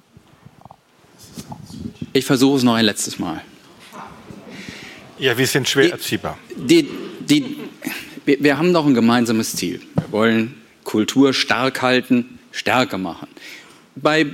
[2.13, 3.43] Ich versuche es noch ein letztes Mal.
[5.23, 6.37] Ja, wir sind schwer erziehbar.
[6.57, 6.89] Die,
[7.21, 7.57] die,
[8.25, 9.81] wir, haben doch ein gemeinsames Ziel.
[9.95, 13.29] Wir wollen Kultur stark halten, stärker machen.
[13.95, 14.27] Bei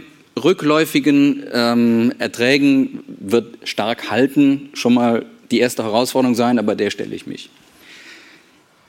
[0.42, 7.14] rückläufigen ähm, Erträgen wird stark halten schon mal die erste Herausforderung sein, aber der stelle
[7.14, 7.50] ich mich.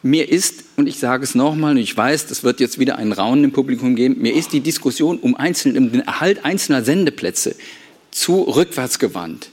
[0.01, 3.11] Mir ist, und ich sage es nochmal, und ich weiß, das wird jetzt wieder einen
[3.11, 7.57] Raunen im Publikum geben, mir ist die Diskussion um, einzelne, um den Erhalt einzelner Sendeplätze
[8.09, 9.49] zu rückwärts gewandt.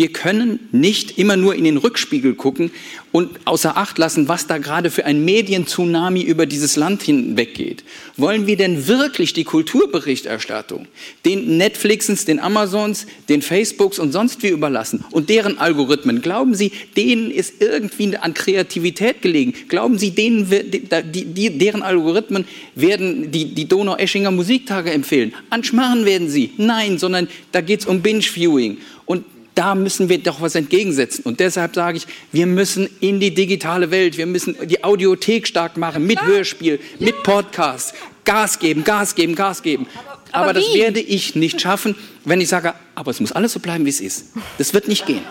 [0.00, 2.70] Wir können nicht immer nur in den Rückspiegel gucken
[3.12, 7.84] und außer Acht lassen, was da gerade für ein Medienzunami über dieses Land hinweggeht.
[8.16, 10.88] Wollen wir denn wirklich die Kulturberichterstattung
[11.26, 16.22] den Netflixens, den Amazons, den Facebooks und sonst wie überlassen und deren Algorithmen?
[16.22, 19.52] Glauben Sie, denen ist irgendwie an Kreativität gelegen?
[19.68, 25.34] Glauben Sie, denen, die, die, deren Algorithmen werden die, die Donau-Eschinger Musiktage empfehlen?
[25.50, 26.52] An Schmarren werden sie.
[26.56, 28.78] Nein, sondern da geht es um Binge-Viewing.
[29.04, 31.24] Und da müssen wir doch was entgegensetzen.
[31.24, 35.76] Und deshalb sage ich, wir müssen in die digitale Welt, wir müssen die Audiothek stark
[35.76, 39.86] machen, mit Hörspiel, mit Podcast, Gas geben, Gas geben, Gas geben.
[40.32, 43.60] Aber, aber das werde ich nicht schaffen, wenn ich sage, aber es muss alles so
[43.60, 44.26] bleiben, wie es ist.
[44.58, 45.24] Das wird nicht gehen.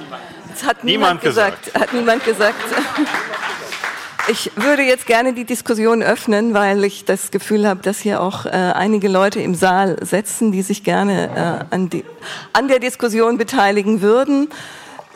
[0.49, 1.65] Das hat niemand, niemand gesagt.
[1.65, 1.81] gesagt.
[1.81, 2.55] Hat niemand gesagt.
[4.31, 8.45] Ich würde jetzt gerne die Diskussion öffnen, weil ich das Gefühl habe, dass hier auch
[8.45, 12.03] äh, einige Leute im Saal sitzen, die sich gerne äh, an, die,
[12.53, 14.49] an, der Diskussion beteiligen würden.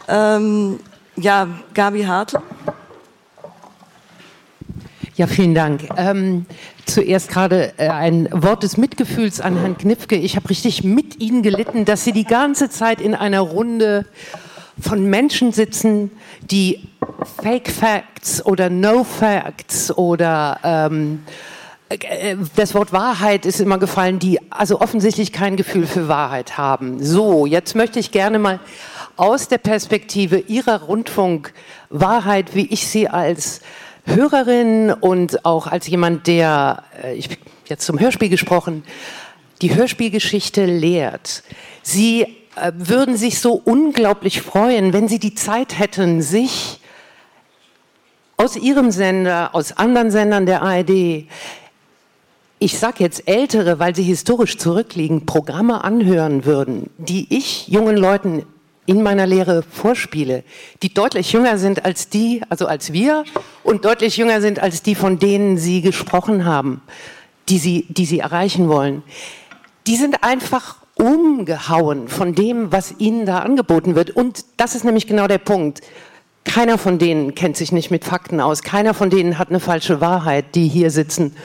[0.08, 0.80] Ähm,
[1.16, 2.42] ja, Gabi Harte.
[5.16, 5.90] Ja, vielen Dank.
[5.96, 6.48] Ähm,
[6.88, 10.16] zuerst gerade äh, ein Wort des Mitgefühls an Herrn Knipke.
[10.16, 14.08] Ich habe richtig mit Ihnen gelitten, dass Sie die ganze Zeit in einer Runde
[14.80, 16.12] von Menschen sitzen,
[16.42, 16.88] die
[17.42, 21.24] Fake Facts oder No Facts oder ähm,
[21.90, 27.04] äh, das Wort Wahrheit ist immer gefallen, die also offensichtlich kein Gefühl für Wahrheit haben.
[27.04, 28.60] So, jetzt möchte ich gerne mal
[29.16, 33.62] aus der Perspektive Ihrer Rundfunkwahrheit, wie ich sie als
[34.06, 37.30] Hörerin und auch als jemand, der, äh, ich
[37.66, 38.84] jetzt zum Hörspiel gesprochen,
[39.62, 41.44] die Hörspielgeschichte lehrt.
[41.84, 42.28] Sie
[42.74, 46.80] würden sich so unglaublich freuen, wenn Sie die Zeit hätten, sich
[48.38, 51.28] aus Ihrem Sender, aus anderen Sendern der ARD,
[52.64, 58.46] ich sage jetzt ältere, weil sie historisch zurückliegen, Programme anhören würden, die ich jungen Leuten
[58.86, 60.46] in meiner Lehre vorspiele,
[60.82, 63.26] die deutlich jünger sind als die, also als wir,
[63.66, 66.82] und deutlich jünger sind als die, von denen Sie gesprochen haben,
[67.50, 69.04] die Sie, die Sie erreichen wollen.
[69.86, 74.12] Die sind einfach umgehauen von dem, was ihnen da angeboten wird.
[74.12, 75.82] Und das ist nämlich genau der Punkt.
[76.46, 78.64] Keiner von denen kennt sich nicht mit Fakten aus.
[78.64, 81.36] Keiner von denen hat eine falsche Wahrheit, die hier sitzen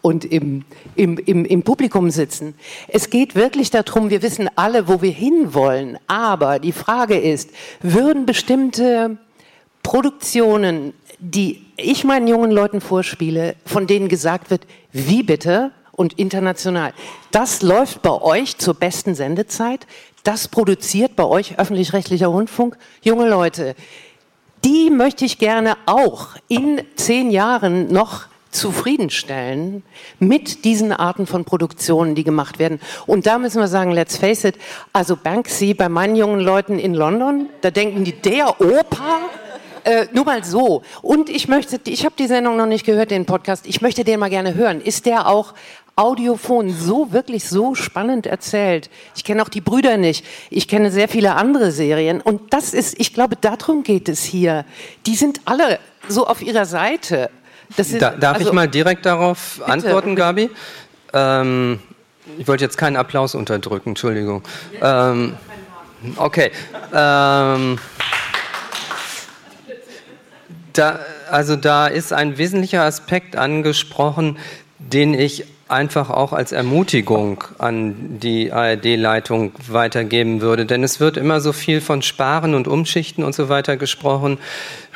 [0.00, 0.64] und im,
[0.94, 2.54] im, im, im Publikum sitzen.
[2.88, 5.98] Es geht wirklich darum, wir wissen alle, wo wir hinwollen.
[6.06, 9.18] Aber die Frage ist, würden bestimmte
[9.82, 15.72] Produktionen, die ich meinen jungen Leuten vorspiele, von denen gesagt wird, wie bitte?
[16.00, 16.94] Und international.
[17.30, 19.86] Das läuft bei euch zur besten Sendezeit.
[20.24, 22.78] Das produziert bei euch öffentlich-rechtlicher Rundfunk.
[23.02, 23.74] Junge Leute,
[24.64, 29.82] die möchte ich gerne auch in zehn Jahren noch zufriedenstellen
[30.18, 32.80] mit diesen Arten von Produktionen, die gemacht werden.
[33.06, 34.56] Und da müssen wir sagen, let's face it,
[34.94, 39.20] also Banksy bei meinen jungen Leuten in London, da denken die, der Opa?
[39.84, 40.82] Äh, nur mal so.
[41.02, 44.20] Und ich möchte, ich habe die Sendung noch nicht gehört, den Podcast, ich möchte den
[44.20, 44.80] mal gerne hören.
[44.80, 45.54] Ist der auch
[45.96, 48.90] Audiophon so wirklich so spannend erzählt?
[49.14, 50.24] Ich kenne auch die Brüder nicht.
[50.50, 52.20] Ich kenne sehr viele andere Serien.
[52.20, 54.64] Und das ist, ich glaube, darum geht es hier.
[55.06, 55.78] Die sind alle
[56.08, 57.30] so auf ihrer Seite.
[57.76, 59.70] Ist, da, darf also, ich mal direkt darauf bitte.
[59.70, 60.50] antworten, Gabi?
[61.12, 61.80] Ähm,
[62.38, 64.42] ich wollte jetzt keinen Applaus unterdrücken, Entschuldigung.
[64.80, 65.36] Ähm,
[66.16, 66.50] okay.
[66.92, 67.78] Ähm,
[70.72, 74.38] da, also da ist ein wesentlicher Aspekt angesprochen,
[74.78, 80.66] den ich einfach auch als Ermutigung an die ARD-Leitung weitergeben würde.
[80.66, 84.38] Denn es wird immer so viel von Sparen und Umschichten und so weiter gesprochen.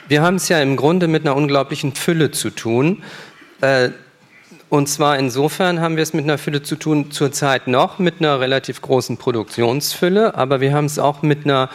[0.09, 3.03] Wir haben es ja im Grunde mit einer unglaublichen Fülle zu tun.
[3.61, 3.91] Äh,
[4.69, 8.41] und zwar insofern haben wir es mit einer Fülle zu tun, zurzeit noch mit einer
[8.41, 11.71] relativ großen Produktionsfülle, aber wir haben es auch mit einer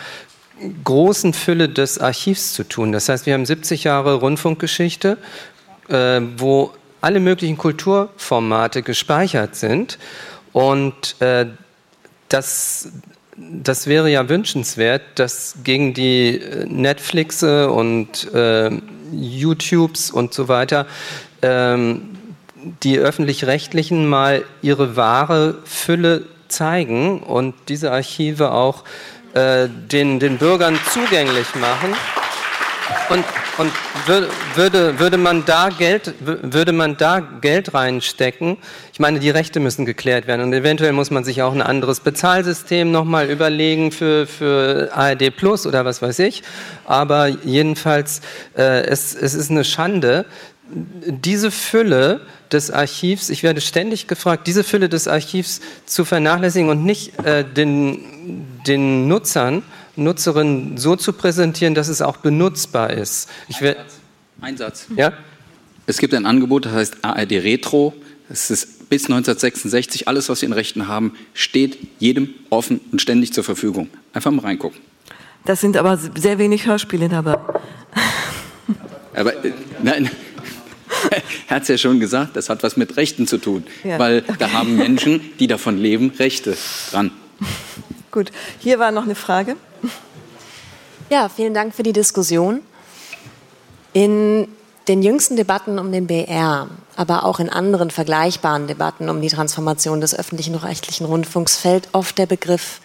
[0.83, 2.91] großen Fülle des Archivs zu tun.
[2.91, 5.17] Das heißt, wir haben 70 Jahre Rundfunkgeschichte,
[5.87, 9.97] äh, wo alle möglichen Kulturformate gespeichert sind.
[10.53, 11.47] Und äh,
[12.27, 12.89] das,
[13.37, 18.71] das wäre ja wünschenswert, dass gegen die äh, Netflixe und äh,
[19.11, 20.85] YouTubes und so weiter
[21.41, 22.17] ähm,
[22.83, 28.83] die öffentlich-rechtlichen mal ihre wahre Fülle zeigen und diese Archive auch
[29.33, 31.93] äh, den, den Bürgern zugänglich machen.
[33.09, 33.25] Und,
[33.57, 33.71] und
[34.55, 38.57] würde, würde, man da Geld, würde man da Geld reinstecken,
[38.93, 42.01] ich meine, die Rechte müssen geklärt werden und eventuell muss man sich auch ein anderes
[42.01, 46.43] Bezahlsystem nochmal überlegen für, für ARD Plus oder was weiß ich.
[46.85, 48.21] Aber jedenfalls,
[48.57, 50.25] äh, es, es ist eine Schande,
[50.71, 56.83] diese Fülle des Archivs, ich werde ständig gefragt, diese Fülle des Archivs zu vernachlässigen und
[56.83, 59.63] nicht äh, den, den Nutzern,
[60.03, 63.29] Nutzerinnen so zu präsentieren, dass es auch benutzbar ist.
[63.47, 63.99] Ich Ein, Satz.
[64.41, 64.87] Ein Satz.
[64.95, 65.13] Ja?
[65.85, 67.93] Es gibt ein Angebot, das heißt ARD Retro.
[68.29, 73.33] Es ist bis 1966, alles, was Sie in Rechten haben, steht jedem offen und ständig
[73.33, 73.89] zur Verfügung.
[74.13, 74.79] Einfach mal reingucken.
[75.45, 77.37] Das sind aber sehr wenig Hörspiele dabei.
[79.15, 80.09] Aber äh, nein,
[81.47, 83.97] er hat es ja schon gesagt, das hat was mit Rechten zu tun, ja.
[83.99, 84.35] weil okay.
[84.39, 86.57] da haben Menschen, die davon leben, Rechte
[86.91, 87.11] dran.
[88.11, 89.55] Gut, hier war noch eine Frage.
[91.09, 92.61] Ja, vielen Dank für die Diskussion.
[93.93, 94.47] In
[94.87, 100.01] den jüngsten Debatten um den BR, aber auch in anderen vergleichbaren Debatten um die Transformation
[100.01, 102.79] des öffentlichen rechtlichen Rundfunks fällt oft der Begriff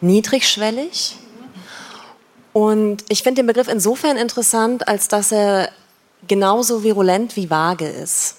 [0.00, 1.16] niedrigschwellig.
[2.54, 5.68] Und ich finde den Begriff insofern interessant, als dass er
[6.26, 8.36] genauso virulent wie vage ist.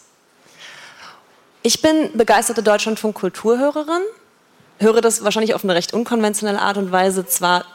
[1.61, 4.01] Ich bin begeisterte Deutschlandfunk-Kulturhörerin,
[4.80, 7.66] höre das wahrscheinlich auf eine recht unkonventionelle Art und Weise, zwar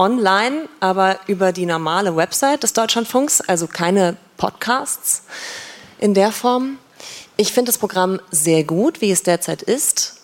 [0.00, 5.24] online, aber über die normale Website des Deutschlandfunks, also keine Podcasts
[5.98, 6.78] in der Form.
[7.36, 10.16] Ich finde das Programm sehr gut, wie es derzeit ist.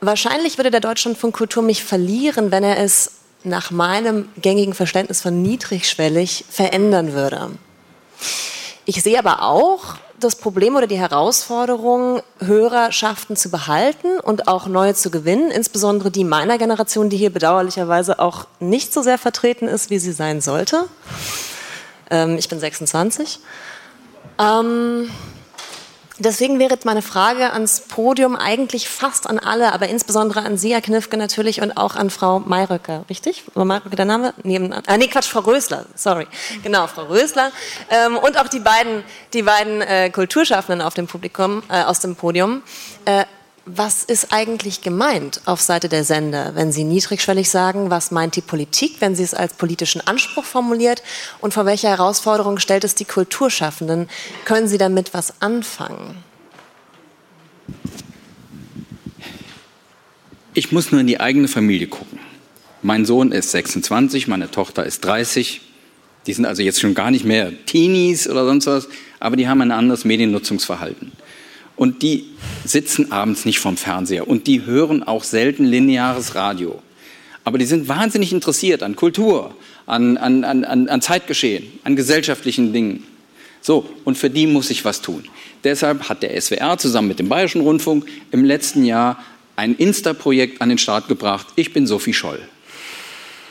[0.00, 3.12] Wahrscheinlich würde der Deutschlandfunk Kultur mich verlieren, wenn er es
[3.44, 7.50] nach meinem gängigen Verständnis von niedrigschwellig verändern würde.
[8.86, 14.94] Ich sehe aber auch das Problem oder die Herausforderung, Hörerschaften zu behalten und auch neue
[14.94, 19.90] zu gewinnen, insbesondere die meiner Generation, die hier bedauerlicherweise auch nicht so sehr vertreten ist,
[19.90, 20.84] wie sie sein sollte.
[22.10, 23.40] Ähm, ich bin 26.
[24.38, 25.10] Ähm,
[26.18, 30.72] Deswegen wäre jetzt meine Frage ans Podium eigentlich fast an alle, aber insbesondere an Sie,
[30.72, 33.44] Herr Knifke, natürlich und auch an Frau Mayröcker, richtig?
[33.54, 34.34] War Mayröcker der Name?
[34.42, 36.26] Neben, ah, nee, Quatsch, Frau Rösler, sorry.
[36.62, 37.50] Genau, Frau Rösler.
[37.90, 42.14] Ähm, und auch die beiden, die beiden äh, Kulturschaffenden auf dem Publikum, äh, aus dem
[42.14, 42.62] Podium.
[43.06, 43.24] Äh,
[43.64, 47.90] was ist eigentlich gemeint auf Seite der Sender, wenn Sie niedrigschwellig sagen?
[47.90, 51.02] Was meint die Politik, wenn sie es als politischen Anspruch formuliert?
[51.40, 54.08] Und vor welcher Herausforderung stellt es die Kulturschaffenden?
[54.44, 56.16] Können Sie damit was anfangen?
[60.54, 62.18] Ich muss nur in die eigene Familie gucken.
[62.82, 65.60] Mein Sohn ist 26, meine Tochter ist 30.
[66.26, 68.88] Die sind also jetzt schon gar nicht mehr Teenies oder sonst was,
[69.20, 71.12] aber die haben ein anderes Mediennutzungsverhalten
[71.82, 72.26] und die
[72.64, 76.80] sitzen abends nicht vorm Fernseher und die hören auch selten lineares Radio.
[77.42, 79.52] Aber die sind wahnsinnig interessiert an Kultur,
[79.86, 83.02] an, an, an, an Zeitgeschehen, an gesellschaftlichen Dingen.
[83.62, 85.24] So, und für die muss ich was tun.
[85.64, 89.20] Deshalb hat der SWR zusammen mit dem Bayerischen Rundfunk im letzten Jahr
[89.56, 91.48] ein Insta-Projekt an den Start gebracht.
[91.56, 92.38] Ich bin Sophie Scholl.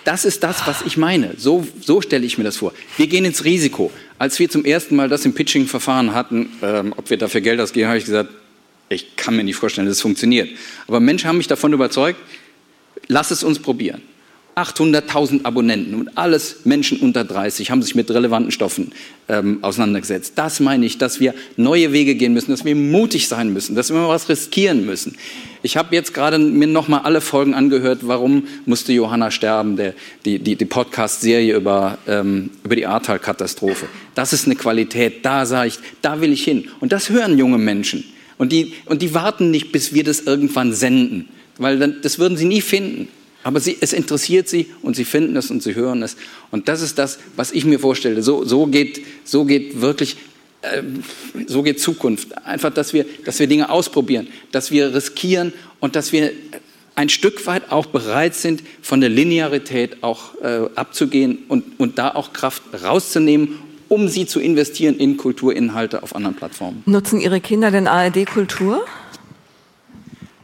[0.03, 1.35] Das ist das, was ich meine.
[1.37, 2.73] So, so stelle ich mir das vor.
[2.97, 3.91] Wir gehen ins Risiko.
[4.17, 7.87] Als wir zum ersten Mal das im Pitching-Verfahren hatten, ähm, ob wir dafür Geld ausgeben,
[7.87, 8.29] habe ich gesagt,
[8.89, 10.49] ich kann mir nicht vorstellen, dass es funktioniert.
[10.87, 12.19] Aber Menschen haben mich davon überzeugt,
[13.07, 14.01] lass es uns probieren.
[14.55, 18.91] 800.000 Abonnenten und alles Menschen unter 30 haben sich mit relevanten Stoffen
[19.29, 20.33] ähm, auseinandergesetzt.
[20.35, 23.91] Das meine ich, dass wir neue Wege gehen müssen, dass wir mutig sein müssen, dass
[23.91, 25.15] wir mal was riskieren müssen.
[25.63, 29.93] Ich habe jetzt gerade mir nochmal alle Folgen angehört, warum musste Johanna sterben, der,
[30.25, 33.85] die, die, die Podcast-Serie über, ähm, über die Ahrtal-Katastrophe.
[34.15, 36.67] Das ist eine Qualität, da sage ich, da will ich hin.
[36.79, 38.03] Und das hören junge Menschen.
[38.39, 42.37] Und die, und die warten nicht, bis wir das irgendwann senden, weil dann, das würden
[42.37, 43.07] sie nie finden.
[43.43, 46.15] Aber sie, es interessiert sie und sie finden es und sie hören es.
[46.49, 48.23] Und das ist das, was ich mir vorstelle.
[48.23, 50.17] So, so, geht, so geht wirklich,
[50.61, 50.83] äh,
[51.47, 52.37] so geht Zukunft.
[52.45, 56.31] Einfach, dass wir, dass wir Dinge ausprobieren, dass wir riskieren und dass wir
[56.95, 62.13] ein Stück weit auch bereit sind, von der Linearität auch äh, abzugehen und, und da
[62.13, 66.83] auch Kraft rauszunehmen, um sie zu investieren in Kulturinhalte auf anderen Plattformen.
[66.85, 68.85] Nutzen Ihre Kinder denn ARD-Kultur?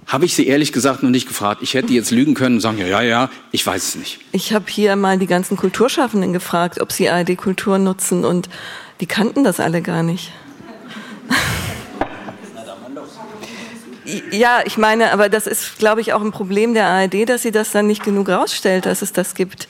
[0.08, 1.62] Habe ich sie ehrlich gesagt noch nicht gefragt.
[1.62, 4.20] Ich hätte jetzt lügen können und sagen, ja, ja, ja, ich weiß es nicht.
[4.32, 8.50] Ich habe hier mal die ganzen Kulturschaffenden gefragt, ob sie ARD-Kultur nutzen und
[9.00, 10.32] die kannten das alle gar nicht.
[14.32, 17.52] Ja, ich meine, aber das ist, glaube ich, auch ein Problem der ARD, dass sie
[17.52, 19.68] das dann nicht genug rausstellt, dass es das gibt.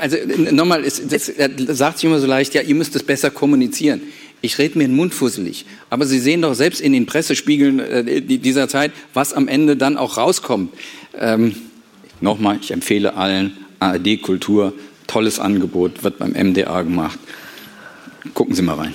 [0.00, 0.16] Also
[0.50, 1.30] nochmal, das, das
[1.78, 4.00] sagt sich immer so leicht, ja, ihr müsst es besser kommunizieren.
[4.40, 5.64] Ich rede mir den Mund fusselig.
[5.90, 9.96] Aber Sie sehen doch selbst in den Pressespiegeln äh, dieser Zeit, was am Ende dann
[9.96, 10.72] auch rauskommt.
[11.16, 11.54] Ähm,
[12.20, 14.74] Nochmal, ich empfehle allen ARD Kultur,
[15.10, 17.18] tolles Angebot, wird beim MDA gemacht.
[18.34, 18.94] Gucken Sie mal rein.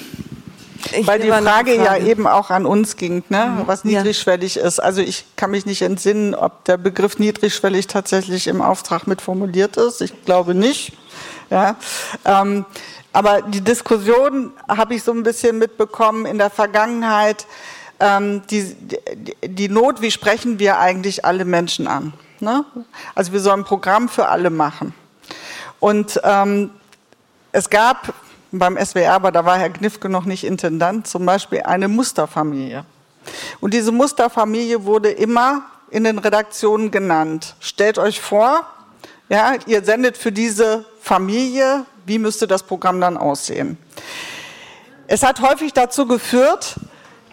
[0.92, 3.64] Ich Weil die Frage ja eben auch an uns ging, ne?
[3.66, 4.80] was niedrigschwellig ist.
[4.80, 9.78] Also ich kann mich nicht entsinnen, ob der Begriff niedrigschwellig tatsächlich im Auftrag mit formuliert
[9.78, 10.02] ist.
[10.02, 10.94] Ich glaube nicht.
[11.50, 11.76] Ja.
[12.24, 12.66] Ähm,
[13.14, 17.48] aber die Diskussion habe ich so ein bisschen mitbekommen in der Vergangenheit.
[18.00, 19.00] Ähm, die, die,
[19.44, 22.14] die, Not, wie sprechen wir eigentlich alle Menschen an?
[22.40, 22.64] Ne?
[23.16, 24.94] Also wir sollen ein Programm für alle machen.
[25.80, 26.72] Und ähm,
[27.52, 28.14] es gab
[28.52, 32.86] beim SWR, aber da war Herr Knifke noch nicht Intendant, zum Beispiel eine Musterfamilie.
[33.60, 37.56] Und diese Musterfamilie wurde immer in den Redaktionen genannt.
[37.60, 38.66] Stellt euch vor,
[39.30, 43.78] ja, ihr sendet für diese Familie wie müsste das Programm dann aussehen?
[45.08, 46.76] Es hat häufig dazu geführt,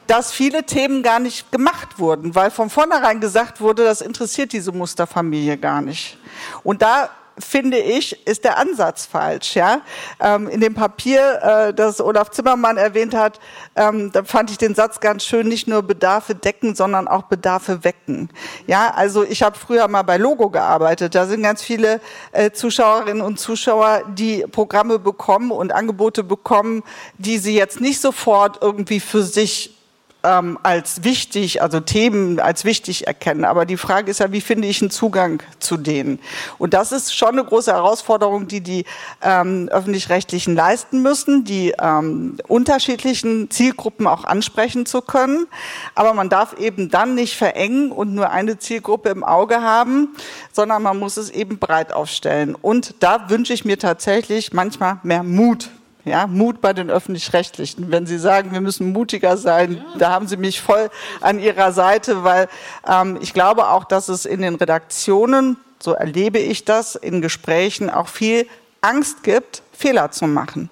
[0.06, 4.72] dass viele Themen gar nicht gemacht wurden, weil von vornherein gesagt wurde, das interessiert diese
[4.72, 6.18] Musterfamilie gar nicht.
[6.64, 9.56] Und da finde ich, ist der Ansatz falsch.
[9.56, 9.80] Ja?
[10.20, 13.40] Ähm, in dem Papier, äh, das Olaf Zimmermann erwähnt hat,
[13.76, 17.84] ähm, da fand ich den Satz ganz schön, nicht nur Bedarfe decken, sondern auch Bedarfe
[17.84, 18.28] wecken.
[18.66, 21.14] Ja, also ich habe früher mal bei Logo gearbeitet.
[21.14, 22.00] Da sind ganz viele
[22.32, 26.82] äh, Zuschauerinnen und Zuschauer, die Programme bekommen und Angebote bekommen,
[27.18, 29.81] die sie jetzt nicht sofort irgendwie für sich
[30.24, 33.44] ähm, als wichtig, also Themen als wichtig erkennen.
[33.44, 36.18] Aber die Frage ist ja, wie finde ich einen Zugang zu denen?
[36.58, 38.84] Und das ist schon eine große Herausforderung, die die
[39.20, 45.46] ähm, öffentlich-rechtlichen leisten müssen, die ähm, unterschiedlichen Zielgruppen auch ansprechen zu können.
[45.94, 50.14] Aber man darf eben dann nicht verengen und nur eine Zielgruppe im Auge haben,
[50.52, 52.54] sondern man muss es eben breit aufstellen.
[52.54, 55.70] Und da wünsche ich mir tatsächlich manchmal mehr Mut
[56.04, 57.90] ja, Mut bei den Öffentlich-Rechtlichen.
[57.90, 59.98] Wenn Sie sagen, wir müssen mutiger sein, ja.
[59.98, 60.90] da haben Sie mich voll
[61.20, 62.48] an Ihrer Seite, weil
[62.88, 67.90] ähm, ich glaube auch, dass es in den Redaktionen, so erlebe ich das, in Gesprächen
[67.90, 68.46] auch viel
[68.80, 70.70] Angst gibt, Fehler zu machen.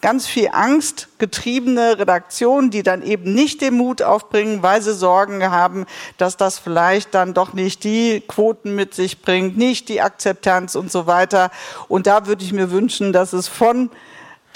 [0.00, 5.42] Ganz viel Angst getriebene Redaktionen, die dann eben nicht den Mut aufbringen, weil sie Sorgen
[5.50, 5.86] haben,
[6.18, 10.92] dass das vielleicht dann doch nicht die Quoten mit sich bringt, nicht die Akzeptanz und
[10.92, 11.50] so weiter.
[11.88, 13.88] Und da würde ich mir wünschen, dass es von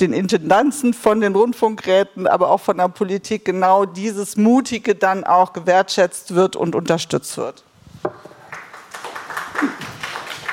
[0.01, 5.53] den Intendanzen, von den Rundfunkräten, aber auch von der Politik genau dieses Mutige dann auch
[5.53, 7.65] gewertschätzt wird und unterstützt wird.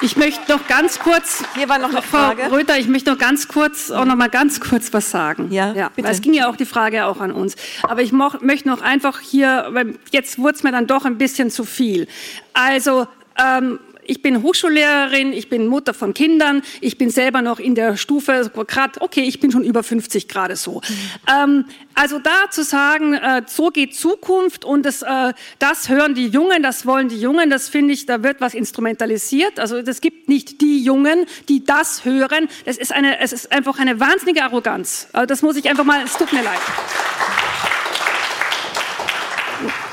[0.02, 2.44] Ich möchte noch ganz kurz, hier war noch eine Frage.
[2.44, 5.52] Frau Röther, ich möchte noch ganz kurz, auch noch mal ganz kurz was sagen.
[5.52, 6.10] Ja, ja bitte.
[6.10, 7.56] es ging ja auch die Frage auch an uns.
[7.84, 11.50] Aber ich möchte noch einfach hier, weil jetzt wurde es mir dann doch ein bisschen
[11.50, 12.08] zu viel.
[12.54, 13.08] Also
[13.44, 17.98] ähm, ich bin Hochschullehrerin, ich bin Mutter von Kindern, ich bin selber noch in der
[17.98, 20.82] Stufe, gerade, okay, ich bin schon über 50 gerade so.
[21.32, 26.28] Ähm, also da zu sagen, äh, so geht Zukunft und das, äh, das hören die
[26.28, 29.60] Jungen, das wollen die Jungen, das finde ich, da wird was instrumentalisiert.
[29.60, 32.50] Also es gibt nicht die Jungen, die das hören.
[32.66, 35.08] Das ist eine, es ist einfach eine wahnsinnige Arroganz.
[35.14, 36.60] Also das muss ich einfach mal, es tut mir leid.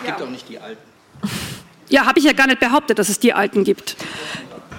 [0.00, 0.91] Es gibt auch nicht die Alten.
[1.92, 3.96] Ja, habe ich ja gar nicht behauptet, dass es die Alten gibt.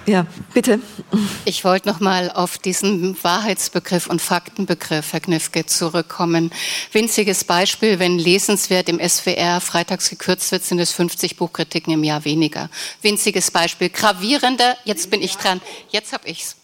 [0.04, 0.80] Ja, bitte.
[1.44, 6.50] Ich wollte noch mal auf diesen Wahrheitsbegriff und Faktenbegriff, Herr Knifke, zurückkommen.
[6.90, 12.24] Winziges Beispiel, wenn lesenswert im SWR freitags gekürzt wird, sind es 50 Buchkritiken im Jahr
[12.24, 12.68] weniger.
[13.00, 13.90] Winziges Beispiel.
[13.90, 15.60] Gravierender, jetzt bin ich dran,
[15.90, 16.56] jetzt habe ich's.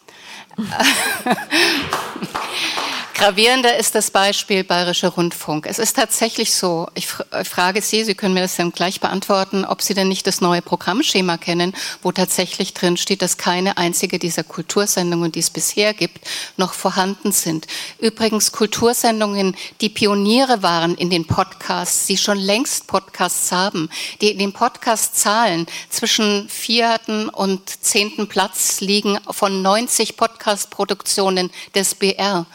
[3.21, 5.67] Gravierender ist das Beispiel Bayerischer Rundfunk.
[5.67, 9.83] Es ist tatsächlich so, ich frage Sie, Sie können mir das dann gleich beantworten, ob
[9.83, 14.43] Sie denn nicht das neue Programmschema kennen, wo tatsächlich drin steht, dass keine einzige dieser
[14.43, 16.27] Kultursendungen, die es bisher gibt,
[16.57, 17.67] noch vorhanden sind.
[17.99, 23.91] Übrigens Kultursendungen, die Pioniere waren in den Podcasts, die schon längst Podcasts haben,
[24.23, 32.47] die in den Podcast-Zahlen zwischen vierten und zehnten Platz liegen von 90 Podcast-Produktionen des BR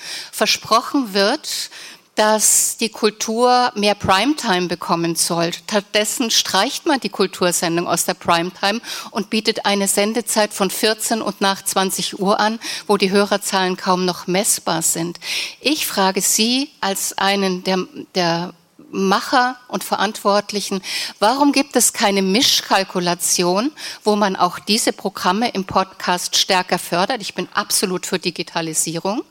[0.56, 1.69] versprochen wird,
[2.16, 5.51] dass die Kultur mehr Primetime bekommen soll.
[5.51, 8.80] Stattdessen streicht man die Kultursendung aus der Primetime
[9.11, 14.06] und bietet eine Sendezeit von 14 und nach 20 Uhr an, wo die Hörerzahlen kaum
[14.06, 15.19] noch messbar sind.
[15.59, 17.80] Ich frage Sie als einen der,
[18.16, 18.53] der
[18.92, 20.82] Macher und Verantwortlichen,
[21.19, 23.72] warum gibt es keine Mischkalkulation,
[24.06, 27.22] wo man auch diese Programme im Podcast stärker fördert?
[27.22, 29.24] Ich bin absolut für Digitalisierung.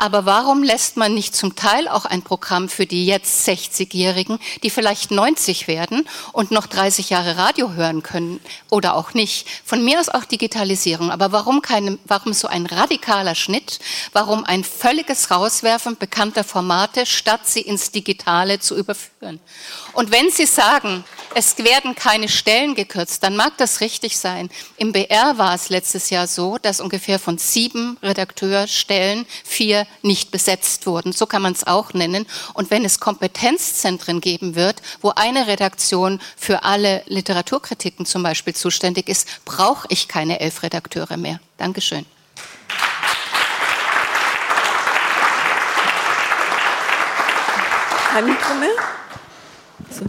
[0.00, 4.70] Aber warum lässt man nicht zum Teil auch ein Programm für die jetzt 60-Jährigen, die
[4.70, 9.46] vielleicht 90 werden und noch 30 Jahre Radio hören können oder auch nicht?
[9.62, 11.10] Von mir aus auch Digitalisierung.
[11.10, 13.78] Aber warum, keine, warum so ein radikaler Schnitt?
[14.14, 19.38] Warum ein völliges Rauswerfen bekannter Formate, statt sie ins Digitale zu überführen?
[19.92, 21.04] Und wenn Sie sagen,
[21.34, 24.50] es werden keine Stellen gekürzt, dann mag das richtig sein.
[24.76, 30.86] Im BR war es letztes Jahr so, dass ungefähr von sieben Redakteurstellen vier nicht besetzt
[30.86, 31.12] wurden.
[31.12, 32.26] So kann man es auch nennen.
[32.54, 39.08] Und wenn es Kompetenzzentren geben wird, wo eine Redaktion für alle Literaturkritiken zum Beispiel zuständig
[39.08, 41.40] ist, brauche ich keine elf Redakteure mehr.
[41.58, 42.06] Dankeschön.
[48.12, 48.99] Kein Mikro mehr?
[49.90, 50.06] So.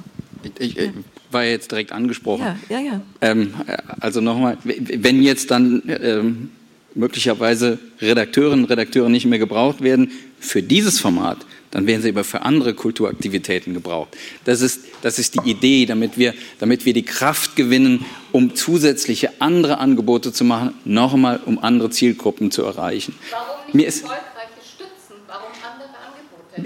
[0.60, 0.92] Ich, ich,
[1.32, 2.58] war ja jetzt direkt angesprochen.
[2.70, 3.02] Ja, ja, ja.
[3.22, 3.54] Ähm,
[4.00, 6.50] also nochmal, wenn jetzt dann ähm,
[6.94, 11.38] möglicherweise Redakteurinnen und Redakteure nicht mehr gebraucht werden für dieses Format,
[11.72, 14.18] dann werden sie aber für andere Kulturaktivitäten gebraucht.
[14.44, 19.40] Das ist, das ist die Idee, damit wir, damit wir die Kraft gewinnen, um zusätzliche
[19.40, 23.16] andere Angebote zu machen, nochmal um andere Zielgruppen zu erreichen.
[23.32, 25.16] Warum nicht Mir ist, erfolgreiche Stützen?
[25.28, 25.90] Warum andere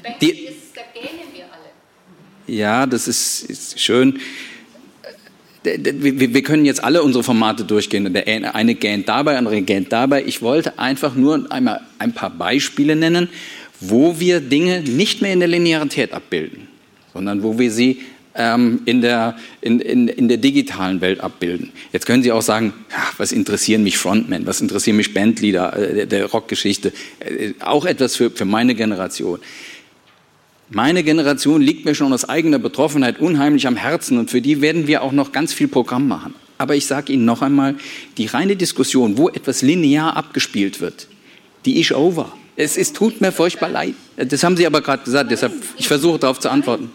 [0.02, 0.19] Angebote?
[0.22, 1.35] Die, ist, da gähnen.
[2.48, 4.19] Ja, das ist, ist schön
[5.65, 8.14] wir können jetzt alle unsere Formate durchgehen.
[8.14, 10.24] Der eine gähnt dabei, der andere gähnt dabei.
[10.25, 13.30] Ich wollte einfach nur einmal ein paar Beispiele nennen,
[13.80, 16.67] wo wir Dinge nicht mehr in der Linearität abbilden,
[17.14, 18.01] sondern wo wir sie
[18.35, 21.72] ähm, in, der, in, in, in der digitalen Welt abbilden.
[21.93, 22.74] Jetzt können Sie auch sagen,
[23.17, 28.15] was interessieren mich Frontmen, was interessieren mich Bandleader äh, der, der Rockgeschichte, äh, auch etwas
[28.15, 29.40] für, für meine Generation.
[30.69, 34.88] Meine Generation liegt mir schon aus eigener Betroffenheit unheimlich am Herzen und für die werden
[34.88, 36.34] wir auch noch ganz viel Programm machen.
[36.58, 37.76] Aber ich sage Ihnen noch einmal,
[38.18, 41.08] die reine Diskussion, wo etwas linear abgespielt wird,
[41.66, 42.32] die ist over.
[42.56, 43.95] Es, es tut mir furchtbar leid.
[44.16, 46.90] Das haben Sie aber gerade gesagt, deshalb ich versuche darauf zu antworten.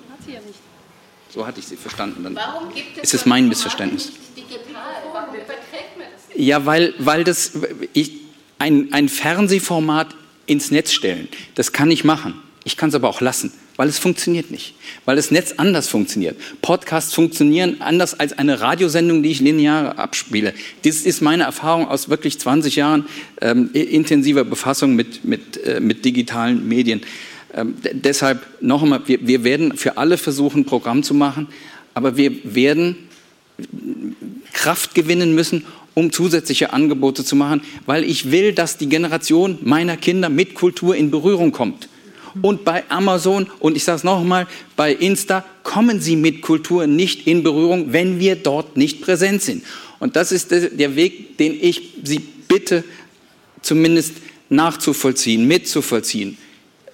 [1.28, 2.24] So hatte ich Sie verstanden.
[2.24, 4.10] Dann Warum gibt es ist es mein Missverständnis.
[6.34, 7.52] Ja, weil, weil das
[7.92, 8.12] ich,
[8.58, 10.16] ein, ein Fernsehformat
[10.46, 12.34] ins Netz stellen, das kann ich machen.
[12.64, 14.74] Ich kann es aber auch lassen, weil es funktioniert nicht,
[15.06, 16.36] weil das Netz anders funktioniert.
[16.60, 20.52] Podcasts funktionieren anders als eine Radiosendung, die ich linear abspiele.
[20.84, 23.06] Das ist meine Erfahrung aus wirklich 20 Jahren
[23.40, 27.00] ähm, intensiver Befassung mit, mit, äh, mit digitalen Medien.
[27.54, 31.48] Ähm, deshalb noch einmal, wir, wir werden für alle versuchen, Programm zu machen,
[31.94, 32.96] aber wir werden
[34.52, 35.64] Kraft gewinnen müssen,
[35.94, 40.94] um zusätzliche Angebote zu machen, weil ich will, dass die Generation meiner Kinder mit Kultur
[40.94, 41.88] in Berührung kommt.
[42.42, 47.26] Und bei Amazon und ich sage es nochmal, bei Insta kommen sie mit Kultur nicht
[47.26, 49.64] in Berührung, wenn wir dort nicht präsent sind.
[49.98, 52.84] Und das ist der Weg, den ich Sie bitte,
[53.62, 54.14] zumindest
[54.48, 56.38] nachzuvollziehen, mitzuvollziehen,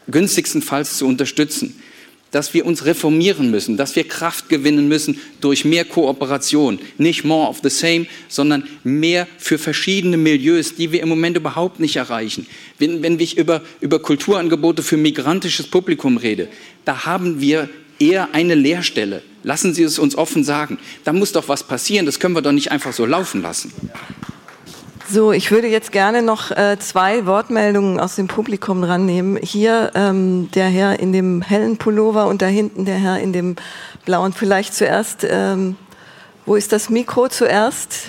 [0.08, 1.80] günstigstenfalls zu unterstützen
[2.30, 6.78] dass wir uns reformieren müssen, dass wir Kraft gewinnen müssen durch mehr Kooperation.
[6.98, 11.80] Nicht more of the same, sondern mehr für verschiedene Milieus, die wir im Moment überhaupt
[11.80, 12.46] nicht erreichen.
[12.78, 16.48] Wenn, wenn ich über, über Kulturangebote für migrantisches Publikum rede,
[16.84, 19.22] da haben wir eher eine Leerstelle.
[19.42, 20.78] Lassen Sie es uns offen sagen.
[21.04, 22.04] Da muss doch was passieren.
[22.04, 23.72] Das können wir doch nicht einfach so laufen lassen.
[25.08, 29.36] So, ich würde jetzt gerne noch äh, zwei Wortmeldungen aus dem Publikum rannehmen.
[29.36, 33.54] Hier ähm, der Herr in dem hellen Pullover und da hinten der Herr in dem
[34.04, 34.32] blauen.
[34.32, 35.76] Vielleicht zuerst, ähm,
[36.44, 38.08] wo ist das Mikro zuerst?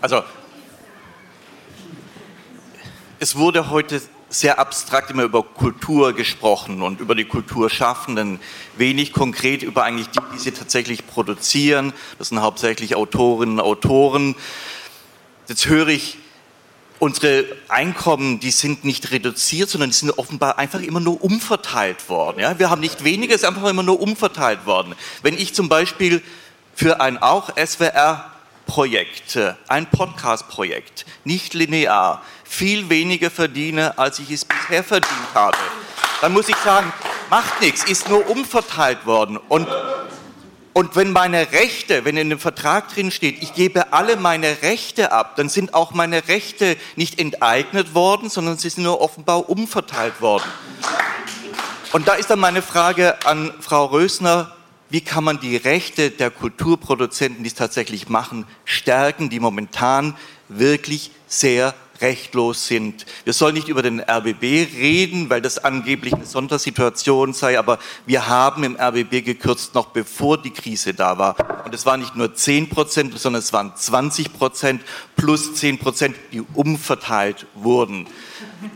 [0.00, 0.22] Also,
[3.20, 4.00] es wurde heute
[4.30, 8.40] sehr abstrakt immer über Kultur gesprochen und über die Kulturschaffenden,
[8.76, 11.92] wenig konkret über eigentlich die, die sie tatsächlich produzieren.
[12.18, 14.34] Das sind hauptsächlich Autorinnen und Autoren.
[15.48, 16.18] Jetzt höre ich,
[16.98, 22.40] unsere Einkommen, die sind nicht reduziert, sondern die sind offenbar einfach immer nur umverteilt worden.
[22.40, 22.58] Ja?
[22.58, 24.94] Wir haben nicht weniger, es ist einfach immer nur umverteilt worden.
[25.22, 26.22] Wenn ich zum Beispiel
[26.74, 34.82] für ein auch SWR-Projekt, ein Podcast-Projekt, nicht linear, viel weniger verdiene, als ich es bisher
[34.82, 35.56] verdient habe,
[36.20, 36.92] dann muss ich sagen,
[37.30, 39.36] macht nichts, ist nur umverteilt worden.
[39.36, 39.68] Und,
[40.72, 45.12] und wenn meine Rechte, wenn in dem Vertrag drin steht, ich gebe alle meine Rechte
[45.12, 50.20] ab, dann sind auch meine Rechte nicht enteignet worden, sondern sie sind nur offenbar umverteilt
[50.20, 50.44] worden.
[51.92, 54.52] Und da ist dann meine Frage an Frau Rösner,
[54.90, 60.16] wie kann man die Rechte der Kulturproduzenten, die es tatsächlich machen, stärken, die momentan
[60.48, 63.06] wirklich sehr rechtlos sind.
[63.24, 68.28] Wir sollen nicht über den RBB reden, weil das angeblich eine Sondersituation sei, aber wir
[68.28, 71.64] haben im RBB gekürzt, noch bevor die Krise da war.
[71.64, 74.82] Und es waren nicht nur 10 Prozent, sondern es waren 20 Prozent
[75.16, 78.06] plus 10 Prozent, die umverteilt wurden.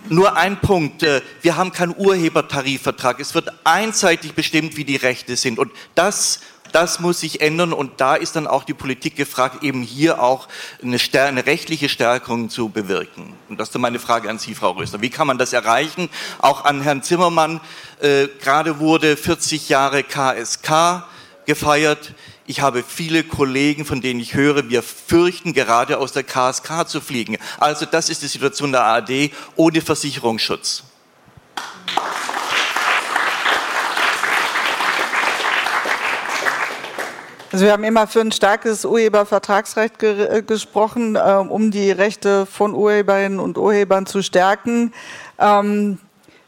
[0.08, 3.18] Nur ein Punkt, äh, wir haben keinen Urhebertarifvertrag.
[3.20, 5.58] Es wird einseitig bestimmt, wie die Rechte sind.
[5.58, 6.40] Und das
[6.72, 10.48] das muss sich ändern und da ist dann auch die Politik gefragt, eben hier auch
[10.82, 13.34] eine, eine rechtliche Stärkung zu bewirken.
[13.48, 15.00] Und das ist dann meine Frage an Sie, Frau Röster.
[15.00, 16.08] Wie kann man das erreichen?
[16.38, 17.60] Auch an Herrn Zimmermann.
[18.00, 21.04] Äh, gerade wurde 40 Jahre KSK
[21.46, 22.14] gefeiert.
[22.46, 27.00] Ich habe viele Kollegen, von denen ich höre, wir fürchten gerade aus der KSK zu
[27.00, 27.38] fliegen.
[27.58, 30.84] Also das ist die Situation der ARD ohne Versicherungsschutz.
[37.52, 42.46] Also wir haben immer für ein starkes Urhebervertragsrecht ge äh, gesprochen, äh, um die Rechte
[42.46, 44.94] von Urheberinnen und Urhebern zu stärken.
[45.38, 45.98] Ähm,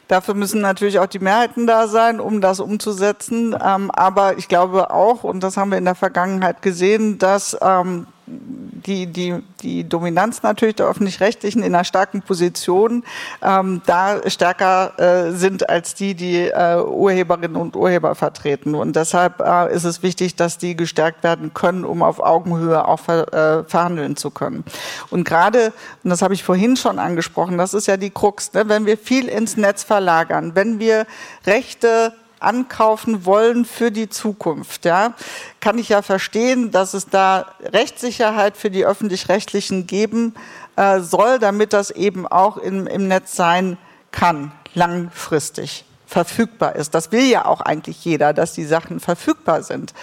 [0.07, 3.55] dafür müssen natürlich auch die Mehrheiten da sein, um das umzusetzen.
[3.63, 8.07] Ähm, aber ich glaube auch, und das haben wir in der Vergangenheit gesehen, dass ähm,
[8.27, 13.03] die, die, die Dominanz natürlich der öffentlich-rechtlichen in einer starken Position
[13.41, 18.75] ähm, da stärker äh, sind als die, die äh, Urheberinnen und Urheber vertreten.
[18.75, 22.99] Und deshalb äh, ist es wichtig, dass die gestärkt werden können, um auf Augenhöhe auch
[22.99, 24.63] ver, äh, verhandeln zu können.
[25.09, 25.73] Und gerade,
[26.03, 28.67] und das habe ich vorhin schon angesprochen, das ist ja die Krux, ne?
[28.67, 31.05] wenn wir viel ins Netz verlagern, wenn wir
[31.45, 32.13] Rechte
[32.45, 35.13] ankaufen wollen für die Zukunft, ja,
[35.59, 40.35] kann ich ja verstehen, dass es da Rechtssicherheit für die öffentlich-rechtlichen geben
[40.75, 43.77] äh, soll, damit das eben auch im, im Netz sein
[44.11, 46.93] kann, langfristig verfügbar ist.
[46.93, 49.93] Das will ja auch eigentlich jeder, dass die Sachen verfügbar sind.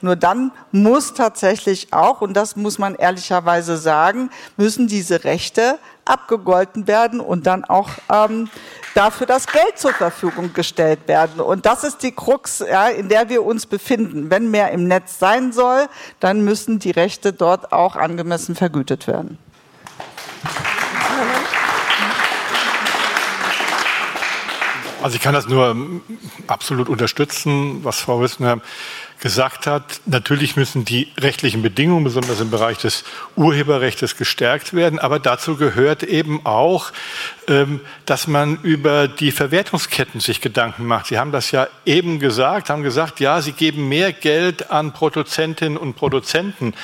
[0.00, 6.86] Nur dann muss tatsächlich auch, und das muss man ehrlicherweise sagen, müssen diese Rechte abgegolten
[6.86, 8.48] werden und dann auch ähm,
[8.94, 11.40] dafür das Geld zur Verfügung gestellt werden.
[11.40, 14.30] Und das ist die Krux, ja, in der wir uns befinden.
[14.30, 15.88] Wenn mehr im Netz sein soll,
[16.18, 19.38] dann müssen die Rechte dort auch angemessen vergütet werden.
[25.02, 25.74] Also ich kann das nur
[26.46, 28.60] absolut unterstützen, was Frau Wissner
[29.20, 33.04] gesagt hat, natürlich müssen die rechtlichen Bedingungen, besonders im Bereich des
[33.36, 34.98] Urheberrechts, gestärkt werden.
[34.98, 36.92] Aber dazu gehört eben auch,
[37.48, 41.06] ähm, dass man über die Verwertungsketten sich Gedanken macht.
[41.06, 45.76] Sie haben das ja eben gesagt, haben gesagt, ja, Sie geben mehr Geld an Produzentinnen
[45.76, 46.74] und Produzenten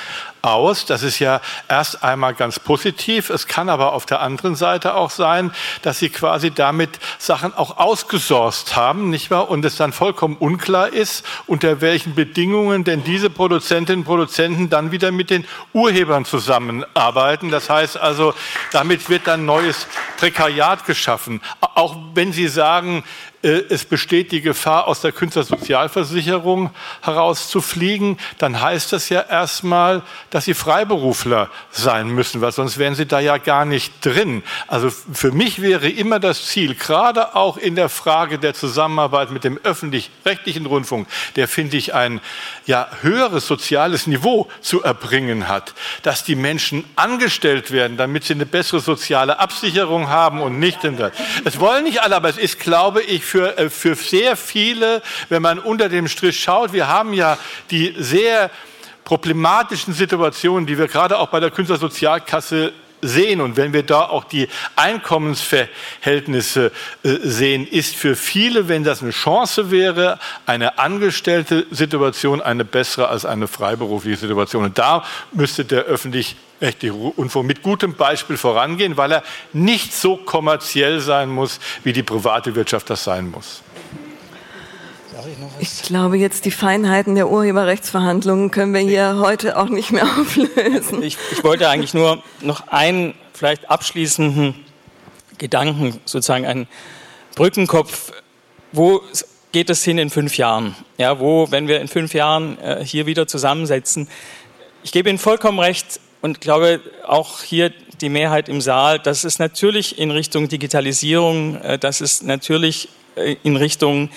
[0.41, 0.85] aus.
[0.85, 3.29] Das ist ja erst einmal ganz positiv.
[3.29, 5.51] Es kann aber auf der anderen Seite auch sein,
[5.81, 9.49] dass sie quasi damit Sachen auch ausgesourced haben, nicht wahr?
[9.49, 14.91] Und es dann vollkommen unklar ist, unter welchen Bedingungen denn diese Produzentinnen und Produzenten dann
[14.91, 17.49] wieder mit den Urhebern zusammenarbeiten.
[17.49, 18.33] Das heißt also,
[18.71, 21.41] damit wird dann neues Prekariat geschaffen.
[21.77, 23.03] Auch wenn Sie sagen,
[23.43, 30.45] äh, es besteht die Gefahr, aus der Künstlersozialversicherung herauszufliegen, dann heißt das ja erstmal, dass
[30.45, 34.43] sie Freiberufler sein müssen, weil sonst wären sie da ja gar nicht drin.
[34.67, 39.43] Also für mich wäre immer das Ziel, gerade auch in der Frage der Zusammenarbeit mit
[39.43, 42.21] dem öffentlich-rechtlichen Rundfunk, der finde ich ein
[42.65, 48.47] ja, höheres soziales Niveau zu erbringen hat, dass die Menschen angestellt werden, damit sie eine
[48.47, 51.11] bessere soziale Absicherung haben und nicht in der.
[51.45, 55.41] Es wollen nicht alle, aber es ist, glaube ich, für, äh, für sehr viele, wenn
[55.41, 57.37] man unter dem Strich schaut, wir haben ja
[57.71, 58.49] die sehr
[59.03, 64.23] problematischen Situationen, die wir gerade auch bei der Künstlersozialkasse sehen und wenn wir da auch
[64.23, 66.71] die Einkommensverhältnisse
[67.03, 73.09] äh, sehen, ist für viele, wenn das eine Chance wäre, eine angestellte Situation eine bessere
[73.09, 74.65] als eine freiberufliche Situation.
[74.65, 80.99] Und da müsste der öffentlich-rechtliche Rundfunk mit gutem Beispiel vorangehen, weil er nicht so kommerziell
[80.99, 83.61] sein muss, wie die private Wirtschaft das sein muss.
[85.59, 91.01] Ich glaube, jetzt die Feinheiten der Urheberrechtsverhandlungen können wir hier heute auch nicht mehr auflösen.
[91.03, 94.55] Ich, ich wollte eigentlich nur noch einen vielleicht abschließenden
[95.37, 96.67] Gedanken, sozusagen einen
[97.35, 98.11] Brückenkopf.
[98.71, 99.01] Wo
[99.51, 100.75] geht es hin in fünf Jahren?
[100.97, 104.07] Ja, wo, wenn wir in fünf Jahren äh, hier wieder zusammensetzen?
[104.83, 109.39] Ich gebe Ihnen vollkommen recht und glaube auch hier die Mehrheit im Saal, dass es
[109.39, 114.09] natürlich in Richtung Digitalisierung, äh, dass es natürlich äh, in Richtung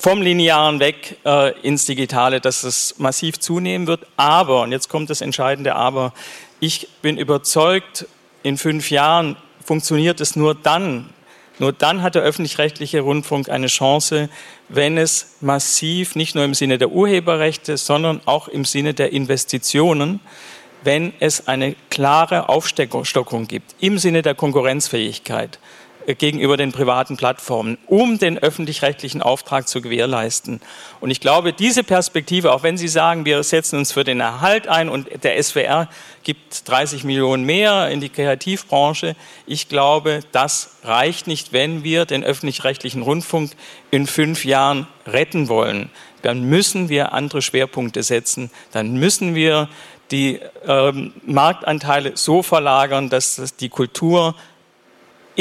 [0.00, 4.06] vom Linearen weg äh, ins Digitale, dass es massiv zunehmen wird.
[4.16, 6.12] Aber, und jetzt kommt das entscheidende Aber,
[6.60, 8.06] ich bin überzeugt,
[8.42, 11.10] in fünf Jahren funktioniert es nur dann,
[11.58, 14.28] nur dann hat der öffentlich-rechtliche Rundfunk eine Chance,
[14.68, 20.20] wenn es massiv, nicht nur im Sinne der Urheberrechte, sondern auch im Sinne der Investitionen,
[20.82, 25.58] wenn es eine klare Aufstockung gibt, im Sinne der Konkurrenzfähigkeit
[26.06, 30.60] gegenüber den privaten Plattformen, um den öffentlich-rechtlichen Auftrag zu gewährleisten.
[31.00, 34.68] Und ich glaube, diese Perspektive, auch wenn Sie sagen, wir setzen uns für den Erhalt
[34.68, 35.88] ein und der SWR
[36.22, 39.16] gibt 30 Millionen mehr in die Kreativbranche,
[39.46, 43.52] ich glaube, das reicht nicht, wenn wir den öffentlich-rechtlichen Rundfunk
[43.90, 45.90] in fünf Jahren retten wollen.
[46.22, 49.68] Dann müssen wir andere Schwerpunkte setzen, dann müssen wir
[50.12, 54.34] die ähm, Marktanteile so verlagern, dass die Kultur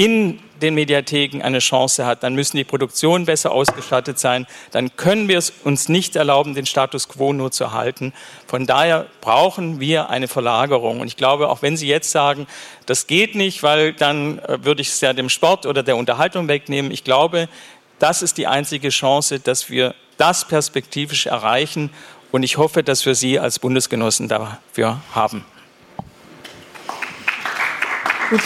[0.02, 5.28] in den Mediatheken eine Chance hat, dann müssen die Produktionen besser ausgestattet sein, dann können
[5.28, 8.12] wir es uns nicht erlauben, den Status quo nur zu halten.
[8.48, 11.02] Von daher brauchen wir eine Verlagerung.
[11.02, 12.48] Und ich glaube, auch wenn Sie jetzt sagen,
[12.88, 16.48] das geht nicht, weil dann äh, würde ich es ja dem Sport oder der Unterhaltung
[16.48, 17.48] wegnehmen, ich glaube,
[18.00, 21.92] das ist die einzige Chance, dass wir das perspektivisch erreichen.
[22.32, 25.46] Und ich hoffe, dass wir Sie als Bundesgenossen dafür haben.
[28.32, 28.42] Gut.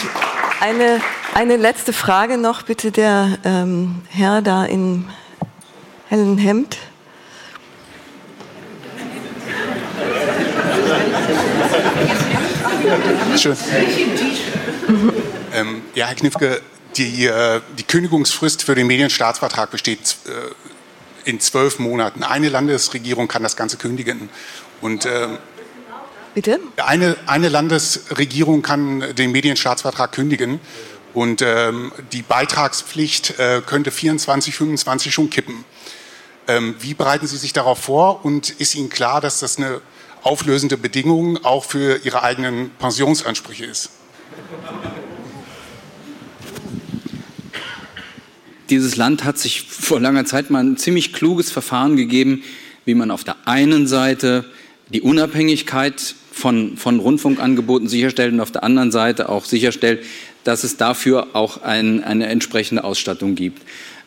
[0.60, 1.02] Eine
[1.36, 5.04] eine letzte Frage noch, bitte, der ähm, Herr da im
[6.08, 6.78] hellen Hemd.
[13.36, 13.54] Schön.
[15.52, 16.62] Ähm, ja, Herr Knifke,
[16.96, 22.22] die, äh, die Kündigungsfrist für den Medienstaatsvertrag besteht äh, in zwölf Monaten.
[22.22, 24.30] Eine Landesregierung kann das Ganze kündigen.
[24.80, 25.28] Und äh,
[26.36, 26.60] Bitte?
[26.76, 30.60] Eine, eine Landesregierung kann den Medienstaatsvertrag kündigen.
[31.16, 35.64] Und ähm, die Beitragspflicht äh, könnte 24, 25 schon kippen.
[36.46, 38.22] Ähm, wie bereiten Sie sich darauf vor?
[38.22, 39.80] Und ist Ihnen klar, dass das eine
[40.22, 43.92] auflösende Bedingung auch für Ihre eigenen Pensionsansprüche ist?
[48.68, 52.44] Dieses Land hat sich vor langer Zeit mal ein ziemlich kluges Verfahren gegeben,
[52.84, 54.44] wie man auf der einen Seite
[54.90, 60.04] die Unabhängigkeit von, von Rundfunkangeboten sicherstellt und auf der anderen Seite auch sicherstellt,
[60.46, 63.62] dass es dafür auch ein, eine entsprechende Ausstattung gibt.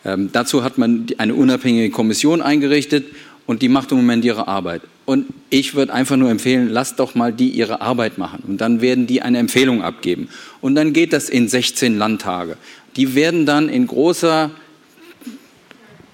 [0.05, 3.07] Ähm, dazu hat man eine unabhängige Kommission eingerichtet
[3.45, 4.81] und die macht im Moment ihre Arbeit.
[5.05, 8.43] Und ich würde einfach nur empfehlen, lasst doch mal die ihre Arbeit machen.
[8.47, 10.29] Und dann werden die eine Empfehlung abgeben.
[10.61, 12.55] Und dann geht das in 16 Landtage.
[12.95, 14.51] Die werden dann in großer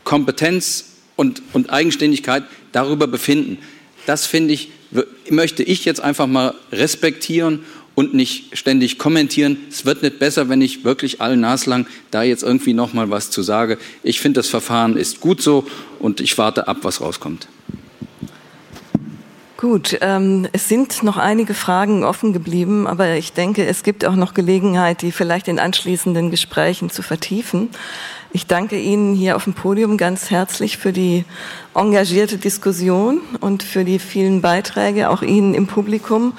[0.06, 3.60] Kompetenz und, und Eigenständigkeit darüber befinden.
[4.08, 4.72] Das finde ich,
[5.30, 7.60] möchte ich jetzt einfach mal respektieren
[7.96, 9.58] und nicht ständig kommentieren.
[9.70, 13.32] Es wird nicht besser, wenn ich wirklich allen naslang da jetzt irgendwie noch mal was
[13.32, 13.78] zu sage.
[14.04, 15.66] Ich finde, das Verfahren ist gut so
[16.00, 17.48] und ich warte ab, was rauskommt.
[19.58, 24.16] Gut, ähm, es sind noch einige Fragen offen geblieben, aber ich denke, es gibt auch
[24.16, 27.70] noch Gelegenheit, die vielleicht in anschließenden Gesprächen zu vertiefen.
[28.34, 31.24] Ich danke Ihnen hier auf dem Podium ganz herzlich für die
[31.74, 36.34] engagierte Diskussion und für die vielen Beiträge, auch Ihnen im Publikum.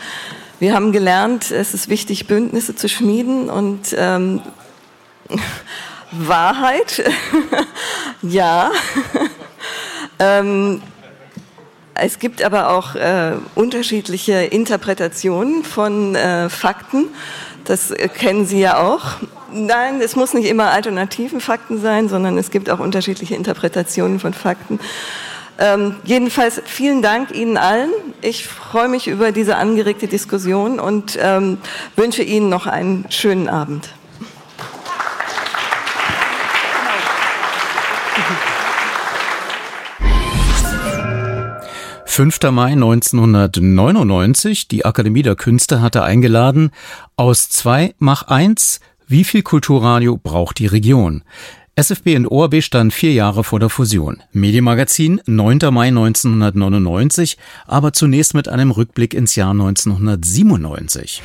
[0.58, 4.40] Wir haben gelernt, es ist wichtig, Bündnisse zu schmieden und ähm,
[6.12, 7.04] Wahrheit,
[8.22, 8.70] ja.
[10.18, 10.80] ähm,
[11.92, 17.08] es gibt aber auch äh, unterschiedliche Interpretationen von äh, Fakten.
[17.64, 19.16] Das äh, kennen Sie ja auch.
[19.52, 24.32] Nein, es muss nicht immer alternativen Fakten sein, sondern es gibt auch unterschiedliche Interpretationen von
[24.32, 24.80] Fakten.
[25.58, 27.90] Ähm, jedenfalls vielen Dank Ihnen allen.
[28.20, 31.58] Ich freue mich über diese angeregte Diskussion und ähm,
[31.96, 33.88] wünsche Ihnen noch einen schönen Abend.
[42.16, 42.40] 5.
[42.50, 44.68] Mai 1999.
[44.68, 46.70] Die Akademie der Künste hatte eingeladen.
[47.16, 48.80] Aus zwei mach eins.
[49.06, 51.24] Wie viel Kulturradio braucht die Region?
[51.78, 54.22] SFB und ORB standen vier Jahre vor der Fusion.
[54.32, 55.58] Medienmagazin 9.
[55.70, 61.22] Mai 1999, aber zunächst mit einem Rückblick ins Jahr 1997.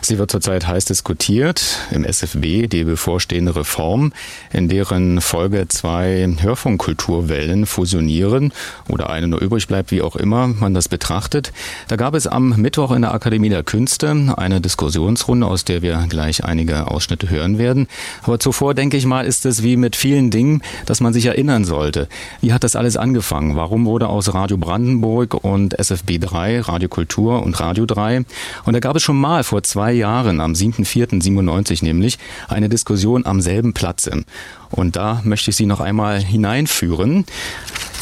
[0.00, 4.12] Sie wird zurzeit heiß diskutiert im SFB, die bevorstehende Reform,
[4.52, 8.52] in deren Folge zwei Hörfunkkulturwellen fusionieren
[8.88, 11.52] oder eine nur übrig bleibt, wie auch immer man das betrachtet.
[11.88, 16.06] Da gab es am Mittwoch in der Akademie der Künste eine Diskussionsrunde, aus der wir
[16.08, 17.86] gleich einige Ausschnitte hören werden.
[18.22, 21.64] Aber zuvor, denke ich mal, ist es wie mit vielen Dingen, dass man sich erinnern
[21.64, 22.08] sollte.
[22.40, 23.56] Wie hat das alles angefangen?
[23.56, 28.24] Warum wurde aus Radio Brandenburg und SFB 3, Radio Kultur und Radio 3?
[28.64, 33.40] Und da gab es schon mal vor zwei Jahren, am 7.4.97 nämlich, eine Diskussion am
[33.40, 34.24] selben Platze.
[34.70, 37.24] Und da möchte ich Sie noch einmal hineinführen.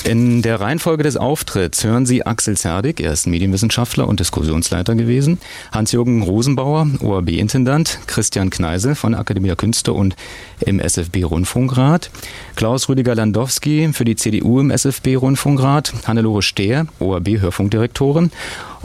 [0.04, 5.38] In der Reihenfolge des Auftritts hören Sie Axel Zerdig, er ist Medienwissenschaftler und Diskussionsleiter gewesen,
[5.70, 10.16] Hans-Jürgen Rosenbauer, ORB-Intendant, Christian Kneise von Akademie der Künste und
[10.58, 12.10] im SFB-Rundfunkrat,
[12.56, 18.32] Klaus Rüdiger Landowski für die CDU im SFB-Rundfunkrat, Hannelore Stehr, ORB-Hörfunkdirektorin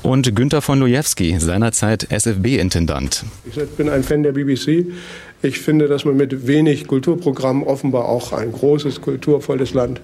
[0.03, 3.23] und Günther von Lojewski, seinerzeit SFB-Intendant.
[3.45, 4.85] Ich bin ein Fan der BBC.
[5.41, 10.01] Ich finde, dass man mit wenig Kulturprogrammen offenbar auch ein großes, kulturvolles Land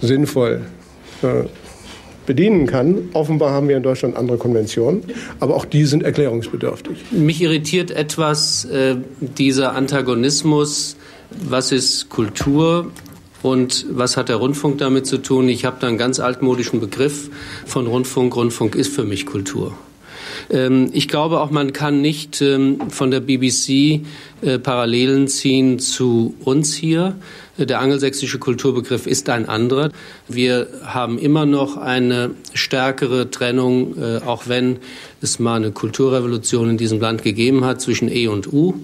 [0.00, 0.62] sinnvoll
[1.22, 1.44] äh,
[2.26, 3.08] bedienen kann.
[3.12, 5.04] Offenbar haben wir in Deutschland andere Konventionen,
[5.40, 6.96] aber auch die sind erklärungsbedürftig.
[7.12, 10.96] Mich irritiert etwas äh, dieser Antagonismus,
[11.30, 12.90] was ist Kultur
[13.46, 15.48] und was hat der Rundfunk damit zu tun.
[15.48, 17.30] Ich habe da einen ganz altmodischen Begriff
[17.64, 18.34] von Rundfunk.
[18.34, 19.72] Rundfunk ist für mich Kultur.
[20.50, 24.02] Ähm, ich glaube auch, man kann nicht ähm, von der BBC
[24.42, 27.16] äh, Parallelen ziehen zu uns hier.
[27.58, 29.90] Der angelsächsische Kulturbegriff ist ein anderer.
[30.28, 34.78] Wir haben immer noch eine stärkere Trennung, äh, auch wenn
[35.20, 38.74] es mal eine Kulturrevolution in diesem Land gegeben hat zwischen E und U.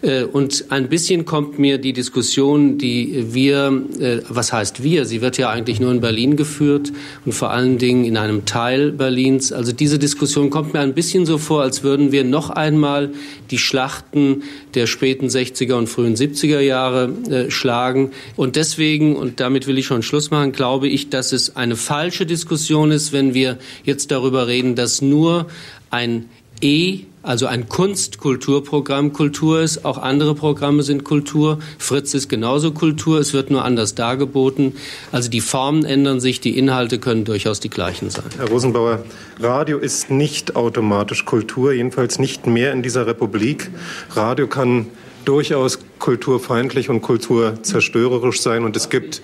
[0.00, 5.04] Äh, und ein bisschen kommt mir die Diskussion, die wir, äh, was heißt wir?
[5.04, 6.90] Sie wird ja eigentlich nur in Berlin geführt
[7.26, 9.52] und vor allen Dingen in einem Teil Berlins.
[9.52, 13.10] Also diese Diskussion kommt mir ein bisschen so vor, als würden wir noch einmal
[13.50, 14.42] die Schlachten
[14.74, 17.12] der späten 60er und frühen 70er Jahre
[17.48, 18.10] schlagen.
[18.36, 22.26] Und deswegen, und damit will ich schon Schluss machen, glaube ich, dass es eine falsche
[22.26, 25.46] Diskussion ist, wenn wir jetzt darüber reden, dass nur
[25.90, 26.26] ein
[26.60, 29.84] E, also ein Kunstkulturprogramm Kultur ist.
[29.84, 31.58] Auch andere Programme sind Kultur.
[31.78, 33.18] Fritz ist genauso Kultur.
[33.18, 34.74] Es wird nur anders dargeboten.
[35.12, 38.24] Also die Formen ändern sich, die Inhalte können durchaus die gleichen sein.
[38.36, 39.04] Herr Rosenbauer,
[39.40, 43.70] Radio ist nicht automatisch Kultur, jedenfalls nicht mehr in dieser Republik.
[44.14, 44.86] Radio kann
[45.24, 49.20] durchaus kulturfeindlich und kulturzerstörerisch sein und es gibt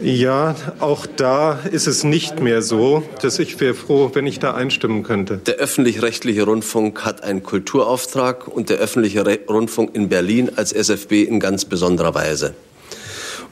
[0.00, 3.02] ja, auch da ist es nicht mehr so.
[3.22, 5.38] Dass ich wäre froh, wenn ich da einstimmen könnte.
[5.38, 11.40] Der öffentlich-rechtliche Rundfunk hat einen Kulturauftrag und der öffentliche Rundfunk in Berlin als SFB in
[11.40, 12.54] ganz besonderer Weise.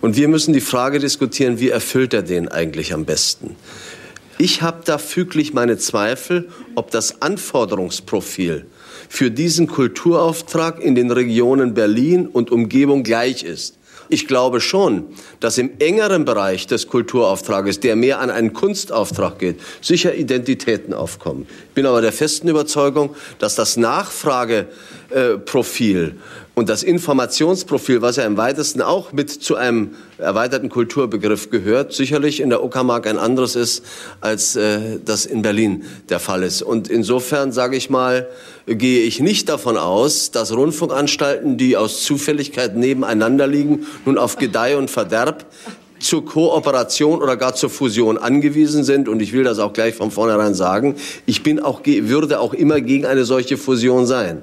[0.01, 3.57] Und wir müssen die Frage diskutieren, wie erfüllt er den eigentlich am besten?
[4.39, 8.67] Ich habe da füglich meine Zweifel, ob das Anforderungsprofil
[9.09, 13.79] für diesen Kulturauftrag in den Regionen Berlin und Umgebung gleich ist.
[14.13, 15.07] Ich glaube schon,
[15.41, 21.47] dass im engeren Bereich des Kulturauftrages, der mehr an einen Kunstauftrag geht, sicher Identitäten aufkommen.
[21.69, 26.17] Ich bin aber der festen Überzeugung, dass das Nachfrageprofil
[26.55, 32.41] und das Informationsprofil, was ja im weitesten auch mit zu einem erweiterten Kulturbegriff gehört, sicherlich
[32.41, 33.85] in der Uckermark ein anderes ist,
[34.21, 36.61] als äh, das in Berlin der Fall ist.
[36.61, 38.29] Und insofern sage ich mal,
[38.67, 44.77] gehe ich nicht davon aus, dass Rundfunkanstalten, die aus Zufälligkeit nebeneinander liegen, nun auf Gedeih
[44.77, 45.47] und Verderb
[46.01, 49.09] zur Kooperation oder gar zur Fusion angewiesen sind.
[49.09, 50.97] Und ich will das auch gleich von vornherein sagen.
[51.25, 54.43] Ich bin auch, würde auch immer gegen eine solche Fusion sein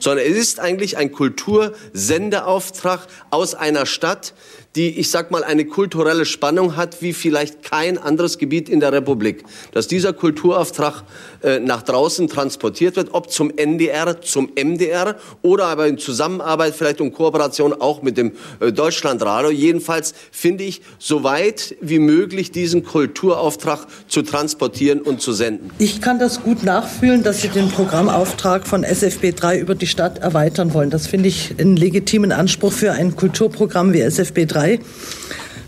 [0.00, 4.34] sondern es ist eigentlich ein Kultursendeauftrag aus einer Stadt,
[4.76, 8.92] die, ich sag mal, eine kulturelle Spannung hat, wie vielleicht kein anderes Gebiet in der
[8.92, 9.44] Republik.
[9.72, 11.04] Dass dieser Kulturauftrag
[11.42, 17.00] äh, nach draußen transportiert wird, ob zum NDR, zum MDR oder aber in Zusammenarbeit, vielleicht
[17.00, 19.50] in Kooperation auch mit dem äh, Deutschlandradio.
[19.50, 25.70] Jedenfalls finde ich, so weit wie möglich diesen Kulturauftrag zu transportieren und zu senden.
[25.78, 30.18] Ich kann das gut nachfühlen, dass Sie den Programmauftrag von SFB 3 über die Stadt
[30.18, 30.90] erweitern wollen.
[30.90, 34.63] Das finde ich einen legitimen Anspruch für ein Kulturprogramm wie SFB 3.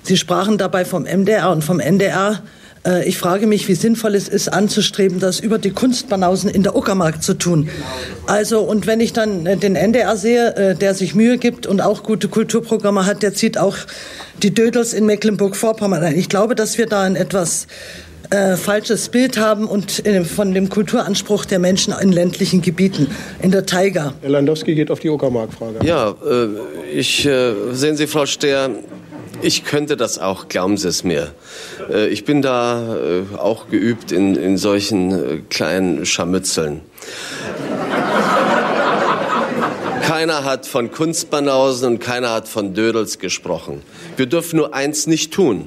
[0.03, 2.43] Sie sprachen dabei vom MDR und vom NDR.
[2.87, 6.77] Äh, ich frage mich, wie sinnvoll es ist, anzustreben, das über die Kunstbanausen in der
[6.77, 7.69] Uckermark zu tun.
[8.27, 11.81] Also, und wenn ich dann äh, den NDR sehe, äh, der sich Mühe gibt und
[11.81, 13.77] auch gute Kulturprogramme hat, der zieht auch
[14.43, 16.17] die Dödels in Mecklenburg-Vorpommern ein.
[16.17, 17.67] Ich glaube, dass wir da ein etwas
[18.31, 23.09] äh, falsches Bild haben und äh, von dem Kulturanspruch der Menschen in ländlichen Gebieten,
[23.43, 24.15] in der Taiga.
[24.21, 25.85] Herr Landowski geht auf die Uckermark-Frage.
[25.85, 26.49] Ja, äh,
[26.93, 28.71] ich, äh, sehen Sie, Frau Stehr,
[29.43, 31.33] ich könnte das auch, glauben Sie es mir.
[31.91, 36.81] Äh, ich bin da äh, auch geübt in, in solchen äh, kleinen Scharmützeln.
[40.03, 43.83] Keiner hat von Kunstbanausen und keiner hat von Dödels gesprochen.
[44.17, 45.67] Wir dürfen nur eins nicht tun.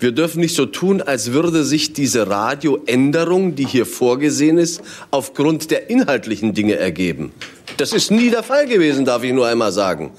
[0.00, 4.80] Wir dürfen nicht so tun, als würde sich diese Radioänderung, die hier vorgesehen ist,
[5.10, 7.32] aufgrund der inhaltlichen Dinge ergeben.
[7.76, 10.10] Das ist nie der Fall gewesen, darf ich nur einmal sagen.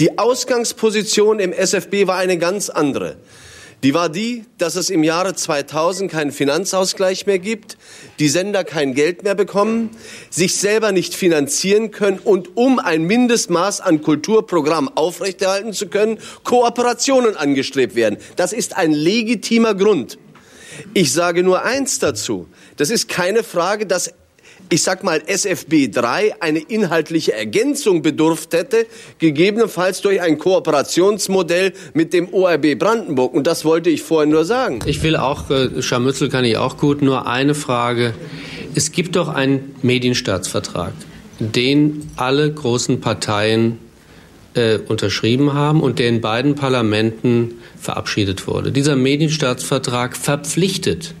[0.00, 3.16] Die Ausgangsposition im SFB war eine ganz andere.
[3.86, 7.78] Die war die, dass es im Jahre 2000 keinen Finanzausgleich mehr gibt,
[8.18, 9.90] die Sender kein Geld mehr bekommen,
[10.28, 17.36] sich selber nicht finanzieren können und um ein Mindestmaß an Kulturprogramm aufrechterhalten zu können, Kooperationen
[17.36, 18.16] angestrebt werden.
[18.34, 20.18] Das ist ein legitimer Grund.
[20.92, 22.48] Ich sage nur eins dazu.
[22.76, 24.12] Das ist keine Frage, dass
[24.68, 28.86] ich sag mal, SFB 3 eine inhaltliche Ergänzung bedurft hätte,
[29.18, 33.34] gegebenenfalls durch ein Kooperationsmodell mit dem ORB Brandenburg.
[33.34, 34.80] Und das wollte ich vorhin nur sagen.
[34.86, 38.14] Ich will auch, äh, Scharmützel kann ich auch gut, nur eine Frage.
[38.74, 40.92] Es gibt doch einen Medienstaatsvertrag,
[41.38, 43.78] den alle großen Parteien
[44.54, 48.72] äh, unterschrieben haben und der in beiden Parlamenten verabschiedet wurde.
[48.72, 51.14] Dieser Medienstaatsvertrag verpflichtet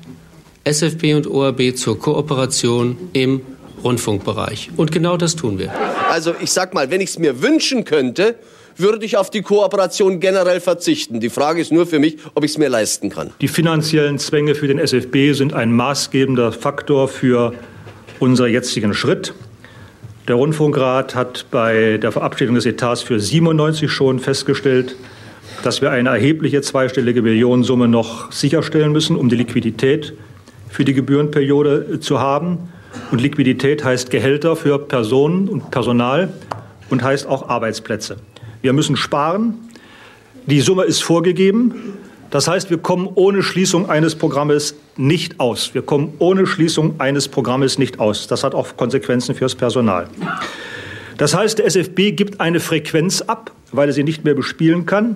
[0.66, 3.40] SFB und ORB zur Kooperation im
[3.84, 4.70] Rundfunkbereich.
[4.76, 5.72] Und genau das tun wir.
[6.10, 8.34] Also ich sag mal, wenn ich es mir wünschen könnte,
[8.76, 11.20] würde ich auf die Kooperation generell verzichten.
[11.20, 13.30] Die Frage ist nur für mich, ob ich es mir leisten kann.
[13.40, 17.54] Die finanziellen Zwänge für den SFB sind ein maßgebender Faktor für
[18.18, 19.34] unseren jetzigen Schritt.
[20.26, 24.96] Der Rundfunkrat hat bei der Verabschiedung des Etats für 97 schon festgestellt,
[25.62, 30.14] dass wir eine erhebliche zweistellige Millionensumme noch sicherstellen müssen, um die Liquidität
[30.76, 32.58] für die Gebührenperiode zu haben.
[33.10, 36.34] Und Liquidität heißt Gehälter für Personen und Personal
[36.90, 38.18] und heißt auch Arbeitsplätze.
[38.60, 39.54] Wir müssen sparen.
[40.44, 41.94] Die Summe ist vorgegeben.
[42.28, 45.72] Das heißt, wir kommen ohne Schließung eines Programmes nicht aus.
[45.72, 48.26] Wir kommen ohne Schließung eines Programmes nicht aus.
[48.26, 50.08] Das hat auch Konsequenzen fürs Personal.
[51.16, 55.14] Das heißt, der SFB gibt eine Frequenz ab, weil er sie nicht mehr bespielen kann.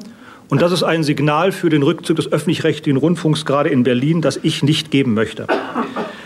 [0.50, 4.38] Und das ist ein Signal für den Rückzug des öffentlich-rechtlichen Rundfunks gerade in Berlin, das
[4.42, 5.46] ich nicht geben möchte.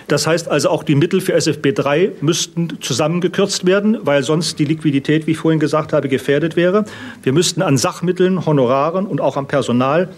[0.08, 4.64] Das heißt also, auch die Mittel für SFB 3 müssten zusammengekürzt werden, weil sonst die
[4.64, 6.86] Liquidität, wie ich vorhin gesagt habe, gefährdet wäre.
[7.22, 10.08] Wir müssten an Sachmitteln, Honoraren und auch am Personal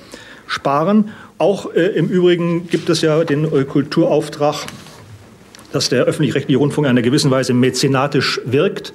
[0.47, 1.11] sparen.
[1.39, 4.67] Auch äh, im Übrigen gibt es ja den Kulturauftrag,
[5.73, 8.93] dass der öffentlich-rechtliche Rundfunk in einer gewissen Weise mäzenatisch wirkt.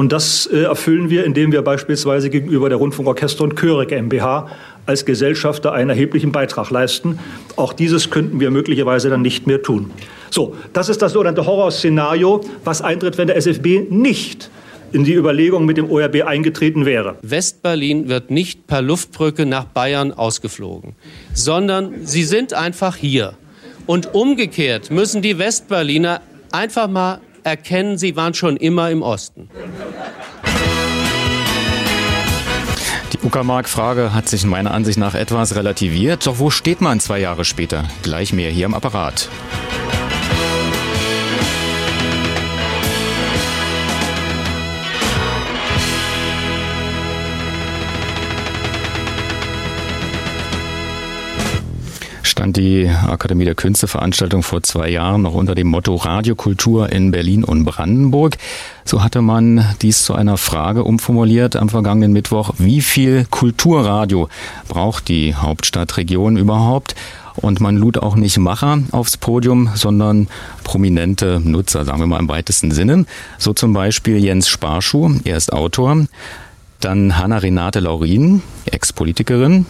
[0.00, 4.48] Und das äh, erfüllen wir, indem wir beispielsweise gegenüber der Rundfunkorchester und Chöre GmbH
[4.86, 7.18] als Gesellschafter einen erheblichen Beitrag leisten.
[7.56, 9.90] Auch dieses könnten wir möglicherweise dann nicht mehr tun.
[10.30, 14.48] So, das ist das sogenannte Horrorszenario, was eintritt, wenn der SFB nicht
[14.92, 17.16] in die Überlegung mit dem ORB eingetreten wäre.
[17.20, 20.94] Westberlin wird nicht per Luftbrücke nach Bayern ausgeflogen,
[21.34, 23.34] sondern sie sind einfach hier.
[23.84, 26.22] Und umgekehrt müssen die Westberliner
[26.52, 27.20] einfach mal
[27.50, 29.50] erkennen, sie waren schon immer im Osten.
[33.12, 36.26] Die Uckermark-Frage hat sich meiner Ansicht nach etwas relativiert.
[36.26, 37.84] Doch wo steht man zwei Jahre später?
[38.02, 39.28] Gleich mehr hier im Apparat.
[52.30, 57.10] Stand die Akademie der Künste Veranstaltung vor zwei Jahren noch unter dem Motto Radiokultur in
[57.10, 58.38] Berlin und Brandenburg.
[58.84, 62.54] So hatte man dies zu einer Frage umformuliert am vergangenen Mittwoch.
[62.58, 64.28] Wie viel Kulturradio
[64.68, 66.94] braucht die Hauptstadtregion überhaupt?
[67.36, 70.28] Und man lud auch nicht Macher aufs Podium, sondern
[70.64, 73.06] prominente Nutzer, sagen wir mal im weitesten Sinne.
[73.38, 76.06] So zum Beispiel Jens Sparschuh, er ist Autor.
[76.80, 79.66] Dann Hanna Renate Laurin, Ex-Politikerin,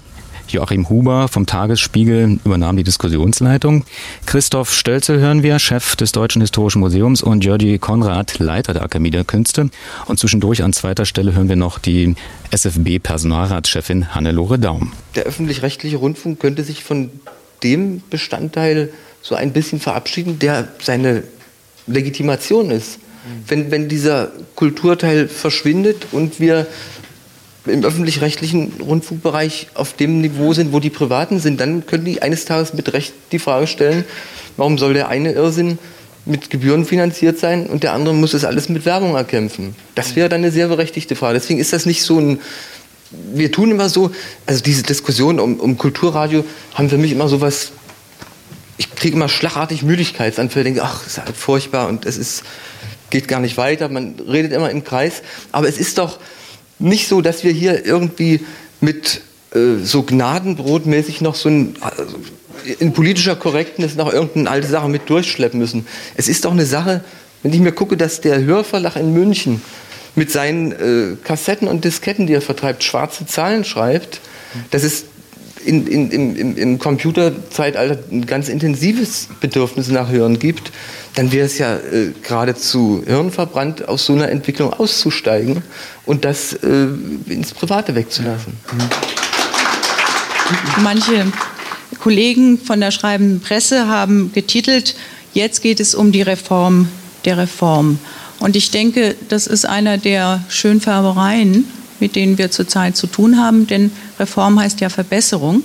[0.52, 3.84] Joachim Huber vom Tagesspiegel übernahm die Diskussionsleitung.
[4.26, 9.10] Christoph Stölzel hören wir, Chef des Deutschen Historischen Museums und Georgi Konrad, Leiter der Akademie
[9.10, 9.70] der Künste.
[10.06, 12.14] Und zwischendurch an zweiter Stelle hören wir noch die
[12.50, 14.92] SFB-Personalratschefin Hannelore Daum.
[15.14, 17.10] Der öffentlich-rechtliche Rundfunk könnte sich von
[17.62, 18.90] dem Bestandteil
[19.22, 21.24] so ein bisschen verabschieden, der seine
[21.86, 22.98] Legitimation ist.
[23.46, 26.66] Wenn, wenn dieser Kulturteil verschwindet und wir
[27.70, 32.44] im öffentlich-rechtlichen Rundfunkbereich auf dem Niveau sind, wo die Privaten sind, dann können die eines
[32.44, 34.04] Tages mit Recht die Frage stellen,
[34.56, 35.78] warum soll der eine Irrsinn
[36.26, 39.74] mit Gebühren finanziert sein und der andere muss es alles mit Werbung erkämpfen.
[39.94, 41.38] Das wäre dann eine sehr berechtigte Frage.
[41.38, 42.40] Deswegen ist das nicht so ein,
[43.10, 44.10] wir tun immer so,
[44.46, 47.72] also diese Diskussion um, um Kulturradio haben für mich immer so was,
[48.76, 52.44] ich kriege immer schlagartig Müdigkeitsanfälle, denke, ach, ist halt furchtbar und es ist,
[53.10, 56.18] geht gar nicht weiter, man redet immer im Kreis, aber es ist doch
[56.80, 58.40] nicht so, dass wir hier irgendwie
[58.80, 59.22] mit
[59.54, 62.16] äh, so gnadenbrotmäßig noch so ein, also
[62.78, 65.86] in politischer Korrektness noch irgendeine alte Sache mit durchschleppen müssen.
[66.16, 67.02] Es ist doch eine Sache,
[67.42, 69.62] wenn ich mir gucke, dass der Hörverlag in München
[70.14, 74.20] mit seinen äh, Kassetten und Disketten, die er vertreibt, schwarze Zahlen schreibt,
[74.70, 75.06] das ist
[75.64, 80.72] in, in, im, im Computerzeitalter ein ganz intensives Bedürfnis nach Hören gibt,
[81.20, 85.62] dann wäre es ja äh, geradezu hirnverbrannt, aus so einer Entwicklung auszusteigen
[86.06, 86.86] und das äh,
[87.26, 88.54] ins Private wegzulassen.
[90.78, 91.30] Manche
[91.98, 94.96] Kollegen von der schreibenden Presse haben getitelt,
[95.34, 96.88] jetzt geht es um die Reform
[97.26, 97.98] der Reform.
[98.38, 101.66] Und ich denke, das ist einer der Schönfärbereien,
[102.00, 105.64] mit denen wir zurzeit zu tun haben, denn Reform heißt ja Verbesserung.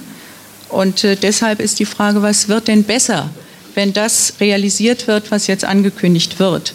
[0.68, 3.30] Und äh, deshalb ist die Frage, was wird denn besser,
[3.76, 6.74] wenn das realisiert wird, was jetzt angekündigt wird?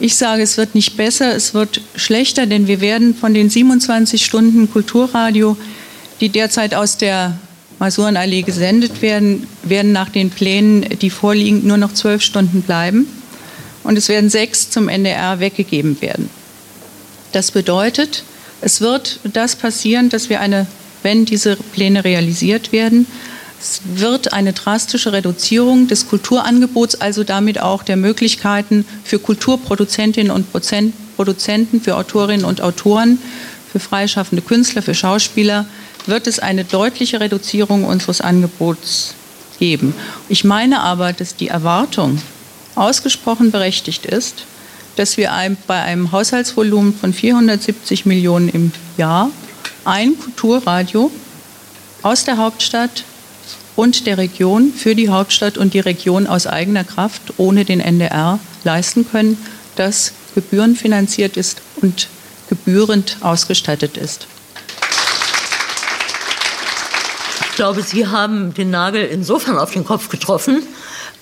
[0.00, 4.24] Ich sage, es wird nicht besser, es wird schlechter, denn wir werden von den 27
[4.24, 5.56] Stunden Kulturradio,
[6.20, 7.36] die derzeit aus der
[7.80, 13.06] Masurenallee gesendet werden, werden nach den Plänen, die vorliegen, nur noch zwölf Stunden bleiben.
[13.82, 16.28] Und es werden sechs zum NDR weggegeben werden.
[17.32, 18.24] Das bedeutet,
[18.60, 20.66] es wird das passieren, dass wir eine,
[21.02, 23.06] wenn diese Pläne realisiert werden,
[23.60, 30.46] es wird eine drastische Reduzierung des Kulturangebots, also damit auch der Möglichkeiten für Kulturproduzentinnen und
[30.52, 33.18] Produzenten, für Autorinnen und Autoren,
[33.70, 35.66] für freischaffende Künstler, für Schauspieler,
[36.06, 39.14] wird es eine deutliche Reduzierung unseres Angebots
[39.58, 39.94] geben.
[40.28, 42.22] Ich meine aber, dass die Erwartung
[42.76, 44.44] ausgesprochen berechtigt ist,
[44.96, 45.30] dass wir
[45.66, 49.30] bei einem Haushaltsvolumen von 470 Millionen im Jahr
[49.84, 51.10] ein Kulturradio
[52.02, 53.04] aus der Hauptstadt
[53.78, 58.40] und der Region für die Hauptstadt und die Region aus eigener Kraft ohne den NDR
[58.64, 59.38] leisten können,
[59.76, 62.08] das gebührenfinanziert ist und
[62.48, 64.26] gebührend ausgestattet ist.
[67.54, 70.62] glaube, Sie haben den Nagel insofern auf den Kopf getroffen,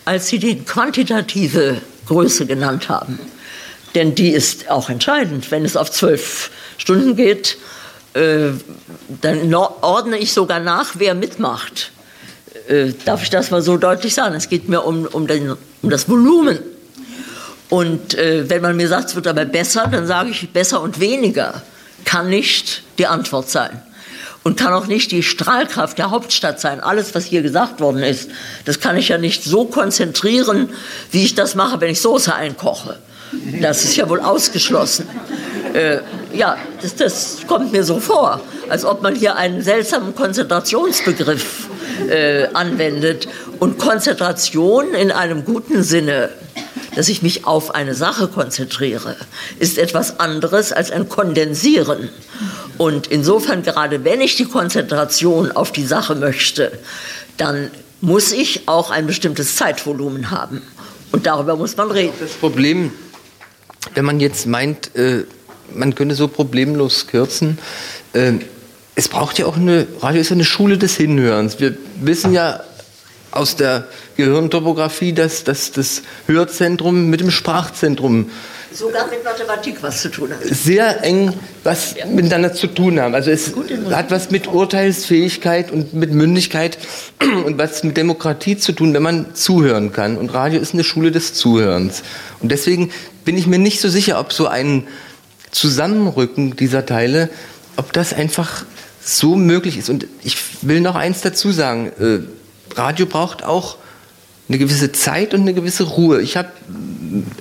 [0.06, 3.18] als Sie die quantitative Größe genannt haben.
[3.94, 5.50] Denn die ist auch entscheidend.
[5.50, 7.58] Wenn es auf zwölf Stunden geht,
[8.14, 8.48] äh,
[9.22, 11.92] dann ordne ich sogar nach, wer mitmacht.
[12.68, 14.34] Äh, darf ich das mal so deutlich sagen?
[14.34, 16.58] Es geht mir um, um, den, um das Volumen.
[17.68, 21.00] Und äh, wenn man mir sagt, es wird aber besser, dann sage ich, besser und
[21.00, 21.62] weniger
[22.04, 23.82] kann nicht die Antwort sein
[24.44, 26.80] und kann auch nicht die Strahlkraft der Hauptstadt sein.
[26.80, 28.30] Alles, was hier gesagt worden ist,
[28.64, 30.68] das kann ich ja nicht so konzentrieren,
[31.10, 32.98] wie ich das mache, wenn ich Soße einkoche.
[33.60, 35.08] Das ist ja wohl ausgeschlossen.
[35.74, 35.98] Äh,
[36.32, 41.68] ja, das, das, kommt mir so vor, als ob man hier einen seltsamen Konzentrationsbegriff
[42.08, 43.28] äh, anwendet.
[43.58, 46.30] Und Konzentration in einem guten Sinne,
[46.94, 49.16] dass ich mich auf eine Sache konzentriere,
[49.58, 52.08] ist etwas anderes als ein Kondensieren.
[52.78, 56.72] Und insofern, gerade wenn ich die Konzentration auf die Sache möchte,
[57.36, 60.62] dann muss ich auch ein bestimmtes Zeitvolumen haben.
[61.12, 62.14] Und darüber muss man reden.
[62.20, 62.92] Das Problem,
[63.94, 65.24] wenn man jetzt meint, äh,
[65.74, 67.58] man könnte so problemlos kürzen,
[68.12, 68.32] äh,
[68.96, 71.60] es braucht ja auch eine, Radio ist ja eine Schule des Hinhörens.
[71.60, 72.60] Wir wissen ja
[73.30, 78.30] aus der Gehirntopographie, dass, dass das Hörzentrum mit dem Sprachzentrum
[78.72, 80.38] sogar mit Mathematik was zu tun hat.
[80.42, 81.32] Sehr eng
[81.64, 82.06] was ja.
[82.06, 83.14] miteinander zu tun haben.
[83.14, 83.52] Also es
[83.90, 86.78] hat was mit Urteilsfähigkeit und mit Mündigkeit
[87.44, 90.16] und was mit Demokratie zu tun, wenn man zuhören kann.
[90.18, 92.02] Und Radio ist eine Schule des Zuhörens.
[92.40, 92.90] Und deswegen
[93.24, 94.86] bin ich mir nicht so sicher, ob so ein
[95.50, 97.30] Zusammenrücken dieser Teile,
[97.76, 98.64] ob das einfach
[99.06, 99.88] so möglich ist.
[99.88, 101.92] Und ich will noch eins dazu sagen.
[101.98, 103.76] Äh, Radio braucht auch
[104.48, 106.20] eine gewisse Zeit und eine gewisse Ruhe.
[106.20, 106.50] Ich habe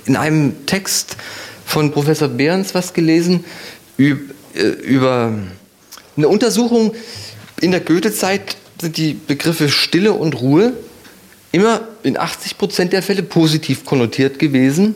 [0.05, 1.17] in einem Text
[1.65, 3.45] von Professor Behrens was gelesen
[3.97, 4.15] äh,
[4.53, 5.33] über
[6.15, 6.93] eine Untersuchung.
[7.61, 10.73] In der Goethe-Zeit sind die Begriffe Stille und Ruhe
[11.51, 14.95] immer in 80 Prozent der Fälle positiv konnotiert gewesen.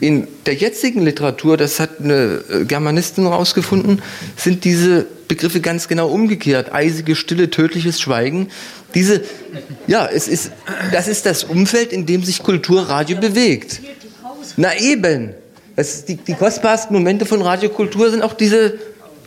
[0.00, 4.02] In der jetzigen Literatur, das hat eine äh, Germanistin herausgefunden,
[4.36, 6.72] sind diese Begriffe ganz genau umgekehrt.
[6.72, 8.48] Eisige Stille, tödliches Schweigen.
[8.94, 9.22] Diese,
[9.86, 10.52] ja, es ist,
[10.92, 13.80] das ist das Umfeld, in dem sich Kulturradio bewegt.
[14.56, 15.34] Na eben.
[15.76, 18.78] Das die, die kostbarsten Momente von Radiokultur sind auch diese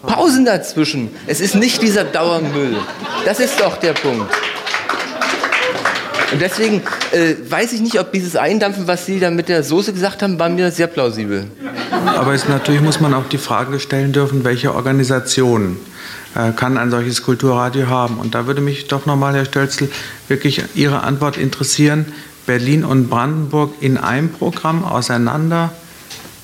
[0.02, 1.10] Pausen dazwischen.
[1.26, 2.78] Es ist nicht dieser Dauermüll.
[3.26, 4.32] Das ist doch der Punkt.
[6.32, 6.82] Und deswegen
[7.14, 10.38] äh, weiß ich nicht, ob dieses Eindampfen, was Sie da mit der Soße gesagt haben,
[10.40, 11.48] war mir sehr plausibel.
[12.06, 15.78] Aber es, natürlich muss man auch die Frage stellen dürfen, welche Organisation
[16.36, 18.18] äh, kann ein solches Kulturradio haben.
[18.18, 19.90] Und da würde mich doch nochmal, Herr Stölzl,
[20.28, 22.06] wirklich Ihre Antwort interessieren.
[22.46, 25.72] Berlin und Brandenburg in einem Programm auseinander.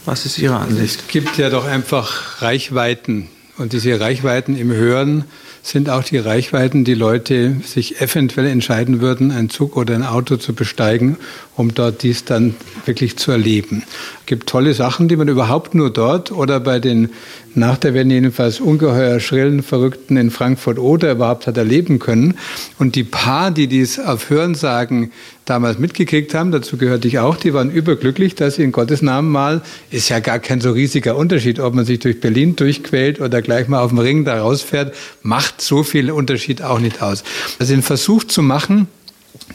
[0.06, 1.02] Was ist Ihre Ansicht?
[1.02, 3.30] Es gibt ja doch einfach Reichweiten.
[3.58, 5.26] Und diese Reichweiten im Hören
[5.64, 10.36] sind auch die Reichweiten, die Leute sich eventuell entscheiden würden, einen Zug oder ein Auto
[10.36, 11.18] zu besteigen,
[11.56, 13.84] um dort dies dann wirklich zu erleben.
[14.20, 17.12] Es gibt tolle Sachen, die man überhaupt nur dort oder bei den
[17.56, 22.38] nach der Wende jedenfalls ungeheuer schrillen Verrückten in Frankfurt oder überhaupt hat erleben können.
[22.78, 25.12] Und die paar, die dies auf Hörensagen
[25.46, 29.30] damals mitgekriegt haben, dazu gehörte ich auch, die waren überglücklich, dass sie in Gottes Namen
[29.30, 33.42] mal, ist ja gar kein so riesiger Unterschied, ob man sich durch Berlin durchquält oder
[33.42, 37.24] gleich mal auf dem Ring da rausfährt, macht so viel Unterschied auch nicht aus.
[37.60, 38.88] Also den Versuch zu machen,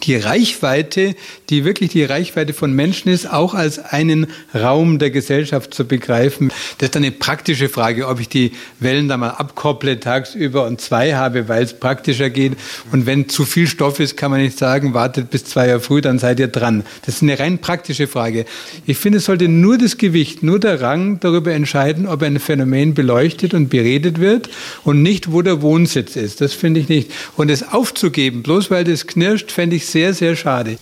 [0.02, 1.14] die Reichweite,
[1.50, 6.48] die wirklich die Reichweite von Menschen ist, auch als einen Raum der Gesellschaft zu begreifen.
[6.78, 10.80] Das ist dann eine praktische Frage, ob ich die Wellen da mal abkopple tagsüber und
[10.80, 12.54] zwei habe, weil es praktischer geht.
[12.92, 16.00] Und wenn zu viel Stoff ist, kann man nicht sagen, wartet bis zwei Uhr früh,
[16.00, 16.84] dann seid ihr dran.
[17.06, 18.44] Das ist eine rein praktische Frage.
[18.86, 22.94] Ich finde, es sollte nur das Gewicht, nur der Rang darüber entscheiden, ob ein Phänomen
[22.94, 24.48] beleuchtet und beredet wird
[24.84, 26.40] und nicht, wo der Wohnsitz ist.
[26.40, 27.10] Das finde ich nicht.
[27.36, 30.78] Und es aufzugeben, bloß weil das knirscht, fände ich sehr, sehr schade.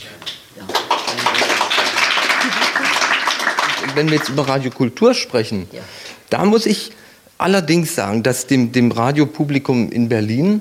[3.95, 5.81] Wenn wir jetzt über Radiokultur sprechen, ja.
[6.31, 6.93] da muss ich
[7.39, 10.61] allerdings sagen, dass dem, dem Radiopublikum in Berlin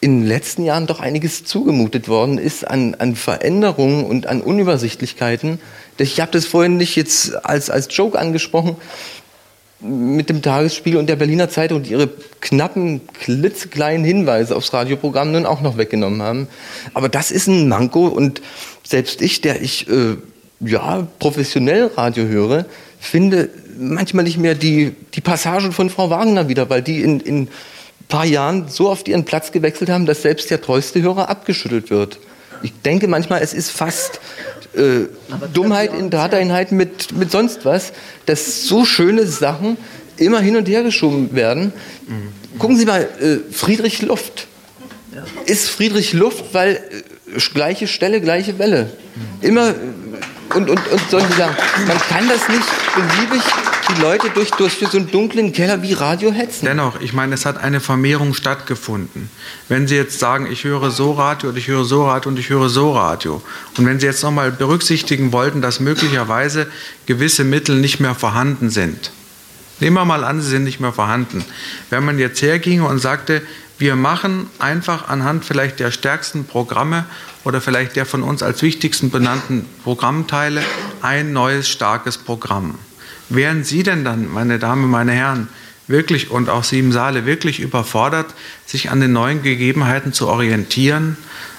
[0.00, 5.58] in den letzten Jahren doch einiges zugemutet worden ist an, an Veränderungen und an Unübersichtlichkeiten.
[5.96, 8.76] Ich habe das vorhin nicht jetzt als, als Joke angesprochen
[9.80, 12.08] mit dem Tagesspiegel und der Berliner Zeitung die ihre
[12.40, 16.48] knappen, klitzekleinen Hinweise aufs Radioprogramm nun auch noch weggenommen haben.
[16.94, 18.40] Aber das ist ein Manko und
[18.82, 20.16] selbst ich, der ich äh,
[20.60, 22.64] ja professionell Radio höre,
[22.98, 27.42] finde manchmal nicht mehr die, die Passagen von Frau Wagner wieder, weil die in, in
[27.42, 27.48] ein
[28.08, 32.18] paar Jahren so oft ihren Platz gewechselt haben, dass selbst der treueste Hörer abgeschüttelt wird.
[32.62, 34.20] Ich denke manchmal, es ist fast
[34.76, 35.08] äh,
[35.52, 37.92] Dummheit in Drahteinheit mit, mit sonst was,
[38.26, 39.76] dass so schöne Sachen
[40.16, 41.72] immer hin und her geschoben werden.
[42.06, 42.58] Mhm.
[42.58, 44.46] Gucken Sie mal, äh, Friedrich Luft.
[45.14, 45.24] Ja.
[45.46, 46.76] Ist Friedrich Luft, weil
[47.36, 48.90] äh, gleiche Stelle, gleiche Welle.
[49.14, 49.48] Mhm.
[49.48, 49.74] Immer
[50.54, 51.56] und, und, und solche Sachen.
[51.86, 53.42] Man kann das nicht beliebig
[53.88, 56.66] die Leute durch, durch so einen dunklen Keller wie Radio hetzen.
[56.66, 59.30] Dennoch, ich meine, es hat eine Vermehrung stattgefunden.
[59.68, 62.48] Wenn Sie jetzt sagen, ich höre so Radio und ich höre so Radio und ich
[62.48, 63.42] höre so Radio,
[63.76, 66.66] und wenn Sie jetzt nochmal berücksichtigen wollten, dass möglicherweise
[67.06, 69.10] gewisse Mittel nicht mehr vorhanden sind,
[69.80, 71.44] nehmen wir mal an, sie sind nicht mehr vorhanden.
[71.90, 73.42] Wenn man jetzt herginge und sagte,
[73.78, 77.04] wir machen einfach anhand vielleicht der stärksten Programme
[77.42, 80.62] oder vielleicht der von uns als wichtigsten benannten Programmteile
[81.02, 82.78] ein neues starkes Programm.
[83.28, 85.48] Wären Sie denn dann, meine Damen, meine Herren,
[85.88, 88.26] wirklich und auch Sie im Saale wirklich überfordert,
[88.64, 91.16] sich an den neuen Gegebenheiten zu orientieren?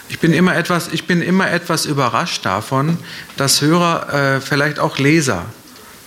[0.07, 2.97] Ich bin immer etwas, ich bin immer etwas überrascht davon,
[3.37, 5.45] dass Hörer, äh, vielleicht auch Leser,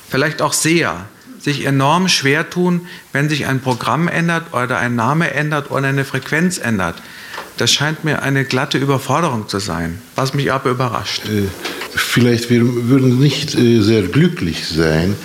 [0.09, 1.07] vielleicht auch Seher,
[1.49, 6.05] sich enorm schwer tun, wenn sich ein Programm ändert oder ein Name ändert oder eine
[6.05, 6.97] Frequenz ändert.
[7.57, 11.23] Das scheint mir eine glatte Überforderung zu sein, was mich aber überrascht.
[11.25, 11.49] Äh,
[11.95, 15.17] vielleicht wir würden nicht äh, sehr glücklich sein,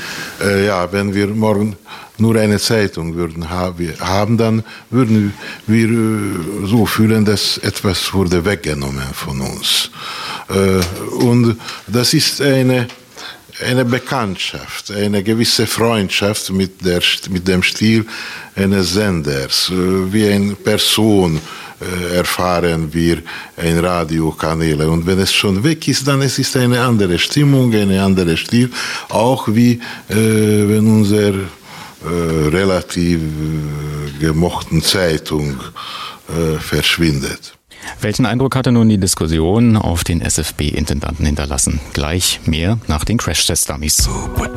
[0.42, 1.76] äh, ja, wenn wir morgen
[2.18, 5.34] nur eine Zeitung würden haben, dann würden
[5.68, 9.92] wir äh, so fühlen, dass etwas wurde weggenommen von uns.
[10.50, 10.80] Äh,
[11.24, 12.88] und das ist eine
[13.64, 18.06] eine Bekanntschaft, eine gewisse Freundschaft mit, der, mit dem Stil
[18.56, 21.40] eines Senders, äh, wie eine Person,
[21.84, 23.22] äh, erfahren wir
[23.58, 24.90] ein Radiokanäle.
[24.90, 28.70] Und wenn es schon weg ist, dann es ist eine andere Stimmung, eine andere Stil,
[29.10, 30.16] auch wie äh,
[30.70, 35.60] wenn unser äh, relativ äh, gemochten Zeitung
[36.30, 37.54] äh, verschwindet.
[38.02, 41.80] Welchen Eindruck hatte nun die Diskussion auf den SFB-Intendanten hinterlassen?
[41.94, 44.10] Gleich mehr nach den Crash-Test-Dummies.
[44.36, 44.54] Put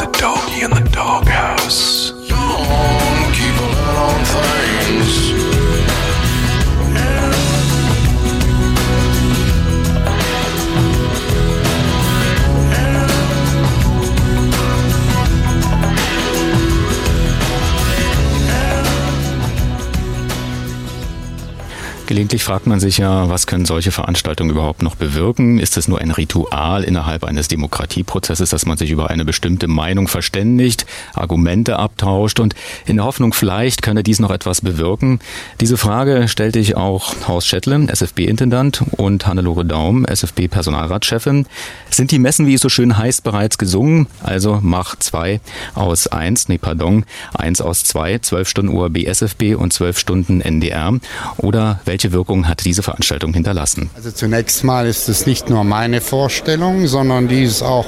[22.06, 25.58] Gelegentlich fragt man sich ja, was können solche Veranstaltungen überhaupt noch bewirken?
[25.58, 30.06] Ist es nur ein Ritual innerhalb eines Demokratieprozesses, dass man sich über eine bestimmte Meinung
[30.06, 32.54] verständigt, Argumente abtauscht und
[32.86, 35.18] in der Hoffnung, vielleicht könne dies noch etwas bewirken?
[35.60, 41.46] Diese Frage stellte ich auch Horst Schettle, SFB-Intendant und Hannelore Daum, SFB-Personalratschefin.
[41.90, 44.06] Sind die Messen, wie es so schön heißt, bereits gesungen?
[44.22, 45.40] Also mach zwei
[45.74, 47.04] aus eins, nee, pardon,
[47.34, 50.92] eins aus zwei, zwölf Stunden UAB SFB und zwölf Stunden NDR.
[51.38, 53.88] Oder welche welche Wirkung hat diese Veranstaltung hinterlassen?
[53.96, 57.86] Also zunächst mal ist es nicht nur meine Vorstellung, sondern die ist auch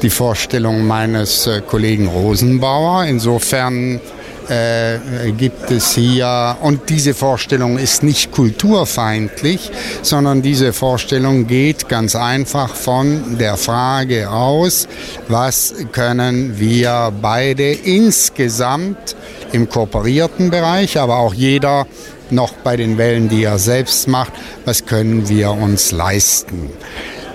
[0.00, 3.04] die Vorstellung meines äh, Kollegen Rosenbauer.
[3.04, 4.00] Insofern
[4.48, 12.16] äh, gibt es hier, und diese Vorstellung ist nicht kulturfeindlich, sondern diese Vorstellung geht ganz
[12.16, 14.88] einfach von der Frage aus,
[15.28, 19.16] was können wir beide insgesamt
[19.52, 21.86] im kooperierten Bereich, aber auch jeder
[22.34, 24.32] noch bei den Wellen, die er selbst macht,
[24.64, 26.70] was können wir uns leisten.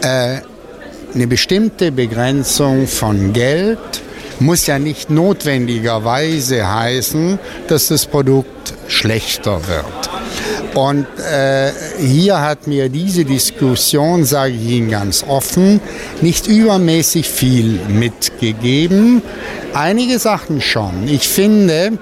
[0.02, 0.42] Äh,
[1.14, 3.80] eine bestimmte Begrenzung von Geld
[4.40, 10.10] muss ja nicht notwendigerweise heißen, dass das Produkt schlechter wird.
[10.76, 15.82] Und äh, hier hat mir diese Diskussion, sage ich Ihnen ganz offen,
[16.22, 19.22] nicht übermäßig viel mitgegeben.
[19.74, 21.08] Einige Sachen schon.
[21.08, 21.98] Ich finde,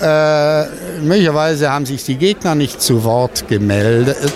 [0.00, 0.64] äh,
[1.02, 4.32] möglicherweise haben sich die Gegner nicht zu Wort gemeldet,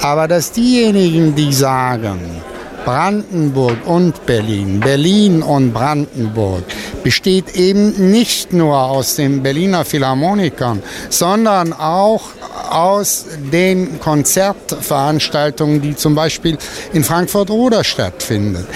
[0.00, 2.42] aber dass diejenigen, die sagen,
[2.84, 6.64] Brandenburg und Berlin, Berlin und Brandenburg
[7.04, 12.22] besteht eben nicht nur aus den Berliner Philharmonikern, sondern auch
[12.70, 16.56] aus den Konzertveranstaltungen, die zum Beispiel
[16.92, 18.66] in Frankfurt-Oder stattfinden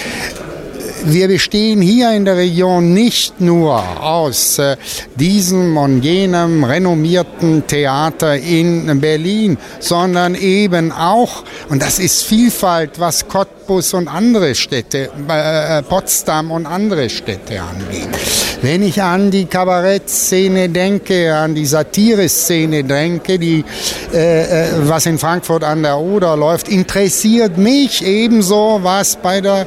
[1.04, 4.76] wir bestehen hier in der Region nicht nur aus äh,
[5.16, 13.28] diesem und jenem renommierten Theater in Berlin, sondern eben auch, und das ist Vielfalt, was
[13.72, 18.10] Cottbus und andere Städte, äh, Potsdam und andere Städte angeht.
[18.60, 23.64] Wenn ich an die Kabarettszene denke, an die Satire-Szene denke, die,
[24.12, 29.66] äh, äh, was in Frankfurt an der Oder läuft, interessiert mich ebenso, was bei der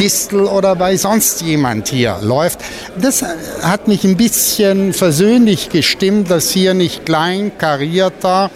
[0.00, 2.60] Distel oder bei sonst jemand hier läuft.
[3.00, 3.22] Das
[3.62, 8.50] hat mich ein bisschen versöhnlich gestimmt, dass hier nicht kleinkarierter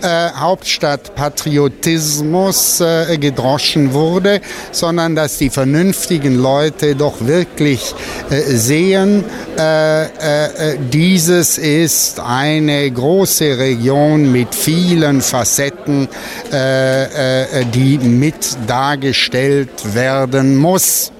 [0.00, 4.35] äh, Hauptstadtpatriotismus äh, gedroschen wurde,
[4.72, 7.94] sondern dass die vernünftigen Leute doch wirklich
[8.30, 9.24] äh, sehen,
[9.58, 16.08] äh, äh, dieses ist eine große Region mit vielen Facetten,
[16.50, 21.12] äh, die mit dargestellt werden muss.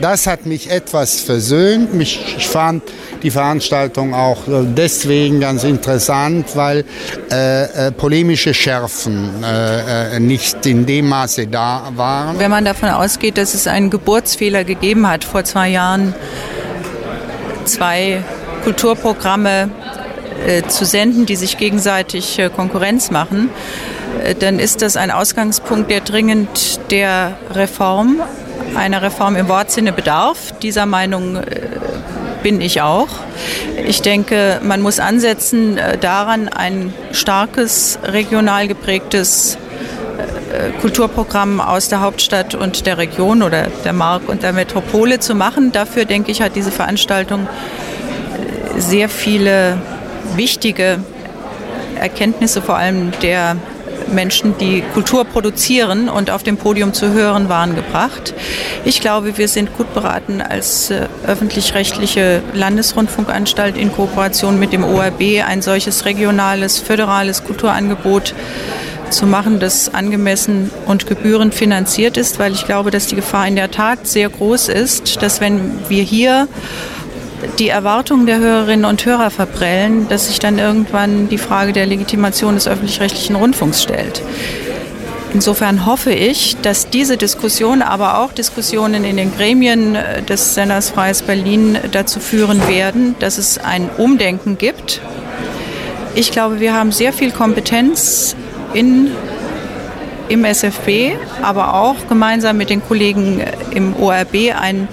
[0.00, 1.88] Das hat mich etwas versöhnt.
[2.00, 2.82] Ich fand
[3.22, 6.84] die Veranstaltung auch deswegen ganz interessant, weil
[7.30, 12.38] äh, polemische Schärfen äh, nicht in dem Maße da waren.
[12.38, 16.14] Wenn man davon ausgeht, dass es einen Geburtsfehler gegeben hat vor zwei Jahren,
[17.64, 18.22] zwei
[18.64, 19.70] Kulturprogramme
[20.46, 23.50] äh, zu senden, die sich gegenseitig äh, Konkurrenz machen,
[24.24, 28.20] äh, dann ist das ein Ausgangspunkt, der dringend der Reform,
[28.76, 30.52] einer Reform im Wortsinne bedarf.
[30.62, 31.42] Dieser Meinung äh,
[32.42, 33.08] bin ich auch.
[33.86, 39.56] Ich denke, man muss ansetzen äh, daran, ein starkes, regional geprägtes
[40.52, 45.34] äh, Kulturprogramm aus der Hauptstadt und der Region oder der Mark und der Metropole zu
[45.34, 45.72] machen.
[45.72, 47.46] Dafür, denke ich, hat diese Veranstaltung
[48.76, 49.78] sehr viele
[50.34, 50.98] wichtige
[51.96, 53.56] Erkenntnisse, vor allem der
[54.12, 58.34] Menschen, die Kultur produzieren und auf dem Podium zu hören waren, gebracht.
[58.84, 65.44] Ich glaube, wir sind gut beraten als äh, öffentlich-rechtliche Landesrundfunkanstalt in Kooperation mit dem ORB
[65.46, 68.34] ein solches regionales, föderales Kulturangebot
[69.10, 73.70] zu machen, das angemessen und gebührenfinanziert ist, weil ich glaube, dass die Gefahr in der
[73.70, 76.48] Tat sehr groß ist, dass wenn wir hier
[77.58, 82.54] die Erwartungen der Hörerinnen und Hörer verprellen, dass sich dann irgendwann die Frage der Legitimation
[82.54, 84.22] des öffentlich-rechtlichen Rundfunks stellt.
[85.34, 89.96] Insofern hoffe ich, dass diese Diskussion, aber auch Diskussionen in den Gremien
[90.28, 95.00] des Senders Freies Berlin dazu führen werden, dass es ein Umdenken gibt.
[96.14, 98.36] Ich glaube, wir haben sehr viel Kompetenz
[98.74, 99.10] in,
[100.28, 104.86] im SFB, aber auch gemeinsam mit den Kollegen im ORB ein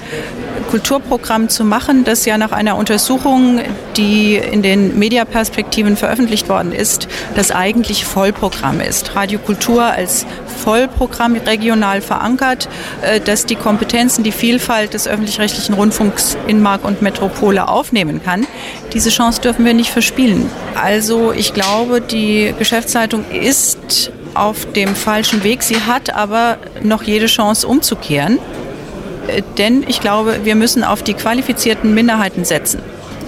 [0.69, 3.59] Kulturprogramm zu machen, das ja nach einer Untersuchung,
[3.97, 9.15] die in den Mediaperspektiven veröffentlicht worden ist, das eigentlich Vollprogramm ist.
[9.15, 10.27] Radiokultur als
[10.63, 12.69] Vollprogramm regional verankert,
[13.01, 18.45] äh, das die Kompetenzen, die Vielfalt des öffentlich-rechtlichen Rundfunks in Mark und Metropole aufnehmen kann.
[18.93, 20.51] Diese Chance dürfen wir nicht verspielen.
[20.75, 25.63] Also ich glaube, die Geschäftsleitung ist auf dem falschen Weg.
[25.63, 28.37] Sie hat aber noch jede Chance umzukehren.
[29.35, 32.79] Äh, denn ich glaube, wir müssen auf die qualifizierten Minderheiten setzen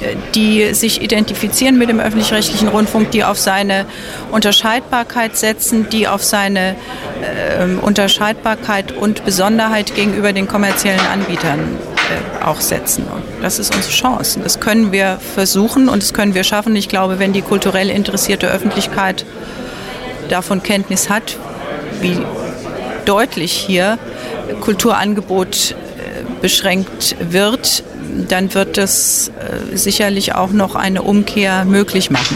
[0.01, 3.85] äh, die sich identifizieren mit dem öffentlich-rechtlichen Rundfunk, die auf seine
[4.31, 6.75] Unterscheidbarkeit setzen, die auf seine
[7.21, 11.77] äh, Unterscheidbarkeit und Besonderheit gegenüber den kommerziellen Anbietern
[12.11, 13.05] äh, auch setzen.
[13.05, 14.39] Und das ist unsere Chance.
[14.43, 16.75] Das können wir versuchen und das können wir schaffen.
[16.75, 19.25] Ich glaube, wenn die kulturell interessierte Öffentlichkeit
[20.29, 21.37] davon Kenntnis hat,
[22.01, 22.17] wie
[23.05, 23.97] deutlich hier
[24.61, 25.75] Kulturangebot
[26.41, 27.83] beschränkt wird,
[28.27, 32.35] dann wird das äh, sicherlich auch noch eine Umkehr möglich machen.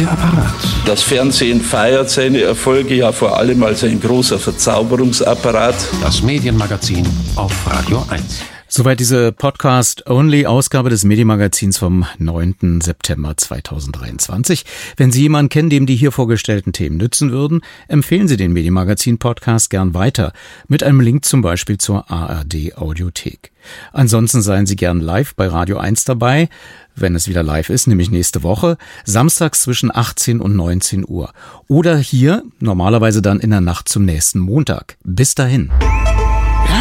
[0.00, 0.54] Der Apparat.
[0.84, 5.74] Das Fernsehen feiert seine Erfolge ja vor allem als ein großer Verzauberungsapparat.
[6.02, 8.55] Das Medienmagazin auf Radio 1.
[8.68, 12.80] Soweit diese Podcast-Only-Ausgabe des Medienmagazins vom 9.
[12.82, 14.64] September 2023.
[14.96, 19.70] Wenn Sie jemanden kennen, dem die hier vorgestellten Themen nützen würden, empfehlen Sie den Medienmagazin-Podcast
[19.70, 20.32] gern weiter
[20.66, 23.52] mit einem Link zum Beispiel zur ARD-Audiothek.
[23.92, 26.48] Ansonsten seien Sie gern live bei Radio 1 dabei,
[26.96, 31.32] wenn es wieder live ist, nämlich nächste Woche, samstags zwischen 18 und 19 Uhr.
[31.68, 34.96] Oder hier, normalerweise dann in der Nacht zum nächsten Montag.
[35.04, 35.70] Bis dahin.